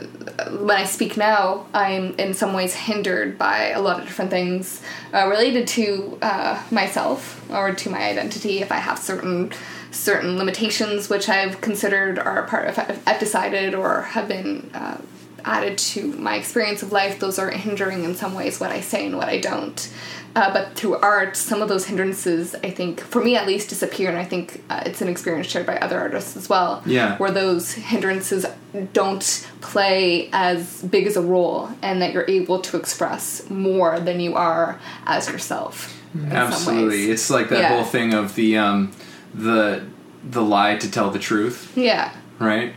when 0.66 0.76
I 0.76 0.84
speak 0.84 1.16
now, 1.16 1.64
I'm 1.72 2.12
in 2.24 2.34
some 2.34 2.52
ways 2.52 2.74
hindered 2.74 3.38
by 3.38 3.68
a 3.68 3.80
lot 3.80 3.98
of 3.98 4.04
different 4.04 4.30
things 4.30 4.82
uh, 5.14 5.26
related 5.26 5.66
to 5.68 6.18
uh, 6.20 6.62
myself 6.70 7.50
or 7.50 7.72
to 7.72 7.88
my 7.88 8.02
identity. 8.12 8.60
If 8.60 8.70
I 8.70 8.76
have 8.76 8.98
certain 8.98 9.52
certain 9.94 10.36
limitations, 10.36 11.08
which 11.08 11.28
I've 11.28 11.60
considered 11.60 12.18
are 12.18 12.44
a 12.44 12.48
part 12.48 12.68
of, 12.68 12.78
I've 13.06 13.20
decided 13.20 13.74
or 13.74 14.02
have 14.02 14.28
been 14.28 14.70
uh, 14.74 14.98
added 15.44 15.78
to 15.78 16.08
my 16.14 16.36
experience 16.36 16.82
of 16.82 16.92
life, 16.92 17.18
those 17.20 17.38
are 17.38 17.50
hindering 17.50 18.04
in 18.04 18.14
some 18.14 18.34
ways 18.34 18.60
what 18.60 18.70
I 18.70 18.80
say 18.80 19.06
and 19.06 19.16
what 19.16 19.28
I 19.28 19.38
don't. 19.38 19.92
Uh, 20.36 20.52
but 20.52 20.74
through 20.74 20.96
art, 20.96 21.36
some 21.36 21.62
of 21.62 21.68
those 21.68 21.86
hindrances, 21.86 22.56
I 22.56 22.70
think, 22.70 23.00
for 23.00 23.22
me 23.22 23.36
at 23.36 23.46
least, 23.46 23.68
disappear, 23.68 24.08
and 24.08 24.18
I 24.18 24.24
think 24.24 24.64
uh, 24.68 24.82
it's 24.84 25.00
an 25.00 25.06
experience 25.06 25.46
shared 25.46 25.64
by 25.64 25.76
other 25.76 25.98
artists 26.00 26.36
as 26.36 26.48
well. 26.48 26.82
Yeah. 26.84 27.16
Where 27.18 27.30
those 27.30 27.72
hindrances 27.72 28.44
don't 28.92 29.48
play 29.60 30.28
as 30.32 30.82
big 30.82 31.06
as 31.06 31.16
a 31.16 31.22
role, 31.22 31.68
and 31.82 32.02
that 32.02 32.12
you're 32.12 32.28
able 32.28 32.58
to 32.62 32.76
express 32.76 33.48
more 33.48 34.00
than 34.00 34.18
you 34.18 34.34
are 34.34 34.80
as 35.06 35.28
yourself. 35.28 35.96
absolutely 36.30 37.10
it's 37.10 37.28
like 37.30 37.48
that 37.48 37.58
Yeah. 37.60 37.68
whole 37.74 37.84
thing 37.84 38.14
of 38.14 38.34
the 38.36 38.56
um 38.56 38.92
the 39.34 39.82
the 40.28 40.42
lie 40.42 40.76
to 40.76 40.90
tell 40.90 41.10
the 41.10 41.18
truth 41.18 41.72
Yeah. 41.76 42.12
right 42.38 42.72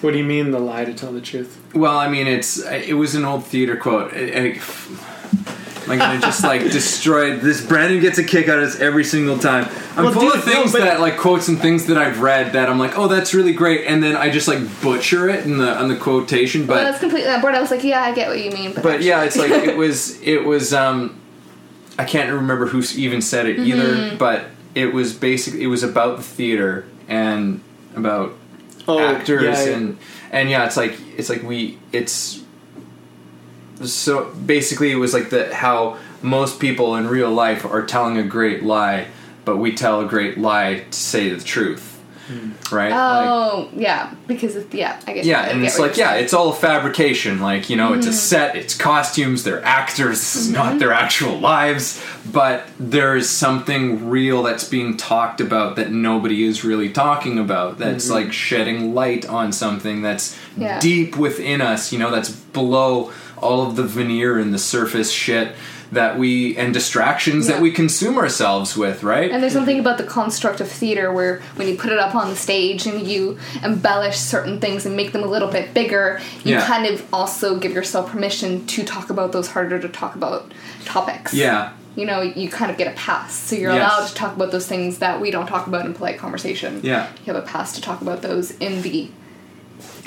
What 0.00 0.12
do 0.12 0.18
you 0.18 0.24
mean 0.24 0.50
the 0.52 0.58
lie 0.60 0.84
to 0.84 0.94
tell 0.94 1.12
the 1.12 1.20
truth? 1.20 1.58
Well, 1.74 1.96
I 1.98 2.08
mean, 2.08 2.26
it's 2.26 2.58
it 2.64 2.94
was 2.94 3.14
an 3.14 3.24
old 3.24 3.44
theater 3.44 3.76
quote. 3.76 4.12
I, 4.14 4.16
I, 4.18 4.60
am 5.84 5.90
I 5.90 5.96
gonna 5.96 6.20
just 6.20 6.42
like 6.44 6.62
destroy 6.72 7.36
this? 7.36 7.64
Brandon 7.66 8.00
gets 8.00 8.18
a 8.18 8.24
kick 8.24 8.48
out 8.48 8.58
of 8.60 8.70
this 8.72 8.80
every 8.80 9.04
single 9.04 9.38
time. 9.38 9.68
I'm 9.96 10.04
Well, 10.04 10.12
full 10.12 10.22
dude, 10.22 10.36
of 10.36 10.44
things 10.44 10.72
no, 10.72 10.78
but- 10.78 10.84
that 10.86 11.00
like 11.00 11.16
quotes 11.18 11.48
and 11.48 11.58
things 11.60 11.86
that 11.86 11.98
I've 11.98 12.20
read 12.20 12.52
that 12.52 12.68
I'm 12.70 12.78
like, 12.78 12.96
oh, 12.96 13.08
that's 13.08 13.34
really 13.34 13.52
great, 13.52 13.86
and 13.86 14.02
then 14.02 14.16
I 14.16 14.30
just 14.30 14.46
like 14.48 14.60
butcher 14.82 15.28
it 15.28 15.44
in 15.44 15.58
the 15.58 15.76
on 15.76 15.88
the 15.88 15.96
quotation. 15.96 16.66
Well, 16.66 16.78
But 16.78 16.84
that's 16.84 17.00
completely 17.00 17.30
on 17.30 17.40
board. 17.40 17.54
I 17.54 17.60
was 17.60 17.70
like, 17.70 17.82
yeah, 17.84 18.02
I 18.02 18.12
get 18.14 18.28
what 18.28 18.38
you 18.42 18.50
mean. 18.52 18.72
But, 18.72 18.82
but 18.84 19.02
yeah, 19.02 19.22
it's 19.24 19.36
like 19.36 19.50
it 19.50 19.76
was 19.84 20.20
it 20.22 20.44
was 20.44 20.72
um 20.72 21.20
I 21.98 22.04
can't 22.04 22.32
remember 22.32 22.66
who 22.66 22.82
even 22.96 23.20
said 23.20 23.46
it 23.46 23.56
Mm-hmm. 23.58 23.66
either, 23.66 24.16
but 24.16 24.44
it 24.74 24.92
was 24.92 25.12
basically 25.12 25.62
it 25.62 25.68
was 25.68 25.82
about 25.82 26.16
the 26.18 26.22
theater 26.22 26.86
and 27.08 27.60
about 27.96 28.32
Oh, 28.88 28.98
actors 28.98 29.66
yeah, 29.66 29.76
and 29.76 29.98
and 30.32 30.50
yeah 30.50 30.64
it's 30.64 30.76
like 30.76 30.98
it's 31.16 31.28
like 31.28 31.42
we 31.42 31.78
it's 31.92 32.42
so 33.84 34.32
basically 34.46 34.90
it 34.90 34.96
was 34.96 35.14
like 35.14 35.30
the 35.30 35.54
how 35.54 35.98
most 36.22 36.58
people 36.58 36.96
in 36.96 37.06
real 37.06 37.30
life 37.30 37.64
are 37.64 37.84
telling 37.84 38.18
a 38.18 38.22
great 38.22 38.62
lie 38.62 39.06
but 39.44 39.58
we 39.58 39.74
tell 39.74 40.00
a 40.00 40.06
great 40.06 40.38
lie 40.38 40.84
to 40.90 40.98
say 40.98 41.28
the 41.30 41.42
truth 41.42 41.89
Hmm. 42.30 42.74
right 42.74 42.92
oh, 42.92 42.94
Like- 42.94 43.26
Oh, 43.50 43.68
yeah, 43.74 44.14
because 44.28 44.54
it's, 44.54 44.72
yeah, 44.72 45.00
I 45.06 45.14
get 45.14 45.24
yeah, 45.24 45.40
I 45.40 45.46
and 45.46 45.60
get 45.60 45.68
it's 45.68 45.78
like 45.78 45.96
yeah, 45.96 46.10
saying. 46.12 46.24
it's 46.24 46.32
all 46.32 46.50
a 46.50 46.54
fabrication. 46.54 47.40
Like 47.40 47.68
you 47.68 47.76
know, 47.76 47.94
it's 47.94 48.06
a 48.06 48.10
mm-hmm. 48.10 48.18
set, 48.18 48.56
it's 48.56 48.76
costumes, 48.76 49.42
they're 49.42 49.64
actors. 49.64 50.18
This 50.18 50.36
is 50.36 50.50
not 50.50 50.78
their 50.78 50.92
actual 50.92 51.38
lives, 51.38 52.02
but 52.32 52.66
there 52.78 53.16
is 53.16 53.28
something 53.28 54.08
real 54.08 54.42
that's 54.44 54.64
being 54.64 54.96
talked 54.96 55.40
about 55.40 55.76
that 55.76 55.90
nobody 55.90 56.44
is 56.44 56.62
really 56.64 56.90
talking 56.90 57.38
about. 57.38 57.78
That's 57.78 58.04
mm-hmm. 58.04 58.14
like 58.14 58.32
shedding 58.32 58.94
light 58.94 59.26
on 59.26 59.52
something 59.52 60.02
that's 60.02 60.38
Yeah. 60.56 60.78
deep 60.78 61.16
within 61.16 61.60
us. 61.60 61.92
You 61.92 61.98
know, 61.98 62.10
that's 62.10 62.30
below 62.30 63.12
all 63.38 63.66
of 63.66 63.74
the 63.74 63.84
veneer 63.84 64.38
and 64.38 64.54
the 64.54 64.58
surface 64.58 65.10
shit 65.10 65.54
that 65.92 66.18
we 66.18 66.56
and 66.56 66.72
distractions 66.72 67.46
that 67.48 67.60
we 67.60 67.70
consume 67.72 68.16
ourselves 68.18 68.76
with. 68.76 69.02
Right? 69.02 69.30
And 69.30 69.42
there's 69.42 69.52
something 69.52 69.78
about 69.80 69.98
the 69.98 70.04
construct 70.04 70.60
of 70.60 70.70
theater 70.70 71.12
where 71.12 71.40
when 71.56 71.66
you 71.68 71.76
put 71.76 71.90
it 71.92 71.98
up 71.98 72.14
on 72.14 72.30
the 72.30 72.36
stage 72.36 72.86
and 72.86 73.06
you 73.06 73.38
embellish 73.62 74.16
certain 74.16 74.60
things 74.60 74.86
and 74.86 74.96
make 74.96 75.12
them 75.12 75.22
a 75.22 75.26
little 75.26 75.48
bit 75.48 75.74
bigger, 75.74 76.20
you 76.44 76.54
Yeah. 76.54 76.66
kind 76.66 76.86
of 76.86 77.04
also 77.12 77.58
give 77.58 77.72
yourself 77.72 78.10
permission 78.10 78.66
to 78.66 78.84
talk 78.84 79.10
about 79.10 79.32
those 79.32 79.48
harder 79.48 79.78
to 79.80 79.88
talk 79.88 80.14
about 80.14 80.52
topics. 80.84 81.34
yeah. 81.34 81.70
You 81.96 82.06
know, 82.06 82.22
you 82.22 82.48
kind 82.48 82.70
of 82.70 82.78
get 82.78 82.86
a 82.86 82.92
pass. 82.92 83.34
So 83.34 83.56
you're 83.56 83.72
Yes. 83.72 83.82
allowed 83.92 84.06
to 84.08 84.14
talk 84.14 84.36
about 84.36 84.52
those 84.52 84.66
things 84.66 84.98
that 84.98 85.20
we 85.20 85.32
don't 85.32 85.48
talk 85.48 85.66
about 85.66 85.84
in 85.86 85.92
polite 85.92 86.18
conversation. 86.18 86.78
Yeah. 86.84 87.08
You 87.26 87.32
have 87.34 87.42
a 87.42 87.46
pass 87.46 87.72
to 87.74 87.80
talk 87.80 88.00
about 88.00 88.22
those 88.22 88.52
in 88.52 88.82
the 88.82 89.08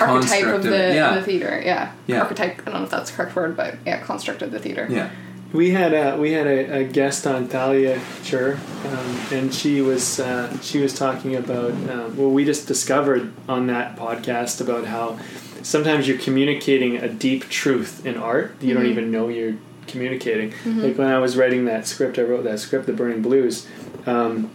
archetype 0.00 0.44
of 0.46 0.54
of 0.54 0.62
the, 0.64 0.94
yeah. 0.94 1.14
the 1.14 1.22
theater. 1.22 1.62
Yeah. 1.64 1.90
Yeah. 2.06 2.20
Archetype, 2.22 2.62
I 2.66 2.70
don't 2.70 2.80
know 2.80 2.84
if 2.84 2.90
that's 2.90 3.10
the 3.10 3.16
correct 3.16 3.36
word, 3.36 3.56
but 3.56 3.74
yeah, 3.86 3.98
construct 3.98 4.40
of 4.42 4.50
the 4.50 4.58
theater. 4.58 4.86
Yeah. 4.90 5.10
We 5.54 5.70
had 5.70 5.94
a 5.94 6.18
we 6.18 6.32
had 6.32 6.48
a, 6.48 6.80
a 6.80 6.84
guest 6.84 7.28
on 7.28 7.46
Thalia 7.46 8.00
Chur, 8.24 8.58
um, 8.86 9.20
and 9.30 9.54
she 9.54 9.80
was 9.80 10.18
uh, 10.18 10.58
she 10.60 10.80
was 10.80 10.92
talking 10.92 11.36
about 11.36 11.70
um, 11.88 12.16
well 12.16 12.30
we 12.30 12.44
just 12.44 12.66
discovered 12.66 13.32
on 13.48 13.68
that 13.68 13.96
podcast 13.96 14.60
about 14.60 14.84
how 14.84 15.16
sometimes 15.62 16.08
you're 16.08 16.18
communicating 16.18 16.96
a 16.96 17.08
deep 17.08 17.48
truth 17.48 18.04
in 18.04 18.16
art 18.16 18.58
that 18.58 18.66
you 18.66 18.74
don't 18.74 18.86
even 18.90 19.12
know 19.12 19.28
you're 19.28 19.54
communicating. 19.86 20.52
Like 20.82 20.98
when 20.98 21.06
I 21.06 21.18
was 21.20 21.36
writing 21.36 21.66
that 21.66 21.86
script, 21.86 22.18
I 22.18 22.22
wrote 22.22 22.42
that 22.44 22.58
script, 22.58 22.86
The 22.86 22.92
Burning 22.92 23.22
Blues. 23.22 23.68
Um, 24.06 24.50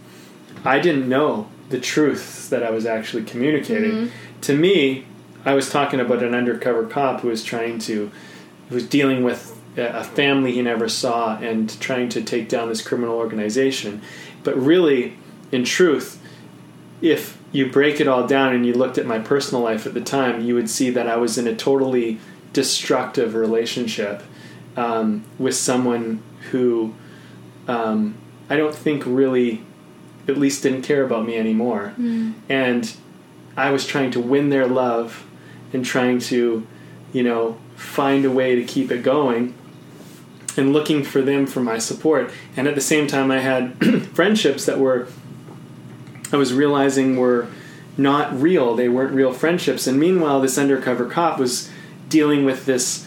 I 0.66 0.80
didn't 0.80 1.08
know 1.08 1.48
the 1.70 1.80
truths 1.80 2.48
that 2.50 2.62
I 2.62 2.70
was 2.70 2.84
actually 2.84 3.24
communicating. 3.24 4.10
To 4.42 4.54
me, 4.54 5.06
I 5.46 5.54
was 5.54 5.70
talking 5.70 5.98
about 5.98 6.22
an 6.22 6.34
undercover 6.34 6.86
cop 6.86 7.22
who 7.22 7.28
was 7.28 7.42
trying 7.42 7.78
to, 7.80 8.10
who 8.68 8.74
was 8.74 8.86
dealing 8.86 9.22
with 9.24 9.49
a 9.76 10.04
family 10.04 10.52
he 10.52 10.62
never 10.62 10.88
saw 10.88 11.36
and 11.38 11.78
trying 11.80 12.08
to 12.10 12.22
take 12.22 12.48
down 12.48 12.68
this 12.68 12.82
criminal 12.82 13.16
organization. 13.16 14.02
But 14.42 14.56
really, 14.56 15.16
in 15.52 15.64
truth, 15.64 16.20
if 17.00 17.38
you 17.52 17.70
break 17.70 18.00
it 18.00 18.08
all 18.08 18.26
down 18.26 18.54
and 18.54 18.66
you 18.66 18.72
looked 18.72 18.98
at 18.98 19.06
my 19.06 19.18
personal 19.18 19.62
life 19.62 19.86
at 19.86 19.94
the 19.94 20.00
time, 20.00 20.40
you 20.40 20.54
would 20.54 20.68
see 20.68 20.90
that 20.90 21.08
I 21.08 21.16
was 21.16 21.38
in 21.38 21.46
a 21.46 21.54
totally 21.54 22.18
destructive 22.52 23.34
relationship 23.34 24.22
um, 24.76 25.24
with 25.38 25.54
someone 25.54 26.22
who 26.50 26.94
um, 27.68 28.16
I 28.48 28.56
don't 28.56 28.74
think 28.74 29.04
really, 29.06 29.62
at 30.26 30.36
least 30.36 30.62
didn't 30.62 30.82
care 30.82 31.04
about 31.04 31.24
me 31.24 31.36
anymore. 31.36 31.94
And 32.48 32.92
I 33.56 33.70
was 33.70 33.86
trying 33.86 34.10
to 34.12 34.20
win 34.20 34.50
their 34.50 34.66
love 34.66 35.24
and 35.72 35.84
trying 35.84 36.18
to, 36.18 36.66
you 37.12 37.22
know, 37.22 37.58
find 37.76 38.24
a 38.24 38.30
way 38.30 38.56
to 38.56 38.64
keep 38.64 38.90
it 38.90 39.02
going 39.02 39.54
and 40.60 40.72
looking 40.72 41.02
for 41.02 41.22
them 41.22 41.46
for 41.46 41.60
my 41.60 41.78
support. 41.78 42.30
And 42.56 42.68
at 42.68 42.76
the 42.76 42.80
same 42.80 43.08
time, 43.08 43.32
I 43.32 43.40
had 43.40 44.06
friendships 44.14 44.66
that 44.66 44.78
were, 44.78 45.08
I 46.32 46.36
was 46.36 46.52
realizing 46.52 47.16
were, 47.16 47.48
not 48.00 48.38
real. 48.40 48.74
They 48.74 48.88
weren't 48.88 49.12
real 49.12 49.32
friendships. 49.32 49.86
And 49.86 49.98
meanwhile, 49.98 50.40
this 50.40 50.58
undercover 50.58 51.06
cop 51.06 51.38
was 51.38 51.70
dealing 52.08 52.44
with 52.44 52.66
this 52.66 53.06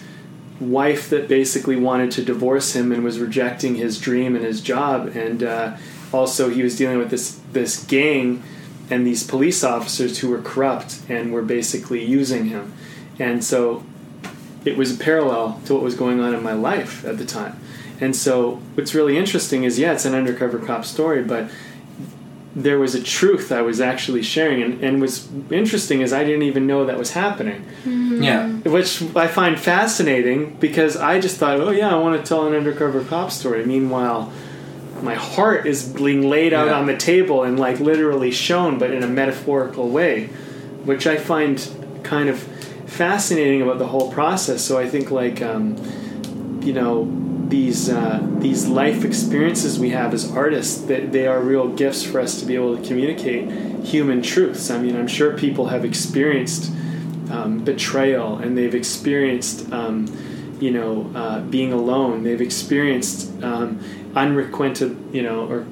wife 0.59 1.09
that 1.09 1.27
basically 1.27 1.75
wanted 1.75 2.11
to 2.11 2.23
divorce 2.23 2.75
him 2.75 2.91
and 2.91 3.03
was 3.03 3.19
rejecting 3.19 3.75
his 3.75 3.99
dream 3.99 4.35
and 4.35 4.45
his 4.45 4.61
job. 4.61 5.07
And 5.15 5.43
uh, 5.43 5.77
also, 6.13 6.49
he 6.49 6.63
was 6.63 6.77
dealing 6.77 6.99
with 6.99 7.09
this 7.09 7.39
this 7.51 7.83
gang 7.85 8.43
and 8.89 9.05
these 9.05 9.25
police 9.25 9.63
officers 9.63 10.19
who 10.19 10.29
were 10.29 10.41
corrupt 10.41 11.01
and 11.09 11.33
were 11.33 11.41
basically 11.41 12.03
using 12.03 12.45
him. 12.45 12.73
And 13.19 13.43
so, 13.43 13.83
it 14.65 14.77
was 14.77 14.95
a 14.95 14.97
parallel 14.97 15.59
to 15.65 15.73
what 15.73 15.83
was 15.83 15.95
going 15.95 16.19
on 16.19 16.33
in 16.33 16.41
my 16.43 16.53
life 16.53 17.03
at 17.05 17.17
the 17.17 17.25
time. 17.25 17.59
And 18.01 18.15
so, 18.15 18.55
what's 18.75 18.93
really 18.95 19.17
interesting 19.17 19.63
is, 19.63 19.77
yeah, 19.79 19.93
it's 19.93 20.05
an 20.05 20.15
undercover 20.15 20.59
cop 20.59 20.83
story, 20.85 21.23
but 21.23 21.49
there 22.55 22.77
was 22.77 22.93
a 22.93 23.01
truth 23.01 23.51
I 23.51 23.61
was 23.61 23.81
actually 23.81 24.21
sharing, 24.21 24.61
and, 24.61 24.83
and 24.83 25.01
what's 25.01 25.27
interesting 25.49 26.01
is 26.01 26.13
I 26.13 26.23
didn't 26.23 26.43
even 26.43 26.67
know 26.67 26.85
that 26.85 26.97
was 26.99 27.11
happening, 27.11 27.65
mm-hmm. 27.83 28.21
Yeah. 28.21 28.47
which 28.69 29.01
I 29.15 29.27
find 29.27 29.59
fascinating 29.59 30.55
because 30.59 30.95
I 30.95 31.19
just 31.19 31.37
thought, 31.37 31.59
oh 31.59 31.71
yeah, 31.71 31.89
I 31.93 31.97
want 31.97 32.19
to 32.21 32.27
tell 32.27 32.45
an 32.47 32.53
undercover 32.53 33.03
cop 33.03 33.31
story. 33.31 33.65
Meanwhile, 33.65 34.31
my 35.01 35.15
heart 35.15 35.65
is 35.65 35.83
being 35.89 36.29
laid 36.29 36.53
out 36.53 36.67
Yeah. 36.67 36.77
on 36.79 36.85
the 36.85 36.95
table 36.95 37.43
and 37.43 37.59
like 37.59 37.79
literally 37.79 38.31
shown, 38.31 38.77
but 38.77 38.91
in 38.91 39.01
a 39.03 39.07
metaphorical 39.07 39.89
way, 39.89 40.27
which 40.85 41.07
I 41.07 41.17
find 41.17 41.67
kind 42.03 42.29
of 42.29 42.47
fascinating 42.85 43.61
about 43.61 43.79
the 43.79 43.87
whole 43.87 44.11
process. 44.11 44.63
So 44.63 44.77
I 44.77 44.87
think 44.87 45.11
like 45.11 45.41
um, 45.41 45.75
you 46.61 46.73
know 46.73 47.09
these 47.47 47.89
uh, 47.89 48.19
these 48.39 48.67
life 48.67 49.03
experiences 49.05 49.77
we 49.79 49.89
have 49.91 50.13
as 50.13 50.31
artists 50.31 50.81
that 50.85 51.11
they 51.11 51.27
are 51.27 51.39
real 51.41 51.67
gifts 51.67 52.03
for 52.03 52.19
us 52.19 52.39
to 52.39 52.45
be 52.45 52.55
able 52.55 52.77
to 52.77 52.83
communicate 52.87 53.49
human 53.85 54.21
truths. 54.21 54.69
I 54.71 54.79
mean, 54.81 54.95
I'm 54.95 55.07
sure 55.07 55.37
people 55.37 55.67
have 55.67 55.83
experienced 55.85 56.71
um, 57.31 57.59
betrayal 57.63 58.37
and 58.37 58.57
they've 58.57 58.75
experienced 58.75 59.71
um, 59.71 60.07
you 60.59 60.71
know 60.71 61.11
uh, 61.15 61.41
being 61.41 61.73
alone. 61.73 62.23
They've 62.23 62.41
experienced 62.41 63.41
um, 63.43 63.79
unrequited 64.15 64.97
you 65.13 65.21
know 65.23 65.47
or 65.49 65.65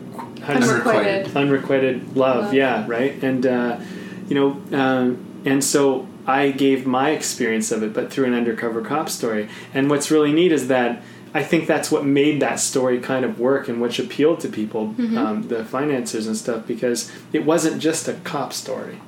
Unrequited. 0.43 1.37
unrequited 1.37 2.17
love, 2.17 2.45
Love. 2.45 2.53
yeah 2.55 2.83
right 2.87 3.23
and 3.23 3.45
uh, 3.45 3.79
you 4.27 4.35
know 4.35 4.77
um, 4.77 5.23
and 5.45 5.63
so 5.63 6.07
i 6.27 6.51
gave 6.51 6.85
my 6.85 7.11
experience 7.11 7.71
of 7.71 7.83
it 7.83 7.93
but 7.93 8.11
through 8.11 8.25
an 8.25 8.33
undercover 8.33 8.81
cop 8.81 9.09
story. 9.09 9.49
And 9.73 9.89
what's 9.89 10.11
really 10.11 10.31
neat 10.31 10.51
is 10.51 10.67
that 10.67 11.01
i 11.33 11.43
think 11.43 11.67
that's 11.67 11.91
what 11.91 12.05
made 12.05 12.41
that 12.41 12.59
story 12.59 12.99
kind 12.99 13.23
of 13.23 13.39
work 13.39 13.67
and 13.67 13.81
which 13.81 13.99
appealed 13.99 14.39
to 14.41 14.49
people 14.49 14.93
um, 15.17 15.47
the 15.47 15.63
financiers 15.63 16.27
and 16.27 16.35
stuff 16.35 16.67
because 16.67 17.11
it 17.31 17.45
wasn't 17.45 17.81
just 17.81 18.07
a 18.07 18.13
cop 18.13 18.53
story. 18.53 18.99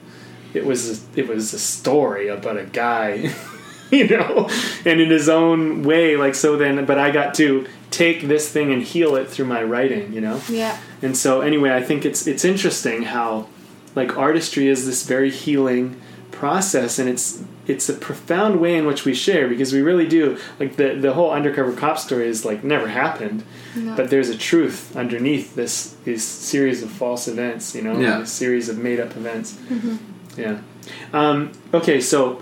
It 0.53 0.65
was 0.65 1.03
it 1.15 1.27
was 1.27 1.53
a 1.53 1.59
story 1.59 2.27
about 2.27 2.57
a 2.57 2.65
guy 2.65 3.33
you 3.91 4.07
know 4.07 4.49
and 4.85 5.01
in 5.01 5.09
his 5.09 5.27
own 5.29 5.83
way 5.83 6.15
like 6.15 6.35
so 6.35 6.57
then 6.57 6.85
but 6.85 6.97
i 6.97 7.11
got 7.11 7.33
to 7.35 7.67
take 7.93 8.23
this 8.23 8.49
thing 8.49 8.73
and 8.73 8.81
heal 8.81 9.15
it 9.15 9.29
through 9.29 9.45
my 9.45 9.63
writing 9.63 10.11
you 10.11 10.19
know? 10.19 10.41
Yeah. 10.49 10.77
and 11.01 11.15
so 11.15 11.41
anyway, 11.41 11.71
I 11.71 11.81
think 11.83 12.05
it's 12.05 12.25
it's 12.27 12.43
interesting 12.43 13.03
how 13.03 13.47
like 13.95 14.17
artistry 14.17 14.67
is 14.67 14.85
this 14.85 15.05
very 15.05 15.29
healing 15.29 16.01
process 16.33 16.99
and 16.99 17.07
it's 17.09 17.41
it's 17.67 17.87
a 17.89 17.93
profound 17.93 18.59
way 18.59 18.75
in 18.77 18.85
which 18.85 19.05
we 19.05 19.13
share 19.13 19.47
because 19.47 19.71
we 19.71 19.81
really 19.81 20.07
do 20.07 20.37
like 20.59 20.75
the 20.75 20.95
the 20.95 21.13
whole 21.13 21.31
undercover 21.31 21.71
cop 21.73 21.97
story 21.97 22.27
is 22.27 22.43
like 22.43 22.63
never 22.63 22.87
happened 22.87 23.43
No. 23.75 23.95
but 23.95 24.09
there's 24.09 24.29
a 24.29 24.37
truth 24.37 24.95
underneath 24.97 25.55
this 25.55 25.95
these 26.03 26.23
series 26.23 26.83
of 26.83 26.89
false 26.91 27.27
events 27.27 27.73
you 27.75 27.81
know 27.81 27.97
Yeah. 27.99 28.19
this 28.19 28.31
series 28.31 28.67
of 28.69 28.77
made 28.77 28.99
up 28.99 29.15
events 29.15 29.57
yeah 30.37 30.59
um, 31.13 31.51
okay 31.73 32.01
so 32.01 32.41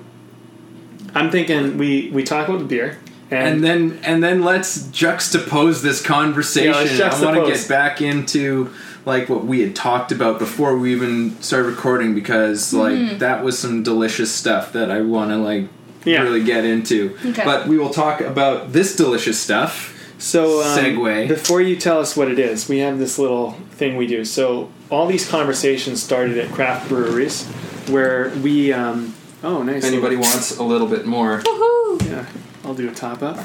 i'm 1.13 1.30
thinking 1.30 1.77
we 1.77 2.09
we 2.13 2.23
talk 2.23 2.47
about 2.47 2.59
the 2.59 2.65
beer 2.76 2.97
And 3.31 3.63
then 3.63 3.99
and 4.03 4.22
then 4.22 4.43
let's 4.43 4.72
juxtapose 4.91 5.81
this 5.81 6.01
conversation. 6.03 6.97
Yeah, 6.97 7.05
let's 7.05 7.22
I 7.22 7.26
want 7.26 7.38
to 7.47 7.53
get 7.53 7.65
back 7.69 8.01
into 8.01 8.73
like 9.06 9.30
what 9.30 9.45
we 9.45 9.61
had 9.61 9.76
talked 9.76 10.11
about 10.11 10.38
before 10.40 10.78
we 10.78 10.91
even 10.94 11.41
started 11.41 11.68
recording 11.69 12.14
because 12.14 12.73
like 12.73 13.19
that 13.19 13.44
was 13.44 13.57
some 13.57 13.84
delicious 13.84 14.32
stuff 14.34 14.73
that 14.73 14.91
I 14.91 15.02
want 15.02 15.32
to 15.32 15.38
like 15.38 15.68
Yeah. 16.06 16.22
really 16.23 16.44
get 16.44 16.65
into. 16.65 17.18
Okay. 17.26 17.44
But 17.44 17.68
we 17.68 17.78
will 17.78 17.90
talk 17.90 18.22
about 18.22 18.73
this 18.73 18.95
delicious 18.95 19.40
stuff. 19.40 19.98
So, 20.19 20.61
um, 20.61 20.78
Segue. 20.78 21.28
Before 21.30 21.61
you 21.61 21.76
tell 21.76 21.99
us 21.99 22.15
what 22.15 22.28
it 22.28 22.38
is, 22.38 22.69
we 22.69 22.78
have 22.80 22.99
this 22.99 23.18
little 23.18 23.53
thing 23.72 23.98
we 23.98 24.06
do. 24.06 24.23
So, 24.23 24.69
all 24.91 25.07
these 25.07 25.28
conversations 25.28 26.03
started 26.03 26.38
at 26.38 26.52
craft 26.52 26.88
breweries, 26.90 27.45
where 27.90 28.30
we. 28.44 28.72
Um, 28.72 29.15
oh, 29.44 29.64
nice. 29.64 29.84
Anybody 29.84 30.15
wants 30.18 30.57
a 30.60 30.64
little 30.64 30.86
bit 30.88 31.07
more, 31.07 31.40
Woohoo! 31.40 32.07
Yeah, 32.07 32.26
I'll 32.64 32.76
do 32.76 32.88
a 32.88 32.94
top 32.94 33.23
up. 33.23 33.38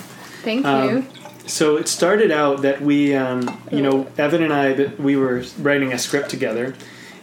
Thank 0.42 0.66
Um, 0.66 0.88
you. 0.90 1.06
So 1.46 1.76
it 1.76 1.86
started 1.86 2.32
out 2.32 2.62
that 2.62 2.80
we, 2.80 3.14
um, 3.14 3.60
you 3.70 3.80
know, 3.80 4.08
Evan 4.18 4.42
and 4.42 4.52
I, 4.52 4.92
we 4.98 5.16
were 5.16 5.44
writing 5.60 5.92
a 5.92 5.98
script 5.98 6.28
together, 6.28 6.74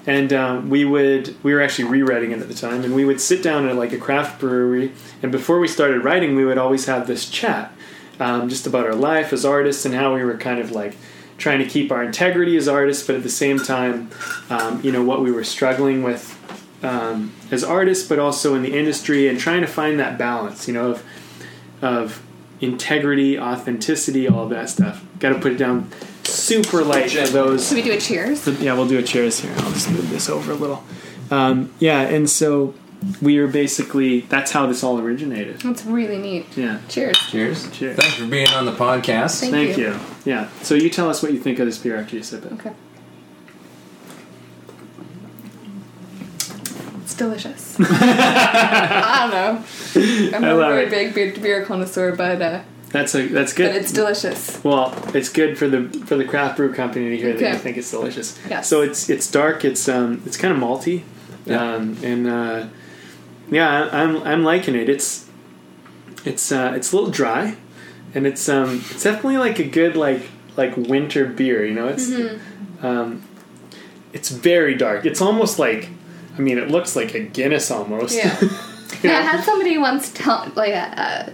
and 0.07 0.31
um, 0.31 0.69
we 0.69 0.85
would 0.85 1.35
we 1.43 1.53
were 1.53 1.61
actually 1.61 1.89
rewriting 1.89 2.31
it 2.31 2.39
at 2.39 2.47
the 2.47 2.53
time, 2.53 2.83
and 2.83 2.95
we 2.95 3.03
would 3.03 3.19
sit 3.19 3.43
down 3.43 3.67
at 3.67 3.75
like 3.75 3.91
a 3.91 3.97
craft 3.97 4.39
brewery, 4.39 4.93
and 5.21 5.31
before 5.31 5.59
we 5.59 5.67
started 5.67 6.03
writing, 6.03 6.35
we 6.35 6.45
would 6.45 6.57
always 6.57 6.85
have 6.85 7.05
this 7.05 7.29
chat, 7.29 7.73
um, 8.19 8.47
just 8.47 8.65
about 8.65 8.85
our 8.85 8.95
life 8.95 9.33
as 9.33 9.43
artists 9.43 9.85
and 9.85 9.93
how 9.93 10.15
we 10.15 10.23
were 10.23 10.37
kind 10.37 10.59
of 10.59 10.71
like 10.71 10.95
trying 11.37 11.59
to 11.59 11.65
keep 11.65 11.91
our 11.91 12.03
integrity 12.03 12.55
as 12.55 12.67
artists, 12.69 13.05
but 13.05 13.17
at 13.17 13.23
the 13.23 13.29
same 13.29 13.59
time, 13.59 14.09
um, 14.49 14.81
you 14.83 14.91
know, 14.91 15.03
what 15.03 15.21
we 15.21 15.31
were 15.31 15.43
struggling 15.43 16.01
with 16.01 16.39
um, 16.81 17.33
as 17.51 17.63
artists, 17.63 18.07
but 18.07 18.19
also 18.19 18.55
in 18.55 18.61
the 18.61 18.77
industry, 18.77 19.27
and 19.27 19.37
trying 19.37 19.61
to 19.61 19.67
find 19.67 19.99
that 19.99 20.17
balance, 20.17 20.65
you 20.67 20.73
know, 20.73 20.91
of 20.91 21.03
of 21.81 22.23
integrity, 22.63 23.39
authenticity, 23.39 24.27
all 24.27 24.47
that 24.49 24.69
stuff. 24.69 25.03
Got 25.19 25.29
to 25.29 25.39
put 25.39 25.53
it 25.53 25.57
down 25.57 25.89
super 26.23 26.83
light 26.83 27.11
for 27.11 27.27
those. 27.27 27.67
Should 27.67 27.77
we 27.77 27.83
do 27.83 27.91
a 27.93 27.99
cheers? 27.99 28.47
Yeah, 28.59 28.73
we'll 28.73 28.87
do 28.87 28.97
a 28.97 29.03
cheers 29.03 29.39
here. 29.39 29.53
I'll 29.57 29.71
just 29.71 29.89
move 29.89 30.09
this 30.09 30.29
over 30.29 30.51
a 30.51 30.55
little. 30.55 30.83
Um, 31.31 31.73
yeah, 31.79 32.01
and 32.01 32.29
so 32.29 32.73
we 33.21 33.37
are 33.37 33.47
basically 33.47 34.21
that's 34.21 34.51
how 34.51 34.65
this 34.65 34.83
all 34.83 34.99
originated. 34.99 35.61
That's 35.61 35.85
really 35.85 36.17
neat. 36.17 36.45
Yeah. 36.57 36.79
Cheers. 36.87 37.17
cheers. 37.29 37.71
Cheers. 37.71 37.97
Thanks 37.97 38.15
for 38.15 38.27
being 38.27 38.49
on 38.49 38.65
the 38.65 38.71
podcast. 38.71 39.39
Thank 39.39 39.53
Thank 39.53 39.77
you. 39.77 39.91
you. 39.91 39.99
Yeah. 40.25 40.49
So 40.61 40.75
you 40.75 40.89
tell 40.89 41.09
us 41.09 41.21
what 41.21 41.33
you 41.33 41.39
think 41.39 41.59
of 41.59 41.65
this 41.65 41.77
beer 41.77 41.97
after 41.97 42.15
you 42.15 42.23
sip 42.23 42.45
it. 42.45 42.51
Okay. 42.53 42.73
Delicious. 47.23 47.77
I 47.79 49.17
don't 49.21 49.31
know. 49.31 50.37
I'm 50.37 50.43
I 50.43 50.47
not 50.47 50.71
a 50.71 50.73
very 50.73 50.85
it. 50.85 50.89
big 50.89 51.13
beer, 51.15 51.33
beer 51.41 51.65
connoisseur, 51.65 52.15
but 52.15 52.41
uh, 52.41 52.61
That's 52.89 53.15
a 53.15 53.27
that's 53.27 53.53
good. 53.53 53.71
but 53.71 53.75
it's 53.81 53.91
delicious. 53.91 54.63
Well, 54.63 54.93
it's 55.13 55.29
good 55.29 55.57
for 55.57 55.67
the 55.67 55.89
for 56.05 56.15
the 56.15 56.25
craft 56.25 56.57
brew 56.57 56.73
company 56.73 57.09
to 57.11 57.17
hear 57.17 57.33
that 57.33 57.37
Okay. 57.43 57.51
you 57.53 57.57
think 57.57 57.77
it's 57.77 57.89
delicious. 57.91 58.39
Yes. 58.49 58.67
So 58.67 58.81
it's 58.81 59.09
it's 59.09 59.29
dark. 59.31 59.63
It's 59.65 59.87
um 59.89 60.21
it's 60.25 60.37
kind 60.37 60.53
of 60.53 60.59
malty, 60.59 61.03
Yeah. 61.45 61.75
um, 61.75 61.97
and 62.03 62.27
uh, 62.27 62.67
yeah, 63.49 63.69
I- 63.69 64.01
I'm 64.03 64.21
I'm 64.23 64.43
liking 64.43 64.75
it. 64.75 64.89
It's 64.89 65.27
it's 66.25 66.51
uh, 66.51 66.73
it's 66.75 66.91
a 66.91 66.95
little 66.95 67.11
dry, 67.11 67.55
and 68.13 68.25
it's 68.27 68.47
um 68.49 68.81
it's 68.91 69.03
definitely 69.03 69.37
like 69.37 69.59
a 69.59 69.65
good 69.79 69.95
like 69.95 70.21
like 70.57 70.75
winter 70.77 71.25
beer. 71.25 71.65
You 71.65 71.73
know, 71.73 71.87
it's 71.87 72.09
Mm-hmm. 72.09 72.85
um 72.85 73.21
it's 74.13 74.29
very 74.29 74.75
dark. 74.75 75.05
It's 75.07 75.21
almost 75.21 75.57
like 75.57 75.89
I 76.37 76.41
mean, 76.41 76.57
it 76.57 76.69
looks 76.69 76.95
like 76.95 77.13
a 77.13 77.19
Guinness 77.19 77.71
almost. 77.71 78.15
Yeah. 78.15 78.39
Yeah, 79.01 79.17
I 79.19 79.21
had 79.21 79.43
somebody 79.43 79.77
once 79.77 80.11
tell 80.13 80.49
like 80.55 80.71
uh, 80.71 80.93
uh, 80.95 81.29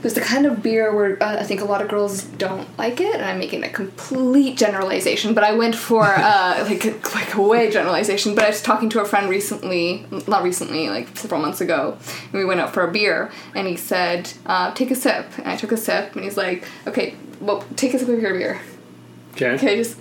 there's 0.00 0.14
the 0.14 0.20
kind 0.20 0.46
of 0.46 0.62
beer 0.62 0.94
where 0.94 1.20
uh, 1.20 1.40
I 1.40 1.42
think 1.42 1.60
a 1.60 1.64
lot 1.64 1.82
of 1.82 1.88
girls 1.88 2.22
don't 2.22 2.68
like 2.78 3.00
it, 3.00 3.14
and 3.14 3.24
I'm 3.24 3.38
making 3.38 3.64
a 3.64 3.68
complete 3.68 4.56
generalization. 4.56 5.34
But 5.34 5.44
I 5.44 5.52
went 5.52 5.74
for 5.74 6.04
uh, 6.04 6.64
like 6.68 6.84
a, 6.84 6.90
like 7.14 7.34
a 7.34 7.42
way 7.42 7.70
generalization. 7.70 8.34
But 8.34 8.44
I 8.44 8.48
was 8.50 8.62
talking 8.62 8.88
to 8.90 9.00
a 9.00 9.04
friend 9.04 9.28
recently, 9.28 10.06
not 10.28 10.44
recently, 10.44 10.88
like 10.88 11.16
several 11.16 11.40
months 11.40 11.60
ago, 11.60 11.96
and 12.24 12.32
we 12.32 12.44
went 12.44 12.60
out 12.60 12.72
for 12.72 12.82
a 12.86 12.92
beer, 12.92 13.32
and 13.54 13.66
he 13.66 13.76
said, 13.76 14.32
uh, 14.46 14.72
"Take 14.74 14.90
a 14.90 14.94
sip," 14.94 15.26
and 15.38 15.48
I 15.48 15.56
took 15.56 15.72
a 15.72 15.76
sip, 15.76 16.14
and 16.14 16.22
he's 16.22 16.36
like, 16.36 16.64
"Okay, 16.86 17.14
well, 17.40 17.64
take 17.74 17.94
a 17.94 17.98
sip 17.98 18.08
of 18.08 18.20
your 18.20 18.34
beer." 18.34 18.60
Okay. 19.34 19.50
Okay, 19.52 19.76
just. 19.76 19.96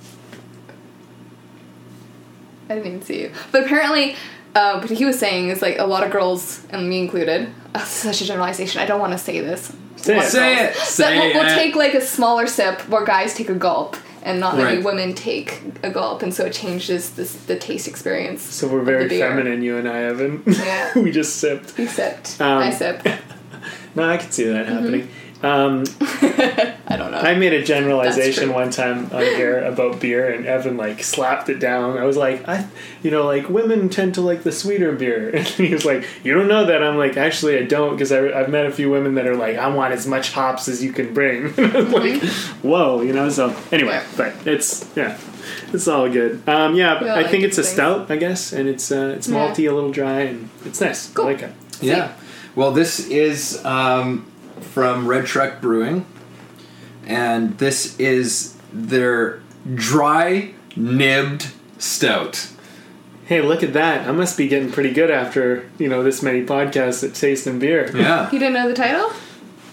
I 2.70 2.76
didn't 2.76 2.88
even 2.88 3.02
see 3.02 3.22
you. 3.22 3.32
But 3.52 3.66
apparently, 3.66 4.16
uh, 4.56 4.80
what 4.80 4.90
he 4.90 5.06
was 5.06 5.18
saying 5.20 5.50
is 5.50 5.62
like 5.62 5.78
a 5.80 5.86
lot 5.86 6.04
of 6.04 6.12
girls, 6.12 6.66
and 6.70 6.90
me 6.90 7.00
included, 7.00 7.50
uh, 7.76 7.84
such 7.86 8.22
a 8.22 8.26
generalization. 8.26 8.82
I 8.82 8.86
don't 8.86 9.00
want 9.00 9.14
to 9.14 9.20
say 9.20 9.40
this. 9.40 9.74
Say 9.98 10.18
it. 10.18 10.24
Say 10.24 10.66
it. 10.66 10.76
Say 10.76 11.20
we'll, 11.20 11.44
we'll 11.44 11.56
take 11.56 11.76
like 11.76 11.94
a 11.94 12.02
smaller 12.02 12.48
sip 12.48 12.82
where 12.88 13.04
guys 13.04 13.34
take 13.34 13.50
a 13.50 13.56
gulp, 13.56 13.98
and 14.24 14.40
not 14.40 14.58
many 14.58 14.82
women 14.82 15.14
take 15.14 15.62
a 15.84 15.90
gulp, 15.90 16.22
and 16.22 16.34
so 16.34 16.46
it 16.46 16.54
changes 16.54 17.12
this, 17.12 17.34
the 17.46 17.58
taste 17.58 17.88
experience. 17.88 18.42
So 18.42 18.68
we're 18.68 18.84
very 18.84 19.10
feminine, 19.10 19.62
you 19.62 19.78
and 19.78 19.88
I, 19.88 20.04
Evan. 20.04 20.44
Yeah. 20.46 20.98
we 21.00 21.12
just 21.12 21.38
sipped. 21.38 21.76
He 21.78 21.88
sipped. 21.88 22.40
Um, 22.42 22.60
I 22.60 22.70
sipped. 22.72 23.08
No, 23.96 24.08
I 24.08 24.18
could 24.18 24.32
see 24.32 24.44
that 24.44 24.68
happening. 24.68 25.10
Um, 25.44 25.84
I 26.90 26.96
don't 26.98 27.12
know. 27.12 27.18
I 27.20 27.36
made 27.36 27.54
a 27.54 27.64
generalization 27.64 28.54
one 28.54 28.70
time 28.72 29.06
on 29.14 29.22
here 29.22 29.60
about 29.64 30.00
beer, 30.00 30.32
and 30.32 30.46
Evan 30.46 30.78
like 30.78 31.04
slapped 31.04 31.50
it 31.50 31.60
down. 31.60 31.98
I 31.98 32.06
was 32.06 32.18
like, 32.18 32.48
I, 32.48 32.66
you 33.04 33.12
know, 33.12 33.26
like 33.26 33.50
women 33.50 33.90
tend 33.90 34.16
to 34.16 34.22
like 34.22 34.44
the 34.44 34.52
sweeter 34.52 34.94
beer, 34.94 35.30
and 35.36 35.46
he 35.46 35.74
was 35.74 35.86
like, 35.86 36.06
you 36.24 36.34
don't 36.34 36.48
know 36.48 36.66
that. 36.66 36.82
I'm 36.82 36.98
like, 36.98 37.18
actually, 37.18 37.58
I 37.60 37.64
don't, 37.64 37.92
because 37.92 38.12
I've 38.12 38.50
met 38.50 38.66
a 38.66 38.72
few 38.72 38.90
women 38.90 39.16
that 39.16 39.28
are 39.28 39.36
like, 39.36 39.58
I 39.58 39.68
want 39.68 39.94
as 39.94 40.08
much 40.08 40.32
hops 40.32 40.68
as 40.68 40.84
you 40.84 40.92
can 40.94 41.14
bring. 41.14 41.54
And 41.58 41.76
I 41.76 41.82
was 41.82 41.92
like, 41.94 42.24
whoa, 42.64 43.02
you 43.02 43.14
know. 43.14 43.30
So 43.30 43.56
anyway, 43.72 43.92
Yeah. 43.94 44.06
but 44.16 44.48
it's 44.48 44.90
yeah, 44.96 45.18
it's 45.74 45.88
all 45.88 46.10
good. 46.10 46.42
Um, 46.48 46.74
yeah, 46.76 46.96
all 46.98 47.10
I 47.10 47.16
like 47.22 47.30
think 47.30 47.44
it's 47.44 47.58
a 47.58 47.64
things. 47.64 47.74
stout, 47.74 48.10
I 48.10 48.16
guess, 48.18 48.54
and 48.54 48.68
it's 48.68 48.92
uh, 48.92 49.14
it's 49.18 49.28
Yeah. 49.28 49.36
malty, 49.36 49.70
a 49.70 49.74
little 49.74 49.92
dry, 49.92 50.22
and 50.22 50.50
it's 50.66 50.82
nice. 50.82 51.10
Cool. 51.14 51.26
I 51.28 51.32
like 51.34 51.42
it. 51.44 51.52
Yeah. 51.82 52.14
Well, 52.56 52.72
this 52.72 53.08
is 53.08 53.64
um, 53.66 54.26
from 54.62 55.08
Red 55.08 55.26
Truck 55.26 55.62
Brewing, 55.62 56.06
and 57.06 57.58
this 57.58 57.98
is 58.00 58.56
their 58.74 59.42
dry 59.76 60.54
nibbed 60.76 61.52
stout. 61.78 62.50
Hey, 63.26 63.42
look 63.42 63.62
at 63.64 63.74
that! 63.74 64.08
I 64.08 64.12
must 64.12 64.38
be 64.38 64.48
getting 64.48 64.72
pretty 64.72 64.94
good 64.94 65.12
after 65.12 65.70
you 65.78 65.90
know 65.90 66.04
this 66.04 66.22
many 66.24 66.46
podcasts 66.46 67.04
at 67.08 67.14
Taste 67.16 67.46
and 67.48 67.60
Beer. 67.60 67.92
Yeah. 67.96 68.30
you 68.32 68.40
didn't 68.40 68.54
know 68.54 68.68
the 68.68 68.74
title? 68.76 69.12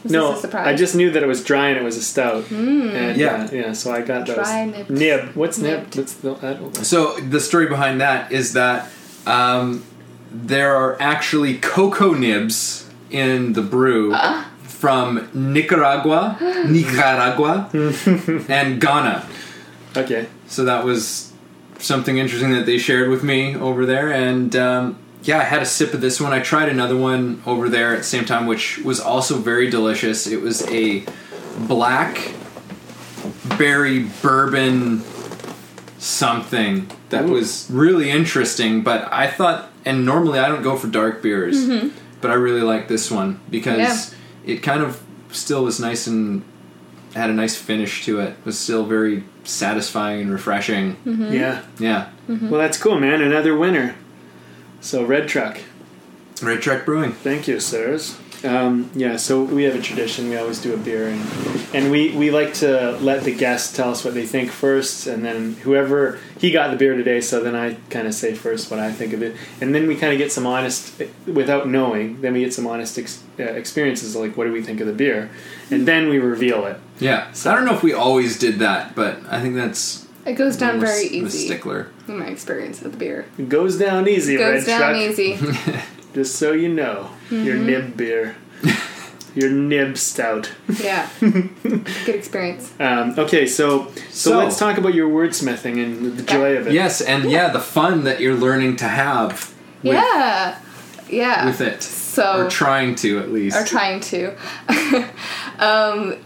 Was 0.02 0.12
No, 0.12 0.34
surprise? 0.34 0.66
I 0.66 0.74
just 0.74 0.94
knew 0.94 1.10
that 1.12 1.22
it 1.22 1.26
was 1.26 1.42
dry 1.42 1.68
and 1.68 1.78
it 1.78 1.82
was 1.82 1.96
a 1.96 2.02
stout. 2.02 2.50
And, 2.50 3.16
Yeah. 3.16 3.44
uh, 3.44 3.48
yeah. 3.54 3.72
So 3.72 3.90
I 3.92 4.02
got 4.02 4.26
those. 4.26 4.36
Dry 4.36 4.66
nibbed. 4.66 4.90
Nib. 4.90 5.34
What's 5.34 5.58
nib? 5.58 5.80
Nibbed. 5.80 5.96
What's 5.96 6.12
the, 6.14 6.32
I. 6.78 6.82
So 6.82 7.18
the 7.20 7.40
story 7.40 7.66
behind 7.68 8.00
that 8.02 8.30
is 8.30 8.52
that 8.52 8.90
um, 9.26 9.82
there 10.30 10.74
are 10.76 11.00
actually 11.00 11.56
cocoa 11.56 12.12
nibs 12.12 12.90
in 13.10 13.54
the 13.54 13.62
brew 13.62 14.12
from 14.84 15.30
Nicaragua, 15.32 16.36
Nicaragua, 16.68 17.70
and 18.50 18.78
Ghana. 18.78 19.26
Okay. 19.96 20.26
So 20.46 20.66
that 20.66 20.84
was 20.84 21.32
something 21.78 22.18
interesting 22.18 22.50
that 22.50 22.66
they 22.66 22.76
shared 22.76 23.08
with 23.08 23.24
me 23.24 23.56
over 23.56 23.86
there, 23.86 24.12
and 24.12 24.54
um, 24.54 24.98
yeah, 25.22 25.38
I 25.38 25.44
had 25.44 25.62
a 25.62 25.64
sip 25.64 25.94
of 25.94 26.02
this 26.02 26.20
one. 26.20 26.34
I 26.34 26.40
tried 26.40 26.68
another 26.68 26.98
one 26.98 27.42
over 27.46 27.70
there 27.70 27.94
at 27.94 28.00
the 28.00 28.04
same 28.04 28.26
time, 28.26 28.46
which 28.46 28.76
was 28.80 29.00
also 29.00 29.38
very 29.38 29.70
delicious. 29.70 30.26
It 30.26 30.42
was 30.42 30.60
a 30.70 31.06
black 31.60 32.34
berry 33.56 34.00
bourbon 34.20 35.02
something 35.96 36.90
that 37.08 37.24
Ooh. 37.24 37.32
was 37.32 37.70
really 37.70 38.10
interesting. 38.10 38.82
But 38.82 39.10
I 39.10 39.30
thought, 39.30 39.70
and 39.86 40.04
normally 40.04 40.40
I 40.40 40.48
don't 40.48 40.62
go 40.62 40.76
for 40.76 40.88
dark 40.88 41.22
beers, 41.22 41.56
but 42.20 42.30
I 42.30 42.34
really 42.34 42.60
like 42.60 42.88
this 42.88 43.10
one 43.10 43.40
because 43.48 44.13
it 44.46 44.62
kind 44.62 44.82
of 44.82 45.02
still 45.30 45.64
was 45.64 45.80
nice 45.80 46.06
and 46.06 46.44
had 47.14 47.30
a 47.30 47.32
nice 47.32 47.56
finish 47.56 48.04
to 48.04 48.20
it. 48.20 48.30
It 48.30 48.44
was 48.44 48.58
still 48.58 48.84
very 48.84 49.24
satisfying 49.44 50.22
and 50.22 50.32
refreshing. 50.32 50.96
Mm-hmm. 51.04 51.32
Yeah. 51.32 51.62
Yeah. 51.78 52.10
Mm-hmm. 52.28 52.50
Well, 52.50 52.60
that's 52.60 52.78
cool, 52.78 52.98
man. 52.98 53.22
Another 53.22 53.56
winner. 53.56 53.94
So 54.80 55.04
Red 55.04 55.28
Truck. 55.28 55.58
Red 56.42 56.60
Truck 56.60 56.84
Brewing. 56.84 57.12
Thank 57.12 57.46
you, 57.46 57.60
sirs. 57.60 58.18
Um, 58.44 58.90
yeah, 58.94 59.16
so 59.16 59.42
we 59.42 59.64
have 59.64 59.74
a 59.74 59.80
tradition. 59.80 60.28
We 60.28 60.36
always 60.36 60.60
do 60.60 60.74
a 60.74 60.76
beer, 60.76 61.08
and 61.08 61.20
and 61.74 61.90
we, 61.90 62.14
we 62.14 62.30
like 62.30 62.52
to 62.54 62.92
let 63.00 63.24
the 63.24 63.34
guests 63.34 63.74
tell 63.74 63.90
us 63.90 64.04
what 64.04 64.12
they 64.14 64.26
think 64.26 64.50
first, 64.50 65.06
and 65.06 65.24
then 65.24 65.54
whoever 65.62 66.18
he 66.38 66.50
got 66.50 66.70
the 66.70 66.76
beer 66.76 66.94
today, 66.94 67.20
so 67.22 67.40
then 67.42 67.54
I 67.56 67.74
kind 67.90 68.06
of 68.06 68.14
say 68.14 68.34
first 68.34 68.70
what 68.70 68.78
I 68.80 68.92
think 68.92 69.12
of 69.14 69.22
it, 69.22 69.34
and 69.62 69.74
then 69.74 69.86
we 69.86 69.96
kind 69.96 70.12
of 70.12 70.18
get 70.18 70.30
some 70.30 70.46
honest, 70.46 71.02
without 71.26 71.68
knowing, 71.68 72.20
then 72.20 72.34
we 72.34 72.40
get 72.40 72.52
some 72.52 72.66
honest 72.66 72.98
ex, 72.98 73.22
uh, 73.40 73.44
experiences 73.44 74.14
like 74.14 74.36
what 74.36 74.44
do 74.44 74.52
we 74.52 74.62
think 74.62 74.80
of 74.80 74.86
the 74.86 74.92
beer, 74.92 75.30
and 75.70 75.88
then 75.88 76.08
we 76.10 76.18
reveal 76.18 76.66
it. 76.66 76.76
Yeah. 77.00 77.32
So 77.32 77.50
I 77.50 77.54
don't 77.54 77.64
know 77.64 77.74
if 77.74 77.82
we 77.82 77.92
always 77.94 78.38
did 78.38 78.58
that, 78.58 78.94
but 78.94 79.18
I 79.30 79.40
think 79.40 79.54
that's 79.56 80.06
It 80.26 80.34
goes 80.34 80.56
down 80.58 80.70
I'm 80.70 80.76
a 80.76 80.80
very 80.86 81.06
s- 81.06 81.12
I'm 81.12 81.24
a 81.24 81.26
easy. 81.28 81.46
stickler. 81.46 81.88
In 82.08 82.18
my 82.18 82.26
experience 82.26 82.82
with 82.82 82.92
the 82.92 82.98
beer, 82.98 83.24
It 83.38 83.48
goes 83.48 83.78
down 83.78 84.06
easy, 84.06 84.36
goes 84.36 84.66
Red 84.66 84.78
down 84.78 84.92
Truck. 84.92 85.10
easy. 85.10 85.38
Just 86.14 86.36
so 86.36 86.52
you 86.52 86.68
know, 86.68 87.10
your 87.30 87.56
nib 87.56 87.96
beer, 87.96 88.36
your 89.34 89.50
nib 89.50 89.96
stout. 89.96 90.52
Yeah, 90.80 91.08
good 91.20 92.08
experience. 92.08 92.72
Um, 92.78 93.14
okay, 93.18 93.46
so, 93.46 93.90
so 94.10 94.30
So- 94.30 94.38
let's 94.38 94.58
talk 94.58 94.78
about 94.78 94.94
your 94.94 95.08
wordsmithing 95.08 95.82
and 95.82 96.16
the 96.16 96.22
joy 96.22 96.56
of 96.56 96.66
it. 96.66 96.72
Yes, 96.72 97.00
and 97.00 97.30
yeah, 97.30 97.48
the 97.48 97.60
fun 97.60 98.04
that 98.04 98.20
you're 98.20 98.34
learning 98.36 98.76
to 98.76 98.88
have 98.88 99.54
with, 99.82 99.94
yeah, 99.94 100.58
yeah. 101.08 101.46
with 101.46 101.60
it. 101.60 101.82
So 101.82 102.46
or 102.46 102.50
trying 102.50 102.94
to 102.96 103.18
at 103.18 103.32
least. 103.32 103.56
are 103.56 103.64
trying 103.64 104.00
to. 104.00 104.34
um, 105.58 106.16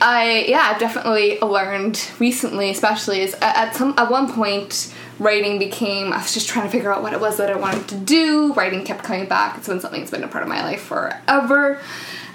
I 0.00 0.44
yeah, 0.46 0.70
I've 0.72 0.78
definitely 0.78 1.38
learned 1.40 2.10
recently, 2.18 2.68
especially 2.70 3.20
is 3.20 3.34
at, 3.34 3.56
at 3.56 3.74
some 3.74 3.94
at 3.96 4.10
one 4.10 4.30
point 4.32 4.94
writing 5.18 5.58
became 5.58 6.12
I 6.12 6.18
was 6.18 6.34
just 6.34 6.48
trying 6.48 6.66
to 6.66 6.70
figure 6.70 6.92
out 6.92 7.02
what 7.02 7.12
it 7.12 7.20
was 7.20 7.36
that 7.38 7.50
I 7.50 7.56
wanted 7.56 7.88
to 7.88 7.96
do. 7.96 8.52
Writing 8.54 8.84
kept 8.84 9.04
coming 9.04 9.26
back. 9.26 9.58
It's 9.58 9.68
been 9.68 9.80
something 9.80 10.00
that's 10.00 10.10
been 10.10 10.24
a 10.24 10.28
part 10.28 10.42
of 10.42 10.48
my 10.48 10.62
life 10.62 10.82
forever. 10.82 11.80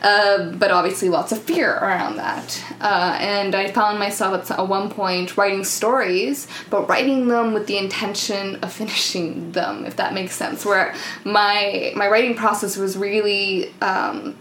Uh, 0.02 0.52
but 0.54 0.72
obviously, 0.72 1.10
lots 1.10 1.32
of 1.32 1.40
fear 1.44 1.76
around 1.76 2.16
that. 2.16 2.64
Uh, 2.82 3.18
and 3.22 3.54
I 3.54 3.72
found 3.72 4.00
myself 4.00 4.50
at, 4.50 4.68
one 4.68 4.90
point 4.90 5.38
writing 5.38 5.64
stories, 5.64 6.48
but 6.72 6.90
writing 6.90 7.28
them 7.28 7.54
with 7.54 7.68
the 7.68 7.78
intention 7.78 8.56
of 8.64 8.74
finishing 8.82 9.52
them, 9.52 9.86
if 9.86 9.98
that 9.98 10.14
makes 10.14 10.36
sense. 10.36 10.66
Where 10.66 10.96
my 11.24 11.94
my 11.96 12.08
writing 12.08 12.36
process 12.36 12.78
was 12.78 12.98
really 12.98 13.72
um, 13.82 14.36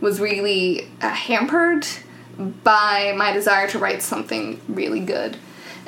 was 0.00 0.20
really 0.20 0.88
uh, 1.02 1.10
hampered 1.10 1.86
by 2.64 3.12
my 3.16 3.32
desire 3.32 3.68
to 3.68 3.78
write 3.78 4.02
something 4.02 4.58
really 4.68 5.00
good. 5.00 5.36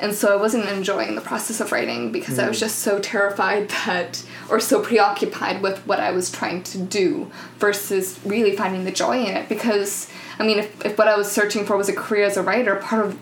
And 0.05 0.13
so 0.13 0.31
I 0.31 0.39
wasn't 0.39 0.69
enjoying 0.69 1.15
the 1.15 1.21
process 1.21 1.59
of 1.59 1.71
writing 1.71 2.11
because 2.11 2.37
I 2.37 2.47
was 2.47 2.59
just 2.59 2.77
so 2.79 2.99
terrified 2.99 3.69
that, 3.69 4.23
or 4.51 4.59
so 4.59 4.79
preoccupied 4.79 5.63
with 5.63 5.79
what 5.87 5.99
I 5.99 6.11
was 6.11 6.31
trying 6.31 6.61
to 6.61 6.77
do 6.77 7.31
versus 7.57 8.19
really 8.23 8.55
finding 8.55 8.85
the 8.85 8.91
joy 8.91 9.23
in 9.25 9.35
it. 9.35 9.49
Because, 9.49 10.07
I 10.37 10.45
mean, 10.45 10.59
if, 10.59 10.85
if 10.85 10.95
what 10.95 11.07
I 11.07 11.17
was 11.17 11.31
searching 11.31 11.65
for 11.65 11.75
was 11.75 11.89
a 11.89 11.95
career 11.95 12.23
as 12.25 12.37
a 12.37 12.43
writer, 12.43 12.75
part 12.75 13.03
of 13.07 13.17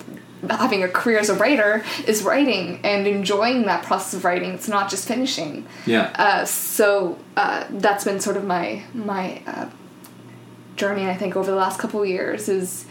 having 0.49 0.83
a 0.83 0.89
career 0.89 1.19
as 1.19 1.29
a 1.29 1.35
writer 1.35 1.85
is 2.05 2.21
writing 2.21 2.81
and 2.83 3.07
enjoying 3.07 3.63
that 3.63 3.85
process 3.85 4.15
of 4.15 4.25
writing. 4.25 4.51
It's 4.51 4.67
not 4.67 4.89
just 4.89 5.07
finishing. 5.07 5.65
yeah. 5.85 6.13
Uh, 6.15 6.43
so 6.43 7.17
uh, 7.37 7.63
that's 7.69 8.03
been 8.03 8.19
sort 8.19 8.35
of 8.35 8.43
my 8.43 8.83
my 8.93 9.41
uh, 9.47 9.69
journey. 10.75 11.05
I 11.05 11.15
think 11.15 11.37
over 11.37 11.49
the 11.49 11.55
last 11.55 11.79
couple 11.79 12.01
of 12.01 12.09
years 12.09 12.49
is 12.49 12.85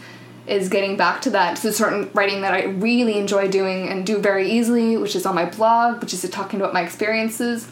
is 0.45 0.69
getting 0.69 0.97
back 0.97 1.21
to 1.21 1.29
that 1.29 1.55
to 1.57 1.71
certain 1.71 2.09
writing 2.13 2.41
that 2.41 2.53
I 2.53 2.65
really 2.65 3.17
enjoy 3.17 3.47
doing 3.47 3.87
and 3.87 4.05
do 4.05 4.19
very 4.19 4.49
easily, 4.51 4.97
which 4.97 5.15
is 5.15 5.25
on 5.25 5.35
my 5.35 5.45
blog, 5.45 6.01
which 6.01 6.13
is 6.13 6.27
talking 6.29 6.59
about 6.59 6.73
my 6.73 6.81
experiences. 6.81 7.67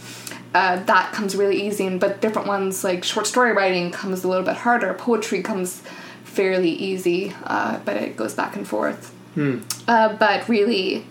Uh, 0.54 0.84
that 0.84 1.14
comes 1.14 1.36
really 1.36 1.66
easy, 1.66 1.86
and 1.86 2.00
but 2.00 2.22
different 2.22 2.48
ones 2.48 2.84
like 2.84 3.04
short 3.04 3.26
story 3.28 3.54
writing 3.54 3.92
comes 3.92 4.24
a 4.24 4.28
little 4.28 4.44
bit 4.44 4.56
harder. 4.58 4.94
Poetry 4.94 5.42
comes 5.42 5.82
fairly 6.24 6.72
easy, 6.72 7.34
uh, 7.44 7.80
but 7.86 7.98
it 7.98 8.16
goes 8.18 8.34
back 8.34 8.56
and 8.56 8.68
forth. 8.68 9.14
Uh, 9.88 10.14
but 10.16 10.48
really, 10.50 11.06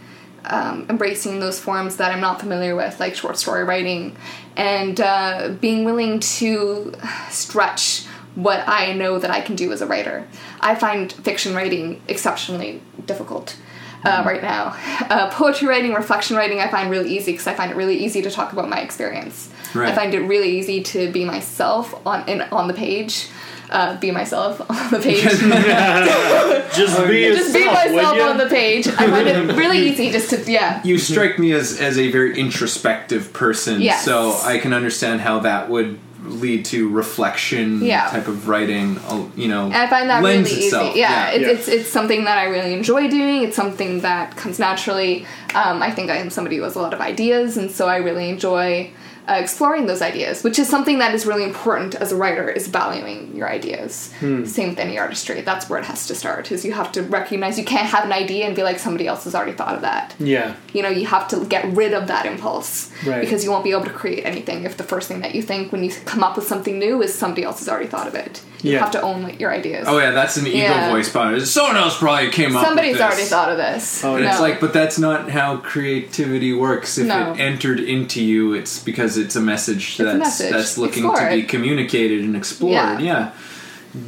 um, 0.44 0.86
embracing 0.88 1.40
those 1.40 1.58
forms 1.58 1.96
that 1.96 2.12
I'm 2.12 2.20
not 2.20 2.40
familiar 2.40 2.74
with, 2.76 3.00
like 3.00 3.14
short 3.14 3.38
story 3.38 3.64
writing, 3.64 4.16
and 4.56 5.00
uh, 5.00 5.54
being 5.60 5.84
willing 5.84 6.20
to 6.20 6.94
stretch 7.30 8.04
what 8.42 8.66
I 8.66 8.92
know 8.92 9.18
that 9.18 9.30
I 9.30 9.40
can 9.40 9.56
do 9.56 9.72
as 9.72 9.80
a 9.80 9.86
writer. 9.86 10.26
I 10.60 10.74
find 10.74 11.12
fiction 11.12 11.54
writing 11.54 12.00
exceptionally 12.08 12.80
difficult. 13.06 13.56
Uh, 14.02 14.22
right 14.24 14.40
now, 14.42 14.74
uh, 15.10 15.30
poetry 15.30 15.68
writing, 15.68 15.92
reflection 15.92 16.34
writing, 16.34 16.58
I 16.58 16.68
find 16.68 16.90
really 16.90 17.14
easy 17.14 17.32
because 17.32 17.46
I 17.46 17.52
find 17.52 17.70
it 17.70 17.76
really 17.76 17.98
easy 17.98 18.22
to 18.22 18.30
talk 18.30 18.54
about 18.54 18.66
my 18.66 18.80
experience. 18.80 19.50
Right. 19.74 19.90
I 19.90 19.94
find 19.94 20.14
it 20.14 20.20
really 20.20 20.58
easy 20.58 20.82
to 20.84 21.12
be 21.12 21.26
myself 21.26 21.94
on 22.06 22.26
in, 22.26 22.40
on 22.40 22.66
the 22.66 22.72
page, 22.72 23.28
uh, 23.68 23.98
be 23.98 24.10
myself 24.10 24.58
on 24.70 24.90
the 24.90 25.00
page. 25.00 25.22
Just 26.74 27.06
be 27.08 27.24
just 27.26 27.52
yourself, 27.54 27.84
would 27.84 27.94
myself 27.94 28.20
on 28.22 28.38
the 28.38 28.46
page. 28.48 28.88
I 28.88 29.06
find 29.10 29.28
it 29.28 29.54
really 29.56 29.78
easy 29.90 30.10
just 30.10 30.30
to 30.30 30.50
yeah. 30.50 30.80
you 30.82 30.98
strike 30.98 31.38
me 31.38 31.52
as 31.52 31.78
as 31.78 31.98
a 31.98 32.10
very 32.10 32.38
introspective 32.38 33.32
person, 33.34 33.82
Yes. 33.82 34.04
so 34.04 34.32
I 34.44 34.58
can 34.58 34.72
understand 34.72 35.20
how 35.20 35.40
that 35.40 35.68
would 35.68 35.98
lead 36.24 36.64
to 36.66 36.88
reflection 36.88 37.82
Yeah. 37.84 38.08
type 38.08 38.28
of 38.28 38.48
writing. 38.48 38.98
uh, 39.08 39.22
You 39.36 39.48
know, 39.48 39.64
And 39.66 39.76
I 39.76 39.86
find 39.88 40.08
that 40.10 40.22
lends 40.22 40.50
really 40.50 40.64
itself. 40.64 40.90
easy. 40.90 41.00
Yeah, 41.00 41.28
It's, 41.30 41.42
Yeah. 41.44 41.48
it's 41.52 41.68
it's 41.68 41.88
something 41.90 42.24
that 42.24 42.38
I 42.38 42.44
really 42.44 42.72
enjoy 42.74 43.08
doing. 43.08 43.42
It's 43.42 43.56
something 43.56 44.00
that 44.00 44.36
comes 44.36 44.58
naturally. 44.58 45.26
Um, 45.54 45.82
I 45.82 45.90
think 45.90 46.10
I 46.10 46.16
am 46.16 46.30
somebody 46.30 46.56
who 46.56 46.62
has 46.64 46.76
a 46.76 46.80
lot 46.80 46.92
of 46.94 47.00
ideas, 47.00 47.56
and 47.56 47.70
so 47.70 47.88
I 47.88 47.96
really 47.96 48.28
enjoy 48.28 48.90
uh, 49.30 49.34
exploring 49.34 49.86
those 49.86 50.02
ideas, 50.02 50.42
which 50.42 50.58
is 50.58 50.68
something 50.68 50.98
that 50.98 51.14
is 51.14 51.24
really 51.24 51.44
important 51.44 51.94
as 51.94 52.10
a 52.12 52.16
writer 52.16 52.48
is 52.50 52.66
valuing 52.66 53.34
your 53.36 53.48
ideas. 53.48 54.12
Same 54.20 54.70
with 54.70 54.78
any 54.78 54.98
artistry. 54.98 55.40
That's 55.42 55.68
where 55.70 55.78
it 55.78 55.84
has 55.84 56.06
to 56.08 56.14
start. 56.14 56.50
Is 56.50 56.64
you 56.64 56.72
have 56.72 56.90
to 56.92 57.02
recognize 57.02 57.58
you 57.58 57.64
can't 57.64 57.86
have 57.86 58.04
an 58.04 58.12
idea 58.12 58.46
and 58.46 58.56
be 58.56 58.62
like 58.64 58.78
somebody 58.78 59.06
else 59.06 59.24
has 59.24 59.34
already 59.34 59.52
thought 59.52 59.76
of 59.76 59.82
that. 59.82 60.14
Yeah. 60.18 60.54
You 60.72 60.82
know, 60.82 60.88
you 60.88 61.06
have 61.06 61.28
to 61.28 61.44
get 61.46 61.64
rid 61.76 61.92
of 61.92 62.08
that 62.08 62.26
impulse 62.26 62.90
Right. 63.06 63.20
because 63.20 63.44
you 63.44 63.50
won't 63.50 63.64
be 63.64 63.70
able 63.70 63.84
to 63.84 63.90
create 63.92 64.24
anything 64.26 64.64
if 64.64 64.76
the 64.76 64.84
first 64.84 65.06
thing 65.08 65.20
that 65.20 65.34
you 65.34 65.42
think 65.42 65.70
when 65.72 65.84
you 65.84 65.90
come 66.04 66.22
up 66.24 66.36
with 66.36 66.46
something 66.46 66.78
new 66.78 67.00
is 67.02 67.14
somebody 67.14 67.44
else 67.44 67.60
has 67.60 67.68
already 67.68 67.86
thought 67.88 68.08
of 68.08 68.14
it. 68.14 68.42
You 68.62 68.72
Yeah. 68.72 68.80
have 68.80 68.90
to 68.92 69.00
own 69.02 69.22
like, 69.22 69.40
your 69.40 69.50
ideas. 69.50 69.86
Oh 69.88 69.98
yeah, 69.98 70.10
that's 70.10 70.36
an 70.36 70.46
ego 70.46 70.58
Yeah. 70.58 70.90
voice. 70.90 71.08
Probably 71.08 71.40
someone 71.46 71.76
else 71.76 71.96
probably 71.98 72.28
came 72.30 72.54
up. 72.56 72.64
Somebody's 72.64 72.92
with 72.92 72.98
this. 72.98 73.06
already 73.06 73.24
thought 73.24 73.50
of 73.52 73.56
this. 73.56 74.04
Oh, 74.04 74.16
And 74.16 74.24
no. 74.24 74.30
it's 74.30 74.40
like, 74.40 74.60
but 74.60 74.72
that's 74.72 74.98
not 74.98 75.30
how 75.30 75.56
creativity 75.58 76.52
works. 76.52 76.98
If 76.98 77.06
No. 77.06 77.32
it 77.32 77.40
entered 77.40 77.80
into 77.80 78.22
you, 78.22 78.52
it's 78.54 78.78
because 78.78 79.16
it's 79.16 79.34
a 79.36 79.40
message 79.40 79.98
a 79.98 80.04
that's 80.04 80.18
message. 80.18 80.52
that's 80.52 80.76
looking 80.78 81.04
Explore 81.04 81.30
to 81.30 81.36
be 81.36 81.42
communicated 81.44 82.22
and 82.22 82.36
explored. 82.36 82.72
Yeah. 82.74 82.98
Yeah. 82.98 83.30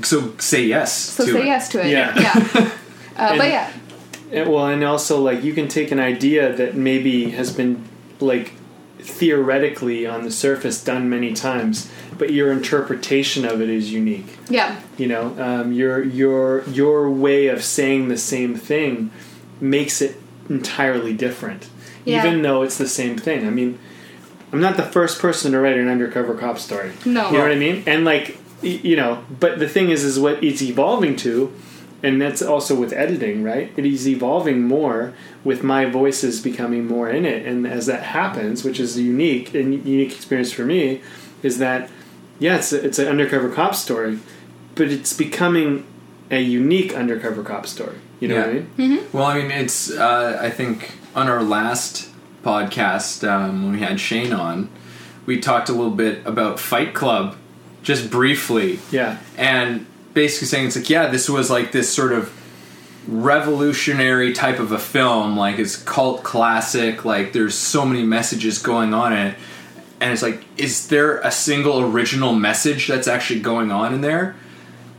So 0.02 0.32
say 0.38 0.62
yes. 0.64 0.92
so 0.96 1.24
to 1.26 1.32
say 1.32 1.40
it. 1.40 1.46
yes 1.46 1.68
to 1.70 1.80
it. 1.80 1.86
Yeah. 1.90 2.12
Yeah. 2.20 2.68
Uh, 3.14 3.36
but 3.36 3.48
yeah, 3.48 3.68
And- 4.32 4.50
well, 4.50 4.66
and 4.68 4.82
also 4.82 5.20
like 5.20 5.44
you 5.44 5.52
can 5.52 5.68
take 5.68 5.90
an 5.92 6.00
idea 6.00 6.50
that 6.56 6.74
maybe 6.74 7.30
has 7.32 7.52
been 7.52 7.84
like 8.20 8.52
theoretically 9.02 10.06
on 10.06 10.22
the 10.24 10.30
surface 10.30 10.82
done 10.82 11.08
many 11.08 11.32
times, 11.32 11.90
but 12.18 12.32
your 12.32 12.52
interpretation 12.52 13.44
of 13.44 13.60
it 13.60 13.68
is 13.68 13.92
unique. 13.92 14.36
yeah, 14.48 14.80
You 14.96 15.06
know, 15.08 15.34
um, 15.38 15.72
your 15.72 16.02
your 16.02 16.64
your 16.68 17.10
way 17.10 17.48
of 17.48 17.62
saying 17.64 18.08
the 18.08 18.18
same 18.18 18.54
thing 18.54 19.10
makes 19.60 20.00
it 20.02 20.20
entirely 20.48 21.12
different, 21.12 21.68
Yeah. 22.04 22.24
even 22.26 22.42
though 22.42 22.62
it's 22.62 22.78
the 22.78 22.88
same 22.88 23.16
thing. 23.16 23.46
I 23.46 23.50
mean, 23.50 23.78
I'm 24.52 24.60
not 24.60 24.76
the 24.76 24.82
first 24.82 25.20
person 25.20 25.52
to 25.52 25.58
write 25.60 25.76
an 25.78 25.88
undercover 25.88 26.34
cop 26.34 26.58
story. 26.58 26.92
No. 27.04 27.26
you 27.30 27.38
know 27.38 27.42
what 27.42 27.52
I 27.52 27.56
mean. 27.56 27.82
And 27.86 28.04
like, 28.04 28.36
you 28.62 28.96
know, 28.96 29.24
but 29.40 29.58
the 29.58 29.68
thing 29.68 29.90
is, 29.90 30.04
is 30.04 30.18
what 30.20 30.42
it's 30.44 30.62
evolving 30.62 31.16
to, 31.16 31.52
and 32.02 32.20
that's 32.20 32.42
also 32.42 32.74
with 32.74 32.92
editing, 32.92 33.42
right? 33.44 33.72
It 33.76 33.86
is 33.86 34.08
evolving 34.08 34.62
more 34.66 35.12
with 35.44 35.62
my 35.62 35.84
voices 35.86 36.40
becoming 36.40 36.86
more 36.86 37.08
in 37.10 37.24
it, 37.24 37.46
and 37.46 37.66
as 37.66 37.86
that 37.86 38.02
happens, 38.02 38.64
which 38.64 38.80
is 38.80 38.96
a 38.96 39.02
unique 39.02 39.54
and 39.54 39.72
unique 39.86 40.12
experience 40.12 40.52
for 40.52 40.64
me, 40.64 41.00
is 41.42 41.58
that 41.58 41.88
yeah, 42.38 42.56
it's 42.56 42.72
a, 42.72 42.84
it's 42.84 42.98
an 42.98 43.06
undercover 43.08 43.48
cop 43.50 43.74
story, 43.74 44.18
but 44.74 44.88
it's 44.90 45.12
becoming 45.12 45.84
a 46.30 46.40
unique 46.40 46.94
undercover 46.94 47.42
cop 47.44 47.66
story. 47.66 47.96
You 48.20 48.28
know 48.28 48.36
what 48.36 48.48
I 48.48 48.52
Yeah. 48.52 48.62
mean? 48.76 49.00
Well, 49.12 49.24
I 49.26 49.40
mean, 49.42 49.50
it's. 49.50 49.90
Uh, 49.90 50.38
I 50.40 50.50
think 50.50 50.92
on 51.14 51.28
our 51.28 51.42
last 51.42 52.08
podcast 52.42 53.26
um, 53.28 53.62
when 53.64 53.72
we 53.74 53.80
had 53.80 54.00
Shane 54.00 54.32
on, 54.32 54.68
we 55.26 55.38
talked 55.40 55.68
a 55.68 55.72
little 55.72 55.90
bit 55.92 56.20
about 56.24 56.58
Fight 56.58 56.94
Club, 56.94 57.36
just 57.82 58.10
briefly, 58.10 58.78
Yeah. 58.90 59.18
and 59.36 59.86
basically 60.14 60.48
saying 60.48 60.66
it's 60.66 60.76
like, 60.76 60.90
yeah, 60.90 61.08
this 61.08 61.28
was 61.28 61.50
like 61.50 61.72
this 61.72 61.92
sort 61.92 62.12
of 62.12 62.32
revolutionary 63.08 64.32
type 64.32 64.58
of 64.58 64.72
a 64.72 64.78
film, 64.78 65.36
like 65.36 65.58
it's 65.58 65.76
cult 65.76 66.22
classic. 66.22 67.04
Like 67.04 67.32
there's 67.32 67.54
so 67.54 67.84
many 67.84 68.02
messages 68.02 68.58
going 68.58 68.94
on 68.94 69.12
in 69.12 69.26
it, 69.28 69.38
and 70.00 70.12
it's 70.12 70.22
like, 70.22 70.44
is 70.56 70.88
there 70.88 71.18
a 71.18 71.30
single 71.30 71.80
original 71.80 72.34
message 72.34 72.86
that's 72.86 73.08
actually 73.08 73.40
going 73.40 73.72
on 73.72 73.94
in 73.94 74.00
there? 74.00 74.36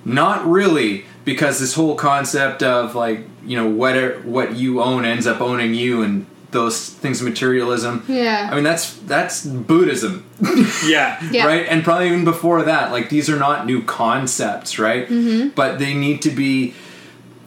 Not 0.06 0.46
really, 0.46 1.06
because 1.24 1.60
this 1.60 1.76
whole 1.76 1.96
concept 1.96 2.62
of 2.62 2.96
like 2.96 3.22
you 3.46 3.58
know 3.58 3.70
what 3.70 4.26
what 4.26 4.56
you 4.56 4.82
own 4.82 5.06
ends 5.06 5.28
up 5.28 5.42
owning 5.42 5.74
you, 5.74 6.02
and 6.02 6.26
those 6.54 6.90
things 6.90 7.20
of 7.22 7.28
materialism. 7.28 8.04
Yeah. 8.08 8.48
I 8.52 8.56
mean 8.56 8.64
that's 8.64 8.94
that's 9.00 9.46
Buddhism, 9.46 10.26
Yeah. 10.86 11.22
Yeah. 11.32 11.46
right? 11.46 11.66
And 11.68 11.84
probably 11.84 12.08
even 12.08 12.24
before 12.24 12.64
that, 12.64 12.92
like 12.92 13.10
these 13.10 13.30
are 13.30 13.38
not 13.38 13.66
new 13.66 13.84
concepts, 13.84 14.80
right? 14.80 15.08
Mm-hmm. 15.10 15.50
But 15.50 15.80
they 15.80 15.94
need 15.94 16.22
to 16.24 16.30
be. 16.32 16.74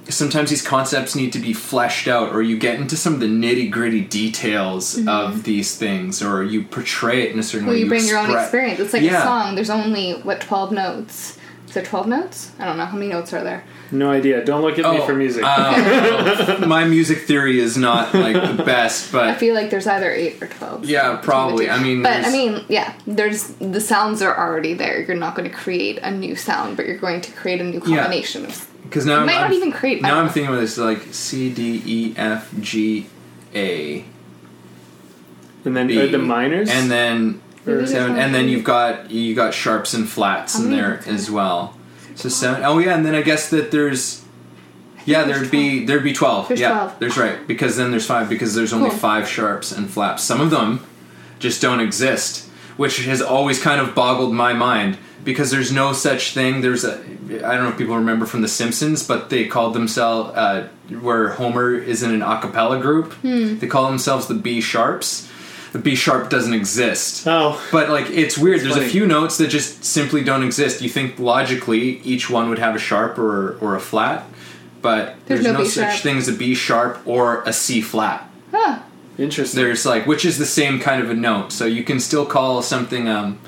Sometimes 0.09 0.51
these 0.51 0.63
concepts 0.63 1.17
need 1.17 1.33
to 1.33 1.41
be 1.41 1.53
fleshed 1.53 2.07
out, 2.07 2.33
or 2.33 2.41
you 2.41 2.57
get 2.57 2.79
into 2.79 2.97
some 2.97 3.15
of 3.15 3.19
the 3.19 3.27
nitty 3.27 3.69
gritty 3.73 4.03
details 4.03 5.05
of 5.09 5.43
these 5.43 5.77
things, 5.77 6.23
or 6.23 6.45
you 6.45 6.63
portray 6.63 7.23
it 7.25 7.33
in 7.33 7.41
a 7.41 7.43
certain 7.43 7.67
Mm-hmm. 7.67 7.67
well, 7.67 7.75
way. 7.75 7.81
you 7.83 7.89
bring 7.89 8.07
your 8.07 8.19
own 8.19 8.31
experience. 8.31 8.79
It's 8.79 8.93
like 8.93 9.03
Yeah. 9.03 9.23
a 9.23 9.25
song. 9.25 9.55
There's 9.57 9.69
only 9.71 10.13
what 10.23 10.41
twelve 10.41 10.71
notes. 10.71 11.39
Is 11.67 11.75
there 11.75 11.83
twelve 11.85 12.07
notes? 12.07 12.53
I 12.61 12.65
don't 12.67 12.77
know 12.79 12.85
how 12.85 12.97
many 12.97 13.11
notes 13.11 13.33
are 13.33 13.43
there. 13.43 13.65
No 13.93 14.11
idea. 14.11 14.45
Don't 14.45 14.63
look 14.63 14.79
at 14.79 14.85
me 14.91 14.99
Oh, 14.99 15.07
for 15.07 15.15
music. 15.15 15.45
uh, 15.47 16.65
my 16.67 16.85
music 16.85 17.19
theory 17.23 17.61
is 17.61 17.77
not 17.77 18.13
like 18.15 18.35
the 18.57 18.63
best, 18.65 19.13
but 19.13 19.29
I 19.29 19.35
feel 19.35 19.55
like 19.55 19.71
there's 19.71 19.87
either 19.87 20.11
eight 20.11 20.43
or 20.43 20.49
twelve. 20.49 20.85
Yeah, 20.85 21.17
probably. 21.23 21.71
I 21.71 21.81
mean, 21.83 22.03
but 22.03 22.25
I 22.25 22.31
mean, 22.31 22.65
yeah. 22.69 22.95
There's 23.07 23.45
the 23.55 23.81
sounds 23.81 24.23
are 24.23 24.37
already 24.37 24.75
there. 24.75 25.01
You're 25.03 25.17
not 25.17 25.37
going 25.37 25.49
to 25.49 25.55
create 25.57 25.99
a 26.03 26.11
new 26.11 26.35
sound, 26.35 26.77
but 26.77 26.87
you're 26.87 26.99
going 26.99 27.21
to 27.21 27.33
create 27.33 27.61
a 27.61 27.65
new 27.65 27.81
Yeah. 27.87 28.03
combination 28.03 28.45
of. 28.47 28.69
because 28.83 29.07
now 29.07 29.15
You 29.15 29.21
I'm, 29.21 29.27
might 29.27 29.35
not 29.35 29.43
I'm- 29.45 29.53
even 29.53 29.73
create- 29.73 30.03
Now 30.03 30.19
I'm 30.21 30.29
thinking 30.31 30.53
of 30.53 30.61
this 30.61 30.77
like 30.79 31.03
C 31.13 31.53
D 31.53 31.83
E 31.87 32.15
F 32.17 32.53
G 32.61 33.07
A 33.55 34.05
and 35.65 35.77
then 35.77 35.87
B, 35.89 36.07
the 36.09 36.19
minors. 36.19 36.71
and 36.71 36.91
then 36.91 37.41
seven, 37.65 38.17
and 38.17 38.35
then 38.35 38.49
you've 38.49 38.65
got 38.65 39.11
you 39.11 39.35
got 39.35 39.55
sharps 39.55 39.95
and 39.95 40.09
flats 40.09 40.59
in 40.59 40.71
there 40.71 41.01
as 41.07 41.31
well. 41.31 41.76
So 42.17 42.29
seven. 42.29 42.65
Oh 42.65 42.79
yeah, 42.79 42.97
and 42.97 43.07
then 43.07 43.15
I 43.15 43.23
guess 43.23 43.51
that 43.51 43.71
there's. 43.71 44.25
Yeah, 45.05 45.23
there'd 45.23 45.51
be 45.53 45.85
there'd 45.87 46.03
be 46.03 46.13
twelve. 46.13 46.49
There's 46.49 46.59
yeah, 46.61 46.71
12. 46.73 46.99
there's 46.99 47.17
right 47.17 47.47
because 47.47 47.77
then 47.77 47.93
there's 47.93 48.07
five 48.07 48.29
because 48.29 48.55
there's 48.57 48.73
only 48.73 48.91
Cool. 48.91 48.99
five 48.99 49.29
sharps 49.29 49.71
and 49.71 49.89
flaps. 49.89 50.25
Some 50.25 50.41
of 50.41 50.51
them 50.51 50.85
just 51.39 51.63
don't 51.63 51.79
exist, 51.79 52.49
which 52.77 53.05
has 53.05 53.23
always 53.23 53.63
kind 53.63 53.81
of 53.81 53.95
boggled 53.95 54.35
my 54.35 54.53
mind 54.53 54.99
because 55.23 55.53
there's 55.53 55.71
no 55.71 55.93
such 55.93 56.35
thing. 56.35 56.61
There's 56.61 56.85
a 56.85 56.95
I 57.45 57.55
don't 57.55 57.63
know 57.65 57.69
if 57.69 57.79
people 57.79 57.97
remember 57.97 58.27
from 58.27 58.43
The 58.43 58.49
Simpsons, 58.49 59.07
but 59.07 59.31
they 59.31 59.47
called 59.47 59.75
themselves 59.75 60.31
uh, 60.37 60.69
where 61.01 61.29
Homer 61.31 61.73
is 61.75 62.03
in 62.03 62.11
an 62.11 62.23
a 62.23 62.41
cappella 62.41 62.81
group. 62.81 63.13
Hmm. 63.15 63.59
They 63.59 63.69
call 63.69 63.89
themselves 63.89 64.27
the 64.27 64.35
B 64.35 64.61
sharps. 64.61 65.31
The 65.77 65.83
B 65.83 65.95
sharp 65.95 66.31
doesn't 66.31 66.55
exist. 66.55 67.27
oh, 67.27 67.63
But 67.71 67.91
like 67.91 68.09
it's 68.09 68.39
weird. 68.39 68.61
There's 68.63 68.73
funny. 68.77 68.87
a 68.87 68.89
few 68.89 69.05
notes 69.07 69.37
that 69.37 69.49
just 69.49 69.85
simply 69.85 70.25
don't 70.25 70.43
exist. 70.43 70.81
You 70.81 70.89
think 70.89 71.19
logically 71.19 71.99
each 72.01 72.31
one 72.31 72.49
would 72.49 72.59
have 72.59 72.75
a 72.75 72.79
sharp 72.79 73.19
or 73.19 73.59
or 73.61 73.75
a 73.77 73.81
flat, 73.81 74.25
but 74.81 75.17
There's 75.27 75.43
there's, 75.43 75.53
no 75.53 75.59
no, 75.59 75.65
such 75.65 76.01
thing 76.01 76.17
as 76.17 76.29
a 76.29 76.33
B 76.33 76.55
sharp 76.55 77.07
or 77.07 77.43
a 77.43 77.53
C 77.53 77.83
flat. 77.83 78.27
Huh. 78.53 78.79
interesting. 79.19 79.61
There's 79.63 79.85
like 79.85 80.07
which 80.07 80.25
is 80.25 80.39
the 80.39 80.47
same 80.47 80.81
kind 80.81 81.03
of 81.03 81.11
a 81.11 81.15
note. 81.15 81.53
So 81.53 81.67
you 81.67 81.85
can 81.85 82.01
still 82.01 82.25
call 82.25 82.63
something 82.63 83.07
um 83.07 83.39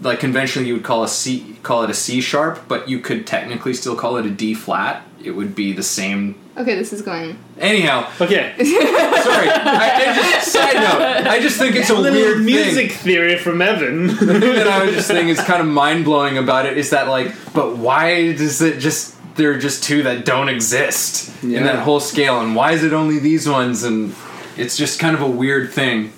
like 0.00 0.20
conventionally 0.20 0.68
you 0.68 0.74
would 0.74 0.84
call 0.84 1.02
a 1.02 1.08
C 1.08 1.56
call 1.64 1.82
it 1.82 1.90
a 1.90 1.94
C 1.94 2.20
sharp, 2.20 2.68
but 2.68 2.88
you 2.88 3.00
could 3.00 3.26
technically 3.26 3.74
still 3.74 3.96
call 3.96 4.16
it 4.16 4.26
a 4.26 4.30
D 4.30 4.54
flat. 4.54 5.02
It 5.24 5.30
would 5.32 5.54
be 5.54 5.72
the 5.72 5.82
same. 5.82 6.34
Okay, 6.56 6.74
this 6.74 6.92
is 6.92 7.00
going. 7.02 7.38
Anyhow, 7.58 8.10
okay. 8.20 8.54
sorry. 8.58 9.48
I, 9.48 10.02
I 10.10 10.14
just 10.14 10.52
side 10.52 10.74
note. 10.74 11.26
I 11.30 11.40
just 11.40 11.58
think 11.58 11.76
it's 11.76 11.90
a 11.90 11.94
Little 11.94 12.18
weird 12.18 12.36
thing. 12.38 12.44
music 12.46 12.92
theory 12.92 13.36
from 13.38 13.62
Evan. 13.62 14.06
the 14.08 14.14
thing 14.16 14.40
that 14.40 14.66
I 14.66 14.84
was 14.84 14.94
just 14.94 15.08
thinking 15.08 15.28
is 15.28 15.40
kind 15.40 15.60
of 15.62 15.68
mind 15.68 16.04
blowing 16.04 16.38
about 16.38 16.66
it 16.66 16.76
is 16.76 16.90
that 16.90 17.08
like, 17.08 17.32
but 17.54 17.76
why 17.76 18.32
does 18.32 18.60
it 18.60 18.78
just 18.80 19.16
there 19.36 19.52
are 19.52 19.58
just 19.58 19.82
two 19.82 20.02
that 20.02 20.24
don't 20.26 20.48
exist 20.50 21.32
in 21.42 21.52
that 21.64 21.78
whole 21.78 22.00
scale, 22.00 22.40
and 22.40 22.54
why 22.54 22.72
is 22.72 22.84
it 22.84 22.92
only 22.92 23.18
these 23.18 23.48
ones? 23.48 23.82
And 23.84 24.14
it's 24.58 24.76
just 24.76 24.98
kind 25.00 25.14
of 25.16 25.22
a 25.22 25.30
weird 25.30 25.72
thing. 25.72 26.12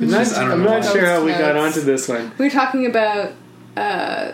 I'm 0.00 0.10
not, 0.10 0.18
just- 0.20 0.36
I 0.36 0.40
don't 0.42 0.52
I'm 0.52 0.62
know 0.64 0.78
not 0.78 0.84
sure 0.92 1.04
how 1.06 1.22
we 1.24 1.32
Notes, 1.32 1.40
got 1.40 1.56
onto 1.56 1.80
this 1.82 2.08
one. 2.08 2.32
We 2.38 2.46
were 2.46 2.50
talking 2.50 2.86
about 2.86 3.32
uh, 3.76 4.32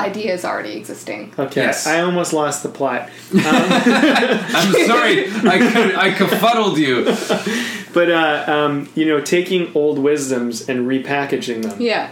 ideas 0.00 0.44
already 0.44 0.72
existing. 0.76 1.32
Okay, 1.38 1.62
Yes. 1.62 1.86
I 1.86 2.00
almost 2.00 2.32
lost 2.32 2.62
the 2.62 2.68
plot. 2.68 3.08
I'm 3.34 4.86
sorry, 4.86 5.26
I 5.30 5.58
could, 5.72 5.94
I 5.94 6.10
confuddled 6.12 6.78
you. 6.78 7.14
But 7.92 8.08
uh, 8.08 8.44
um, 8.46 8.88
you 8.94 9.04
know, 9.04 9.20
taking 9.20 9.72
old 9.74 9.98
wisdoms 9.98 10.68
and 10.68 10.86
repackaging 10.86 11.62
them. 11.64 11.80
Yeah. 11.82 12.08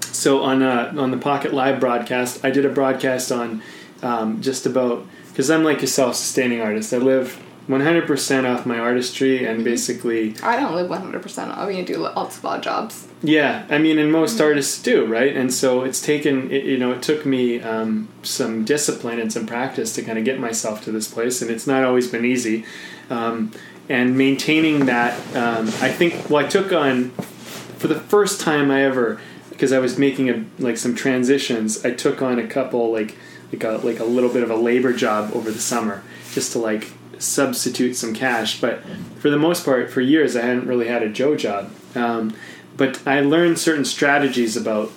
So 0.00 0.42
on 0.42 0.60
uh, 0.60 0.92
on 0.98 1.12
the 1.12 1.18
Pocket 1.18 1.54
Live 1.54 1.78
broadcast, 1.78 2.44
I 2.44 2.50
did 2.50 2.64
a 2.66 2.68
broadcast 2.68 3.30
on 3.30 3.62
um, 4.02 4.42
just 4.42 4.66
about 4.66 5.06
because 5.28 5.48
I'm 5.48 5.62
like 5.62 5.84
a 5.84 5.86
self-sustaining 5.86 6.60
artist. 6.60 6.92
I 6.92 6.96
live 6.96 7.40
100% 7.68 8.52
off 8.52 8.66
my 8.66 8.80
artistry 8.80 9.46
and 9.46 9.62
basically 9.62 10.34
I 10.42 10.58
don't 10.58 10.74
live 10.74 10.90
100%. 10.90 11.48
off. 11.48 11.58
I 11.58 11.68
mean, 11.68 11.84
do 11.84 11.98
lots 11.98 12.38
of 12.38 12.44
odd 12.44 12.64
jobs. 12.64 13.06
Yeah, 13.22 13.66
I 13.68 13.76
mean, 13.76 13.98
and 13.98 14.10
most 14.10 14.40
artists 14.40 14.80
do, 14.82 15.04
right? 15.04 15.36
And 15.36 15.52
so 15.52 15.82
it's 15.82 16.00
taken, 16.00 16.50
it, 16.50 16.64
you 16.64 16.78
know, 16.78 16.92
it 16.92 17.02
took 17.02 17.26
me 17.26 17.60
um, 17.60 18.08
some 18.22 18.64
discipline 18.64 19.20
and 19.20 19.30
some 19.30 19.46
practice 19.46 19.94
to 19.96 20.02
kind 20.02 20.18
of 20.18 20.24
get 20.24 20.40
myself 20.40 20.82
to 20.84 20.92
this 20.92 21.06
place, 21.06 21.42
and 21.42 21.50
it's 21.50 21.66
not 21.66 21.84
always 21.84 22.08
been 22.08 22.24
easy. 22.24 22.64
Um, 23.10 23.52
and 23.90 24.16
maintaining 24.16 24.86
that, 24.86 25.18
um, 25.36 25.66
I 25.82 25.90
think, 25.90 26.30
well, 26.30 26.44
I 26.44 26.48
took 26.48 26.72
on 26.72 27.10
for 27.10 27.88
the 27.88 27.98
first 27.98 28.40
time 28.40 28.70
I 28.70 28.84
ever, 28.84 29.20
because 29.50 29.72
I 29.72 29.80
was 29.80 29.98
making 29.98 30.30
a, 30.30 30.44
like 30.58 30.78
some 30.78 30.94
transitions. 30.94 31.84
I 31.84 31.90
took 31.90 32.22
on 32.22 32.38
a 32.38 32.46
couple 32.46 32.90
like 32.90 33.18
like 33.52 33.64
a 33.64 33.72
like 33.84 33.98
a 33.98 34.04
little 34.04 34.30
bit 34.30 34.42
of 34.42 34.50
a 34.50 34.54
labor 34.54 34.92
job 34.92 35.32
over 35.34 35.50
the 35.50 35.60
summer, 35.60 36.02
just 36.32 36.52
to 36.52 36.58
like 36.58 36.92
substitute 37.18 37.94
some 37.94 38.14
cash. 38.14 38.60
But 38.60 38.82
for 39.18 39.28
the 39.28 39.38
most 39.38 39.64
part, 39.64 39.90
for 39.90 40.00
years, 40.00 40.36
I 40.36 40.42
hadn't 40.42 40.66
really 40.66 40.86
had 40.86 41.02
a 41.02 41.08
Joe 41.10 41.36
job. 41.36 41.70
Um, 41.94 42.34
but 42.80 43.06
I 43.06 43.20
learned 43.20 43.58
certain 43.58 43.84
strategies 43.84 44.56
about 44.56 44.90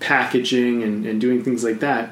packaging 0.00 0.82
and, 0.82 1.06
and 1.06 1.20
doing 1.20 1.44
things 1.44 1.62
like 1.62 1.78
that. 1.78 2.10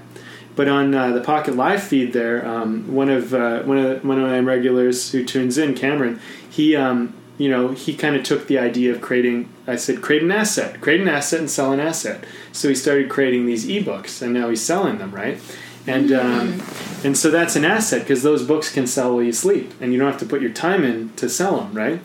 But 0.55 0.69
on 0.69 0.95
uh, 0.95 1.11
the 1.11 1.21
Pocket 1.21 1.57
Live 1.57 1.83
feed, 1.83 2.13
there, 2.13 2.47
um, 2.47 2.95
one 2.95 3.09
of 3.09 3.35
uh, 3.35 3.65
one 3.65 3.77
of 3.77 4.05
one 4.05 4.21
of 4.21 4.31
my 4.31 4.39
regulars 4.39 5.11
who 5.11 5.25
tunes 5.25 5.59
in, 5.59 5.75
Cameron, 5.75 6.21
he 6.49 6.77
um, 6.77 7.13
you 7.39 7.51
know 7.51 7.73
he 7.73 7.97
kind 7.97 8.15
of 8.15 8.23
took 8.23 8.47
the 8.47 8.57
idea 8.61 8.93
of 8.93 9.01
creating. 9.01 9.49
I 9.67 9.75
said, 9.75 10.01
create 10.01 10.23
an 10.23 10.31
asset, 10.31 10.81
create 10.81 11.01
an 11.01 11.09
asset, 11.09 11.41
and 11.41 11.51
sell 11.51 11.73
an 11.73 11.81
asset. 11.81 12.23
So 12.53 12.69
he 12.69 12.77
started 12.77 13.11
creating 13.11 13.47
these 13.47 13.67
ebooks, 13.67 14.23
and 14.23 14.33
now 14.33 14.49
he's 14.49 14.63
selling 14.63 14.99
them, 14.99 15.11
right? 15.11 15.41
and 15.87 16.13
um, 16.13 16.63
and 17.05 17.17
so 17.17 17.31
that's 17.31 17.57
an 17.57 17.65
asset 17.65 18.03
because 18.03 18.23
those 18.23 18.45
books 18.45 18.73
can 18.73 18.87
sell 18.87 19.15
while 19.15 19.23
you 19.23 19.33
sleep, 19.33 19.73
and 19.81 19.93
you 19.93 19.99
don't 19.99 20.11
have 20.11 20.21
to 20.21 20.27
put 20.27 20.41
your 20.41 20.53
time 20.53 20.85
in 20.85 21.13
to 21.15 21.29
sell 21.29 21.61
them, 21.61 21.75
right? 21.75 22.01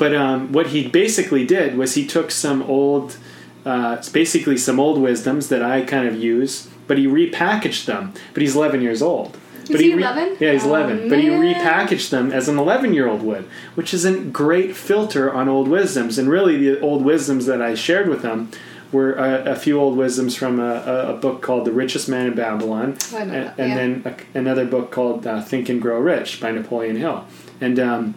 But 0.00 0.14
um, 0.14 0.50
what 0.52 0.68
he 0.68 0.88
basically 0.88 1.44
did 1.46 1.76
was 1.76 1.94
he 1.94 2.06
took 2.06 2.30
some 2.30 2.62
old, 2.62 3.18
uh, 3.66 4.02
basically 4.12 4.56
some 4.56 4.80
old 4.80 4.98
wisdoms 4.98 5.48
that 5.50 5.62
I 5.62 5.82
kind 5.82 6.08
of 6.08 6.16
use, 6.16 6.68
but 6.86 6.96
he 6.96 7.06
repackaged 7.06 7.84
them. 7.84 8.14
But 8.32 8.40
he's 8.42 8.56
11 8.56 8.80
years 8.80 9.02
old. 9.02 9.36
Is 9.64 9.68
but 9.72 9.80
he 9.80 9.94
re- 9.94 10.02
11? 10.02 10.38
yeah, 10.40 10.52
he's 10.52 10.64
Oh, 10.64 10.70
11. 10.74 11.10
But 11.10 11.18
he 11.20 11.28
repackaged 11.28 12.08
them 12.08 12.32
as 12.32 12.48
an 12.48 12.58
11 12.58 12.94
year 12.94 13.08
old 13.08 13.22
would, 13.22 13.44
which 13.74 13.92
is 13.92 14.06
a 14.06 14.18
great 14.18 14.74
filter 14.74 15.30
on 15.32 15.50
old 15.50 15.68
wisdoms. 15.68 16.18
And 16.18 16.30
really, 16.30 16.56
the 16.56 16.80
old 16.80 17.04
wisdoms 17.04 17.44
that 17.44 17.60
I 17.60 17.74
shared 17.74 18.08
with 18.08 18.22
him 18.22 18.48
were 18.92 19.12
a, 19.12 19.52
a 19.52 19.54
few 19.54 19.78
old 19.78 19.98
wisdoms 19.98 20.34
from 20.34 20.58
a, 20.58 20.72
a, 20.94 21.14
a 21.14 21.16
book 21.18 21.42
called 21.42 21.66
The 21.66 21.72
Richest 21.72 22.08
Man 22.08 22.26
in 22.26 22.34
Babylon, 22.34 22.96
Oh, 23.12 23.18
and, 23.18 23.30
and 23.32 23.54
yeah. 23.58 23.74
then 23.76 24.02
a, 24.06 24.38
another 24.38 24.64
book 24.64 24.90
called 24.90 25.26
uh, 25.26 25.42
Think 25.42 25.68
and 25.68 25.80
Grow 25.82 26.00
Rich 26.00 26.40
by 26.40 26.50
Napoleon 26.52 26.96
Hill. 26.96 27.26
And, 27.60 27.78
um, 27.78 28.14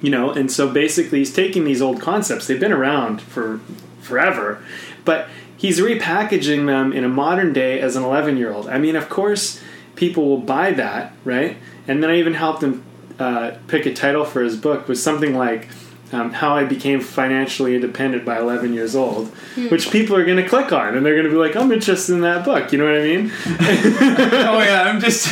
you 0.00 0.10
know, 0.10 0.30
and 0.30 0.50
so 0.50 0.70
basically 0.70 1.18
he's 1.18 1.32
taking 1.32 1.64
these 1.64 1.82
old 1.82 2.00
concepts, 2.00 2.46
they've 2.46 2.60
been 2.60 2.72
around 2.72 3.20
for 3.20 3.60
forever, 4.00 4.62
but 5.04 5.28
he's 5.56 5.80
repackaging 5.80 6.66
them 6.66 6.92
in 6.92 7.04
a 7.04 7.08
modern 7.08 7.52
day 7.52 7.80
as 7.80 7.96
an 7.96 8.04
11 8.04 8.36
year 8.36 8.52
old. 8.52 8.68
I 8.68 8.78
mean, 8.78 8.96
of 8.96 9.08
course, 9.08 9.60
people 9.96 10.26
will 10.26 10.40
buy 10.40 10.72
that, 10.72 11.12
right? 11.24 11.56
And 11.86 12.02
then 12.02 12.10
I 12.10 12.18
even 12.18 12.34
helped 12.34 12.62
him 12.62 12.84
uh, 13.18 13.56
pick 13.66 13.84
a 13.86 13.92
title 13.92 14.24
for 14.24 14.42
his 14.42 14.56
book 14.56 14.86
was 14.86 15.02
something 15.02 15.34
like 15.34 15.68
um, 16.12 16.32
"How 16.32 16.54
I 16.54 16.64
Became 16.64 17.00
Financially 17.00 17.74
Independent 17.74 18.24
by 18.24 18.38
11 18.38 18.72
Years 18.72 18.96
Old," 18.96 19.28
which 19.70 19.90
people 19.90 20.16
are 20.16 20.24
going 20.24 20.36
to 20.38 20.48
click 20.48 20.72
on 20.72 20.96
and 20.96 21.04
they're 21.04 21.14
going 21.14 21.26
to 21.26 21.30
be 21.30 21.36
like, 21.36 21.56
"I'm 21.56 21.70
interested 21.72 22.14
in 22.14 22.20
that 22.22 22.44
book." 22.44 22.72
You 22.72 22.78
know 22.78 22.84
what 22.84 22.94
I 22.94 23.04
mean? 23.04 23.32
oh 23.46 24.60
yeah, 24.60 24.84
I'm 24.86 25.00
just 25.00 25.28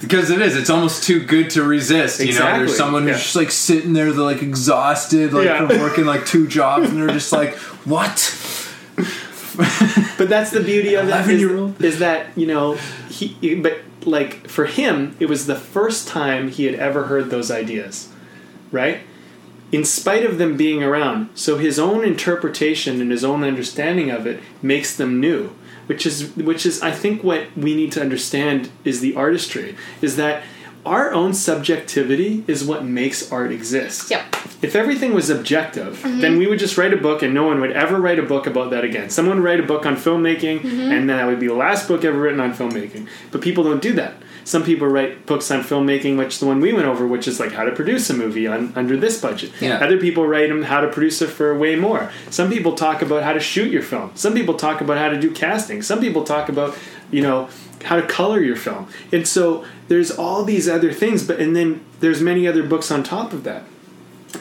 because 0.00 0.30
it 0.30 0.40
is. 0.40 0.56
It's 0.56 0.70
almost 0.70 1.04
too 1.04 1.24
good 1.24 1.50
to 1.50 1.62
resist. 1.62 2.20
You 2.20 2.32
know, 2.32 2.58
there's 2.58 2.76
someone 2.76 3.02
who's 3.02 3.12
yeah. 3.12 3.22
just 3.22 3.36
like 3.36 3.50
sitting 3.50 3.92
there, 3.92 4.12
they're 4.12 4.24
like 4.24 4.42
exhausted, 4.42 5.32
like 5.32 5.46
Yeah. 5.46 5.66
from 5.66 5.80
working 5.80 6.06
like 6.06 6.26
two 6.26 6.46
jobs, 6.46 6.88
and 6.90 7.00
they're 7.00 7.08
just 7.08 7.32
like, 7.32 7.54
"What?" 7.84 8.40
But 10.16 10.28
that's 10.28 10.50
the 10.50 10.60
beauty 10.60 10.94
of 10.94 11.06
that. 11.08 11.28
Is, 11.28 11.42
11-year-old? 11.42 11.82
is 11.82 11.98
that 12.00 12.26
you 12.36 12.46
know 12.46 12.74
he, 13.08 13.54
but 13.54 13.78
like 14.04 14.48
for 14.48 14.66
him, 14.66 15.16
it 15.20 15.28
was 15.28 15.46
the 15.46 15.54
first 15.54 16.08
time 16.08 16.48
he 16.50 16.64
had 16.64 16.74
ever 16.74 17.04
heard 17.04 17.30
those 17.30 17.50
ideas, 17.50 18.08
right? 18.70 19.00
In 19.74 19.84
spite 19.84 20.24
of 20.24 20.38
them 20.38 20.56
being 20.56 20.84
around, 20.84 21.30
so 21.34 21.58
his 21.58 21.80
own 21.80 22.04
interpretation 22.04 23.00
and 23.00 23.10
his 23.10 23.24
own 23.24 23.42
understanding 23.42 24.08
of 24.08 24.24
it 24.24 24.40
makes 24.62 24.94
them 24.94 25.18
new. 25.18 25.50
Which 25.86 26.06
is 26.06 26.30
which 26.36 26.64
is 26.64 26.80
I 26.80 26.92
think 26.92 27.24
what 27.24 27.48
we 27.56 27.74
need 27.74 27.90
to 27.92 28.00
understand 28.00 28.70
is 28.84 29.00
the 29.00 29.16
artistry 29.16 29.74
is 30.00 30.14
that 30.14 30.44
our 30.86 31.12
own 31.12 31.34
subjectivity 31.34 32.44
is 32.46 32.64
what 32.64 32.84
makes 32.84 33.30
art 33.32 33.52
exist. 33.52 34.10
Yep. 34.10 34.22
If 34.62 34.76
everything 34.76 35.14
was 35.14 35.30
objective, 35.30 35.98
mm-hmm. 35.98 36.20
then 36.20 36.38
we 36.38 36.46
would 36.46 36.58
just 36.58 36.76
write 36.76 36.92
a 36.92 36.96
book 36.96 37.22
and 37.22 37.34
no 37.34 37.44
one 37.44 37.60
would 37.60 37.72
ever 37.72 38.00
write 38.00 38.18
a 38.18 38.22
book 38.22 38.46
about 38.46 38.70
that 38.70 38.84
again. 38.84 39.10
Someone 39.10 39.38
would 39.38 39.44
write 39.44 39.60
a 39.60 39.64
book 39.64 39.86
on 39.86 39.96
filmmaking 39.96 40.60
mm-hmm. 40.60 40.92
and 40.92 41.08
that 41.10 41.26
would 41.26 41.40
be 41.40 41.46
the 41.48 41.54
last 41.54 41.88
book 41.88 42.04
ever 42.04 42.18
written 42.18 42.40
on 42.40 42.52
filmmaking. 42.52 43.08
But 43.30 43.40
people 43.40 43.64
don't 43.64 43.82
do 43.82 43.92
that. 43.94 44.14
Some 44.44 44.62
people 44.62 44.86
write 44.86 45.24
books 45.24 45.50
on 45.50 45.62
filmmaking, 45.62 46.18
which 46.18 46.34
is 46.34 46.40
the 46.40 46.46
one 46.46 46.60
we 46.60 46.72
went 46.74 46.86
over, 46.86 47.06
which 47.06 47.26
is 47.26 47.40
like 47.40 47.52
how 47.52 47.64
to 47.64 47.72
produce 47.72 48.10
a 48.10 48.14
movie 48.14 48.46
on 48.46 48.74
under 48.76 48.96
this 48.96 49.20
budget. 49.20 49.52
Yeah. 49.60 49.78
Other 49.78 49.98
people 49.98 50.26
write 50.26 50.50
them 50.50 50.62
how 50.62 50.82
to 50.82 50.88
produce 50.88 51.22
it 51.22 51.28
for 51.28 51.56
way 51.56 51.76
more. 51.76 52.12
Some 52.28 52.50
people 52.50 52.74
talk 52.74 53.00
about 53.00 53.22
how 53.22 53.32
to 53.32 53.40
shoot 53.40 53.72
your 53.72 53.82
film. 53.82 54.10
Some 54.14 54.34
people 54.34 54.54
talk 54.54 54.82
about 54.82 54.98
how 54.98 55.08
to 55.08 55.18
do 55.18 55.30
casting. 55.30 55.80
Some 55.80 56.00
people 56.00 56.24
talk 56.24 56.50
about, 56.50 56.76
you 57.10 57.22
know, 57.22 57.48
how 57.84 57.96
to 57.96 58.06
color 58.06 58.40
your 58.40 58.56
film. 58.56 58.88
And 59.12 59.26
so 59.26 59.64
there's 59.88 60.10
all 60.10 60.44
these 60.44 60.68
other 60.68 60.92
things, 60.92 61.22
but 61.26 61.40
and 61.40 61.54
then 61.54 61.80
there's 62.00 62.20
many 62.20 62.46
other 62.48 62.62
books 62.62 62.90
on 62.90 63.02
top 63.02 63.32
of 63.32 63.44
that. 63.44 63.62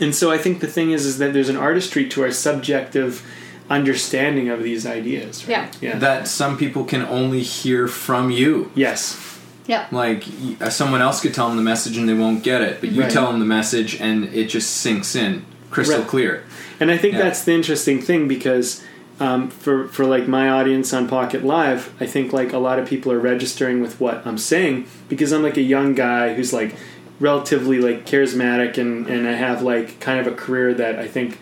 And 0.02 0.16
so 0.16 0.32
I 0.32 0.38
think 0.38 0.60
the 0.60 0.68
thing 0.68 0.92
is 0.92 1.06
is 1.06 1.18
that 1.20 1.34
there's 1.34 1.50
an 1.50 1.58
artistry 1.58 2.08
to 2.10 2.24
our 2.24 2.32
subjective 2.32 3.22
understanding 3.70 4.50
of 4.50 4.64
these 4.64 4.86
ideas. 4.86 5.48
Right? 5.48 5.76
Yeah. 5.82 5.90
Yeah. 5.94 6.00
That 6.00 6.28
some 6.28 6.58
people 6.58 6.84
can 6.84 7.02
only 7.04 7.42
hear 7.42 7.88
from 7.88 8.32
you. 8.32 8.72
yes. 8.76 9.20
Yep. 9.66 9.94
Like 9.94 10.26
uh, 10.60 10.70
someone 10.70 11.02
else 11.02 11.22
could 11.22 11.34
tell 11.34 11.48
them 11.48 11.56
the 11.56 11.64
message 11.64 11.96
and 11.98 12.08
they 12.10 12.14
won't 12.14 12.44
get 12.44 12.62
it, 12.62 12.82
but 12.82 12.92
you 12.92 13.04
Right. 13.04 13.10
tell 13.10 13.32
them 13.32 13.40
the 13.40 13.46
message 13.46 13.96
and 14.02 14.26
it 14.34 14.50
just 14.50 14.70
sinks 14.70 15.16
in 15.16 15.46
crystal 15.72 16.00
Right. 16.00 16.08
clear. 16.08 16.44
And 16.82 16.92
I 16.92 16.98
think 16.98 17.14
Yeah. 17.14 17.22
that's 17.22 17.46
the 17.46 17.54
interesting 17.54 18.02
thing 18.02 18.28
because 18.28 18.82
um, 19.20 19.50
for 19.50 19.88
for 19.88 20.06
like 20.06 20.28
my 20.28 20.50
audience 20.50 20.94
on 20.94 21.08
Pocket 21.08 21.44
Live, 21.44 21.94
I 22.00 22.06
think 22.06 22.34
like 22.34 22.52
a 22.54 22.58
lot 22.58 22.80
of 22.80 22.88
people 22.88 23.12
are 23.12 23.20
registering 23.20 23.82
with 23.82 24.00
what 24.00 24.26
I'm 24.26 24.38
saying 24.38 24.88
because 25.08 25.32
I'm 25.32 25.44
like 25.44 25.58
a 25.58 25.62
young 25.62 25.94
guy 25.94 26.34
who's 26.34 26.52
like 26.52 26.76
relatively 27.20 27.80
like 27.80 28.06
charismatic 28.06 28.78
and 28.78 29.08
and 29.08 29.28
I 29.28 29.34
have 29.34 29.62
like 29.62 30.00
kind 30.00 30.20
of 30.20 30.28
a 30.28 30.36
career 30.36 30.74
that 30.74 30.98
I 31.00 31.08
think 31.08 31.40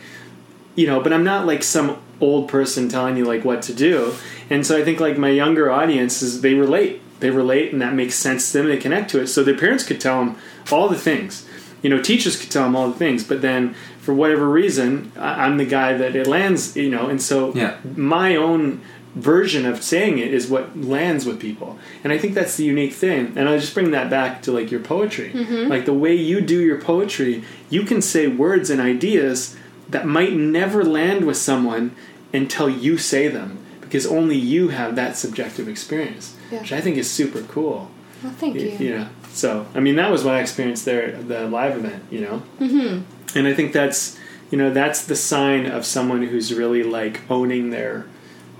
you 0.76 0.88
know, 0.88 1.02
but 1.02 1.14
I'm 1.14 1.24
not 1.24 1.46
like 1.46 1.64
some 1.64 2.02
old 2.20 2.48
person 2.48 2.88
telling 2.88 3.18
you 3.18 3.26
like 3.26 3.44
what 3.44 3.62
to 3.64 3.74
do. 3.74 4.14
And 4.50 4.66
so 4.66 4.78
I 4.78 4.84
think 4.84 5.00
like 5.00 5.18
my 5.18 5.30
younger 5.30 5.72
audiences 5.72 6.42
they 6.42 6.54
relate. 6.54 7.02
They 7.20 7.30
relate 7.30 7.72
and 7.72 7.82
that 7.82 7.94
makes 7.94 8.16
sense 8.16 8.52
to 8.52 8.58
them. 8.58 8.68
They 8.68 8.78
connect 8.78 9.12
to 9.12 9.22
it. 9.22 9.28
So 9.28 9.44
their 9.44 9.58
parents 9.58 9.84
could 9.84 10.02
tell 10.02 10.24
them 10.24 10.38
all 10.72 10.90
the 10.90 10.98
things. 10.98 11.48
You 11.82 11.90
know, 11.90 12.02
teachers 12.02 12.40
could 12.40 12.52
tell 12.52 12.64
them 12.64 12.76
all 12.76 12.90
the 12.90 12.98
things, 12.98 13.24
but 13.24 13.42
then 13.42 13.76
for 14.02 14.14
whatever 14.14 14.50
reason, 14.50 15.12
I- 15.18 15.46
I'm 15.46 15.58
the 15.58 15.66
guy 15.66 15.94
that 15.98 16.16
it 16.16 16.28
lands, 16.28 16.76
you 16.76 16.90
know, 16.90 17.08
and 17.08 17.22
so 17.22 17.52
Yeah. 17.56 17.76
my 17.96 18.36
own 18.36 18.82
version 19.16 19.66
of 19.66 19.84
saying 19.84 20.18
it 20.20 20.34
is 20.34 20.48
what 20.48 20.66
lands 20.82 21.26
with 21.26 21.38
people. 21.40 21.78
And 22.04 22.14
I 22.14 22.18
think 22.18 22.34
that's 22.34 22.56
the 22.56 22.64
unique 22.64 22.94
thing. 22.94 23.34
And 23.36 23.48
I'll 23.50 23.60
just 23.60 23.74
bring 23.74 23.92
that 23.92 24.10
back 24.10 24.42
to 24.44 24.52
like 24.54 24.72
your 24.72 24.80
poetry. 24.80 25.32
Like 25.68 25.86
the 25.86 25.94
way 25.94 26.16
you 26.16 26.40
do 26.42 26.60
your 26.62 26.78
poetry, 26.80 27.44
you 27.70 27.84
can 27.84 28.02
say 28.02 28.28
words 28.28 28.70
and 28.70 28.80
ideas 28.80 29.56
that 29.90 30.08
might 30.08 30.34
never 30.34 30.84
land 30.86 31.26
with 31.26 31.36
someone 31.38 31.92
until 32.34 32.70
you 32.70 32.98
say 32.98 33.28
them 33.28 33.58
because 33.82 34.08
only 34.08 34.38
you 34.38 34.70
have 34.70 34.96
that 34.96 35.18
subjective 35.18 35.68
experience, 35.68 36.34
Yeah. 36.50 36.60
which 36.62 36.72
I 36.72 36.80
think 36.80 36.96
is 36.98 37.10
super 37.10 37.42
cool. 37.42 37.92
Well, 38.24 38.32
thank 38.40 38.56
you. 38.56 38.70
Y- 38.70 38.78
You 38.80 38.90
know, 39.00 39.06
so 39.34 39.66
I 39.76 39.82
mean, 39.82 39.98
that 39.98 40.10
was 40.10 40.24
what 40.24 40.36
I 40.36 40.40
experienced 40.40 40.86
there 40.86 41.04
at 41.08 41.28
the 41.28 41.48
live 41.48 41.76
event. 41.76 42.04
You 42.10 42.22
know, 42.22 42.42
mm-hmm. 42.62 43.00
And 43.36 43.48
I 43.48 43.54
think 43.54 43.74
that's 43.74 44.18
you 44.52 44.58
know 44.58 44.72
that's 44.72 45.06
the 45.06 45.16
sign 45.16 45.66
of 45.66 45.86
someone 45.86 46.24
who's 46.24 46.54
really 46.54 46.84
like 46.84 47.22
owning 47.30 47.70
their 47.70 48.06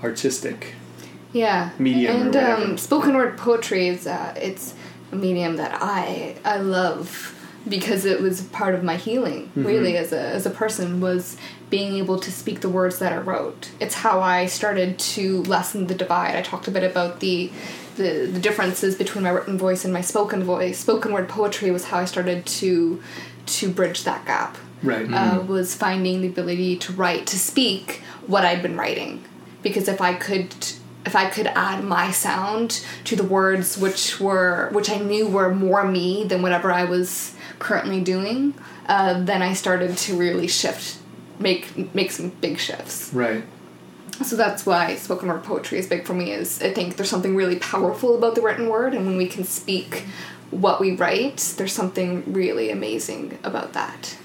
artistic. 0.02 0.74
Yeah, 1.32 1.70
medium 1.78 2.34
and 2.34 2.36
um, 2.36 2.78
spoken 2.78 3.14
word 3.14 3.38
poetry 3.38 3.88
is 3.88 4.06
uh, 4.06 4.34
it's 4.36 4.74
a 5.12 5.16
medium 5.16 5.56
that 5.56 5.78
I 5.80 6.36
I 6.44 6.58
love 6.58 7.38
because 7.68 8.04
it 8.04 8.20
was 8.20 8.42
part 8.42 8.74
of 8.74 8.82
my 8.82 8.96
healing. 8.96 9.44
Mm-hmm. 9.48 9.64
Really, 9.64 9.96
as 9.96 10.12
a 10.12 10.20
as 10.20 10.46
a 10.46 10.50
person, 10.50 11.00
was 11.00 11.36
being 11.70 11.94
able 11.96 12.18
to 12.20 12.30
speak 12.30 12.60
the 12.60 12.68
words 12.68 12.98
that 12.98 13.12
I 13.12 13.18
wrote. 13.18 13.70
It's 13.80 13.94
how 13.94 14.20
I 14.20 14.46
started 14.46 14.98
to 14.98 15.42
lessen 15.44 15.86
the 15.86 15.94
divide. 15.94 16.36
I 16.36 16.42
talked 16.42 16.68
a 16.68 16.70
bit 16.70 16.84
about 16.84 17.20
the. 17.20 17.50
The, 17.96 18.24
the 18.24 18.40
differences 18.40 18.96
between 18.96 19.22
my 19.22 19.28
written 19.28 19.58
voice 19.58 19.84
and 19.84 19.92
my 19.92 20.00
spoken 20.00 20.42
voice 20.42 20.78
spoken 20.78 21.12
word 21.12 21.28
poetry 21.28 21.70
was 21.70 21.84
how 21.84 21.98
i 21.98 22.06
started 22.06 22.46
to 22.46 23.02
to 23.52 23.68
bridge 23.70 24.04
that 24.04 24.24
gap 24.26 24.56
Right. 24.82 25.08
uh, 25.12 25.40
was 25.46 25.74
finding 25.76 26.22
the 26.22 26.26
ability 26.28 26.76
to 26.78 26.92
write 26.92 27.26
to 27.28 27.38
speak 27.38 28.02
what 28.26 28.44
I'd 28.44 28.62
been 28.62 28.76
writing 28.76 29.24
because 29.62 29.86
if 29.86 30.00
I 30.00 30.14
could 30.14 30.52
if 31.06 31.14
I 31.14 31.30
could 31.30 31.46
add 31.48 31.84
my 31.84 32.10
sound 32.10 32.84
to 33.04 33.14
the 33.14 33.22
words 33.22 33.78
which 33.78 34.18
were 34.20 34.70
which 34.72 34.90
I 34.90 34.98
knew 34.98 35.28
were 35.28 35.54
more 35.54 35.84
me 35.84 36.24
than 36.24 36.42
whatever 36.42 36.72
I 36.72 36.82
was 36.84 37.34
currently 37.60 38.00
doing 38.00 38.54
uh, 38.88 39.22
then 39.22 39.40
I 39.40 39.52
started 39.52 39.96
to 39.96 40.16
really 40.16 40.48
shift 40.48 40.98
make 41.38 41.94
make 41.94 42.10
some 42.10 42.30
big 42.40 42.58
shifts 42.58 43.12
right. 43.14 43.44
so 44.24 44.34
that's 44.36 44.66
why 44.66 44.96
spoken 44.96 45.28
word 45.28 45.44
poetry 45.44 45.78
is 45.78 45.86
big 45.86 46.04
for 46.04 46.14
me 46.14 46.32
is 46.32 46.60
I 46.60 46.72
think 46.72 46.96
there's 46.96 47.08
something 47.10 47.36
really 47.36 47.60
powerful 47.60 48.16
about 48.18 48.34
the 48.34 48.42
written 48.42 48.68
word 48.68 48.94
and 48.94 49.06
when 49.06 49.16
we 49.16 49.26
can 49.28 49.44
speak 49.44 50.06
what 50.52 50.80
we 50.80 50.94
write 50.94 51.38
there's 51.56 51.72
something 51.72 52.22
really 52.32 52.70
amazing 52.70 53.38
about 53.42 53.72
that 53.72 54.16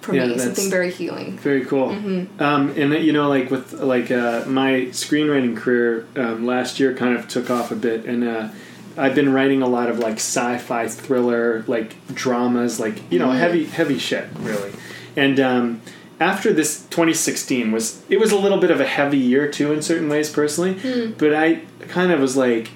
for 0.00 0.14
Yeah, 0.14 0.26
me 0.26 0.38
something 0.38 0.70
very 0.70 0.90
healing 0.90 1.36
Very 1.38 1.64
cool. 1.64 1.88
Mm-hmm. 1.90 2.42
Um, 2.42 2.70
and 2.76 2.94
you 3.04 3.12
know, 3.12 3.28
like 3.28 3.50
with 3.50 3.72
like 3.74 4.10
uh, 4.10 4.44
my 4.46 4.86
screenwriting 4.92 5.56
career 5.56 6.06
um, 6.16 6.46
last 6.46 6.80
year, 6.80 6.94
kind 6.94 7.14
of 7.18 7.28
took 7.28 7.50
off 7.50 7.70
a 7.70 7.76
bit, 7.76 8.06
and 8.06 8.24
uh, 8.24 8.48
I've 8.96 9.14
been 9.14 9.30
writing 9.32 9.60
a 9.60 9.66
lot 9.68 9.88
of 9.90 9.98
like 9.98 10.14
sci-fi 10.14 10.88
thriller, 10.88 11.64
like 11.66 11.90
dramas, 12.14 12.80
like 12.80 12.96
you 13.12 13.18
know, 13.18 13.28
Mm-hmm. 13.28 13.38
heavy 13.38 13.64
heavy 13.66 13.98
shit, 13.98 14.26
really. 14.38 14.72
And 15.16 15.38
um, 15.38 15.80
after 16.18 16.50
this 16.52 16.86
2016 16.88 17.70
was 17.72 18.02
it 18.08 18.18
was 18.18 18.32
a 18.32 18.38
little 18.38 18.58
bit 18.58 18.70
of 18.70 18.80
a 18.80 18.86
heavy 18.86 19.18
year 19.18 19.50
too 19.50 19.70
in 19.72 19.82
certain 19.82 20.08
ways 20.08 20.30
personally, 20.30 20.74
Hmm. 20.80 21.12
but 21.18 21.34
I 21.34 21.60
kind 21.88 22.10
of 22.12 22.20
was 22.20 22.36
like. 22.38 22.70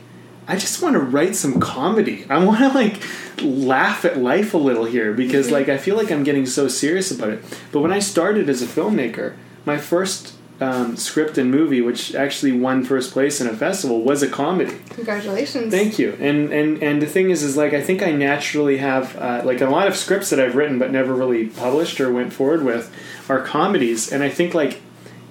I 0.47 0.57
just 0.57 0.83
want 0.83 0.95
to 0.95 1.01
write 1.01 1.37
some 1.37 1.59
comedy. 1.61 2.27
I 2.29 2.45
want 2.45 2.59
to 2.59 2.69
like 2.69 3.03
laugh 3.43 4.05
at 4.05 4.19
life 4.19 4.55
a 4.55 4.59
little 4.59 4.85
here 4.85 5.13
because 5.13 5.51
like 5.51 5.69
I 5.69 5.79
feel 5.79 5.97
like 5.97 6.11
I'm 6.11 6.23
getting 6.23 6.47
so 6.47 6.69
serious 6.69 7.11
about 7.11 7.31
it. 7.31 7.45
But 7.73 7.81
when 7.81 7.93
I 7.93 7.99
started 7.99 8.49
as 8.49 8.61
a 8.61 8.67
filmmaker, 8.67 9.35
my 9.65 9.79
first 9.79 10.35
um, 10.61 10.97
script 10.97 11.37
and 11.39 11.51
movie, 11.51 11.81
which 11.81 12.15
actually 12.15 12.53
won 12.53 12.85
first 12.85 13.13
place 13.13 13.41
in 13.41 13.47
a 13.47 13.57
festival, 13.57 14.03
was 14.03 14.23
a 14.23 14.29
comedy. 14.29 14.77
Congratulations. 14.91 15.73
Thank 15.73 15.99
you. 15.99 16.17
And 16.21 16.53
and 16.53 16.83
and 16.83 17.03
the 17.03 17.07
thing 17.07 17.31
is, 17.31 17.43
is 17.43 17.57
like 17.57 17.73
I 17.73 17.81
think 17.81 18.03
I 18.03 18.13
naturally 18.13 18.77
have 18.79 19.17
uh, 19.17 19.43
like 19.45 19.61
a 19.61 19.69
lot 19.69 19.89
of 19.89 19.97
scripts 19.97 20.31
that 20.31 20.39
I've 20.39 20.55
written 20.57 20.79
but 20.79 20.91
never 20.91 21.15
really 21.15 21.47
published 21.47 22.01
or 22.01 22.13
went 22.13 22.33
forward 22.33 22.65
with 22.65 22.95
are 23.29 23.43
comedies, 23.43 24.13
and 24.13 24.23
I 24.23 24.29
think 24.29 24.55
like 24.55 24.81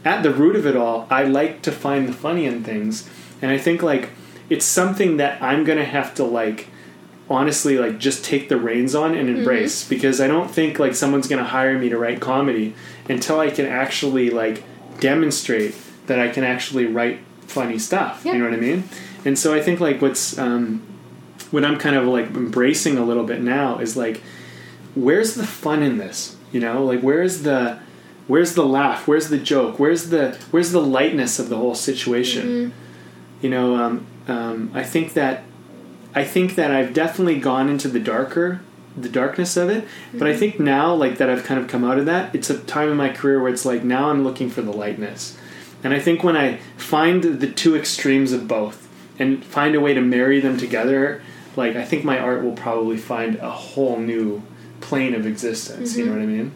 at 0.03 0.23
the 0.23 0.33
root 0.33 0.55
of 0.55 0.65
it 0.65 0.75
all, 0.75 1.07
I 1.09 1.23
like 1.23 1.61
to 1.61 1.71
find 1.71 2.07
the 2.07 2.13
funny 2.13 2.45
in 2.45 2.63
things, 2.63 3.07
and 3.41 3.51
I 3.51 3.57
think 3.57 3.81
like 3.81 4.09
it's 4.49 4.65
something 4.65 5.17
that 5.17 5.41
I'm 5.41 5.63
gonna 5.63 5.85
have 5.85 6.13
to 6.15 6.23
like 6.23 6.67
honestly 7.29 7.77
like 7.77 7.97
just 7.99 8.23
take 8.25 8.49
the 8.49 8.57
reins 8.57 8.93
on 8.93 9.15
and 9.15 9.29
embrace 9.29 9.87
because 9.87 10.19
I 10.19 10.27
don't 10.27 10.51
think 10.51 10.77
like 10.79 10.93
someone's 10.95 11.27
gonna 11.27 11.43
hire 11.43 11.77
me 11.79 11.89
to 11.89 11.97
write 11.97 12.19
comedy 12.19 12.75
until 13.09 13.39
I 13.39 13.49
can 13.49 13.65
actually 13.65 14.29
like 14.29 14.63
demonstrate 14.99 15.75
that 16.07 16.19
I 16.19 16.29
can 16.29 16.43
actually 16.43 16.85
write 16.85 17.19
funny 17.47 17.79
stuff. 17.79 18.23
You 18.33 18.39
know 18.39 18.45
what 18.45 18.53
I 18.53 18.61
mean? 18.61 18.83
And 19.25 19.39
so 19.39 19.53
I 19.53 19.61
think 19.61 19.79
like 19.79 20.01
what's 20.01 20.37
um, 20.37 20.81
what 21.51 21.63
I'm 21.63 21.77
kind 21.77 21.95
of 21.95 22.05
like 22.05 22.25
embracing 22.27 22.97
a 22.97 23.05
little 23.05 23.23
bit 23.23 23.41
now 23.41 23.79
is 23.79 23.95
like 23.95 24.21
where's 24.95 25.35
the 25.35 25.45
fun 25.47 25.81
in 25.81 25.97
this? 25.97 26.35
You 26.51 26.59
know, 26.59 26.83
like 26.83 27.01
where's 27.01 27.43
the 27.43 27.79
where's 28.27 28.53
the 28.55 28.65
laugh? 28.65 29.07
Where's 29.07 29.29
the 29.29 29.37
joke? 29.37 29.79
Where's 29.79 30.09
the 30.09 30.37
where's 30.51 30.71
the 30.71 30.81
lightness 30.81 31.39
of 31.39 31.49
the 31.49 31.57
whole 31.57 31.75
situation? 31.75 32.73
You 33.41 33.49
know, 33.49 33.75
um, 33.75 34.05
um, 34.27 34.71
I 34.73 34.83
think 34.83 35.13
that 35.13 35.43
I 36.15 36.23
think 36.23 36.55
that 36.55 36.71
I've 36.71 36.93
definitely 36.93 37.39
gone 37.39 37.69
into 37.69 37.87
the 37.87 37.99
darker 37.99 38.61
the 38.95 39.09
darkness 39.09 39.57
of 39.57 39.69
it 39.69 39.87
but 40.13 40.27
i 40.27 40.35
think 40.35 40.59
now 40.59 40.93
like 40.93 41.17
that 41.17 41.29
i've 41.29 41.43
kind 41.43 41.59
of 41.59 41.67
come 41.67 41.83
out 41.83 41.97
of 41.97 42.05
that 42.05 42.33
it's 42.35 42.49
a 42.49 42.59
time 42.59 42.89
in 42.89 42.97
my 42.97 43.09
career 43.09 43.41
where 43.41 43.51
it's 43.51 43.65
like 43.65 43.83
now 43.83 44.09
i'm 44.09 44.23
looking 44.23 44.49
for 44.49 44.61
the 44.61 44.71
lightness. 44.71 45.37
And 45.83 45.93
i 45.93 45.99
think 45.99 46.23
when 46.23 46.37
i 46.37 46.57
find 46.77 47.23
the 47.23 47.51
two 47.51 47.75
extremes 47.75 48.31
of 48.31 48.47
both 48.47 48.87
and 49.19 49.43
find 49.43 49.75
a 49.75 49.81
way 49.81 49.93
to 49.93 50.01
marry 50.01 50.39
them 50.39 50.57
together 50.57 51.21
like 51.55 51.75
i 51.75 51.83
think 51.83 52.03
my 52.03 52.19
art 52.19 52.43
will 52.43 52.53
probably 52.53 52.97
find 52.97 53.35
a 53.37 53.49
whole 53.49 53.97
new 53.97 54.43
plane 54.79 55.15
of 55.15 55.25
existence 55.25 55.97
you 55.97 56.05
know 56.05 56.11
what 56.11 56.21
i 56.21 56.25
mean? 56.25 56.53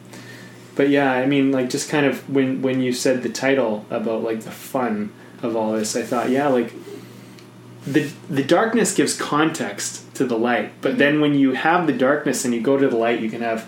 But 0.76 0.90
yeah 0.90 1.12
i 1.12 1.26
mean 1.26 1.52
like 1.52 1.70
just 1.70 1.90
kind 1.90 2.06
of 2.06 2.30
when 2.30 2.62
when 2.62 2.82
you 2.82 2.94
said 2.94 3.24
the 3.24 3.30
title 3.30 3.86
about 3.90 4.24
like 4.24 4.42
the 4.42 4.52
fun 4.52 5.12
of 5.42 5.56
all 5.56 5.74
this 5.74 5.96
i 5.96 6.04
thought 6.04 6.30
yeah 6.30 6.48
like 6.48 6.72
the 7.94 8.04
the 8.30 8.44
darkness 8.44 8.94
gives 8.94 9.14
context 9.18 9.90
to 10.16 10.26
the 10.26 10.38
light 10.38 10.70
but 10.82 10.98
then 10.98 11.22
when 11.22 11.34
you 11.36 11.54
have 11.54 11.88
the 11.88 11.94
darkness 11.94 12.44
and 12.46 12.54
you 12.54 12.62
go 12.62 12.76
to 12.78 12.88
the 12.90 12.98
light 12.98 13.20
you 13.22 13.30
can 13.30 13.42
have 13.42 13.66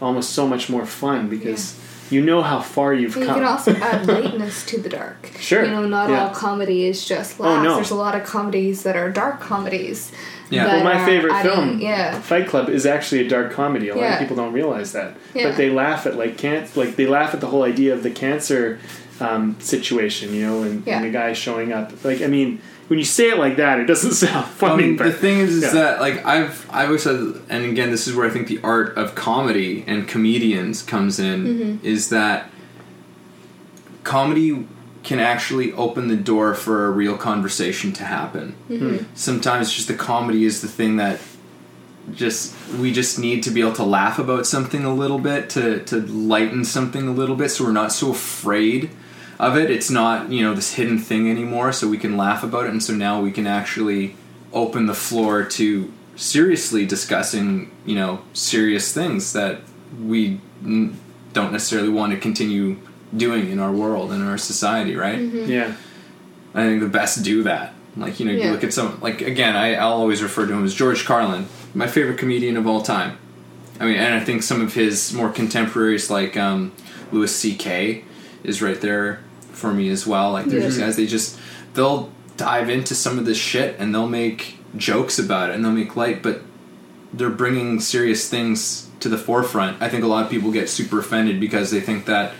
almost 0.00 0.30
so 0.30 0.46
much 0.48 0.68
more 0.68 0.86
fun 0.86 1.28
because 1.28 1.78
you 2.10 2.20
know 2.20 2.42
how 2.42 2.60
far 2.60 2.92
you've 2.92 3.14
You 3.16 3.26
come 3.26 3.34
can 3.36 3.44
also 3.44 3.72
add 3.76 4.06
lightness 4.16 4.66
to 4.66 4.80
the 4.80 4.88
dark. 4.88 5.30
Sure, 5.38 5.64
You 5.64 5.70
know, 5.70 5.86
not 5.86 6.10
yeah. 6.10 6.24
all 6.26 6.34
comedy 6.34 6.86
is 6.86 7.06
just 7.06 7.38
Oh, 7.38 7.44
laughs. 7.44 7.62
no. 7.64 7.74
There's 7.76 7.90
a 7.92 7.94
lot 8.06 8.16
of 8.16 8.24
comedies 8.26 8.82
that 8.82 8.96
are 8.96 9.10
dark 9.12 9.38
comedies. 9.40 10.10
Yeah. 10.50 10.66
well 10.66 10.82
my 10.82 11.04
favorite 11.04 11.32
adding- 11.32 11.52
film 11.52 11.78
Yeah. 11.80 12.18
fight 12.20 12.48
club 12.48 12.68
is 12.68 12.84
actually 12.84 13.20
a 13.26 13.28
dark 13.28 13.52
comedy 13.52 13.88
a 13.90 13.94
lot 13.94 14.02
Yeah. 14.02 14.14
of 14.14 14.18
people 14.18 14.34
don't 14.42 14.52
realize 14.52 14.90
that 14.98 15.14
Yeah. 15.34 15.44
but 15.50 15.56
they 15.56 15.70
laugh 15.70 16.06
at 16.08 16.16
like 16.16 16.36
can't 16.36 16.66
like 16.76 16.96
they 16.96 17.06
laugh 17.06 17.32
at 17.34 17.40
the 17.40 17.46
whole 17.46 17.62
idea 17.62 17.92
of 17.94 18.02
the 18.02 18.10
cancer 18.10 18.80
um, 19.20 19.54
situation 19.60 20.34
you 20.34 20.44
know 20.46 20.62
and, 20.64 20.82
Yeah. 20.84 20.96
and 20.96 21.04
the 21.04 21.10
guy 21.10 21.32
showing 21.34 21.72
up 21.72 21.92
like 22.04 22.20
i 22.22 22.26
mean 22.26 22.58
when 22.90 22.98
you 22.98 23.04
say 23.04 23.30
it 23.30 23.38
like 23.38 23.54
that 23.54 23.78
it 23.78 23.84
doesn't 23.84 24.12
sound 24.24 24.46
funny 24.46 24.90
Um, 24.90 24.96
but 24.96 25.04
the 25.04 25.12
thing 25.12 25.38
is, 25.38 25.50
is 25.50 25.62
yeah. 25.62 25.70
that 25.70 26.00
like 26.00 26.26
I've 26.26 26.68
I 26.70 26.86
always 26.86 27.04
said, 27.04 27.40
and 27.48 27.64
again, 27.64 27.92
this 27.92 28.08
is 28.08 28.16
where 28.16 28.26
I 28.26 28.30
think 28.30 28.48
the 28.48 28.58
art 28.64 28.98
of 28.98 29.14
comedy 29.14 29.84
and 29.86 30.08
comedians 30.08 30.82
comes 30.82 31.20
in. 31.20 31.44
Mm-hmm. 31.44 31.86
Is 31.86 32.08
that 32.08 32.50
comedy 34.02 34.66
can 35.04 35.20
actually 35.20 35.72
open 35.74 36.08
the 36.08 36.16
door 36.16 36.52
for 36.52 36.86
a 36.86 36.90
real 36.90 37.16
conversation 37.16 37.92
to 37.92 38.04
happen. 38.04 38.56
Mm-hmm. 38.68 39.04
Sometimes 39.14 39.72
just 39.72 39.86
the 39.86 39.94
comedy 39.94 40.44
is 40.44 40.60
the 40.60 40.68
thing 40.68 40.96
that 40.96 41.20
just 42.12 42.56
we 42.80 42.92
just 42.92 43.20
need 43.20 43.44
to 43.44 43.52
be 43.52 43.60
able 43.60 43.74
to 43.74 43.84
laugh 43.84 44.18
about 44.18 44.48
something 44.48 44.84
a 44.84 44.92
little 44.92 45.20
bit 45.20 45.48
to 45.50 45.84
to 45.84 46.00
lighten 46.00 46.64
something 46.64 47.06
a 47.06 47.12
little 47.12 47.36
bit 47.36 47.50
so 47.50 47.62
we're 47.62 47.70
not 47.70 47.92
so 47.92 48.10
afraid 48.10 48.90
of 49.40 49.56
it 49.56 49.70
it's 49.70 49.90
not 49.90 50.30
you 50.30 50.42
know 50.42 50.54
this 50.54 50.74
hidden 50.74 50.98
thing 50.98 51.28
anymore 51.30 51.72
so 51.72 51.88
we 51.88 51.96
can 51.98 52.16
laugh 52.16 52.42
about 52.44 52.66
it 52.66 52.70
and 52.70 52.82
so 52.82 52.92
now 52.94 53.20
we 53.20 53.32
can 53.32 53.46
actually 53.46 54.14
open 54.52 54.86
the 54.86 54.94
floor 54.94 55.42
to 55.42 55.90
seriously 56.14 56.84
discussing 56.84 57.70
you 57.86 57.94
know 57.94 58.20
serious 58.34 58.92
things 58.92 59.32
that 59.32 59.60
we 60.04 60.38
n- 60.62 60.96
don't 61.32 61.52
necessarily 61.52 61.88
want 61.88 62.12
to 62.12 62.18
continue 62.18 62.76
doing 63.16 63.48
in 63.50 63.58
our 63.58 63.72
world 63.72 64.12
and 64.12 64.20
in 64.22 64.28
our 64.28 64.38
society 64.38 64.94
right 64.94 65.18
yeah 65.18 65.74
I 66.54 66.64
think 66.64 66.80
the 66.80 66.88
best 66.88 67.22
do 67.22 67.44
that. 67.44 67.74
Like 67.96 68.18
you 68.18 68.26
know, 68.26 68.32
you 68.32 68.50
look 68.50 68.64
at 68.64 68.72
some 68.72 69.00
like 69.00 69.20
again, 69.22 69.54
I, 69.56 69.76
I'll 69.76 69.92
always 69.92 70.20
refer 70.20 70.46
to 70.46 70.52
him 70.52 70.64
as 70.64 70.74
George 70.74 71.04
Carlin, 71.04 71.46
my 71.74 71.86
favorite 71.86 72.18
comedian 72.18 72.56
of 72.56 72.66
all 72.66 72.82
time. 72.82 73.18
I 73.78 73.84
mean, 73.84 73.94
and 73.94 74.14
I 74.14 74.20
think 74.20 74.42
some 74.42 74.60
of 74.60 74.74
his 74.74 75.12
more 75.12 75.30
contemporaries 75.30 76.10
like 76.10 76.36
um, 76.36 76.72
Louis 77.12 77.34
C.K. 77.34 78.04
is 78.42 78.60
right 78.60 78.80
there 78.80 79.20
for 79.60 79.72
me 79.72 79.88
as 79.90 80.06
well. 80.06 80.32
Like 80.32 80.46
there's 80.46 80.64
these 80.64 80.78
Yeah. 80.78 80.86
guys, 80.86 80.96
they 80.96 81.06
just 81.06 81.38
they'll 81.74 82.10
dive 82.36 82.68
into 82.70 82.94
some 82.94 83.18
of 83.18 83.24
this 83.26 83.38
shit 83.38 83.76
and 83.78 83.94
they'll 83.94 84.08
make 84.08 84.56
jokes 84.76 85.18
about 85.18 85.50
it 85.50 85.56
and 85.56 85.64
they'll 85.64 85.72
make 85.72 85.94
light, 85.96 86.22
but 86.22 86.42
they're 87.12 87.28
bringing 87.30 87.80
serious 87.80 88.28
things 88.28 88.88
to 89.00 89.08
the 89.08 89.18
forefront. 89.18 89.80
I 89.82 89.88
think 89.88 90.04
a 90.04 90.06
lot 90.06 90.24
of 90.24 90.30
people 90.30 90.50
get 90.50 90.68
super 90.68 90.98
offended 91.00 91.38
because 91.40 91.70
they 91.70 91.80
think 91.80 92.06
that 92.06 92.32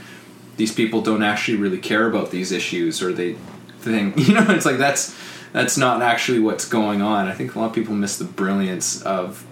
these 0.56 0.72
people 0.72 1.00
don't 1.02 1.22
actually 1.22 1.56
really 1.58 1.78
care 1.78 2.06
about 2.06 2.30
these 2.30 2.52
issues 2.52 3.02
or 3.02 3.12
they 3.12 3.36
think 3.80 4.16
you 4.28 4.34
know 4.34 4.44
it's 4.50 4.66
like 4.66 4.76
that's 4.78 5.16
that's 5.52 5.76
not 5.78 6.02
actually 6.02 6.38
what's 6.38 6.68
going 6.68 7.00
on 7.00 7.26
i 7.28 7.32
think 7.32 7.54
a 7.54 7.58
lot 7.58 7.64
of 7.66 7.72
people 7.72 7.94
miss 7.94 8.18
the 8.18 8.24
brilliance 8.24 9.00
of 9.02 9.42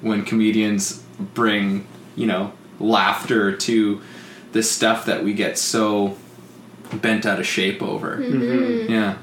when 0.00 0.24
comedians 0.24 1.02
bring 1.34 1.86
you 2.16 2.26
know 2.26 2.50
laughter 2.80 3.54
to 3.54 4.00
the 4.52 4.62
stuff 4.62 5.04
that 5.04 5.22
we 5.22 5.34
get 5.34 5.58
so 5.58 6.16
bent 6.98 7.26
out 7.26 7.38
of 7.38 7.46
shape 7.46 7.82
over 7.82 8.20
yeah 8.88 9.16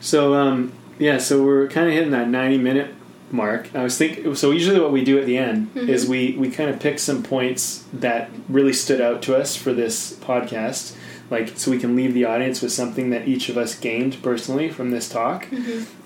So 0.00 0.34
um, 0.34 0.72
yeah, 0.98 1.18
so 1.18 1.42
we're 1.44 1.68
kind 1.68 1.86
of 1.88 1.92
hitting 1.94 2.10
that 2.10 2.28
ninety 2.28 2.58
minute 2.58 2.94
mark. 3.30 3.74
I 3.74 3.82
was 3.82 3.96
thinking. 3.96 4.34
So 4.34 4.50
usually, 4.50 4.78
what 4.80 4.92
we 4.92 5.04
do 5.04 5.18
at 5.18 5.26
the 5.26 5.38
end 5.38 5.70
is 5.76 6.06
we 6.08 6.36
we 6.38 6.50
kind 6.50 6.68
of 6.70 6.80
pick 6.80 6.98
some 6.98 7.22
points 7.22 7.84
that 7.92 8.30
really 8.48 8.72
stood 8.72 9.00
out 9.00 9.22
to 9.22 9.36
us 9.36 9.54
for 9.56 9.72
this 9.72 10.14
podcast, 10.14 10.94
like 11.30 11.56
so 11.56 11.70
we 11.70 11.78
can 11.78 11.94
leave 11.96 12.14
the 12.14 12.24
audience 12.24 12.60
with 12.60 12.72
something 12.72 13.10
that 13.10 13.26
each 13.28 13.48
of 13.48 13.56
us 13.56 13.74
gained 13.78 14.20
personally 14.22 14.68
from 14.70 14.90
this 14.90 15.08
talk. 15.08 15.46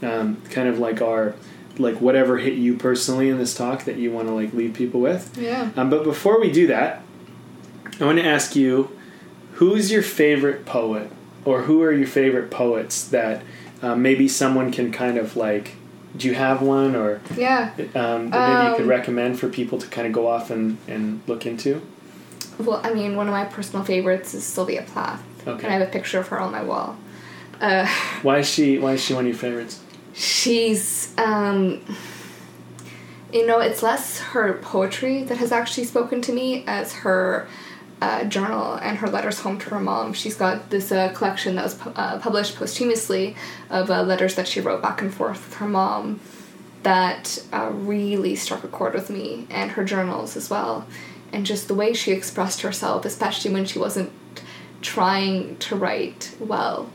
Um, 0.03 0.43
kind 0.51 0.69
of 0.69 0.79
like 0.79 1.01
our 1.03 1.35
like 1.79 2.01
whatever 2.01 2.39
hit 2.39 2.55
you 2.55 2.77
personally 2.77 3.29
in 3.29 3.39
this 3.39 3.55
talk 3.55 3.85
that 3.85 3.97
you 3.97 4.11
want 4.13 4.29
to 4.29 4.35
like 4.35 4.53
leave 4.55 4.73
people 4.75 5.01
with. 5.01 5.37
Yeah. 5.37 5.71
Um, 5.77 5.91
but 5.91 6.05
before 6.05 6.41
we 6.41 6.51
do 6.53 6.67
that, 6.69 7.03
I 8.01 8.05
want 8.05 8.19
to 8.19 8.25
ask 8.27 8.55
you, 8.57 8.96
who's 9.57 9.91
your 9.91 10.03
favorite 10.03 10.65
poet, 10.67 11.11
or 11.45 11.63
who 11.63 11.83
are 11.83 11.93
your 11.93 12.07
favorite 12.07 12.51
poets 12.51 13.07
that 13.09 13.43
uh, 13.83 13.95
maybe 13.95 14.27
someone 14.29 14.73
can 14.73 14.91
kind 14.93 15.19
of 15.19 15.37
like? 15.37 15.73
Do 16.17 16.29
you 16.29 16.35
have 16.35 16.63
one, 16.63 16.97
or 16.97 17.21
Yeah. 17.37 17.73
um, 17.95 18.31
that 18.31 18.49
maybe 18.49 18.71
you 18.71 18.77
could 18.77 18.83
Um, 18.85 18.89
recommend 18.89 19.39
for 19.39 19.49
people 19.49 19.77
to 19.79 19.87
kind 19.89 20.07
of 20.07 20.13
go 20.15 20.27
off 20.29 20.51
and, 20.51 20.79
and 20.89 21.21
look 21.27 21.45
into? 21.45 21.83
Well, 22.59 22.81
I 22.83 22.95
mean, 22.95 23.17
one 23.17 23.29
of 23.29 23.33
my 23.33 23.45
personal 23.45 23.85
favorites 23.85 24.33
is 24.33 24.43
Sylvia 24.43 24.83
Plath. 24.83 25.23
Okay. 25.47 25.65
And 25.65 25.75
I 25.75 25.79
have 25.79 25.87
a 25.87 25.91
picture 25.91 26.19
of 26.19 26.29
her 26.29 26.41
on 26.41 26.53
my 26.53 26.63
wall. 26.63 26.97
Uh, 27.61 27.87
Why 28.23 28.39
is 28.39 28.49
she? 28.49 28.79
Why 28.79 28.93
is 28.95 29.05
she 29.05 29.13
one 29.15 29.25
of 29.25 29.29
your 29.29 29.37
favorites? 29.37 29.81
she's, 30.15 31.13
um, 31.19 31.83
you 33.33 33.47
know, 33.47 33.59
it's 33.61 33.83
less 33.83 34.19
her 34.19 34.55
poetry 34.55 35.23
that 35.25 35.37
has 35.37 35.53
actually 35.53 35.85
spoken 35.85 36.23
to 36.23 36.33
me 36.33 36.65
as 36.67 36.95
her 36.95 37.47
uh, 38.01 38.25
journal 38.25 38.75
and 38.75 38.99
her 38.99 39.09
letters 39.09 39.41
home 39.41 39.59
to 39.59 39.71
her 39.71 39.81
mom. 39.81 40.13
She's 40.13 40.37
got 40.37 40.71
this 40.71 40.93
uh, 40.93 41.13
collection 41.13 41.57
that 41.57 41.65
was 41.65 41.75
pu- 41.75 41.91
uh, 41.91 42.19
published 42.19 42.57
posthumously 42.57 43.37
of 43.71 43.91
uh, 43.91 44.03
letters 44.03 44.35
that 44.35 44.47
she 44.47 44.61
wrote 44.61 44.83
back 44.83 45.01
and 45.01 45.13
forth 45.13 45.45
with 45.45 45.55
her 45.55 45.69
mom 45.69 46.21
that 46.83 47.43
uh, 47.53 47.71
really 47.73 48.37
struck 48.37 48.63
a 48.63 48.69
chord 48.69 48.95
with 48.95 49.11
me, 49.11 49.47
and 49.51 49.73
her 49.73 49.85
journals 49.85 50.37
as 50.37 50.49
well. 50.49 50.87
And 51.33 51.45
just 51.45 51.67
the 51.67 51.75
way 51.75 51.93
she 51.93 52.13
expressed 52.13 52.61
herself, 52.61 53.05
especially 53.05 53.53
when 53.53 53.65
she 53.65 53.79
wasn't 53.81 54.13
trying 54.83 55.57
to 55.57 55.75
write 55.75 56.37
well. 56.39 56.91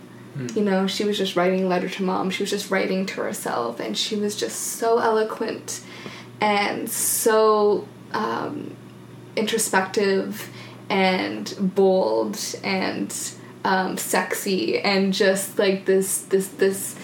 You 0.55 0.63
know, 0.63 0.87
she 0.87 1.03
was 1.03 1.17
just 1.17 1.35
writing 1.35 1.65
a 1.65 1.67
letter 1.67 1.89
to 1.89 2.03
mom. 2.03 2.29
She 2.29 2.41
was 2.41 2.49
just 2.49 2.71
writing 2.71 3.05
to 3.07 3.15
herself, 3.21 3.81
and 3.81 3.97
she 3.97 4.15
was 4.15 4.37
just 4.37 4.57
so 4.57 4.99
eloquent 4.99 5.81
and 6.39 6.89
so 6.89 7.85
um, 8.13 8.75
introspective 9.35 10.49
and 10.91 11.55
bold 11.59 12.37
and 12.63 13.33
um, 13.63 13.97
sexy 13.97 14.79
and 14.79 15.13
just 15.13 15.57
like 15.57 15.85
this 15.85 16.23
this 16.23 16.49
this 16.49 16.95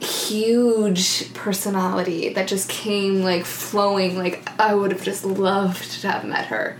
huge 0.00 1.34
personality 1.34 2.32
that 2.32 2.46
just 2.46 2.68
came 2.68 3.22
like 3.22 3.44
flowing 3.44 4.16
like 4.16 4.48
i 4.60 4.72
would 4.72 4.92
have 4.92 5.02
just 5.02 5.24
loved 5.24 6.00
to 6.00 6.08
have 6.08 6.24
met 6.24 6.46
her. 6.46 6.78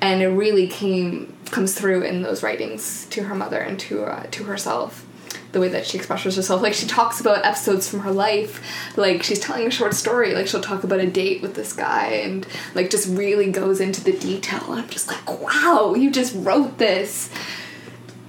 And 0.00 0.22
it 0.22 0.28
really 0.28 0.66
came 0.66 1.36
comes 1.46 1.74
through 1.74 2.02
in 2.02 2.22
those 2.22 2.42
writings 2.42 3.06
to 3.10 3.24
her 3.24 3.34
mother 3.34 3.58
and 3.58 3.78
to 3.80 4.04
uh, 4.04 4.26
to 4.30 4.44
herself 4.44 5.06
the 5.52 5.60
way 5.60 5.68
that 5.68 5.86
she 5.86 5.98
expresses 5.98 6.36
herself. 6.36 6.62
Like 6.62 6.74
she 6.74 6.86
talks 6.86 7.20
about 7.20 7.44
episodes 7.44 7.88
from 7.88 8.00
her 8.00 8.12
life. 8.12 8.62
Like 8.96 9.22
she's 9.22 9.40
telling 9.40 9.66
a 9.66 9.70
short 9.70 9.94
story. 9.94 10.32
Like 10.32 10.46
she'll 10.46 10.60
talk 10.60 10.84
about 10.84 11.00
a 11.00 11.06
date 11.10 11.42
with 11.42 11.54
this 11.54 11.72
guy 11.72 12.06
and 12.06 12.46
like 12.74 12.88
just 12.90 13.08
really 13.16 13.50
goes 13.50 13.80
into 13.80 14.02
the 14.04 14.12
detail. 14.12 14.60
And 14.70 14.80
i'm 14.80 14.88
just 14.88 15.08
like 15.08 15.40
wow 15.40 15.94
you 15.94 16.10
just 16.10 16.34
wrote 16.36 16.78
this 16.78 17.30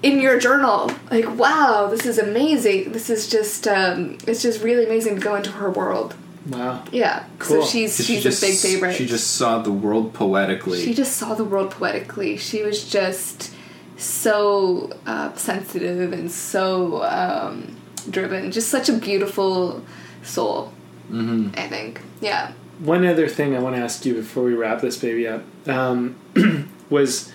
in 0.04 0.20
your 0.20 0.40
journal. 0.40 0.92
Like 1.12 1.38
wow 1.38 1.88
this 1.92 2.06
is 2.06 2.18
amazing. 2.18 2.92
This 2.92 3.10
is 3.10 3.30
just 3.30 3.68
um, 3.68 4.18
it's 4.26 4.42
just 4.42 4.64
really 4.64 4.86
amazing 4.86 5.16
to 5.16 5.22
go 5.22 5.36
into 5.36 5.52
her 5.52 5.70
world. 5.70 6.16
Wow. 6.48 6.84
yeah. 6.92 7.26
Cool. 7.38 7.62
so 7.62 7.68
she's 7.68 7.98
She 7.98 8.16
she's 8.16 8.24
just- 8.24 8.42
a 8.42 8.48
big 8.48 8.58
favorite. 8.58 8.96
She 8.96 9.06
just 9.06 9.36
saw 9.36 9.60
the 9.62 9.72
world 9.72 10.14
poetically. 10.14 10.84
she 10.84 10.96
just 10.96 11.16
saw 11.18 11.36
the 11.36 11.44
world 11.44 11.70
poetically. 11.70 12.38
She 12.38 12.64
was 12.64 12.90
just 12.90 13.51
so 14.02 14.92
uh, 15.06 15.34
sensitive 15.36 16.14
and 16.14 16.32
so 16.32 17.04
um, 17.04 17.78
driven. 18.10 18.52
Just 18.52 18.70
such 18.70 18.90
a 18.90 18.94
beautiful 18.94 19.84
soul. 20.24 20.74
Mm-hmm. 21.10 21.60
I 21.60 21.68
think. 21.68 22.02
Yeah. 22.22 22.54
One 22.80 23.06
other 23.06 23.28
thing 23.28 23.56
I 23.56 23.60
want 23.60 23.76
to 23.76 23.82
ask 23.82 24.06
you 24.06 24.16
before 24.16 24.44
we 24.44 24.54
wrap 24.54 24.82
this 24.82 24.98
baby 24.98 25.28
up 25.28 25.44
um, 25.68 26.16
was 26.90 27.32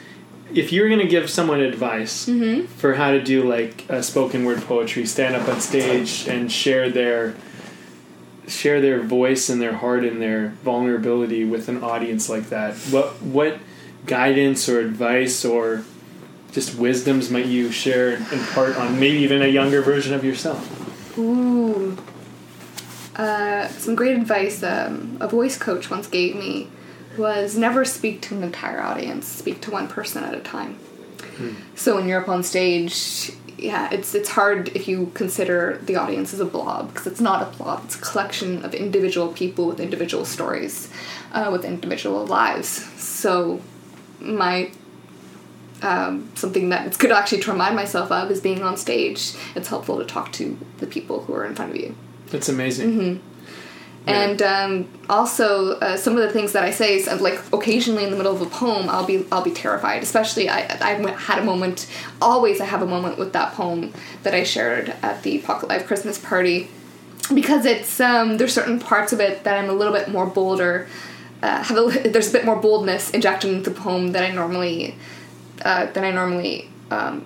if 0.55 0.73
you 0.73 0.83
were 0.83 0.89
going 0.89 1.01
to 1.01 1.07
give 1.07 1.29
someone 1.29 1.61
advice 1.61 2.29
for 2.77 2.95
how 2.95 3.13
to 3.13 3.23
do 3.23 3.49
like 3.49 3.89
a 3.89 4.03
spoken 4.03 4.45
word 4.45 4.63
poetry, 4.63 5.05
stand 5.07 5.37
up 5.37 5.49
on 5.49 5.61
stage 5.61 6.27
and 6.29 6.51
share 6.51 6.91
their 6.91 7.35
share 8.49 8.81
their 8.81 9.03
voice 9.03 9.49
and 9.49 9.61
their 9.61 9.75
heart 9.75 10.05
and 10.05 10.23
their 10.23 10.51
vulnerability 10.63 11.45
with 11.45 11.69
an 11.69 11.83
audience 11.83 12.29
like 12.29 12.49
that, 12.49 12.75
what 12.91 13.21
what 13.23 13.59
guidance 14.07 14.69
or 14.69 14.79
advice 14.81 15.45
or 15.45 15.85
just 16.57 16.79
wisdoms 16.79 17.31
might 17.31 17.45
you 17.45 17.71
share 17.71 18.15
and 18.15 18.33
impart 18.33 18.77
on 18.77 18.99
maybe 18.99 19.19
even 19.19 19.43
a 19.43 19.47
younger 19.47 19.83
version 19.83 20.15
of 20.15 20.25
yourself? 20.25 21.19
Ooh. 21.19 21.95
Uh, 23.15 23.69
some 23.69 23.95
great 23.95 24.17
advice 24.17 24.63
um, 24.63 25.19
a 25.21 25.29
voice 25.29 25.59
coach 25.59 25.91
once 25.91 26.07
gave 26.07 26.35
me 26.35 26.69
was 27.19 27.59
never 27.59 27.85
speak 27.85 28.23
to 28.23 28.35
an 28.35 28.43
entire 28.43 28.81
audience. 28.81 29.27
Speak 29.27 29.61
to 29.63 29.71
one 29.71 29.87
person 29.87 30.25
at 30.25 30.35
a 30.35 30.41
time. 30.41 30.79
So 31.75 31.97
when 31.97 32.09
you're 32.09 32.23
up 32.23 32.31
on 32.31 32.43
stage, 32.43 33.33
yeah, 33.59 33.91
it's 33.93 34.15
it's 34.15 34.31
hard 34.31 34.69
if 34.75 34.89
you 34.89 35.11
consider 35.13 35.79
the 35.83 35.97
audience 35.97 36.33
as 36.33 36.41
a 36.41 36.47
blob 36.47 36.89
because 36.89 37.07
it's 37.07 37.21
not 37.21 37.43
a 37.43 37.57
blob. 37.57 37.83
It's 37.85 37.97
a 37.97 38.01
collection 38.01 38.65
of 38.65 38.75
individual 38.75 39.29
people 39.29 39.67
with 39.67 39.79
individual 39.79 40.25
stories, 40.25 40.91
uh, 41.33 41.51
with 41.53 41.67
individual 41.67 42.25
lives. 42.25 42.69
So 42.99 43.61
my 44.21 44.71
um, 45.83 46.31
something 46.35 46.71
that 46.71 46.87
it's 46.87 46.97
good 46.97 47.13
actually 47.13 47.41
to 47.43 47.53
remind 47.53 47.77
myself 47.77 48.11
of 48.11 48.31
is 48.31 48.41
being 48.41 48.63
on 48.63 48.77
stage. 48.77 49.33
It's 49.55 49.69
helpful 49.69 49.99
to 49.99 50.05
talk 50.05 50.33
to 50.33 50.59
the 50.79 50.87
people 50.87 51.25
who 51.25 51.35
are 51.35 51.45
in 51.45 51.55
front 51.55 51.73
of 51.73 51.77
you. 51.77 51.95
That's 52.31 52.49
amazing. 52.49 52.91
Mm-hmm. 52.91 53.23
And 54.09 54.41
um, 54.41 54.89
also, 55.09 55.81
uh, 55.81 55.97
some 55.97 56.17
of 56.17 56.23
the 56.23 56.31
things 56.31 56.53
that 56.53 56.63
I 56.63 56.71
say, 56.71 56.95
is, 56.95 57.09
uh, 57.09 57.19
like 57.21 57.41
occasionally 57.53 58.05
in 58.05 58.11
the 58.11 58.17
middle 58.17 58.33
of 58.33 58.41
a 58.41 58.47
poem, 58.47 58.89
I'll 58.89 59.05
be 59.05 59.27
I'll 59.33 59.43
be 59.43 59.51
terrified. 59.51 60.05
Especially, 60.05 60.49
I 60.49 60.61
I 60.81 60.93
had 61.11 61.41
a 61.41 61.45
moment. 61.45 61.89
Always, 62.23 62.61
I 62.61 62.67
have 62.67 62.83
a 62.83 62.87
moment 62.87 63.19
with 63.19 63.33
that 63.33 63.55
poem 63.55 63.93
that 64.23 64.33
I 64.33 64.45
shared 64.45 64.95
at 65.03 65.25
the 65.25 65.39
Pocket 65.39 65.69
Life 65.69 65.89
Christmas 65.89 66.19
party, 66.19 66.69
because 67.35 67.67
it's 67.67 67.99
um, 67.99 68.37
there's 68.37 68.55
certain 68.55 68.79
parts 68.79 69.13
of 69.13 69.19
it 69.19 69.43
that 69.43 69.59
I'm 69.59 69.69
a 69.69 69.75
little 69.75 69.93
bit 69.93 70.09
more 70.09 70.27
bolder. 70.27 70.87
Uh, 71.43 71.63
have 71.65 71.77
a, 71.77 72.09
there's 72.09 72.29
a 72.29 72.33
bit 72.33 72.45
more 72.45 72.57
boldness 72.57 73.11
injected 73.11 73.53
into 73.53 73.71
the 73.71 73.77
poem 73.77 74.13
than 74.13 74.23
I 74.23 74.31
normally 74.31 74.95
uh, 75.65 75.87
than 75.93 76.05
I 76.05 76.11
normally 76.11 76.69
um, 76.91 77.25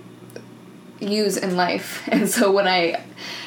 use 1.00 1.36
in 1.36 1.56
life. 1.56 2.06
And 2.12 2.28
so 2.28 2.50
when 2.52 2.66
I 2.68 3.02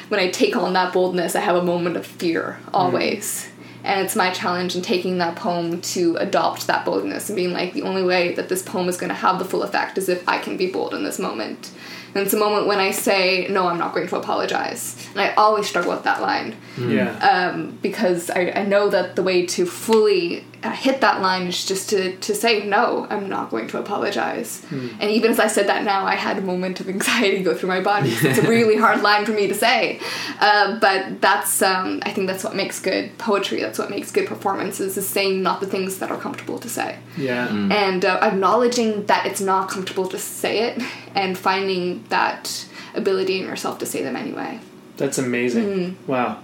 when 0.08 0.20
I 0.20 0.30
take 0.30 0.56
on 0.56 0.72
that 0.74 0.92
boldness, 0.92 1.34
I 1.34 1.40
have 1.40 1.56
a 1.56 1.62
moment 1.62 1.96
of 1.96 2.06
fear 2.06 2.58
always. 2.72 3.48
And 3.82 4.00
it's 4.00 4.16
my 4.16 4.30
challenge 4.30 4.74
in 4.76 4.80
taking 4.82 5.18
that 5.18 5.36
poem 5.36 5.80
to 5.82 6.16
adopt 6.16 6.66
that 6.68 6.84
boldness 6.86 7.28
and 7.28 7.36
being 7.36 7.52
like, 7.52 7.74
the 7.74 7.82
only 7.82 8.02
way 8.02 8.32
that 8.34 8.48
this 8.48 8.62
poem 8.62 8.88
is 8.88 8.96
going 8.96 9.10
to 9.10 9.14
have 9.14 9.38
the 9.38 9.44
full 9.44 9.62
effect 9.62 9.98
is 9.98 10.08
if 10.08 10.26
I 10.26 10.38
can 10.38 10.56
be 10.56 10.70
bold 10.70 10.94
in 10.94 11.04
this 11.04 11.18
moment. 11.18 11.70
And 12.14 12.22
it's 12.24 12.32
a 12.32 12.38
moment 12.38 12.66
when 12.66 12.78
I 12.78 12.92
say, 12.92 13.46
no, 13.50 13.66
I'm 13.66 13.76
not 13.78 13.92
going 13.94 14.06
to 14.08 14.16
apologize. 14.16 14.96
And 15.12 15.20
I 15.20 15.34
always 15.34 15.66
struggle 15.66 15.92
with 15.92 16.04
that 16.04 16.22
line 16.22 16.56
Yeah. 16.78 17.10
um, 17.18 17.76
because 17.82 18.30
I, 18.30 18.52
I 18.54 18.64
know 18.64 18.88
that 18.88 19.16
the 19.16 19.22
way 19.22 19.44
to 19.46 19.66
fully 19.66 20.44
hit 20.72 21.00
that 21.00 21.20
line 21.20 21.46
is 21.46 21.64
just 21.64 21.90
to, 21.90 22.16
to 22.18 22.34
say 22.34 22.66
no 22.66 23.06
i'm 23.10 23.28
not 23.28 23.50
going 23.50 23.66
to 23.66 23.78
apologize 23.78 24.64
and 25.00 25.10
even 25.10 25.30
as 25.30 25.38
i 25.38 25.46
said 25.46 25.66
that 25.66 25.84
now 25.84 26.04
i 26.04 26.14
had 26.14 26.38
a 26.38 26.40
moment 26.40 26.80
of 26.80 26.88
anxiety 26.88 27.42
go 27.42 27.54
through 27.54 27.68
my 27.68 27.80
body 27.80 28.10
it's 28.10 28.38
a 28.38 28.48
really 28.48 28.76
hard 28.76 29.02
line 29.02 29.24
for 29.24 29.32
me 29.32 29.46
to 29.46 29.54
say 29.54 30.00
uh, 30.40 30.78
but 30.80 31.20
that's 31.20 31.62
um, 31.62 32.00
i 32.04 32.10
think 32.10 32.26
that's 32.26 32.44
what 32.44 32.54
makes 32.54 32.80
good 32.80 33.16
poetry 33.18 33.60
that's 33.60 33.78
what 33.78 33.90
makes 33.90 34.10
good 34.10 34.26
performances 34.26 34.96
is 34.96 35.08
saying 35.08 35.42
not 35.42 35.60
the 35.60 35.66
things 35.66 35.98
that 35.98 36.10
are 36.10 36.18
comfortable 36.18 36.58
to 36.58 36.68
say 36.68 36.98
yeah. 37.16 37.48
and 37.48 38.04
uh, 38.04 38.18
acknowledging 38.22 39.04
that 39.06 39.26
it's 39.26 39.40
not 39.40 39.68
comfortable 39.68 40.06
to 40.08 40.18
say 40.18 40.68
it 40.68 40.82
and 41.14 41.36
finding 41.36 42.02
that 42.08 42.66
ability 42.94 43.38
in 43.40 43.46
yourself 43.46 43.78
to 43.78 43.86
say 43.86 44.02
them 44.02 44.16
anyway 44.16 44.60
That's 44.96 45.18
amazing. 45.18 45.64
Mm-hmm. 45.64 46.10
Wow. 46.10 46.40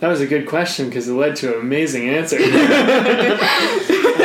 That 0.00 0.08
was 0.08 0.20
a 0.22 0.26
good 0.26 0.46
question 0.48 0.86
because 0.88 1.08
it 1.08 1.12
led 1.12 1.36
to 1.36 1.54
an 1.56 1.60
amazing 1.60 2.08
answer. 2.08 2.36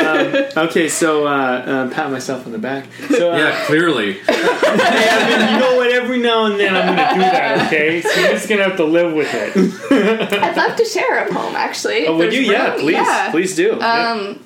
um, 0.00 0.64
okay, 0.68 0.88
so 0.88 1.26
uh, 1.26 1.30
uh, 1.30 1.90
pat 1.90 2.10
myself 2.10 2.46
on 2.46 2.52
the 2.52 2.58
back. 2.58 2.86
So, 3.10 3.32
uh, 3.32 3.36
yeah, 3.36 3.64
clearly. 3.66 4.14
hey, 4.14 4.22
Evan, 4.28 5.54
you 5.54 5.60
know 5.60 5.76
what? 5.76 5.90
Every 5.92 6.18
now 6.18 6.46
and 6.46 6.58
then 6.58 6.74
I'm 6.74 6.86
going 6.96 7.08
to 7.08 7.14
do 7.14 7.20
that. 7.20 7.66
Okay, 7.66 8.00
so 8.00 8.20
you're 8.20 8.30
just 8.32 8.48
going 8.48 8.58
to 8.58 8.64
have 8.68 8.76
to 8.78 8.84
live 8.84 9.12
with 9.12 9.28
it. 9.34 9.54
i'd 10.42 10.56
love 10.56 10.76
to 10.76 10.84
share 10.84 11.26
a 11.26 11.32
poem 11.32 11.54
actually 11.54 12.06
Oh, 12.06 12.16
would 12.16 12.32
there's 12.32 12.34
you? 12.46 12.52
Yeah, 12.52 12.74
please, 12.76 12.92
Yeah. 12.94 13.30
please 13.30 13.54
do. 13.56 13.76
Yeah. 13.78 14.10
um 14.12 14.42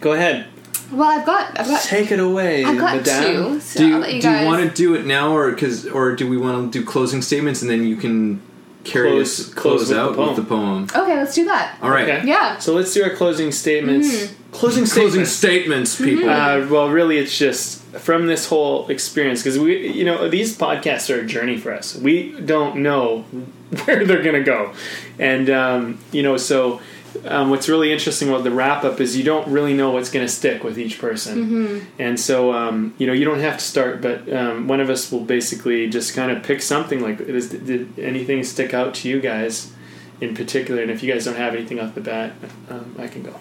Go 0.00 0.12
ahead. 0.12 0.46
well 0.92 1.08
i've 1.08 1.24
got 1.26 1.58
i've 1.58 1.66
got 1.66 1.82
Take 1.82 2.10
it 2.12 2.20
away, 2.20 2.64
I've 2.64 2.78
got 2.78 2.96
madame. 2.96 3.24
two, 3.54 3.60
so 3.60 3.78
Do 3.80 3.86
you, 3.88 4.04
you 4.06 4.20
do 4.22 4.30
you 4.30 4.46
want 4.46 4.68
to 4.68 4.74
do 4.74 4.94
it 4.94 5.06
now, 5.06 5.34
or 5.34 5.52
cause, 5.54 5.86
or 5.86 6.14
do 6.14 6.28
we 6.28 6.36
want 6.36 6.72
to 6.72 6.78
do 6.80 6.84
closing 6.84 7.22
statements 7.22 7.62
and 7.62 7.70
then 7.70 7.84
you 7.84 7.96
can 7.96 8.40
carry 8.86 9.10
Close- 9.10 9.40
us 9.48 9.54
close 9.54 9.62
close, 9.78 9.88
with 9.90 9.98
out 9.98 10.14
poem. 10.16 10.28
with 10.28 10.36
the 10.36 10.42
poem? 10.44 10.82
Okay, 10.94 11.16
let's 11.16 11.34
do 11.34 11.44
that. 11.46 11.76
All 11.82 11.90
right. 11.90 12.08
Okay. 12.08 12.26
Yeah. 12.26 12.58
So 12.58 12.74
let's 12.74 12.92
do 12.94 13.02
our 13.02 13.10
closing 13.10 13.52
statements. 13.52 14.08
Mm-hmm. 14.08 14.42
Closing 14.52 14.84
Closing 14.86 15.26
statements. 15.26 15.32
statements, 15.32 15.96
people. 16.00 16.30
Uh, 16.30 16.66
well, 16.68 16.88
really, 16.88 17.18
it's 17.18 17.36
just 17.36 17.82
from 17.98 18.26
this 18.26 18.46
whole 18.48 18.88
experience 18.88 19.42
because 19.42 19.58
we, 19.58 19.88
you 19.88 20.04
know, 20.04 20.28
these 20.30 20.56
podcasts 20.56 21.14
are 21.14 21.20
a 21.20 21.26
journey 21.26 21.58
for 21.58 21.72
us. 21.74 21.94
We 21.94 22.32
don't 22.40 22.76
know 22.76 23.22
where 23.84 24.04
they're 24.06 24.22
going 24.22 24.36
to 24.36 24.42
go, 24.44 24.72
and 25.18 25.50
um, 25.50 25.98
you 26.12 26.22
know, 26.22 26.36
so 26.38 26.80
um, 27.24 27.50
what's 27.50 27.68
really 27.68 27.92
interesting 27.92 28.28
about 28.28 28.44
the 28.44 28.50
wrap 28.50 28.84
up 28.84 29.00
is 29.00 29.16
you 29.16 29.24
don't 29.24 29.48
really 29.48 29.74
know 29.74 29.90
what's 29.90 30.10
going 30.10 30.26
to 30.26 30.32
stick 30.32 30.64
with 30.64 30.78
each 30.78 30.98
person, 30.98 31.86
and 31.98 32.18
so 32.18 32.52
um, 32.52 32.94
you 32.98 33.06
know, 33.06 33.12
you 33.12 33.24
don't 33.24 33.40
have 33.40 33.58
to 33.58 33.64
start, 33.64 34.00
but 34.00 34.30
um, 34.32 34.68
one 34.68 34.80
of 34.80 34.90
us 34.90 35.10
will 35.10 35.24
basically 35.24 35.88
just 35.88 36.14
kind 36.14 36.30
of 36.30 36.42
pick 36.42 36.62
something 36.62 37.00
like, 37.00 37.20
is, 37.20 37.50
did 37.50 37.98
anything 37.98 38.42
stick 38.44 38.74
out 38.74 38.94
to 38.96 39.08
you 39.08 39.20
guys? 39.20 39.72
In 40.18 40.34
particular, 40.34 40.80
and 40.80 40.90
if 40.90 41.02
you 41.02 41.12
guys 41.12 41.26
don't 41.26 41.36
have 41.36 41.54
anything 41.54 41.78
off 41.78 41.94
the 41.94 42.00
bat, 42.00 42.32
um, 42.70 42.96
I 42.98 43.06
can 43.06 43.22
go. 43.22 43.38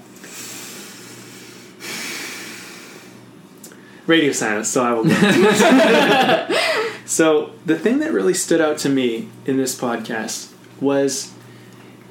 radio 4.08 4.32
silence, 4.32 4.70
so 4.70 4.84
I 4.84 4.94
will 4.94 5.06
go. 5.06 6.96
so, 7.06 7.52
the 7.66 7.78
thing 7.78 8.00
that 8.00 8.12
really 8.12 8.34
stood 8.34 8.62
out 8.62 8.78
to 8.80 8.90
me 8.90 9.30
in 9.46 9.58
this 9.58 9.80
podcast 9.80 10.52
was 10.80 11.34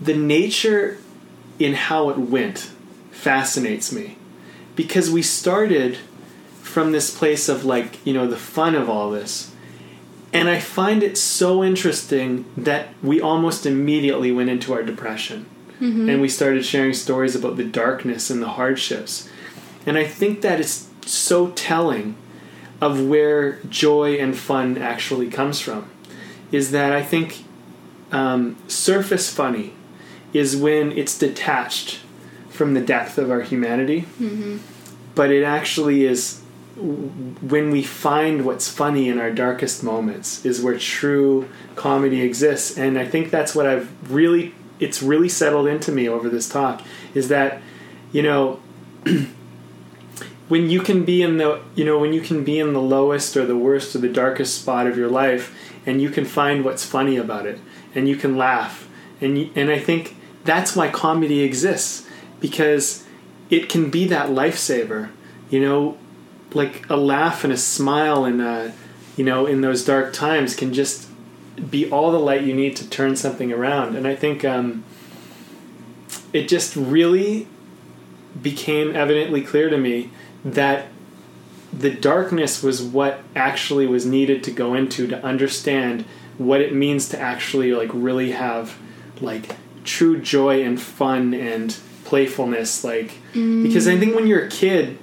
the 0.01 0.15
nature 0.15 0.99
in 1.59 1.75
how 1.75 2.11
it 2.11 2.19
went 2.19 2.71
fascinates 3.11 3.93
me 3.93 4.19
because 4.77 5.11
we 5.11 5.23
started 5.23 5.99
from 6.63 6.93
this 6.93 7.17
place 7.17 7.49
of 7.49 7.65
like, 7.65 8.05
you 8.05 8.13
know, 8.13 8.27
the 8.27 8.37
fun 8.37 8.75
of 8.75 8.91
all 8.91 9.11
this. 9.11 9.53
And 10.33 10.49
I 10.49 10.59
find 10.59 11.03
it 11.03 11.17
so 11.17 11.63
interesting 11.63 12.45
that 12.57 12.89
we 13.03 13.21
almost 13.21 13.67
immediately 13.67 14.33
went 14.33 14.51
into 14.51 14.73
our 14.73 14.83
depression. 14.83 15.47
And 16.09 16.21
we 16.21 16.29
started 16.29 16.65
sharing 16.65 16.93
stories 16.95 17.37
about 17.37 17.57
the 17.57 17.65
darkness 17.65 18.31
and 18.31 18.43
the 18.43 18.49
hardships. 18.49 19.29
And 19.87 19.97
I 19.99 20.07
think 20.07 20.41
that 20.41 20.59
is 20.59 20.89
so 21.07 21.51
telling 21.51 22.17
of 22.81 23.07
where 23.07 23.61
joy 23.69 24.15
and 24.15 24.37
fun 24.37 24.79
actually 24.79 25.31
comes 25.31 25.61
from. 25.61 25.91
Is 26.51 26.71
that 26.73 26.93
I 26.93 27.03
think 27.03 27.45
um, 28.13 28.57
surface 28.67 29.33
funny 29.33 29.75
is 30.35 30.57
when 30.57 30.93
it's 30.93 31.17
detached 31.17 32.01
from 32.51 32.75
the 32.75 32.81
depth 32.81 33.17
of 33.17 33.31
our 33.31 33.41
humanity, 33.41 34.03
mm-hmm. 34.21 34.59
but 35.15 35.31
it 35.31 35.43
actually 35.43 36.05
is 36.05 36.43
when 36.77 37.71
we 37.71 37.83
find 37.83 38.45
what's 38.45 38.69
funny 38.69 39.09
in 39.09 39.19
our 39.19 39.31
darkest 39.31 39.83
moments 39.83 40.45
is 40.45 40.61
where 40.61 40.77
true 40.77 41.49
comedy 41.77 42.21
exists. 42.21 42.77
And 42.77 42.99
i 42.99 43.07
think 43.07 43.31
that's 43.31 43.55
what 43.55 43.65
i've 43.65 43.89
really 44.11 44.53
it's 44.81 45.01
really 45.01 45.29
settled 45.29 45.69
into 45.69 45.93
me 45.93 46.09
over 46.09 46.29
this 46.29 46.49
talk 46.49 46.83
is 47.15 47.29
that 47.29 47.63
you 48.11 48.23
know 48.23 48.61
when 50.49 50.69
you 50.69 50.81
can 50.81 51.05
be 51.05 51.23
in 51.23 51.37
the 51.37 51.63
you 51.77 51.85
know 51.85 51.97
when 51.97 52.13
you 52.13 52.21
can 52.21 52.43
be 52.43 52.59
in 52.59 52.73
the 52.73 52.83
lowest 52.83 53.37
or 53.37 53.47
the 53.47 53.57
worst 53.57 53.95
or 53.95 53.99
the 53.99 54.09
darkest 54.09 54.61
spot 54.61 54.89
of 54.89 54.97
your 54.99 55.09
life 55.09 55.55
and 55.87 56.01
you 56.01 56.11
can 56.11 56.25
find 56.25 56.65
what's 56.65 56.85
funny 56.85 57.17
about 57.17 57.47
it 57.47 57.61
and 57.95 58.09
you 58.09 58.17
can 58.17 58.37
laugh. 58.37 58.89
And 59.21 59.39
you, 59.39 59.51
and 59.55 59.71
I 59.71 59.79
think 59.79 60.17
that's 60.45 60.77
why 60.77 60.89
comedy 60.89 61.41
exists 61.41 62.07
because 62.41 63.05
it 63.51 63.69
can 63.69 63.91
be 63.91 64.07
that 64.07 64.29
lifesaver 64.29 65.11
you 65.51 65.61
know 65.61 65.97
like 66.53 66.89
a 66.89 66.97
laugh 66.97 67.45
and 67.45 67.53
a 67.53 67.57
smile 67.57 68.25
and 68.25 68.41
a 68.41 68.73
you 69.17 69.25
know 69.25 69.47
in 69.47 69.61
those 69.61 69.85
dark 69.85 70.13
times 70.13 70.55
can 70.55 70.73
just 70.73 71.09
be 71.71 71.91
all 71.91 72.11
the 72.11 72.19
light 72.19 72.43
you 72.43 72.55
need 72.55 72.77
to 72.77 72.89
turn 72.89 73.17
something 73.17 73.53
around. 73.53 73.97
And 73.97 74.07
I 74.07 74.15
think 74.15 74.45
um, 74.45 74.85
it 76.33 76.49
just 76.49 76.75
really 76.77 77.47
became 78.41 78.95
evidently 78.95 79.43
clear 79.43 79.71
to 79.71 79.79
me 79.79 80.11
that 80.45 80.89
the 81.73 81.91
darkness 81.91 82.63
was 82.63 82.83
what 82.83 83.21
actually 83.35 83.87
was 83.87 84.05
needed 84.05 84.43
to 84.45 84.51
go 84.51 84.75
into 84.75 85.07
to 85.07 85.25
understand 85.25 86.05
what 86.39 86.61
it 86.61 86.75
means 86.75 87.09
to 87.11 87.19
actually 87.19 87.73
like 87.73 87.91
really 87.93 88.33
have 88.33 88.77
like 89.21 89.57
true 89.85 90.21
joy 90.21 90.63
and 90.63 90.81
fun 90.81 91.35
and 91.35 91.77
playfulness 92.05 92.85
like 92.85 93.19
because 93.33 93.89
i 93.89 93.99
think 93.99 94.15
when 94.15 94.27
you're 94.27 94.45
a 94.45 94.49
kid 94.49 94.99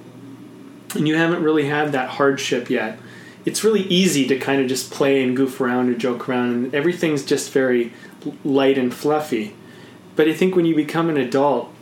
and 0.94 1.08
you 1.08 1.16
haven't 1.16 1.42
really 1.42 1.66
had 1.66 1.92
that 1.92 2.08
hardship 2.10 2.70
yet 2.70 2.98
it's 3.44 3.64
really 3.64 3.82
easy 3.82 4.26
to 4.26 4.38
kind 4.38 4.60
of 4.60 4.68
just 4.68 4.90
play 4.90 5.22
and 5.22 5.36
goof 5.36 5.60
around 5.60 5.88
or 5.88 5.94
joke 5.94 6.28
around 6.28 6.50
and 6.50 6.74
everything's 6.74 7.24
just 7.24 7.50
very 7.50 7.92
light 8.44 8.78
and 8.78 8.94
fluffy 8.94 9.54
but 10.14 10.28
i 10.28 10.32
think 10.32 10.54
when 10.54 10.64
you 10.64 10.74
become 10.74 11.08
an 11.08 11.16
adult 11.16 11.72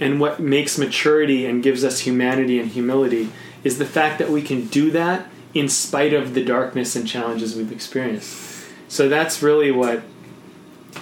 and 0.00 0.20
what 0.20 0.40
makes 0.40 0.78
maturity 0.78 1.46
and 1.46 1.62
gives 1.62 1.84
us 1.84 2.00
humanity 2.00 2.58
and 2.58 2.72
humility 2.72 3.30
is 3.62 3.78
the 3.78 3.86
fact 3.86 4.18
that 4.18 4.30
we 4.30 4.42
can 4.42 4.66
do 4.66 4.90
that 4.90 5.26
in 5.54 5.68
spite 5.68 6.12
of 6.12 6.34
the 6.34 6.44
darkness 6.44 6.96
and 6.96 7.06
challenges 7.06 7.54
we've 7.54 7.72
experienced. 7.72 8.66
So 8.88 9.08
that's 9.08 9.42
really 9.42 9.70
what 9.70 10.02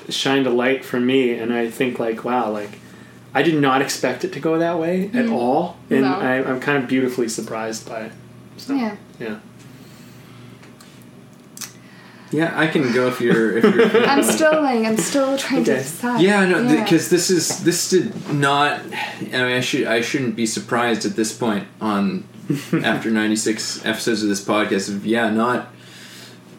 shined 0.08 0.46
a 0.46 0.50
light 0.50 0.84
for 0.84 1.00
me, 1.00 1.32
and 1.38 1.52
I 1.52 1.70
think 1.70 1.98
like, 1.98 2.24
wow, 2.24 2.50
like 2.50 2.78
I 3.34 3.42
did 3.42 3.60
not 3.60 3.80
expect 3.82 4.24
it 4.24 4.32
to 4.34 4.40
go 4.40 4.58
that 4.58 4.78
way 4.78 5.06
at 5.06 5.12
mm-hmm. 5.12 5.32
all, 5.32 5.76
and 5.90 6.02
No. 6.02 6.14
I, 6.14 6.44
I'm 6.44 6.60
kind 6.60 6.82
of 6.82 6.88
beautifully 6.88 7.28
surprised 7.28 7.88
by 7.88 8.02
it. 8.02 8.12
So, 8.56 8.74
Yeah. 8.74 8.96
yeah. 9.18 9.38
Yeah, 12.30 12.58
I 12.58 12.66
can 12.66 12.92
go 12.94 13.08
if 13.08 13.20
you're 13.20 13.58
if 13.58 13.64
you're. 13.64 14.06
I'm 14.06 14.22
still 14.22 14.64
I'm 14.64 14.96
still 14.96 15.36
trying 15.36 15.64
to 15.64 15.72
Okay. 15.72 15.82
decide. 15.82 16.22
Yeah, 16.22 16.46
no, 16.46 16.66
because 16.80 17.10
this 17.10 17.28
is 17.28 17.62
this 17.62 17.90
did 17.90 18.32
not. 18.32 18.80
I 18.80 19.26
mean, 19.30 19.34
I 19.34 19.60
should 19.60 19.86
I 19.86 20.00
shouldn't 20.00 20.34
be 20.34 20.46
surprised 20.46 21.04
at 21.04 21.14
this 21.14 21.36
point 21.36 21.68
on 21.78 22.24
after 22.82 23.10
ninety 23.10 23.36
six 23.36 23.84
episodes 23.84 24.22
of 24.22 24.30
this 24.30 24.42
podcast 24.42 24.88
of 24.88 25.04
yeah, 25.04 25.28
not 25.28 25.68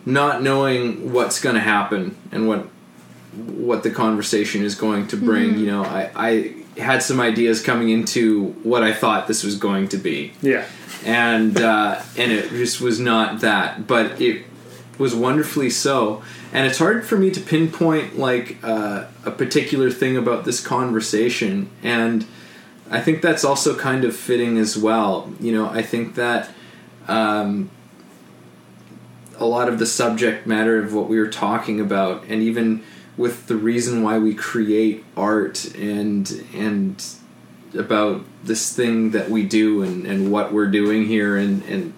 not 0.06 0.44
knowing 0.44 1.12
what's 1.12 1.42
going 1.42 1.56
to 1.56 1.62
happen 1.62 2.16
and 2.32 2.48
what 2.48 2.68
what 3.36 3.84
the 3.84 3.90
conversation 3.92 4.64
is 4.64 4.76
going 4.76 5.08
to 5.08 5.18
bring. 5.18 5.58
You 5.58 5.66
know, 5.68 5.84
I 5.84 6.12
I 6.16 6.80
had 6.80 7.04
some 7.04 7.20
ideas 7.20 7.62
coming 7.62 7.90
into 7.90 8.48
what 8.64 8.84
I 8.84 8.94
thought 8.94 9.28
this 9.28 9.44
was 9.44 9.56
going 9.58 9.88
to 9.90 9.98
be 9.98 10.34
Yeah. 10.42 10.66
and 11.06 11.60
uh, 11.60 12.02
and 12.18 12.32
it 12.32 12.50
just 12.50 12.82
was 12.82 13.00
not 13.00 13.42
that, 13.42 13.86
but 13.88 14.20
it 14.22 14.46
was 14.98 15.14
wonderfully 15.16 15.70
so. 15.70 16.22
And 16.52 16.68
it's 16.68 16.78
hard 16.78 17.06
for 17.06 17.18
me 17.18 17.32
to 17.32 17.40
pinpoint 17.42 18.18
like 18.20 18.58
uh, 18.64 19.06
a 19.26 19.32
particular 19.32 19.90
thing 19.90 20.16
about 20.18 20.46
this 20.46 20.60
conversation, 20.66 21.70
and 21.82 22.26
I 22.92 23.02
think 23.02 23.22
that's 23.24 23.44
also 23.44 23.76
kind 23.76 24.06
of 24.06 24.16
fitting 24.16 24.58
as 24.60 24.78
well. 24.78 25.32
You 25.40 25.52
know, 25.52 25.68
I 25.70 25.82
think 25.82 26.14
that 26.16 26.50
um, 27.08 27.72
a 29.40 29.46
lot 29.46 29.68
of 29.68 29.80
the 29.80 29.86
subject 29.86 30.46
matter 30.46 30.78
of 30.84 30.94
what 30.94 31.10
we 31.10 31.18
were 31.20 31.28
talking 31.28 31.80
about, 31.80 32.24
and 32.26 32.42
even 32.44 32.84
with 33.18 33.48
the 33.48 33.56
reason 33.56 34.04
why 34.04 34.18
we 34.18 34.34
create 34.34 35.04
art 35.16 35.66
and 35.76 36.46
and 36.54 37.04
about 37.76 38.24
this 38.44 38.76
thing 38.76 39.12
that 39.12 39.30
we 39.30 39.44
do 39.44 39.82
and, 39.82 40.06
and 40.06 40.32
what 40.32 40.54
we're 40.54 40.70
doing 40.70 41.06
here 41.06 41.36
and, 41.38 41.64
and 41.64 41.94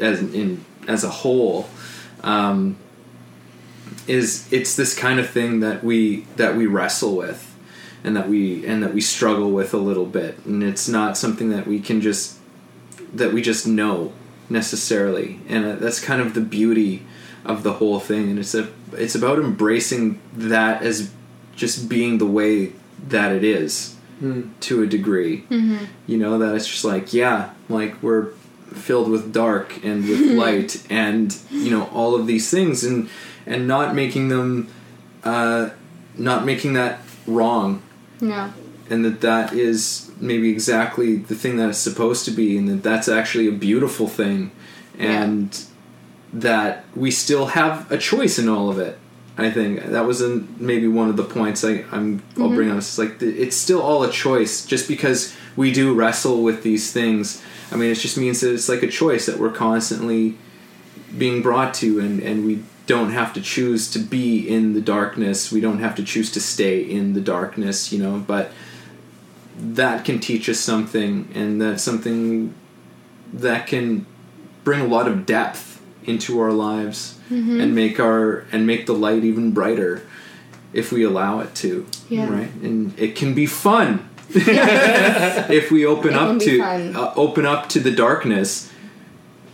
as 0.00 0.20
in 0.20 0.64
as 0.86 1.02
a 1.02 1.10
whole 1.10 1.68
um, 2.22 2.76
is 4.06 4.50
it's 4.52 4.76
this 4.76 4.96
kind 4.96 5.18
of 5.18 5.28
thing 5.28 5.60
that 5.60 5.82
we 5.82 6.20
that 6.36 6.56
we 6.56 6.66
wrestle 6.66 7.16
with 7.16 7.54
and 8.04 8.16
that 8.16 8.28
we 8.28 8.64
and 8.66 8.82
that 8.82 8.94
we 8.94 9.00
struggle 9.00 9.50
with 9.50 9.74
a 9.74 9.78
little 9.78 10.06
bit. 10.06 10.38
And 10.44 10.62
it's 10.62 10.88
not 10.88 11.16
something 11.16 11.50
that 11.50 11.66
we 11.66 11.80
can 11.80 12.00
just 12.00 12.38
that 13.12 13.32
we 13.32 13.42
just 13.42 13.66
know 13.66 14.12
necessarily. 14.48 15.40
And 15.48 15.64
uh, 15.64 15.74
that's 15.76 16.00
kind 16.00 16.20
of 16.20 16.34
the 16.34 16.40
beauty 16.40 17.04
of 17.46 17.62
the 17.62 17.74
whole 17.74 18.00
thing 18.00 18.30
and 18.30 18.38
it's 18.38 18.54
a 18.54 18.68
it's 18.92 19.14
about 19.14 19.38
embracing 19.38 20.20
that 20.32 20.82
as 20.82 21.10
just 21.54 21.88
being 21.88 22.18
the 22.18 22.26
way 22.26 22.72
that 23.08 23.32
it 23.32 23.44
is 23.44 23.94
to 24.60 24.82
a 24.82 24.86
degree. 24.86 25.44
You 26.06 26.16
know 26.18 26.38
that 26.38 26.54
it's 26.54 26.66
just 26.66 26.84
like 26.84 27.12
yeah 27.12 27.50
like 27.68 28.02
we're 28.02 28.28
filled 28.72 29.08
with 29.08 29.32
dark 29.32 29.82
and 29.84 30.06
with 30.08 30.20
light 30.42 30.84
and 30.90 31.36
you 31.50 31.70
know 31.70 31.84
all 31.92 32.14
of 32.14 32.26
these 32.26 32.50
things 32.50 32.84
and 32.84 33.08
and 33.46 33.66
not 33.68 33.94
making 33.94 34.28
them 34.28 34.68
uh 35.24 35.70
not 36.16 36.44
making 36.44 36.72
that 36.74 37.00
wrong. 37.26 37.82
No. 38.20 38.50
and 38.88 39.04
that 39.04 39.20
that 39.20 39.52
is 39.52 40.10
maybe 40.18 40.48
exactly 40.50 41.16
the 41.16 41.34
thing 41.34 41.56
that 41.58 41.68
it's 41.68 41.78
supposed 41.78 42.24
to 42.24 42.30
be 42.30 42.56
and 42.56 42.66
that 42.68 42.82
that's 42.82 43.08
actually 43.08 43.46
a 43.48 43.52
beautiful 43.52 44.08
thing. 44.08 44.50
And 44.98 45.54
that 46.32 46.84
we 46.94 47.10
still 47.10 47.46
have 47.46 47.90
a 47.90 47.98
choice 47.98 48.38
in 48.38 48.48
all 48.48 48.70
of 48.70 48.78
it 48.78 48.98
i 49.38 49.50
think. 49.50 49.84
That 49.84 50.06
was 50.06 50.20
in 50.22 50.54
maybe 50.58 50.88
one 50.88 51.08
of 51.08 51.16
the 51.16 51.24
points 51.24 51.64
I, 51.64 51.84
i'm 51.92 52.22
i'll 52.36 52.46
mm-hmm. 52.46 52.54
bring 52.54 52.70
on 52.70 52.78
it's 52.78 52.98
like 52.98 53.20
it's 53.22 53.56
still 53.56 53.82
all 53.82 54.02
a 54.02 54.10
choice. 54.10 54.64
Just 54.64 54.88
because 54.88 55.34
we 55.56 55.72
do 55.72 55.94
wrestle 55.94 56.42
with 56.42 56.62
these 56.62 56.92
things 56.92 57.42
i 57.70 57.76
mean 57.76 57.90
it 57.90 57.96
just 57.96 58.16
means 58.16 58.40
that 58.40 58.52
it's 58.52 58.68
like 58.68 58.82
a 58.82 58.88
choice 58.88 59.26
that 59.26 59.38
we're 59.38 59.52
constantly 59.52 60.36
being 61.16 61.42
brought 61.42 61.74
to 61.74 62.00
and 62.00 62.20
and 62.20 62.46
we 62.46 62.62
don't 62.86 63.10
have 63.10 63.32
to 63.34 63.40
choose 63.40 63.90
to 63.90 63.98
be 63.98 64.48
in 64.48 64.72
the 64.72 64.80
darkness. 64.80 65.50
We 65.50 65.60
don't 65.60 65.80
have 65.80 65.96
to 65.96 66.04
choose 66.04 66.30
to 66.32 66.40
stay 66.40 66.80
in 66.80 67.14
the 67.14 67.20
darkness 67.20 67.92
you 67.92 67.98
know 68.02 68.24
but 68.26 68.52
that 69.58 70.04
can 70.04 70.18
teach 70.20 70.48
us 70.48 70.60
something 70.60 71.28
and 71.34 71.60
that's 71.60 71.82
something 71.82 72.54
that 73.32 73.66
can 73.66 74.06
bring 74.64 74.80
a 74.80 74.86
lot 74.86 75.08
of 75.08 75.24
depth 75.24 75.65
into 76.06 76.40
our 76.40 76.52
lives 76.52 77.18
and 77.30 77.74
make 77.74 77.98
our 78.00 78.44
and 78.52 78.66
make 78.66 78.86
the 78.86 78.94
light 78.94 79.24
even 79.24 79.52
brighter 79.52 80.02
if 80.72 80.92
we 80.92 81.02
allow 81.02 81.40
it 81.40 81.54
to 81.56 81.86
Yeah. 82.08 82.28
right? 82.32 82.52
And 82.62 82.92
it 82.98 83.16
can 83.16 83.34
be 83.34 83.46
fun. 83.46 84.08
If 84.34 85.70
we 85.70 85.86
open 85.86 86.12
It 86.14 86.16
up 86.16 86.38
to 86.40 86.60
uh, 86.60 87.12
open 87.16 87.46
up 87.46 87.68
to 87.70 87.80
the 87.80 87.90
darkness 87.90 88.70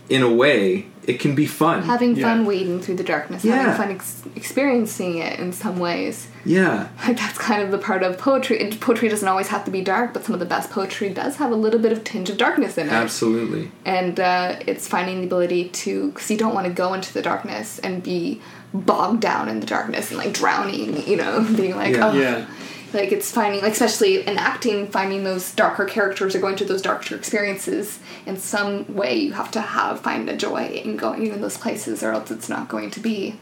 in 0.09 0.21
a 0.21 0.31
way 0.33 0.87
it 1.07 1.19
can 1.19 1.35
be 1.35 1.45
fun 1.45 1.83
Having 1.83 2.15
Yeah. 2.17 2.27
fun 2.27 2.45
wading 2.45 2.81
through 2.81 2.95
the 2.95 3.03
darkness, 3.03 3.43
Yeah. 3.43 3.55
having 3.57 3.75
fun 3.75 3.91
ex- 3.91 4.21
experiencing 4.35 5.17
it 5.17 5.39
in 5.39 5.51
some 5.51 5.77
ways. 5.79 6.27
yeah 6.45 6.87
Like 7.07 7.17
that's 7.17 7.37
kind 7.37 7.61
of 7.63 7.71
the 7.71 7.77
part 7.77 8.03
of 8.03 8.17
poetry. 8.17 8.59
It, 8.59 8.79
poetry 8.79 9.09
doesn't 9.09 9.27
always 9.27 9.47
have 9.49 9.65
to 9.65 9.71
be 9.71 9.81
dark, 9.81 10.13
but 10.13 10.23
some 10.25 10.33
of 10.33 10.39
the 10.39 10.45
best 10.45 10.69
poetry 10.69 11.09
does 11.09 11.35
have 11.37 11.51
a 11.51 11.55
little 11.55 11.79
bit 11.79 11.91
of 11.91 12.03
tinge 12.03 12.29
of 12.29 12.37
darkness 12.37 12.77
in 12.77 12.87
it. 12.87 12.93
absolutely 12.93 13.71
and 13.85 14.19
uh, 14.19 14.55
it's 14.67 14.87
finding 14.87 15.19
the 15.21 15.25
ability 15.27 15.69
to 15.69 16.09
because 16.11 16.29
you 16.31 16.37
don't 16.37 16.53
want 16.53 16.67
to 16.67 16.73
go 16.73 16.93
into 16.93 17.11
the 17.13 17.21
darkness 17.21 17.79
and 17.79 18.03
be 18.03 18.41
bogged 18.73 19.21
down 19.21 19.49
in 19.49 19.59
the 19.59 19.65
darkness 19.67 20.09
and 20.09 20.17
like 20.17 20.33
drowning 20.33 21.05
you 21.07 21.15
know 21.17 21.41
being 21.55 21.75
like 21.75 21.95
Yeah. 21.95 22.09
oh 22.09 22.13
Yeah. 22.13 22.45
Like 22.93 23.11
it's 23.11 23.31
finding 23.31 23.61
like 23.61 23.71
especially 23.73 24.21
in 24.25 24.37
acting 24.37 24.87
finding 24.87 25.23
those 25.23 25.51
darker 25.55 25.85
characters 25.85 26.35
or 26.35 26.39
going 26.39 26.55
through 26.55 26.67
those 26.67 26.81
darker 26.81 27.15
experiences 27.15 27.99
in 28.25 28.37
some 28.37 28.93
way 28.93 29.15
you 29.15 29.33
have 29.33 29.49
to 29.51 29.61
have 29.61 29.99
find 30.01 30.29
a 30.29 30.37
joy 30.37 30.67
in 30.67 30.95
going 30.97 31.25
in 31.27 31.41
those 31.41 31.57
places 31.57 32.03
or 32.03 32.11
else 32.11 32.29
it's 32.31 32.49
not 32.49 32.67
going 32.69 32.91
to 32.91 32.99
be 32.99 33.35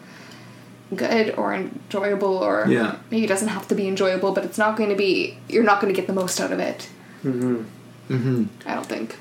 good 0.95 1.33
or 1.37 1.53
enjoyable 1.53 2.37
or 2.37 2.65
Yeah. 2.67 2.97
maybe 3.09 3.23
it 3.23 3.27
doesn't 3.27 3.47
have 3.49 3.67
to 3.69 3.75
be 3.75 3.87
enjoyable 3.87 4.31
but 4.33 4.43
it's 4.43 4.57
not 4.57 4.75
going 4.77 4.89
to 4.89 4.95
be 4.95 5.37
you're 5.49 5.63
not 5.63 5.79
going 5.81 5.93
to 5.93 5.99
get 5.99 6.07
the 6.07 6.13
most 6.13 6.39
out 6.39 6.51
of 6.51 6.59
it 6.59 6.89
Mm-hmm. 7.23 7.63
hmm 8.15 8.43
i 8.65 8.73
don't 8.73 8.87
think 8.87 9.15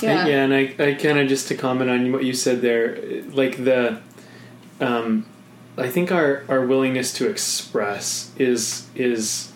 Yeah, 0.00 0.26
yeah 0.26 0.42
and 0.44 0.52
I, 0.52 0.74
I 0.78 0.94
kind 0.94 1.18
of 1.18 1.28
just 1.28 1.48
to 1.48 1.54
comment 1.54 1.88
on 1.88 2.10
what 2.12 2.24
you 2.24 2.34
said 2.34 2.60
there, 2.62 2.98
like 3.32 3.62
the, 3.64 4.00
um, 4.80 5.24
I 5.78 5.88
think 5.88 6.10
our 6.10 6.42
our 6.48 6.66
willingness 6.66 7.12
to 7.14 7.30
express 7.30 8.32
is 8.36 8.88
is, 8.96 9.47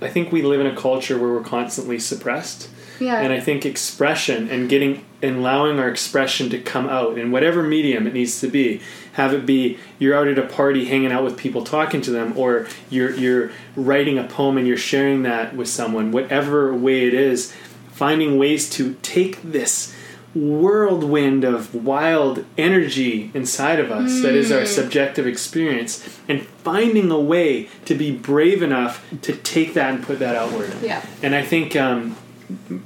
I 0.00 0.08
think 0.08 0.32
we 0.32 0.42
live 0.42 0.60
in 0.60 0.66
a 0.66 0.76
culture 0.76 1.18
where 1.18 1.32
we're 1.32 1.42
constantly 1.42 1.98
suppressed, 1.98 2.68
yeah 2.98 3.20
and 3.20 3.32
I 3.32 3.40
think 3.40 3.64
expression 3.64 4.48
and 4.50 4.68
getting 4.68 5.04
and 5.22 5.38
allowing 5.38 5.78
our 5.78 5.88
expression 5.88 6.48
to 6.50 6.58
come 6.58 6.88
out 6.88 7.18
in 7.18 7.30
whatever 7.30 7.62
medium 7.62 8.06
it 8.06 8.14
needs 8.14 8.40
to 8.40 8.48
be. 8.48 8.80
Have 9.14 9.34
it 9.34 9.44
be 9.44 9.78
you're 9.98 10.14
out 10.14 10.28
at 10.28 10.38
a 10.38 10.46
party 10.46 10.86
hanging 10.86 11.12
out 11.12 11.24
with 11.24 11.36
people 11.36 11.64
talking 11.64 12.00
to 12.02 12.10
them, 12.10 12.36
or 12.36 12.66
you're 12.88 13.14
you're 13.14 13.50
writing 13.76 14.18
a 14.18 14.24
poem 14.24 14.56
and 14.56 14.66
you're 14.66 14.76
sharing 14.76 15.22
that 15.24 15.54
with 15.54 15.68
someone. 15.68 16.12
Whatever 16.12 16.74
way 16.74 17.06
it 17.06 17.14
is, 17.14 17.52
finding 17.92 18.38
ways 18.38 18.70
to 18.70 18.94
take 19.02 19.42
this 19.42 19.94
whirlwind 20.34 21.42
of 21.44 21.74
wild 21.74 22.44
energy 22.56 23.30
inside 23.34 23.80
of 23.80 23.90
us 23.90 24.22
that 24.22 24.34
is 24.34 24.52
our 24.52 24.64
subjective 24.64 25.26
experience 25.26 26.18
and 26.28 26.42
finding 26.46 27.10
a 27.10 27.18
way 27.18 27.68
to 27.84 27.94
be 27.96 28.12
brave 28.16 28.62
enough 28.62 29.04
to 29.22 29.32
take 29.34 29.74
that 29.74 29.92
and 29.92 30.04
put 30.04 30.20
that 30.20 30.36
outward. 30.36 30.72
Yeah. 30.82 31.04
and 31.22 31.34
i 31.34 31.42
think 31.42 31.74
um, 31.74 32.16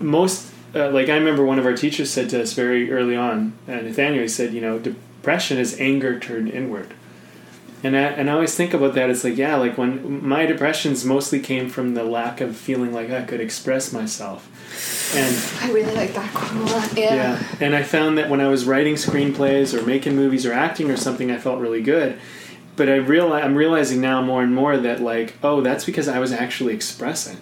most 0.00 0.50
uh, 0.74 0.88
like 0.90 1.08
i 1.10 1.16
remember 1.16 1.44
one 1.44 1.58
of 1.58 1.66
our 1.66 1.76
teachers 1.76 2.10
said 2.10 2.30
to 2.30 2.40
us 2.40 2.54
very 2.54 2.90
early 2.90 3.14
on 3.16 3.52
uh, 3.68 3.72
nathaniel 3.72 4.22
he 4.22 4.28
said 4.28 4.54
you 4.54 4.60
know 4.62 4.78
depression 4.78 5.58
is 5.58 5.78
anger 5.78 6.18
turned 6.18 6.48
inward 6.48 6.94
and 7.84 7.94
I, 7.94 8.00
and 8.00 8.30
I 8.30 8.32
always 8.32 8.54
think 8.54 8.72
about 8.72 8.94
that. 8.94 9.10
It's 9.10 9.22
like, 9.22 9.36
yeah, 9.36 9.56
like 9.56 9.76
when 9.76 10.26
my 10.26 10.46
depressions 10.46 11.04
mostly 11.04 11.38
came 11.38 11.68
from 11.68 11.92
the 11.92 12.02
lack 12.02 12.40
of 12.40 12.56
feeling 12.56 12.94
like 12.94 13.10
I 13.10 13.22
could 13.22 13.42
express 13.42 13.92
myself. 13.92 14.50
And 15.14 15.70
I 15.70 15.72
really 15.72 15.94
like 15.94 16.14
that 16.14 16.32
quote 16.32 16.70
a 16.70 16.74
lot. 16.74 16.96
Yeah. 16.96 17.14
yeah, 17.14 17.46
and 17.60 17.76
I 17.76 17.82
found 17.82 18.16
that 18.16 18.30
when 18.30 18.40
I 18.40 18.48
was 18.48 18.64
writing 18.64 18.94
screenplays 18.94 19.78
or 19.78 19.84
making 19.86 20.16
movies 20.16 20.46
or 20.46 20.54
acting 20.54 20.90
or 20.90 20.96
something, 20.96 21.30
I 21.30 21.36
felt 21.36 21.60
really 21.60 21.82
good. 21.82 22.18
But 22.74 22.88
I 22.88 22.96
realize 22.96 23.44
I'm 23.44 23.54
realizing 23.54 24.00
now 24.00 24.22
more 24.22 24.42
and 24.42 24.54
more 24.54 24.78
that 24.78 25.00
like, 25.00 25.34
oh, 25.42 25.60
that's 25.60 25.84
because 25.84 26.08
I 26.08 26.18
was 26.18 26.32
actually 26.32 26.72
expressing. 26.72 27.36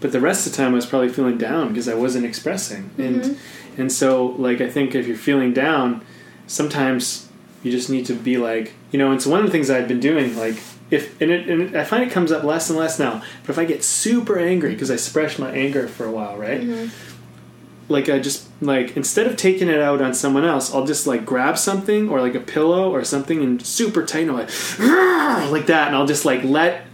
But 0.00 0.10
the 0.10 0.20
rest 0.20 0.46
of 0.46 0.52
the 0.52 0.56
time, 0.56 0.72
I 0.72 0.76
was 0.76 0.86
probably 0.86 1.10
feeling 1.10 1.38
down 1.38 1.68
because 1.68 1.86
I 1.86 1.94
wasn't 1.94 2.24
expressing. 2.24 2.90
And 2.96 3.22
mm-hmm. 3.22 3.80
and 3.80 3.92
so, 3.92 4.26
like, 4.26 4.62
I 4.62 4.70
think 4.70 4.94
if 4.94 5.06
you're 5.06 5.16
feeling 5.16 5.52
down, 5.52 6.04
sometimes 6.46 7.21
you 7.62 7.70
just 7.70 7.88
need 7.90 8.06
to 8.06 8.14
be 8.14 8.36
like, 8.38 8.72
you 8.90 8.98
know. 8.98 9.10
And 9.10 9.22
so 9.22 9.30
one 9.30 9.40
of 9.40 9.46
the 9.46 9.52
things 9.52 9.70
I've 9.70 9.88
been 9.88 10.00
doing, 10.00 10.36
like, 10.36 10.56
if 10.90 11.20
and, 11.22 11.30
it, 11.30 11.48
and 11.48 11.76
I 11.76 11.84
find 11.84 12.02
it 12.02 12.10
comes 12.10 12.30
up 12.30 12.42
less 12.44 12.68
and 12.68 12.78
less 12.78 12.98
now. 12.98 13.22
But 13.42 13.50
if 13.50 13.58
I 13.58 13.64
get 13.64 13.82
super 13.82 14.38
angry 14.38 14.72
because 14.72 14.90
I 14.90 14.96
suppressed 14.96 15.38
my 15.38 15.50
anger 15.50 15.88
for 15.88 16.04
a 16.04 16.10
while, 16.10 16.36
right? 16.36 16.60
Mm-hmm. 16.60 17.92
like 17.92 18.08
I 18.08 18.18
just 18.18 18.48
like 18.60 18.96
instead 18.96 19.26
of 19.26 19.36
taking 19.36 19.68
it 19.68 19.80
out 19.80 20.00
on 20.02 20.14
someone 20.14 20.44
else, 20.44 20.74
I'll 20.74 20.86
just 20.86 21.06
like 21.06 21.24
grab 21.24 21.56
something 21.58 22.08
or 22.08 22.20
like 22.20 22.34
a 22.34 22.40
pillow 22.40 22.90
or 22.90 23.04
something 23.04 23.42
and 23.42 23.64
super 23.64 24.04
tight 24.04 24.28
and 24.28 24.32
I'm 24.32 24.36
like 24.36 25.50
like 25.50 25.66
that, 25.66 25.88
and 25.88 25.96
I'll 25.96 26.06
just 26.06 26.24
like 26.24 26.42
let 26.44 26.84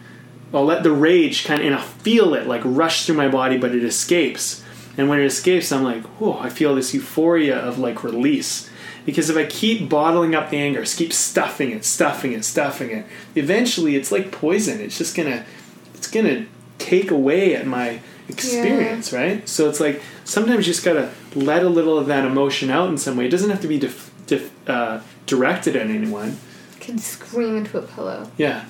I'll 0.53 0.65
let 0.65 0.83
the 0.83 0.93
rage 0.93 1.45
kind 1.45 1.61
of 1.61 1.67
and 1.67 1.75
I'll 1.75 1.83
feel 1.83 2.35
it 2.35 2.47
like 2.47 2.63
rush 2.65 3.07
through 3.07 3.17
my 3.17 3.29
body, 3.29 3.59
but 3.59 3.75
it 3.75 3.85
escapes. 3.85 4.65
And 4.97 5.09
when 5.09 5.21
it 5.21 5.27
escapes, 5.27 5.71
I'm 5.71 5.85
like, 5.85 6.03
whoa! 6.19 6.39
I 6.39 6.49
feel 6.49 6.75
this 6.75 6.93
euphoria 6.95 7.57
of 7.57 7.79
like 7.79 8.03
release. 8.03 8.68
Because 9.09 9.31
if 9.31 9.39
I 9.39 9.47
keep 9.47 9.89
bottling 9.89 10.35
up 10.35 10.51
the 10.51 10.59
anger, 10.59 10.85
keep 10.85 11.15
stuffing 11.15 11.71
it, 11.71 11.83
stuffing 11.87 12.33
it, 12.33 12.45
stuffing 12.45 12.91
it, 12.91 13.07
eventually 13.35 13.97
it's 13.97 14.13
like 14.13 14.31
poison. 14.31 14.83
It's 14.83 14.99
just 14.99 15.17
gonna, 15.17 15.47
it's 15.95 16.11
gonna 16.11 16.45
take 16.77 17.11
away 17.11 17.57
at 17.57 17.67
my 17.67 18.01
experience, 18.29 19.11
right? 19.11 19.49
So 19.49 19.67
it's 19.71 19.81
like 19.81 20.03
sometimes 20.25 20.67
you 20.67 20.75
just 20.75 20.85
gotta 20.85 21.11
let 21.35 21.63
a 21.63 21.71
little 21.71 21.97
of 21.97 22.07
that 22.09 22.27
emotion 22.27 22.69
out 22.69 22.91
in 22.91 22.99
some 22.99 23.17
way. 23.17 23.25
It 23.25 23.31
doesn't 23.31 23.49
have 23.49 23.63
to 23.63 23.67
be 23.67 23.79
dif- 23.79 24.13
dif- 24.27 24.69
uh, 24.69 25.01
directed 25.25 25.75
at 25.75 25.87
anyone. 25.87 26.37
Can 26.79 26.99
scream 26.99 27.57
into 27.57 27.79
a 27.79 27.83
pillow. 27.83 28.31
Yeah. 28.37 28.67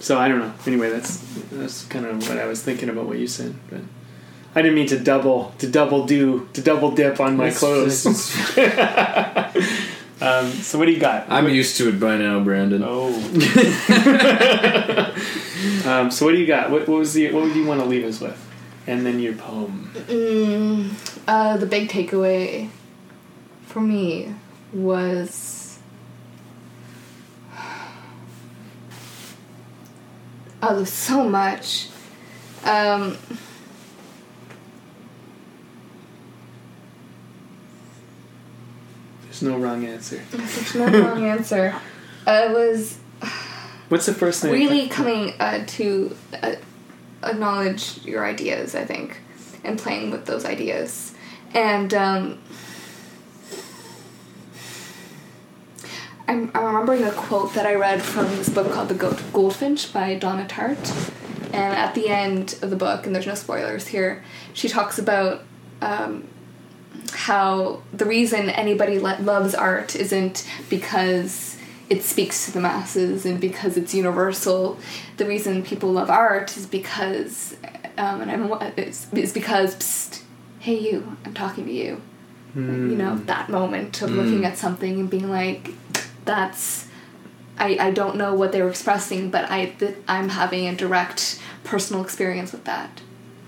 So 0.00 0.18
I 0.18 0.28
don't 0.28 0.38
know. 0.38 0.54
Anyway, 0.66 0.88
that's 0.88 1.18
that's 1.52 1.84
kind 1.84 2.06
of 2.06 2.26
what 2.26 2.38
I 2.38 2.46
was 2.46 2.62
thinking 2.62 2.88
about 2.88 3.04
what 3.04 3.18
you 3.18 3.26
said, 3.26 3.54
but 3.68 3.80
I 4.56 4.62
didn't 4.62 4.74
mean 4.74 4.88
to 4.88 4.98
double 4.98 5.52
to 5.58 5.68
double 5.68 6.06
do 6.06 6.48
to 6.54 6.62
double 6.62 6.90
dip 6.90 7.20
on 7.20 7.36
my 7.36 7.50
clothes. 7.50 8.06
Um, 10.18 10.50
so 10.50 10.78
what 10.78 10.86
do 10.86 10.92
you 10.92 10.98
got? 10.98 11.30
I'm 11.30 11.46
used 11.50 11.76
to 11.76 11.90
it 11.90 12.00
by 12.00 12.16
now, 12.16 12.42
Brandon. 12.42 12.82
Oh. 12.82 13.08
um, 15.86 16.10
so 16.10 16.24
what 16.24 16.32
do 16.32 16.38
you 16.38 16.46
got? 16.46 16.70
What, 16.70 16.88
what 16.88 17.00
was 17.00 17.12
the 17.12 17.30
what 17.32 17.42
would 17.42 17.54
you 17.54 17.66
want 17.66 17.80
to 17.80 17.86
leave 17.86 18.02
us 18.04 18.18
with? 18.18 18.42
And 18.86 19.04
then 19.04 19.20
your 19.20 19.34
poem. 19.34 19.90
Mm, 19.94 21.20
uh, 21.28 21.58
the 21.58 21.66
big 21.66 21.90
takeaway 21.90 22.70
for 23.66 23.80
me 23.80 24.34
was 24.72 25.78
oh, 30.62 30.76
there's 30.76 30.90
so 30.90 31.28
much. 31.28 31.88
Um, 32.64 33.18
There's 39.40 39.52
no 39.52 39.58
wrong 39.58 39.84
answer. 39.84 40.22
there's 40.30 40.74
no 40.74 40.86
wrong 40.86 41.24
answer. 41.24 41.74
It 42.26 42.50
was 42.52 42.98
What's 43.90 44.06
the 44.06 44.14
first 44.14 44.40
thing? 44.40 44.52
really 44.52 44.88
coming 44.88 45.34
uh, 45.38 45.64
to 45.66 46.16
uh, 46.42 46.54
acknowledge 47.22 48.02
your 48.04 48.24
ideas, 48.24 48.74
I 48.74 48.84
think, 48.84 49.20
and 49.62 49.78
playing 49.78 50.10
with 50.10 50.24
those 50.24 50.46
ideas. 50.46 51.14
And 51.52 51.92
um, 51.92 52.38
I'm, 56.26 56.50
I'm 56.54 56.64
remembering 56.64 57.04
a 57.04 57.12
quote 57.12 57.52
that 57.54 57.66
I 57.66 57.74
read 57.74 58.00
from 58.02 58.26
this 58.36 58.48
book 58.48 58.72
called 58.72 58.88
The 58.88 58.94
Goat 58.94 59.22
Goldfinch 59.34 59.92
by 59.92 60.14
Donna 60.14 60.46
Tartt. 60.46 61.12
And 61.52 61.74
at 61.74 61.94
the 61.94 62.08
end 62.08 62.58
of 62.62 62.70
the 62.70 62.76
book, 62.76 63.06
and 63.06 63.14
there's 63.14 63.26
no 63.26 63.34
spoilers 63.34 63.88
here, 63.88 64.24
she 64.54 64.68
talks 64.68 64.98
about 64.98 65.42
um, 65.82 66.26
how 67.12 67.82
the 67.92 68.04
reason 68.04 68.50
anybody 68.50 68.98
lo- 68.98 69.18
loves 69.20 69.54
art 69.54 69.96
isn't 69.96 70.48
because 70.68 71.56
it 71.88 72.02
speaks 72.02 72.46
to 72.46 72.52
the 72.52 72.60
masses 72.60 73.24
and 73.24 73.40
because 73.40 73.76
it's 73.76 73.94
universal. 73.94 74.78
The 75.18 75.26
reason 75.26 75.62
people 75.62 75.92
love 75.92 76.10
art 76.10 76.56
is 76.56 76.66
because, 76.66 77.56
um, 77.96 78.20
and 78.20 78.30
I'm 78.30 78.52
is, 78.76 79.06
is 79.12 79.32
because, 79.32 79.76
psst, 79.76 80.22
hey 80.58 80.78
you, 80.78 81.16
I'm 81.24 81.34
talking 81.34 81.66
to 81.66 81.72
you. 81.72 82.00
You 82.56 82.62
know 82.62 83.16
hmm. 83.16 83.26
that 83.26 83.50
moment 83.50 84.00
of 84.00 84.08
hmm. 84.08 84.16
looking 84.16 84.44
at 84.46 84.56
something 84.56 84.98
and 84.98 85.10
being 85.10 85.30
like, 85.30 85.72
that's. 86.24 86.88
I, 87.58 87.76
I 87.78 87.90
don't 87.90 88.16
know 88.16 88.34
what 88.34 88.52
they 88.52 88.60
were 88.60 88.68
expressing, 88.68 89.30
but 89.30 89.50
I 89.50 89.66
th- 89.66 89.96
I'm 90.08 90.30
having 90.30 90.66
a 90.66 90.74
direct 90.74 91.40
personal 91.64 92.02
experience 92.02 92.52
with 92.52 92.64
that. 92.64 93.00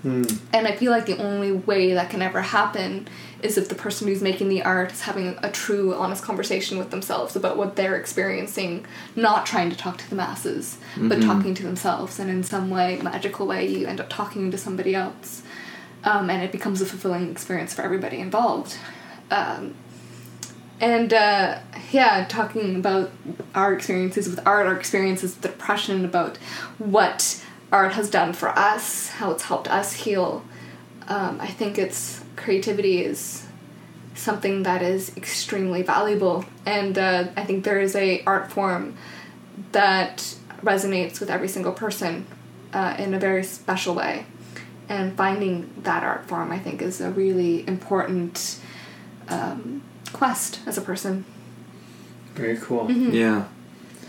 Hmm. 0.03 0.23
And 0.53 0.67
I 0.67 0.75
feel 0.75 0.91
like 0.91 1.07
the 1.07 1.17
only 1.17 1.51
way 1.51 1.93
that 1.93 2.09
can 2.11 2.21
ever 2.21 2.41
happen 2.41 3.07
is 3.41 3.57
if 3.57 3.69
the 3.69 3.75
person 3.75 4.07
who's 4.07 4.21
making 4.21 4.49
the 4.49 4.61
art 4.63 4.91
is 4.91 5.01
having 5.01 5.37
a 5.41 5.51
true, 5.51 5.93
honest 5.95 6.23
conversation 6.23 6.77
with 6.77 6.89
themselves 6.89 7.35
about 7.35 7.57
what 7.57 7.75
they're 7.75 7.95
experiencing, 7.95 8.85
not 9.15 9.45
trying 9.45 9.69
to 9.69 9.77
talk 9.77 9.97
to 9.97 10.09
the 10.09 10.15
masses, 10.15 10.77
but 10.97 11.21
talking 11.21 11.53
to 11.53 11.63
themselves. 11.63 12.19
And 12.19 12.29
in 12.29 12.43
some 12.43 12.69
way, 12.69 12.99
magical 13.01 13.47
way, 13.47 13.67
you 13.67 13.87
end 13.87 13.99
up 13.99 14.09
talking 14.09 14.51
to 14.51 14.57
somebody 14.57 14.95
else. 14.95 15.43
Um, 16.03 16.29
and 16.29 16.43
it 16.43 16.51
becomes 16.51 16.81
a 16.81 16.85
fulfilling 16.85 17.29
experience 17.31 17.73
for 17.73 17.81
everybody 17.81 18.19
involved. 18.19 18.77
Um, 19.31 19.75
and 20.79 21.13
uh, 21.13 21.59
yeah, 21.91 22.25
talking 22.29 22.75
about 22.77 23.11
our 23.53 23.73
experiences 23.73 24.29
with 24.29 24.45
art, 24.47 24.65
our 24.65 24.75
experiences 24.75 25.35
with 25.35 25.41
depression, 25.41 26.05
about 26.05 26.37
what 26.77 27.43
art 27.71 27.93
has 27.93 28.09
done 28.09 28.33
for 28.33 28.49
us, 28.49 29.09
how 29.09 29.31
it's 29.31 29.43
helped 29.43 29.69
us 29.69 29.93
heal. 29.93 30.43
Um, 31.07 31.39
I 31.41 31.47
think 31.47 31.77
it's 31.77 32.23
creativity 32.39 33.03
is 33.03 33.45
something 34.15 34.63
that 34.63 34.81
is 34.81 35.15
extremely 35.15 35.81
valuable, 35.83 36.45
and 36.65 36.97
uh, 36.97 37.27
I 37.37 37.43
think 37.45 37.63
there 37.63 37.79
is 37.79 37.95
a 37.95 38.23
art 38.25 38.51
form 38.51 38.95
that 39.71 40.35
resonates 40.61 41.19
with 41.19 41.29
every 41.29 41.47
single 41.47 41.71
person 41.71 42.25
uh, 42.73 42.95
in 42.97 43.13
a 43.13 43.19
very 43.19 43.43
special 43.43 43.95
way. 43.95 44.25
And 44.87 45.15
finding 45.15 45.69
that 45.83 46.03
art 46.03 46.27
form, 46.27 46.51
I 46.51 46.57
think, 46.57 46.81
is 46.81 46.99
a 46.99 47.11
really 47.11 47.67
important 47.67 48.59
um, 49.27 49.83
quest 50.13 50.59
as 50.65 50.77
a 50.77 50.81
person. 50.81 51.25
Very 52.33 52.57
cool. 52.57 52.87
Mm-hmm. 52.87 53.11
Yeah, 53.11 53.45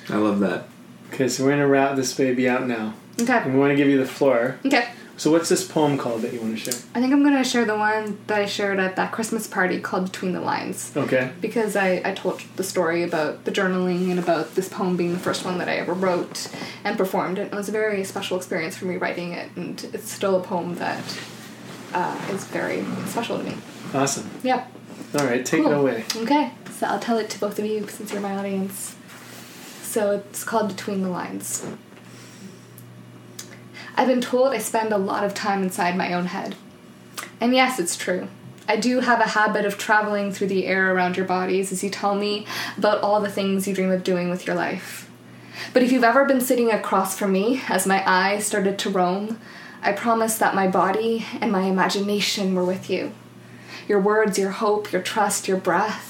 I 0.08 0.16
love 0.16 0.40
that. 0.40 0.68
Okay, 1.12 1.28
so 1.28 1.44
we're 1.44 1.50
gonna 1.50 1.68
wrap 1.68 1.96
this 1.96 2.14
baby 2.14 2.48
out 2.48 2.66
now, 2.66 2.94
and 3.18 3.28
Okay. 3.28 3.50
we 3.50 3.58
want 3.58 3.70
to 3.72 3.76
give 3.76 3.88
you 3.88 3.98
the 3.98 4.06
floor. 4.06 4.58
Okay. 4.64 4.88
So 5.20 5.30
what's 5.30 5.50
this 5.50 5.68
poem 5.68 5.98
called 5.98 6.22
that 6.22 6.32
you 6.32 6.40
want 6.40 6.56
to 6.56 6.58
share? 6.58 6.80
I 6.94 7.00
think 7.02 7.12
I'm 7.12 7.22
gonna 7.22 7.44
share 7.44 7.66
the 7.66 7.76
one 7.76 8.18
that 8.26 8.40
I 8.40 8.46
shared 8.46 8.80
at 8.80 8.96
that 8.96 9.12
Christmas 9.12 9.46
party 9.46 9.78
called 9.78 10.06
Between 10.06 10.32
the 10.32 10.40
Lines. 10.40 10.96
Okay. 10.96 11.30
Because 11.42 11.76
I, 11.76 12.00
I 12.06 12.14
told 12.14 12.40
the 12.56 12.64
story 12.64 13.02
about 13.02 13.44
the 13.44 13.50
journaling 13.50 14.08
and 14.08 14.18
about 14.18 14.54
this 14.54 14.70
poem 14.70 14.96
being 14.96 15.12
the 15.12 15.18
first 15.18 15.44
one 15.44 15.58
that 15.58 15.68
I 15.68 15.74
ever 15.74 15.92
wrote 15.92 16.48
and 16.84 16.96
performed. 16.96 17.38
And 17.38 17.52
it 17.52 17.54
was 17.54 17.68
a 17.68 17.72
very 17.72 18.02
special 18.02 18.38
experience 18.38 18.78
for 18.78 18.86
me 18.86 18.96
writing 18.96 19.34
it, 19.34 19.50
and 19.56 19.84
it's 19.92 20.10
still 20.10 20.40
a 20.40 20.42
poem 20.42 20.76
that 20.76 21.20
uh, 21.92 22.18
is 22.30 22.44
very 22.44 22.82
special 23.04 23.36
to 23.36 23.44
me. 23.44 23.58
Awesome. 23.92 24.30
Yeah. 24.42 24.68
All 25.18 25.26
right, 25.26 25.44
take 25.44 25.66
it 25.66 25.70
away. 25.70 26.02
Okay, 26.16 26.52
so 26.70 26.86
I'll 26.86 26.98
tell 26.98 27.18
it 27.18 27.28
to 27.28 27.38
both 27.38 27.58
of 27.58 27.66
you 27.66 27.86
since 27.88 28.10
you're 28.10 28.22
my 28.22 28.38
audience. 28.38 28.96
So 29.82 30.12
it's 30.12 30.44
called 30.44 30.68
Between 30.68 31.02
the 31.02 31.10
Lines. 31.10 31.66
I've 33.96 34.08
been 34.08 34.20
told 34.20 34.52
I 34.52 34.58
spend 34.58 34.92
a 34.92 34.98
lot 34.98 35.24
of 35.24 35.34
time 35.34 35.62
inside 35.62 35.96
my 35.96 36.12
own 36.12 36.26
head. 36.26 36.56
And 37.40 37.54
yes, 37.54 37.78
it's 37.78 37.96
true. 37.96 38.28
I 38.68 38.76
do 38.76 39.00
have 39.00 39.20
a 39.20 39.30
habit 39.30 39.64
of 39.64 39.78
traveling 39.78 40.32
through 40.32 40.48
the 40.48 40.66
air 40.66 40.94
around 40.94 41.16
your 41.16 41.26
bodies 41.26 41.72
as 41.72 41.82
you 41.82 41.90
tell 41.90 42.14
me 42.14 42.46
about 42.76 43.02
all 43.02 43.20
the 43.20 43.30
things 43.30 43.66
you 43.66 43.74
dream 43.74 43.90
of 43.90 44.04
doing 44.04 44.30
with 44.30 44.46
your 44.46 44.56
life. 44.56 45.10
But 45.72 45.82
if 45.82 45.92
you've 45.92 46.04
ever 46.04 46.24
been 46.24 46.40
sitting 46.40 46.70
across 46.70 47.18
from 47.18 47.32
me 47.32 47.62
as 47.68 47.86
my 47.86 48.02
eyes 48.08 48.46
started 48.46 48.78
to 48.78 48.90
roam, 48.90 49.40
I 49.82 49.92
promise 49.92 50.38
that 50.38 50.54
my 50.54 50.68
body 50.68 51.26
and 51.40 51.50
my 51.50 51.62
imagination 51.62 52.54
were 52.54 52.64
with 52.64 52.88
you. 52.88 53.12
Your 53.88 54.00
words, 54.00 54.38
your 54.38 54.50
hope, 54.50 54.92
your 54.92 55.02
trust, 55.02 55.48
your 55.48 55.56
breath 55.56 56.09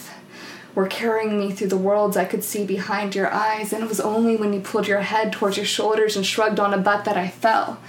were 0.75 0.87
carrying 0.87 1.39
me 1.39 1.53
through 1.53 1.69
the 1.69 1.77
worlds 1.77 2.17
I 2.17 2.25
could 2.25 2.45
see 2.45 2.65
behind 2.65 3.15
your 3.15 3.33
eyes, 3.33 3.73
and 3.73 3.83
it 3.83 3.89
was 3.89 4.01
only 4.01 4.37
when 4.37 4.53
you 4.53 4.61
pulled 4.61 4.87
your 4.87 5.01
head 5.01 5.33
towards 5.33 5.57
your 5.57 5.67
shoulders 5.67 6.17
and 6.17 6.25
shrugged 6.25 6.61
on 6.61 6.75
a 6.75 6.79
butt 6.79 7.05
that 7.05 7.17
I 7.17 7.29
fell 7.29 7.81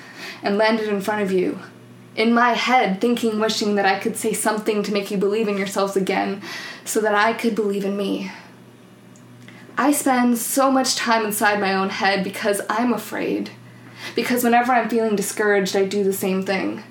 and 0.44 0.58
landed 0.58 0.90
in 0.90 1.02
front 1.02 1.22
of 1.22 1.32
you. 1.32 1.60
In 2.16 2.34
my 2.34 2.52
head, 2.54 3.00
thinking, 3.00 3.40
wishing 3.40 3.76
that 3.76 3.86
I 3.86 4.00
could 4.00 4.18
say 4.18 4.34
something 4.34 4.84
to 4.84 4.92
make 4.92 5.12
you 5.12 5.18
believe 5.18 5.48
in 5.48 5.58
yourselves 5.58 5.96
again, 5.96 6.42
so 6.84 7.00
that 7.02 7.16
I 7.16 7.34
could 7.34 7.56
believe 7.56 7.86
in 7.86 7.96
me. 7.96 8.32
I 9.78 9.92
spend 9.92 10.38
so 10.38 10.70
much 10.70 10.96
time 10.96 11.26
inside 11.26 11.60
my 11.60 11.74
own 11.74 11.90
head 11.90 12.24
because 12.24 12.62
I'm 12.70 12.94
afraid. 12.94 13.52
Because 14.16 14.44
whenever 14.44 14.74
I'm 14.74 14.90
feeling 14.90 15.16
discouraged, 15.16 15.76
I 15.76 15.86
do 15.86 16.04
the 16.04 16.14
same 16.14 16.44
thing. 16.44 16.84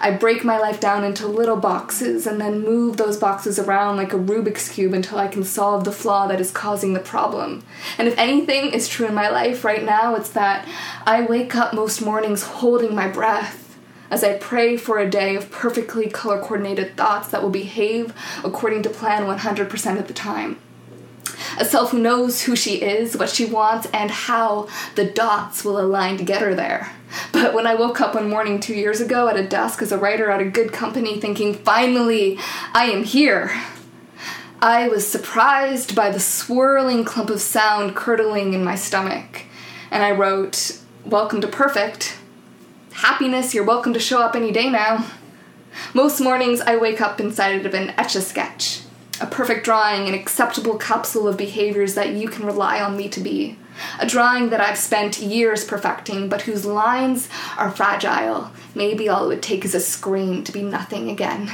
I 0.00 0.10
break 0.10 0.44
my 0.44 0.58
life 0.58 0.80
down 0.80 1.04
into 1.04 1.26
little 1.26 1.56
boxes 1.56 2.26
and 2.26 2.40
then 2.40 2.64
move 2.64 2.96
those 2.96 3.16
boxes 3.16 3.58
around 3.58 3.96
like 3.96 4.12
a 4.12 4.18
Rubik's 4.18 4.68
Cube 4.68 4.94
until 4.94 5.18
I 5.18 5.28
can 5.28 5.44
solve 5.44 5.84
the 5.84 5.92
flaw 5.92 6.26
that 6.26 6.40
is 6.40 6.50
causing 6.50 6.94
the 6.94 7.00
problem. 7.00 7.64
And 7.98 8.08
if 8.08 8.18
anything 8.18 8.72
is 8.72 8.88
true 8.88 9.06
in 9.06 9.14
my 9.14 9.28
life 9.28 9.64
right 9.64 9.84
now, 9.84 10.14
it's 10.14 10.30
that 10.30 10.68
I 11.06 11.22
wake 11.22 11.54
up 11.54 11.74
most 11.74 12.00
mornings 12.00 12.42
holding 12.42 12.94
my 12.94 13.08
breath 13.08 13.78
as 14.10 14.22
I 14.22 14.36
pray 14.36 14.76
for 14.76 14.98
a 14.98 15.08
day 15.08 15.36
of 15.36 15.50
perfectly 15.50 16.08
color 16.10 16.38
coordinated 16.38 16.96
thoughts 16.96 17.28
that 17.28 17.42
will 17.42 17.50
behave 17.50 18.12
according 18.44 18.82
to 18.82 18.90
plan 18.90 19.22
100% 19.22 19.98
of 19.98 20.06
the 20.06 20.14
time 20.14 20.58
a 21.58 21.64
self 21.64 21.90
who 21.90 21.98
knows 21.98 22.42
who 22.42 22.56
she 22.56 22.76
is, 22.76 23.16
what 23.16 23.30
she 23.30 23.44
wants, 23.44 23.88
and 23.92 24.10
how 24.10 24.68
the 24.94 25.04
dots 25.04 25.64
will 25.64 25.80
align 25.80 26.16
to 26.18 26.24
get 26.24 26.42
her 26.42 26.54
there. 26.54 26.92
But 27.32 27.54
when 27.54 27.66
I 27.66 27.74
woke 27.74 28.00
up 28.00 28.14
one 28.14 28.30
morning 28.30 28.60
two 28.60 28.74
years 28.74 29.00
ago 29.00 29.28
at 29.28 29.36
a 29.36 29.46
desk 29.46 29.82
as 29.82 29.92
a 29.92 29.98
writer 29.98 30.30
at 30.30 30.40
a 30.40 30.48
good 30.48 30.72
company 30.72 31.20
thinking, 31.20 31.54
finally, 31.54 32.38
I 32.72 32.86
am 32.86 33.04
here, 33.04 33.52
I 34.62 34.86
was 34.86 35.04
surprised 35.06 35.96
by 35.96 36.10
the 36.10 36.20
swirling 36.20 37.04
clump 37.04 37.30
of 37.30 37.40
sound 37.40 37.96
curdling 37.96 38.54
in 38.54 38.62
my 38.62 38.76
stomach. 38.76 39.42
And 39.90 40.04
I 40.04 40.12
wrote, 40.12 40.78
Welcome 41.04 41.40
to 41.40 41.48
Perfect. 41.48 42.16
Happiness, 42.92 43.54
you're 43.54 43.64
welcome 43.64 43.92
to 43.92 43.98
show 43.98 44.22
up 44.22 44.36
any 44.36 44.52
day 44.52 44.70
now. 44.70 45.04
Most 45.94 46.20
mornings 46.20 46.60
I 46.60 46.76
wake 46.76 47.00
up 47.00 47.18
inside 47.18 47.66
of 47.66 47.74
an 47.74 47.90
etch 47.98 48.14
a 48.14 48.20
sketch 48.20 48.81
a 49.22 49.26
perfect 49.26 49.64
drawing, 49.64 50.08
an 50.08 50.14
acceptable 50.14 50.76
capsule 50.76 51.28
of 51.28 51.36
behaviors 51.36 51.94
that 51.94 52.10
you 52.10 52.28
can 52.28 52.44
rely 52.44 52.80
on 52.80 52.96
me 52.96 53.08
to 53.08 53.20
be. 53.20 53.56
A 54.00 54.06
drawing 54.06 54.50
that 54.50 54.60
I've 54.60 54.76
spent 54.76 55.20
years 55.20 55.64
perfecting, 55.64 56.28
but 56.28 56.42
whose 56.42 56.66
lines 56.66 57.28
are 57.56 57.70
fragile. 57.70 58.50
Maybe 58.74 59.08
all 59.08 59.24
it 59.24 59.28
would 59.28 59.42
take 59.42 59.64
is 59.64 59.76
a 59.76 59.80
scream 59.80 60.42
to 60.42 60.52
be 60.52 60.62
nothing 60.62 61.08
again. 61.08 61.50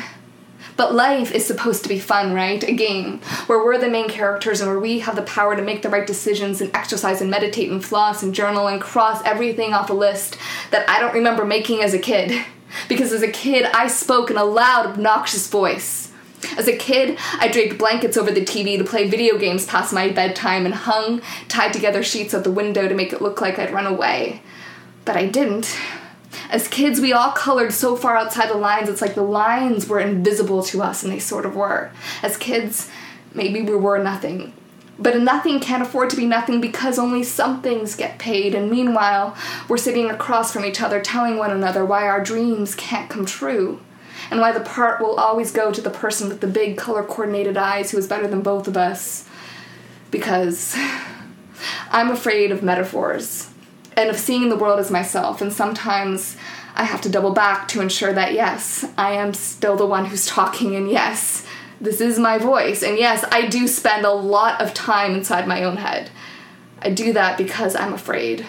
But 0.77 0.95
life 0.95 1.33
is 1.33 1.45
supposed 1.45 1.83
to 1.83 1.89
be 1.89 1.99
fun, 1.99 2.33
right? 2.33 2.63
A 2.63 2.73
game 2.73 3.21
where 3.49 3.63
we're 3.63 3.79
the 3.79 3.91
main 3.91 4.09
characters 4.09 4.61
and 4.61 4.71
where 4.71 4.81
we 4.81 5.01
have 5.01 5.17
the 5.17 5.23
power 5.23 5.55
to 5.55 5.63
make 5.63 5.83
the 5.83 5.89
right 5.89 6.07
decisions 6.07 6.61
and 6.61 6.75
exercise 6.75 7.21
and 7.21 7.31
meditate 7.31 7.71
and 7.71 7.85
floss 7.85 8.23
and 8.23 8.35
journal 8.35 8.69
and 8.69 8.81
cross 8.81 9.23
everything 9.25 9.75
off 9.75 9.91
a 9.91 9.95
list 9.95 10.39
that 10.71 10.89
I 10.89 11.01
don't 11.01 11.15
remember 11.15 11.45
making 11.45 11.83
as 11.83 11.95
a 11.95 11.99
kid. 11.99 12.45
Because 12.89 13.13
as 13.13 13.23
a 13.23 13.31
kid, 13.31 13.65
I 13.75 13.89
spoke 13.89 14.31
in 14.31 14.37
a 14.37 14.45
loud, 14.45 14.87
obnoxious 14.87 15.49
voice. 15.49 16.08
As 16.57 16.69
a 16.69 16.77
kid, 16.77 17.19
I 17.39 17.49
draped 17.49 17.79
blankets 17.79 18.17
over 18.17 18.31
the 18.31 18.45
TV 18.45 18.79
to 18.79 18.85
play 18.85 19.09
video 19.09 19.39
games 19.39 19.67
past 19.67 19.93
my 19.93 20.09
bedtime 20.09 20.67
and 20.67 20.75
hung 20.75 21.21
tied 21.49 21.73
together 21.73 22.03
sheets 22.03 22.35
at 22.35 22.45
the 22.45 22.51
window 22.51 22.89
to 22.89 22.95
make 22.95 23.13
it 23.13 23.23
look 23.23 23.41
like 23.41 23.59
I'd 23.59 23.73
run 23.73 23.87
away. 23.87 24.43
But 25.05 25.17
I 25.17 25.27
didn't. 25.27 25.77
As 26.51 26.69
kids, 26.69 27.01
we 27.01 27.13
all 27.13 27.33
colored 27.33 27.73
so 27.73 27.97
far 27.97 28.17
outside 28.17 28.51
the 28.51 28.55
lines, 28.55 28.89
it's 28.89 29.01
like 29.01 29.15
the 29.15 29.23
lines 29.23 29.89
were 29.89 30.01
invisible 30.01 30.63
to 30.65 30.83
us, 30.83 31.03
and 31.03 31.13
they 31.13 31.19
sort 31.19 31.47
of 31.47 31.57
were. 31.57 31.91
As 32.23 32.37
kids, 32.37 32.91
maybe 33.35 33.63
we 33.63 33.75
were 33.75 34.03
nothing. 34.03 34.53
But 34.99 35.15
a 35.15 35.19
nothing 35.19 35.61
can't 35.61 35.83
afford 35.83 36.11
to 36.11 36.17
be 36.17 36.27
nothing 36.27 36.61
because 36.61 36.99
only 36.99 37.23
some 37.23 37.63
things 37.63 37.95
get 37.95 38.19
paid, 38.19 38.55
and 38.55 38.71
meanwhile, 38.71 39.37
we're 39.69 39.77
sitting 39.77 40.11
across 40.11 40.53
from 40.53 40.65
each 40.65 40.81
other 40.81 41.01
telling 41.01 41.37
one 41.37 41.51
another 41.51 41.85
why 41.85 42.09
our 42.09 42.23
dreams 42.23 42.75
can't 42.75 43.09
come 43.09 43.25
true 43.25 43.81
and 44.31 44.41
why 44.41 44.53
the 44.53 44.61
part 44.61 45.01
will 45.01 45.15
always 45.15 45.51
go 45.51 45.73
to 45.73 45.81
the 45.81 45.91
person 45.91 46.29
with 46.29 46.41
the 46.41 46.47
big 46.47 46.77
color 46.77 47.03
coordinated 47.03 47.57
eyes 47.57 47.91
who 47.91 47.99
is 47.99 48.07
better 48.07 48.27
than 48.27 48.43
both 48.43 48.69
of 48.69 48.77
us. 48.77 49.29
Because 50.11 50.77
I'm 51.91 52.11
afraid 52.11 52.51
of 52.51 52.63
metaphors 52.63 53.51
and 53.97 54.11
of 54.11 54.19
seeing 54.19 54.49
the 54.49 54.57
world 54.57 54.79
as 54.79 54.91
myself, 54.91 55.41
and 55.41 55.53
sometimes 55.53 56.37
I 56.77 56.85
have 56.85 57.01
to 57.01 57.09
double 57.09 57.33
back 57.33 57.67
to 57.69 57.81
ensure 57.81 58.13
that 58.13 58.33
yes, 58.33 58.85
I 58.97 59.15
am 59.15 59.35
still 59.35 59.77
the 59.77 59.87
one 59.87 60.07
who's 60.07 60.27
talking, 60.27 60.77
and 60.77 60.89
yes, 60.89 61.45
this 61.81 62.01
is 62.01 62.19
my 62.19 62.39
voice, 62.39 62.83
and 62.83 62.97
yes, 62.97 63.25
I 63.33 63.47
do 63.47 63.67
spend 63.67 64.07
a 64.07 64.13
lot 64.13 64.61
of 64.61 64.75
time 64.75 65.15
inside 65.15 65.49
my 65.49 65.65
own 65.65 65.79
head. 65.79 66.11
I 66.81 66.91
do 66.91 67.13
that 67.13 67.37
because 67.37 67.75
I'm 67.75 67.93
afraid. 67.93 68.47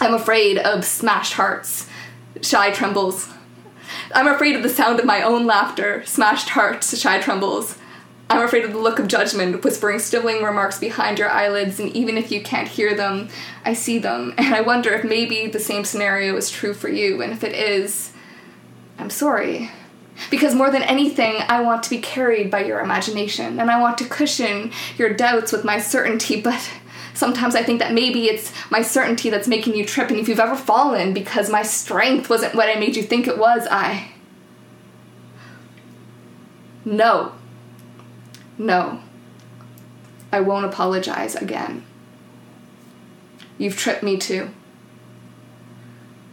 I'm 0.00 0.14
afraid 0.14 0.58
of 0.58 0.84
smashed 0.84 1.34
hearts, 1.34 1.88
shy 2.42 2.72
trembles, 2.72 3.28
I'm 4.14 4.28
afraid 4.28 4.54
of 4.54 4.62
the 4.62 4.68
sound 4.68 5.00
of 5.00 5.06
my 5.06 5.22
own 5.22 5.44
laughter, 5.44 6.04
smashed 6.06 6.50
hearts, 6.50 6.96
shy 6.96 7.20
trembles. 7.20 7.76
I'm 8.30 8.42
afraid 8.42 8.64
of 8.64 8.72
the 8.72 8.78
look 8.78 9.00
of 9.00 9.08
judgment, 9.08 9.64
whispering 9.64 9.98
stippling 9.98 10.44
remarks 10.44 10.78
behind 10.78 11.18
your 11.18 11.28
eyelids, 11.28 11.80
and 11.80 11.90
even 11.96 12.16
if 12.16 12.30
you 12.30 12.40
can't 12.40 12.68
hear 12.68 12.94
them, 12.94 13.28
I 13.64 13.74
see 13.74 13.98
them, 13.98 14.32
and 14.38 14.54
I 14.54 14.60
wonder 14.60 14.94
if 14.94 15.04
maybe 15.04 15.48
the 15.48 15.58
same 15.58 15.84
scenario 15.84 16.36
is 16.36 16.48
true 16.48 16.74
for 16.74 16.88
you, 16.88 17.22
and 17.22 17.32
if 17.32 17.42
it 17.42 17.56
is, 17.56 18.12
I'm 18.98 19.10
sorry. 19.10 19.72
Because 20.30 20.54
more 20.54 20.70
than 20.70 20.84
anything, 20.84 21.42
I 21.48 21.60
want 21.60 21.82
to 21.82 21.90
be 21.90 21.98
carried 21.98 22.52
by 22.52 22.64
your 22.64 22.78
imagination, 22.78 23.58
and 23.58 23.68
I 23.68 23.80
want 23.80 23.98
to 23.98 24.08
cushion 24.08 24.70
your 24.96 25.12
doubts 25.12 25.50
with 25.50 25.64
my 25.64 25.80
certainty, 25.80 26.40
but 26.40 26.70
sometimes 27.14 27.54
I 27.54 27.62
think 27.62 27.78
that 27.78 27.94
maybe 27.94 28.26
it's 28.26 28.52
my 28.70 28.82
certainty 28.82 29.30
that's 29.30 29.48
making 29.48 29.74
you 29.74 29.86
trip. 29.86 30.10
And 30.10 30.18
if 30.18 30.28
you've 30.28 30.40
ever 30.40 30.56
fallen 30.56 31.14
because 31.14 31.48
my 31.48 31.62
strength 31.62 32.28
wasn't 32.28 32.54
what 32.54 32.68
I 32.68 32.78
made 32.78 32.96
you 32.96 33.02
think 33.02 33.26
it 33.26 33.38
was, 33.38 33.66
I. 33.70 34.10
No. 36.84 37.32
No. 38.58 39.00
I 40.30 40.40
won't 40.40 40.66
apologize 40.66 41.34
again. 41.34 41.84
You've 43.56 43.76
tripped 43.76 44.02
me 44.02 44.18
too. 44.18 44.50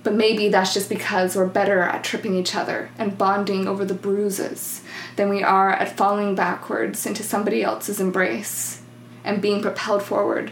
But 0.04 0.16
maybe 0.16 0.50
that's 0.50 0.74
just 0.74 0.90
because 0.90 1.36
we're 1.36 1.46
better 1.46 1.82
at 1.82 2.04
tripping 2.04 2.34
each 2.34 2.56
other 2.56 2.90
and 2.98 3.20
bonding 3.20 3.68
over 3.68 3.86
the 3.86 3.94
bruises 3.94 4.82
than 5.16 5.30
we 5.30 5.44
are 5.44 5.72
at 5.72 5.96
falling 5.96 6.34
backwards 6.34 7.06
into 7.06 7.22
somebody 7.22 7.62
else's 7.62 8.00
embrace 8.00 8.82
and 9.24 9.44
being 9.44 9.62
propelled 9.62 10.02
forward 10.02 10.52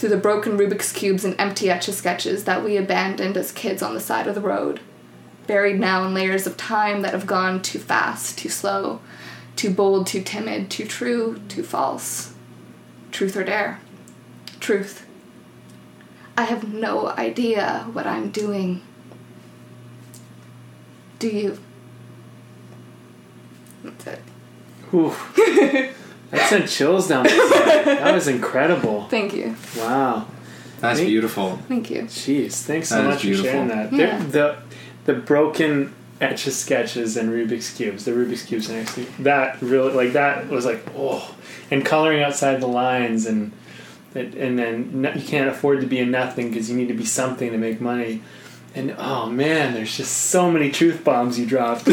through 0.00 0.08
the 0.08 0.16
broken 0.16 0.56
Rubik's 0.56 0.92
Cubes 0.92 1.26
and 1.26 1.38
empty 1.38 1.68
etch 1.68 1.86
a 1.86 1.92
sketches 1.92 2.44
that 2.44 2.64
we 2.64 2.78
abandoned 2.78 3.36
as 3.36 3.52
kids 3.52 3.82
on 3.82 3.92
the 3.92 4.00
side 4.00 4.26
of 4.26 4.34
the 4.34 4.40
road, 4.40 4.80
buried 5.46 5.78
now 5.78 6.06
in 6.06 6.14
layers 6.14 6.46
of 6.46 6.56
time 6.56 7.02
that 7.02 7.12
have 7.12 7.26
gone 7.26 7.60
too 7.60 7.78
fast, 7.78 8.38
too 8.38 8.48
slow, 8.48 9.00
too 9.56 9.68
bold, 9.68 10.06
too 10.06 10.22
timid, 10.22 10.70
too 10.70 10.86
true, 10.86 11.38
too 11.48 11.62
false. 11.62 12.32
Truth 13.12 13.36
or 13.36 13.44
dare? 13.44 13.78
Truth. 14.58 15.04
I 16.34 16.44
have 16.44 16.72
no 16.72 17.08
idea 17.08 17.86
what 17.92 18.06
I'm 18.06 18.30
doing. 18.30 18.80
Do 21.18 21.28
you? 21.28 21.58
That's 23.84 24.06
it. 24.92 25.94
Whew. 26.30 26.38
that 26.38 26.48
sent 26.48 26.68
chills 26.68 27.08
down. 27.08 27.24
my 27.24 27.30
spine. 27.30 27.84
that 27.84 28.14
was 28.14 28.28
incredible. 28.28 29.04
Thank 29.10 29.34
you. 29.34 29.56
Wow. 29.76 30.26
That's 30.80 30.98
Thank- 30.98 31.08
beautiful. 31.10 31.56
Thank 31.68 31.90
you. 31.90 32.02
Jeez, 32.02 32.62
thanks 32.62 32.88
so 32.88 32.96
That 33.02 33.10
is 33.10 33.24
much 33.24 33.36
for 33.36 33.42
sharing 33.42 33.68
that. 33.68 33.92
Yeah. 33.92 34.18
The, 34.18 34.24
the 34.26 34.56
the 35.04 35.14
broken 35.14 35.94
etch 36.20 36.46
a 36.46 36.50
sketches 36.50 37.16
and 37.16 37.30
Rubik's 37.30 37.74
cubes, 37.74 38.04
the 38.04 38.12
Rubik's 38.12 38.44
cubes 38.44 38.68
next 38.68 38.94
to 38.94 39.04
that 39.22 39.60
really 39.60 39.92
like 39.92 40.12
that 40.14 40.48
was 40.48 40.64
like 40.64 40.82
oh, 40.96 41.34
and 41.70 41.84
coloring 41.84 42.22
outside 42.22 42.60
the 42.60 42.66
lines 42.68 43.26
and 43.26 43.52
and 44.14 44.34
and 44.34 44.58
then 44.58 45.02
no, 45.02 45.12
you 45.12 45.26
can't 45.26 45.48
afford 45.48 45.80
to 45.82 45.86
be 45.86 45.98
a 45.98 46.06
nothing 46.06 46.48
because 46.48 46.70
you 46.70 46.76
need 46.76 46.88
to 46.88 46.94
be 46.94 47.04
something 47.04 47.50
to 47.52 47.58
make 47.58 47.80
money. 47.80 48.22
And 48.74 48.94
oh 48.98 49.26
man, 49.28 49.74
there's 49.74 49.96
just 49.96 50.12
so 50.30 50.50
many 50.50 50.70
truth 50.70 51.02
bombs 51.02 51.38
you 51.38 51.44
dropped. 51.46 51.86
wow, 51.88 51.92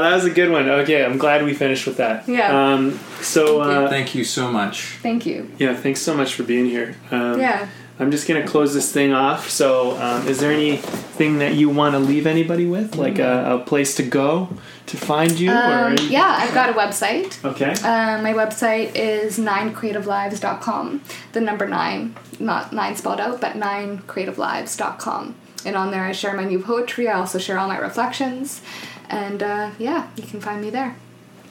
that 0.00 0.12
was 0.14 0.24
a 0.24 0.30
good 0.30 0.50
one. 0.50 0.68
Okay, 0.68 1.04
I'm 1.04 1.18
glad 1.18 1.44
we 1.44 1.54
finished 1.54 1.86
with 1.86 1.96
that. 1.96 2.28
Yeah. 2.28 2.72
Um, 2.74 2.98
so 3.20 3.58
Thank 3.58 3.70
you. 3.72 3.80
uh, 3.84 3.88
Thank 3.90 4.14
you 4.14 4.24
so 4.24 4.50
much. 4.50 4.82
Thank 5.02 5.26
you. 5.26 5.50
yeah, 5.58 5.74
thanks 5.74 6.00
so 6.00 6.14
much 6.16 6.34
for 6.34 6.42
being 6.44 6.66
here. 6.66 6.94
Um, 7.10 7.40
Yeah. 7.40 7.68
I'm 8.00 8.10
just 8.10 8.26
gonna 8.26 8.46
close 8.46 8.72
this 8.72 8.90
thing 8.90 9.12
off. 9.12 9.50
So, 9.50 10.00
um, 10.00 10.26
is 10.26 10.40
there 10.40 10.50
anything 10.50 11.38
that 11.38 11.54
you 11.54 11.68
want 11.68 11.92
to 11.94 11.98
leave 11.98 12.26
anybody 12.26 12.64
with, 12.66 12.96
like 12.96 13.18
a, 13.18 13.56
a 13.56 13.58
place 13.58 13.94
to 13.96 14.02
go 14.02 14.48
to 14.86 14.96
find 14.96 15.38
you? 15.38 15.50
Um, 15.50 15.92
or 15.92 16.00
yeah, 16.02 16.38
I've 16.40 16.54
got 16.54 16.70
a 16.70 16.72
website. 16.72 17.44
Okay. 17.44 17.72
Uh, 17.72 18.22
my 18.22 18.32
website 18.32 18.92
is 18.94 19.38
ninecreativelives.com. 19.38 21.02
The 21.32 21.40
number 21.42 21.68
nine, 21.68 22.16
not 22.38 22.72
nine 22.72 22.96
spelled 22.96 23.20
out, 23.20 23.38
but 23.40 23.52
ninecreativelives.com. 23.52 25.34
and 25.66 25.76
on 25.76 25.90
there 25.90 26.04
I 26.04 26.12
share 26.12 26.34
my 26.34 26.44
new 26.44 26.58
poetry. 26.60 27.06
I 27.06 27.18
also 27.18 27.38
share 27.38 27.58
all 27.58 27.68
my 27.68 27.78
reflections, 27.78 28.62
and 29.10 29.42
uh, 29.42 29.72
yeah, 29.78 30.08
you 30.16 30.22
can 30.22 30.40
find 30.40 30.62
me 30.62 30.70
there. 30.70 30.96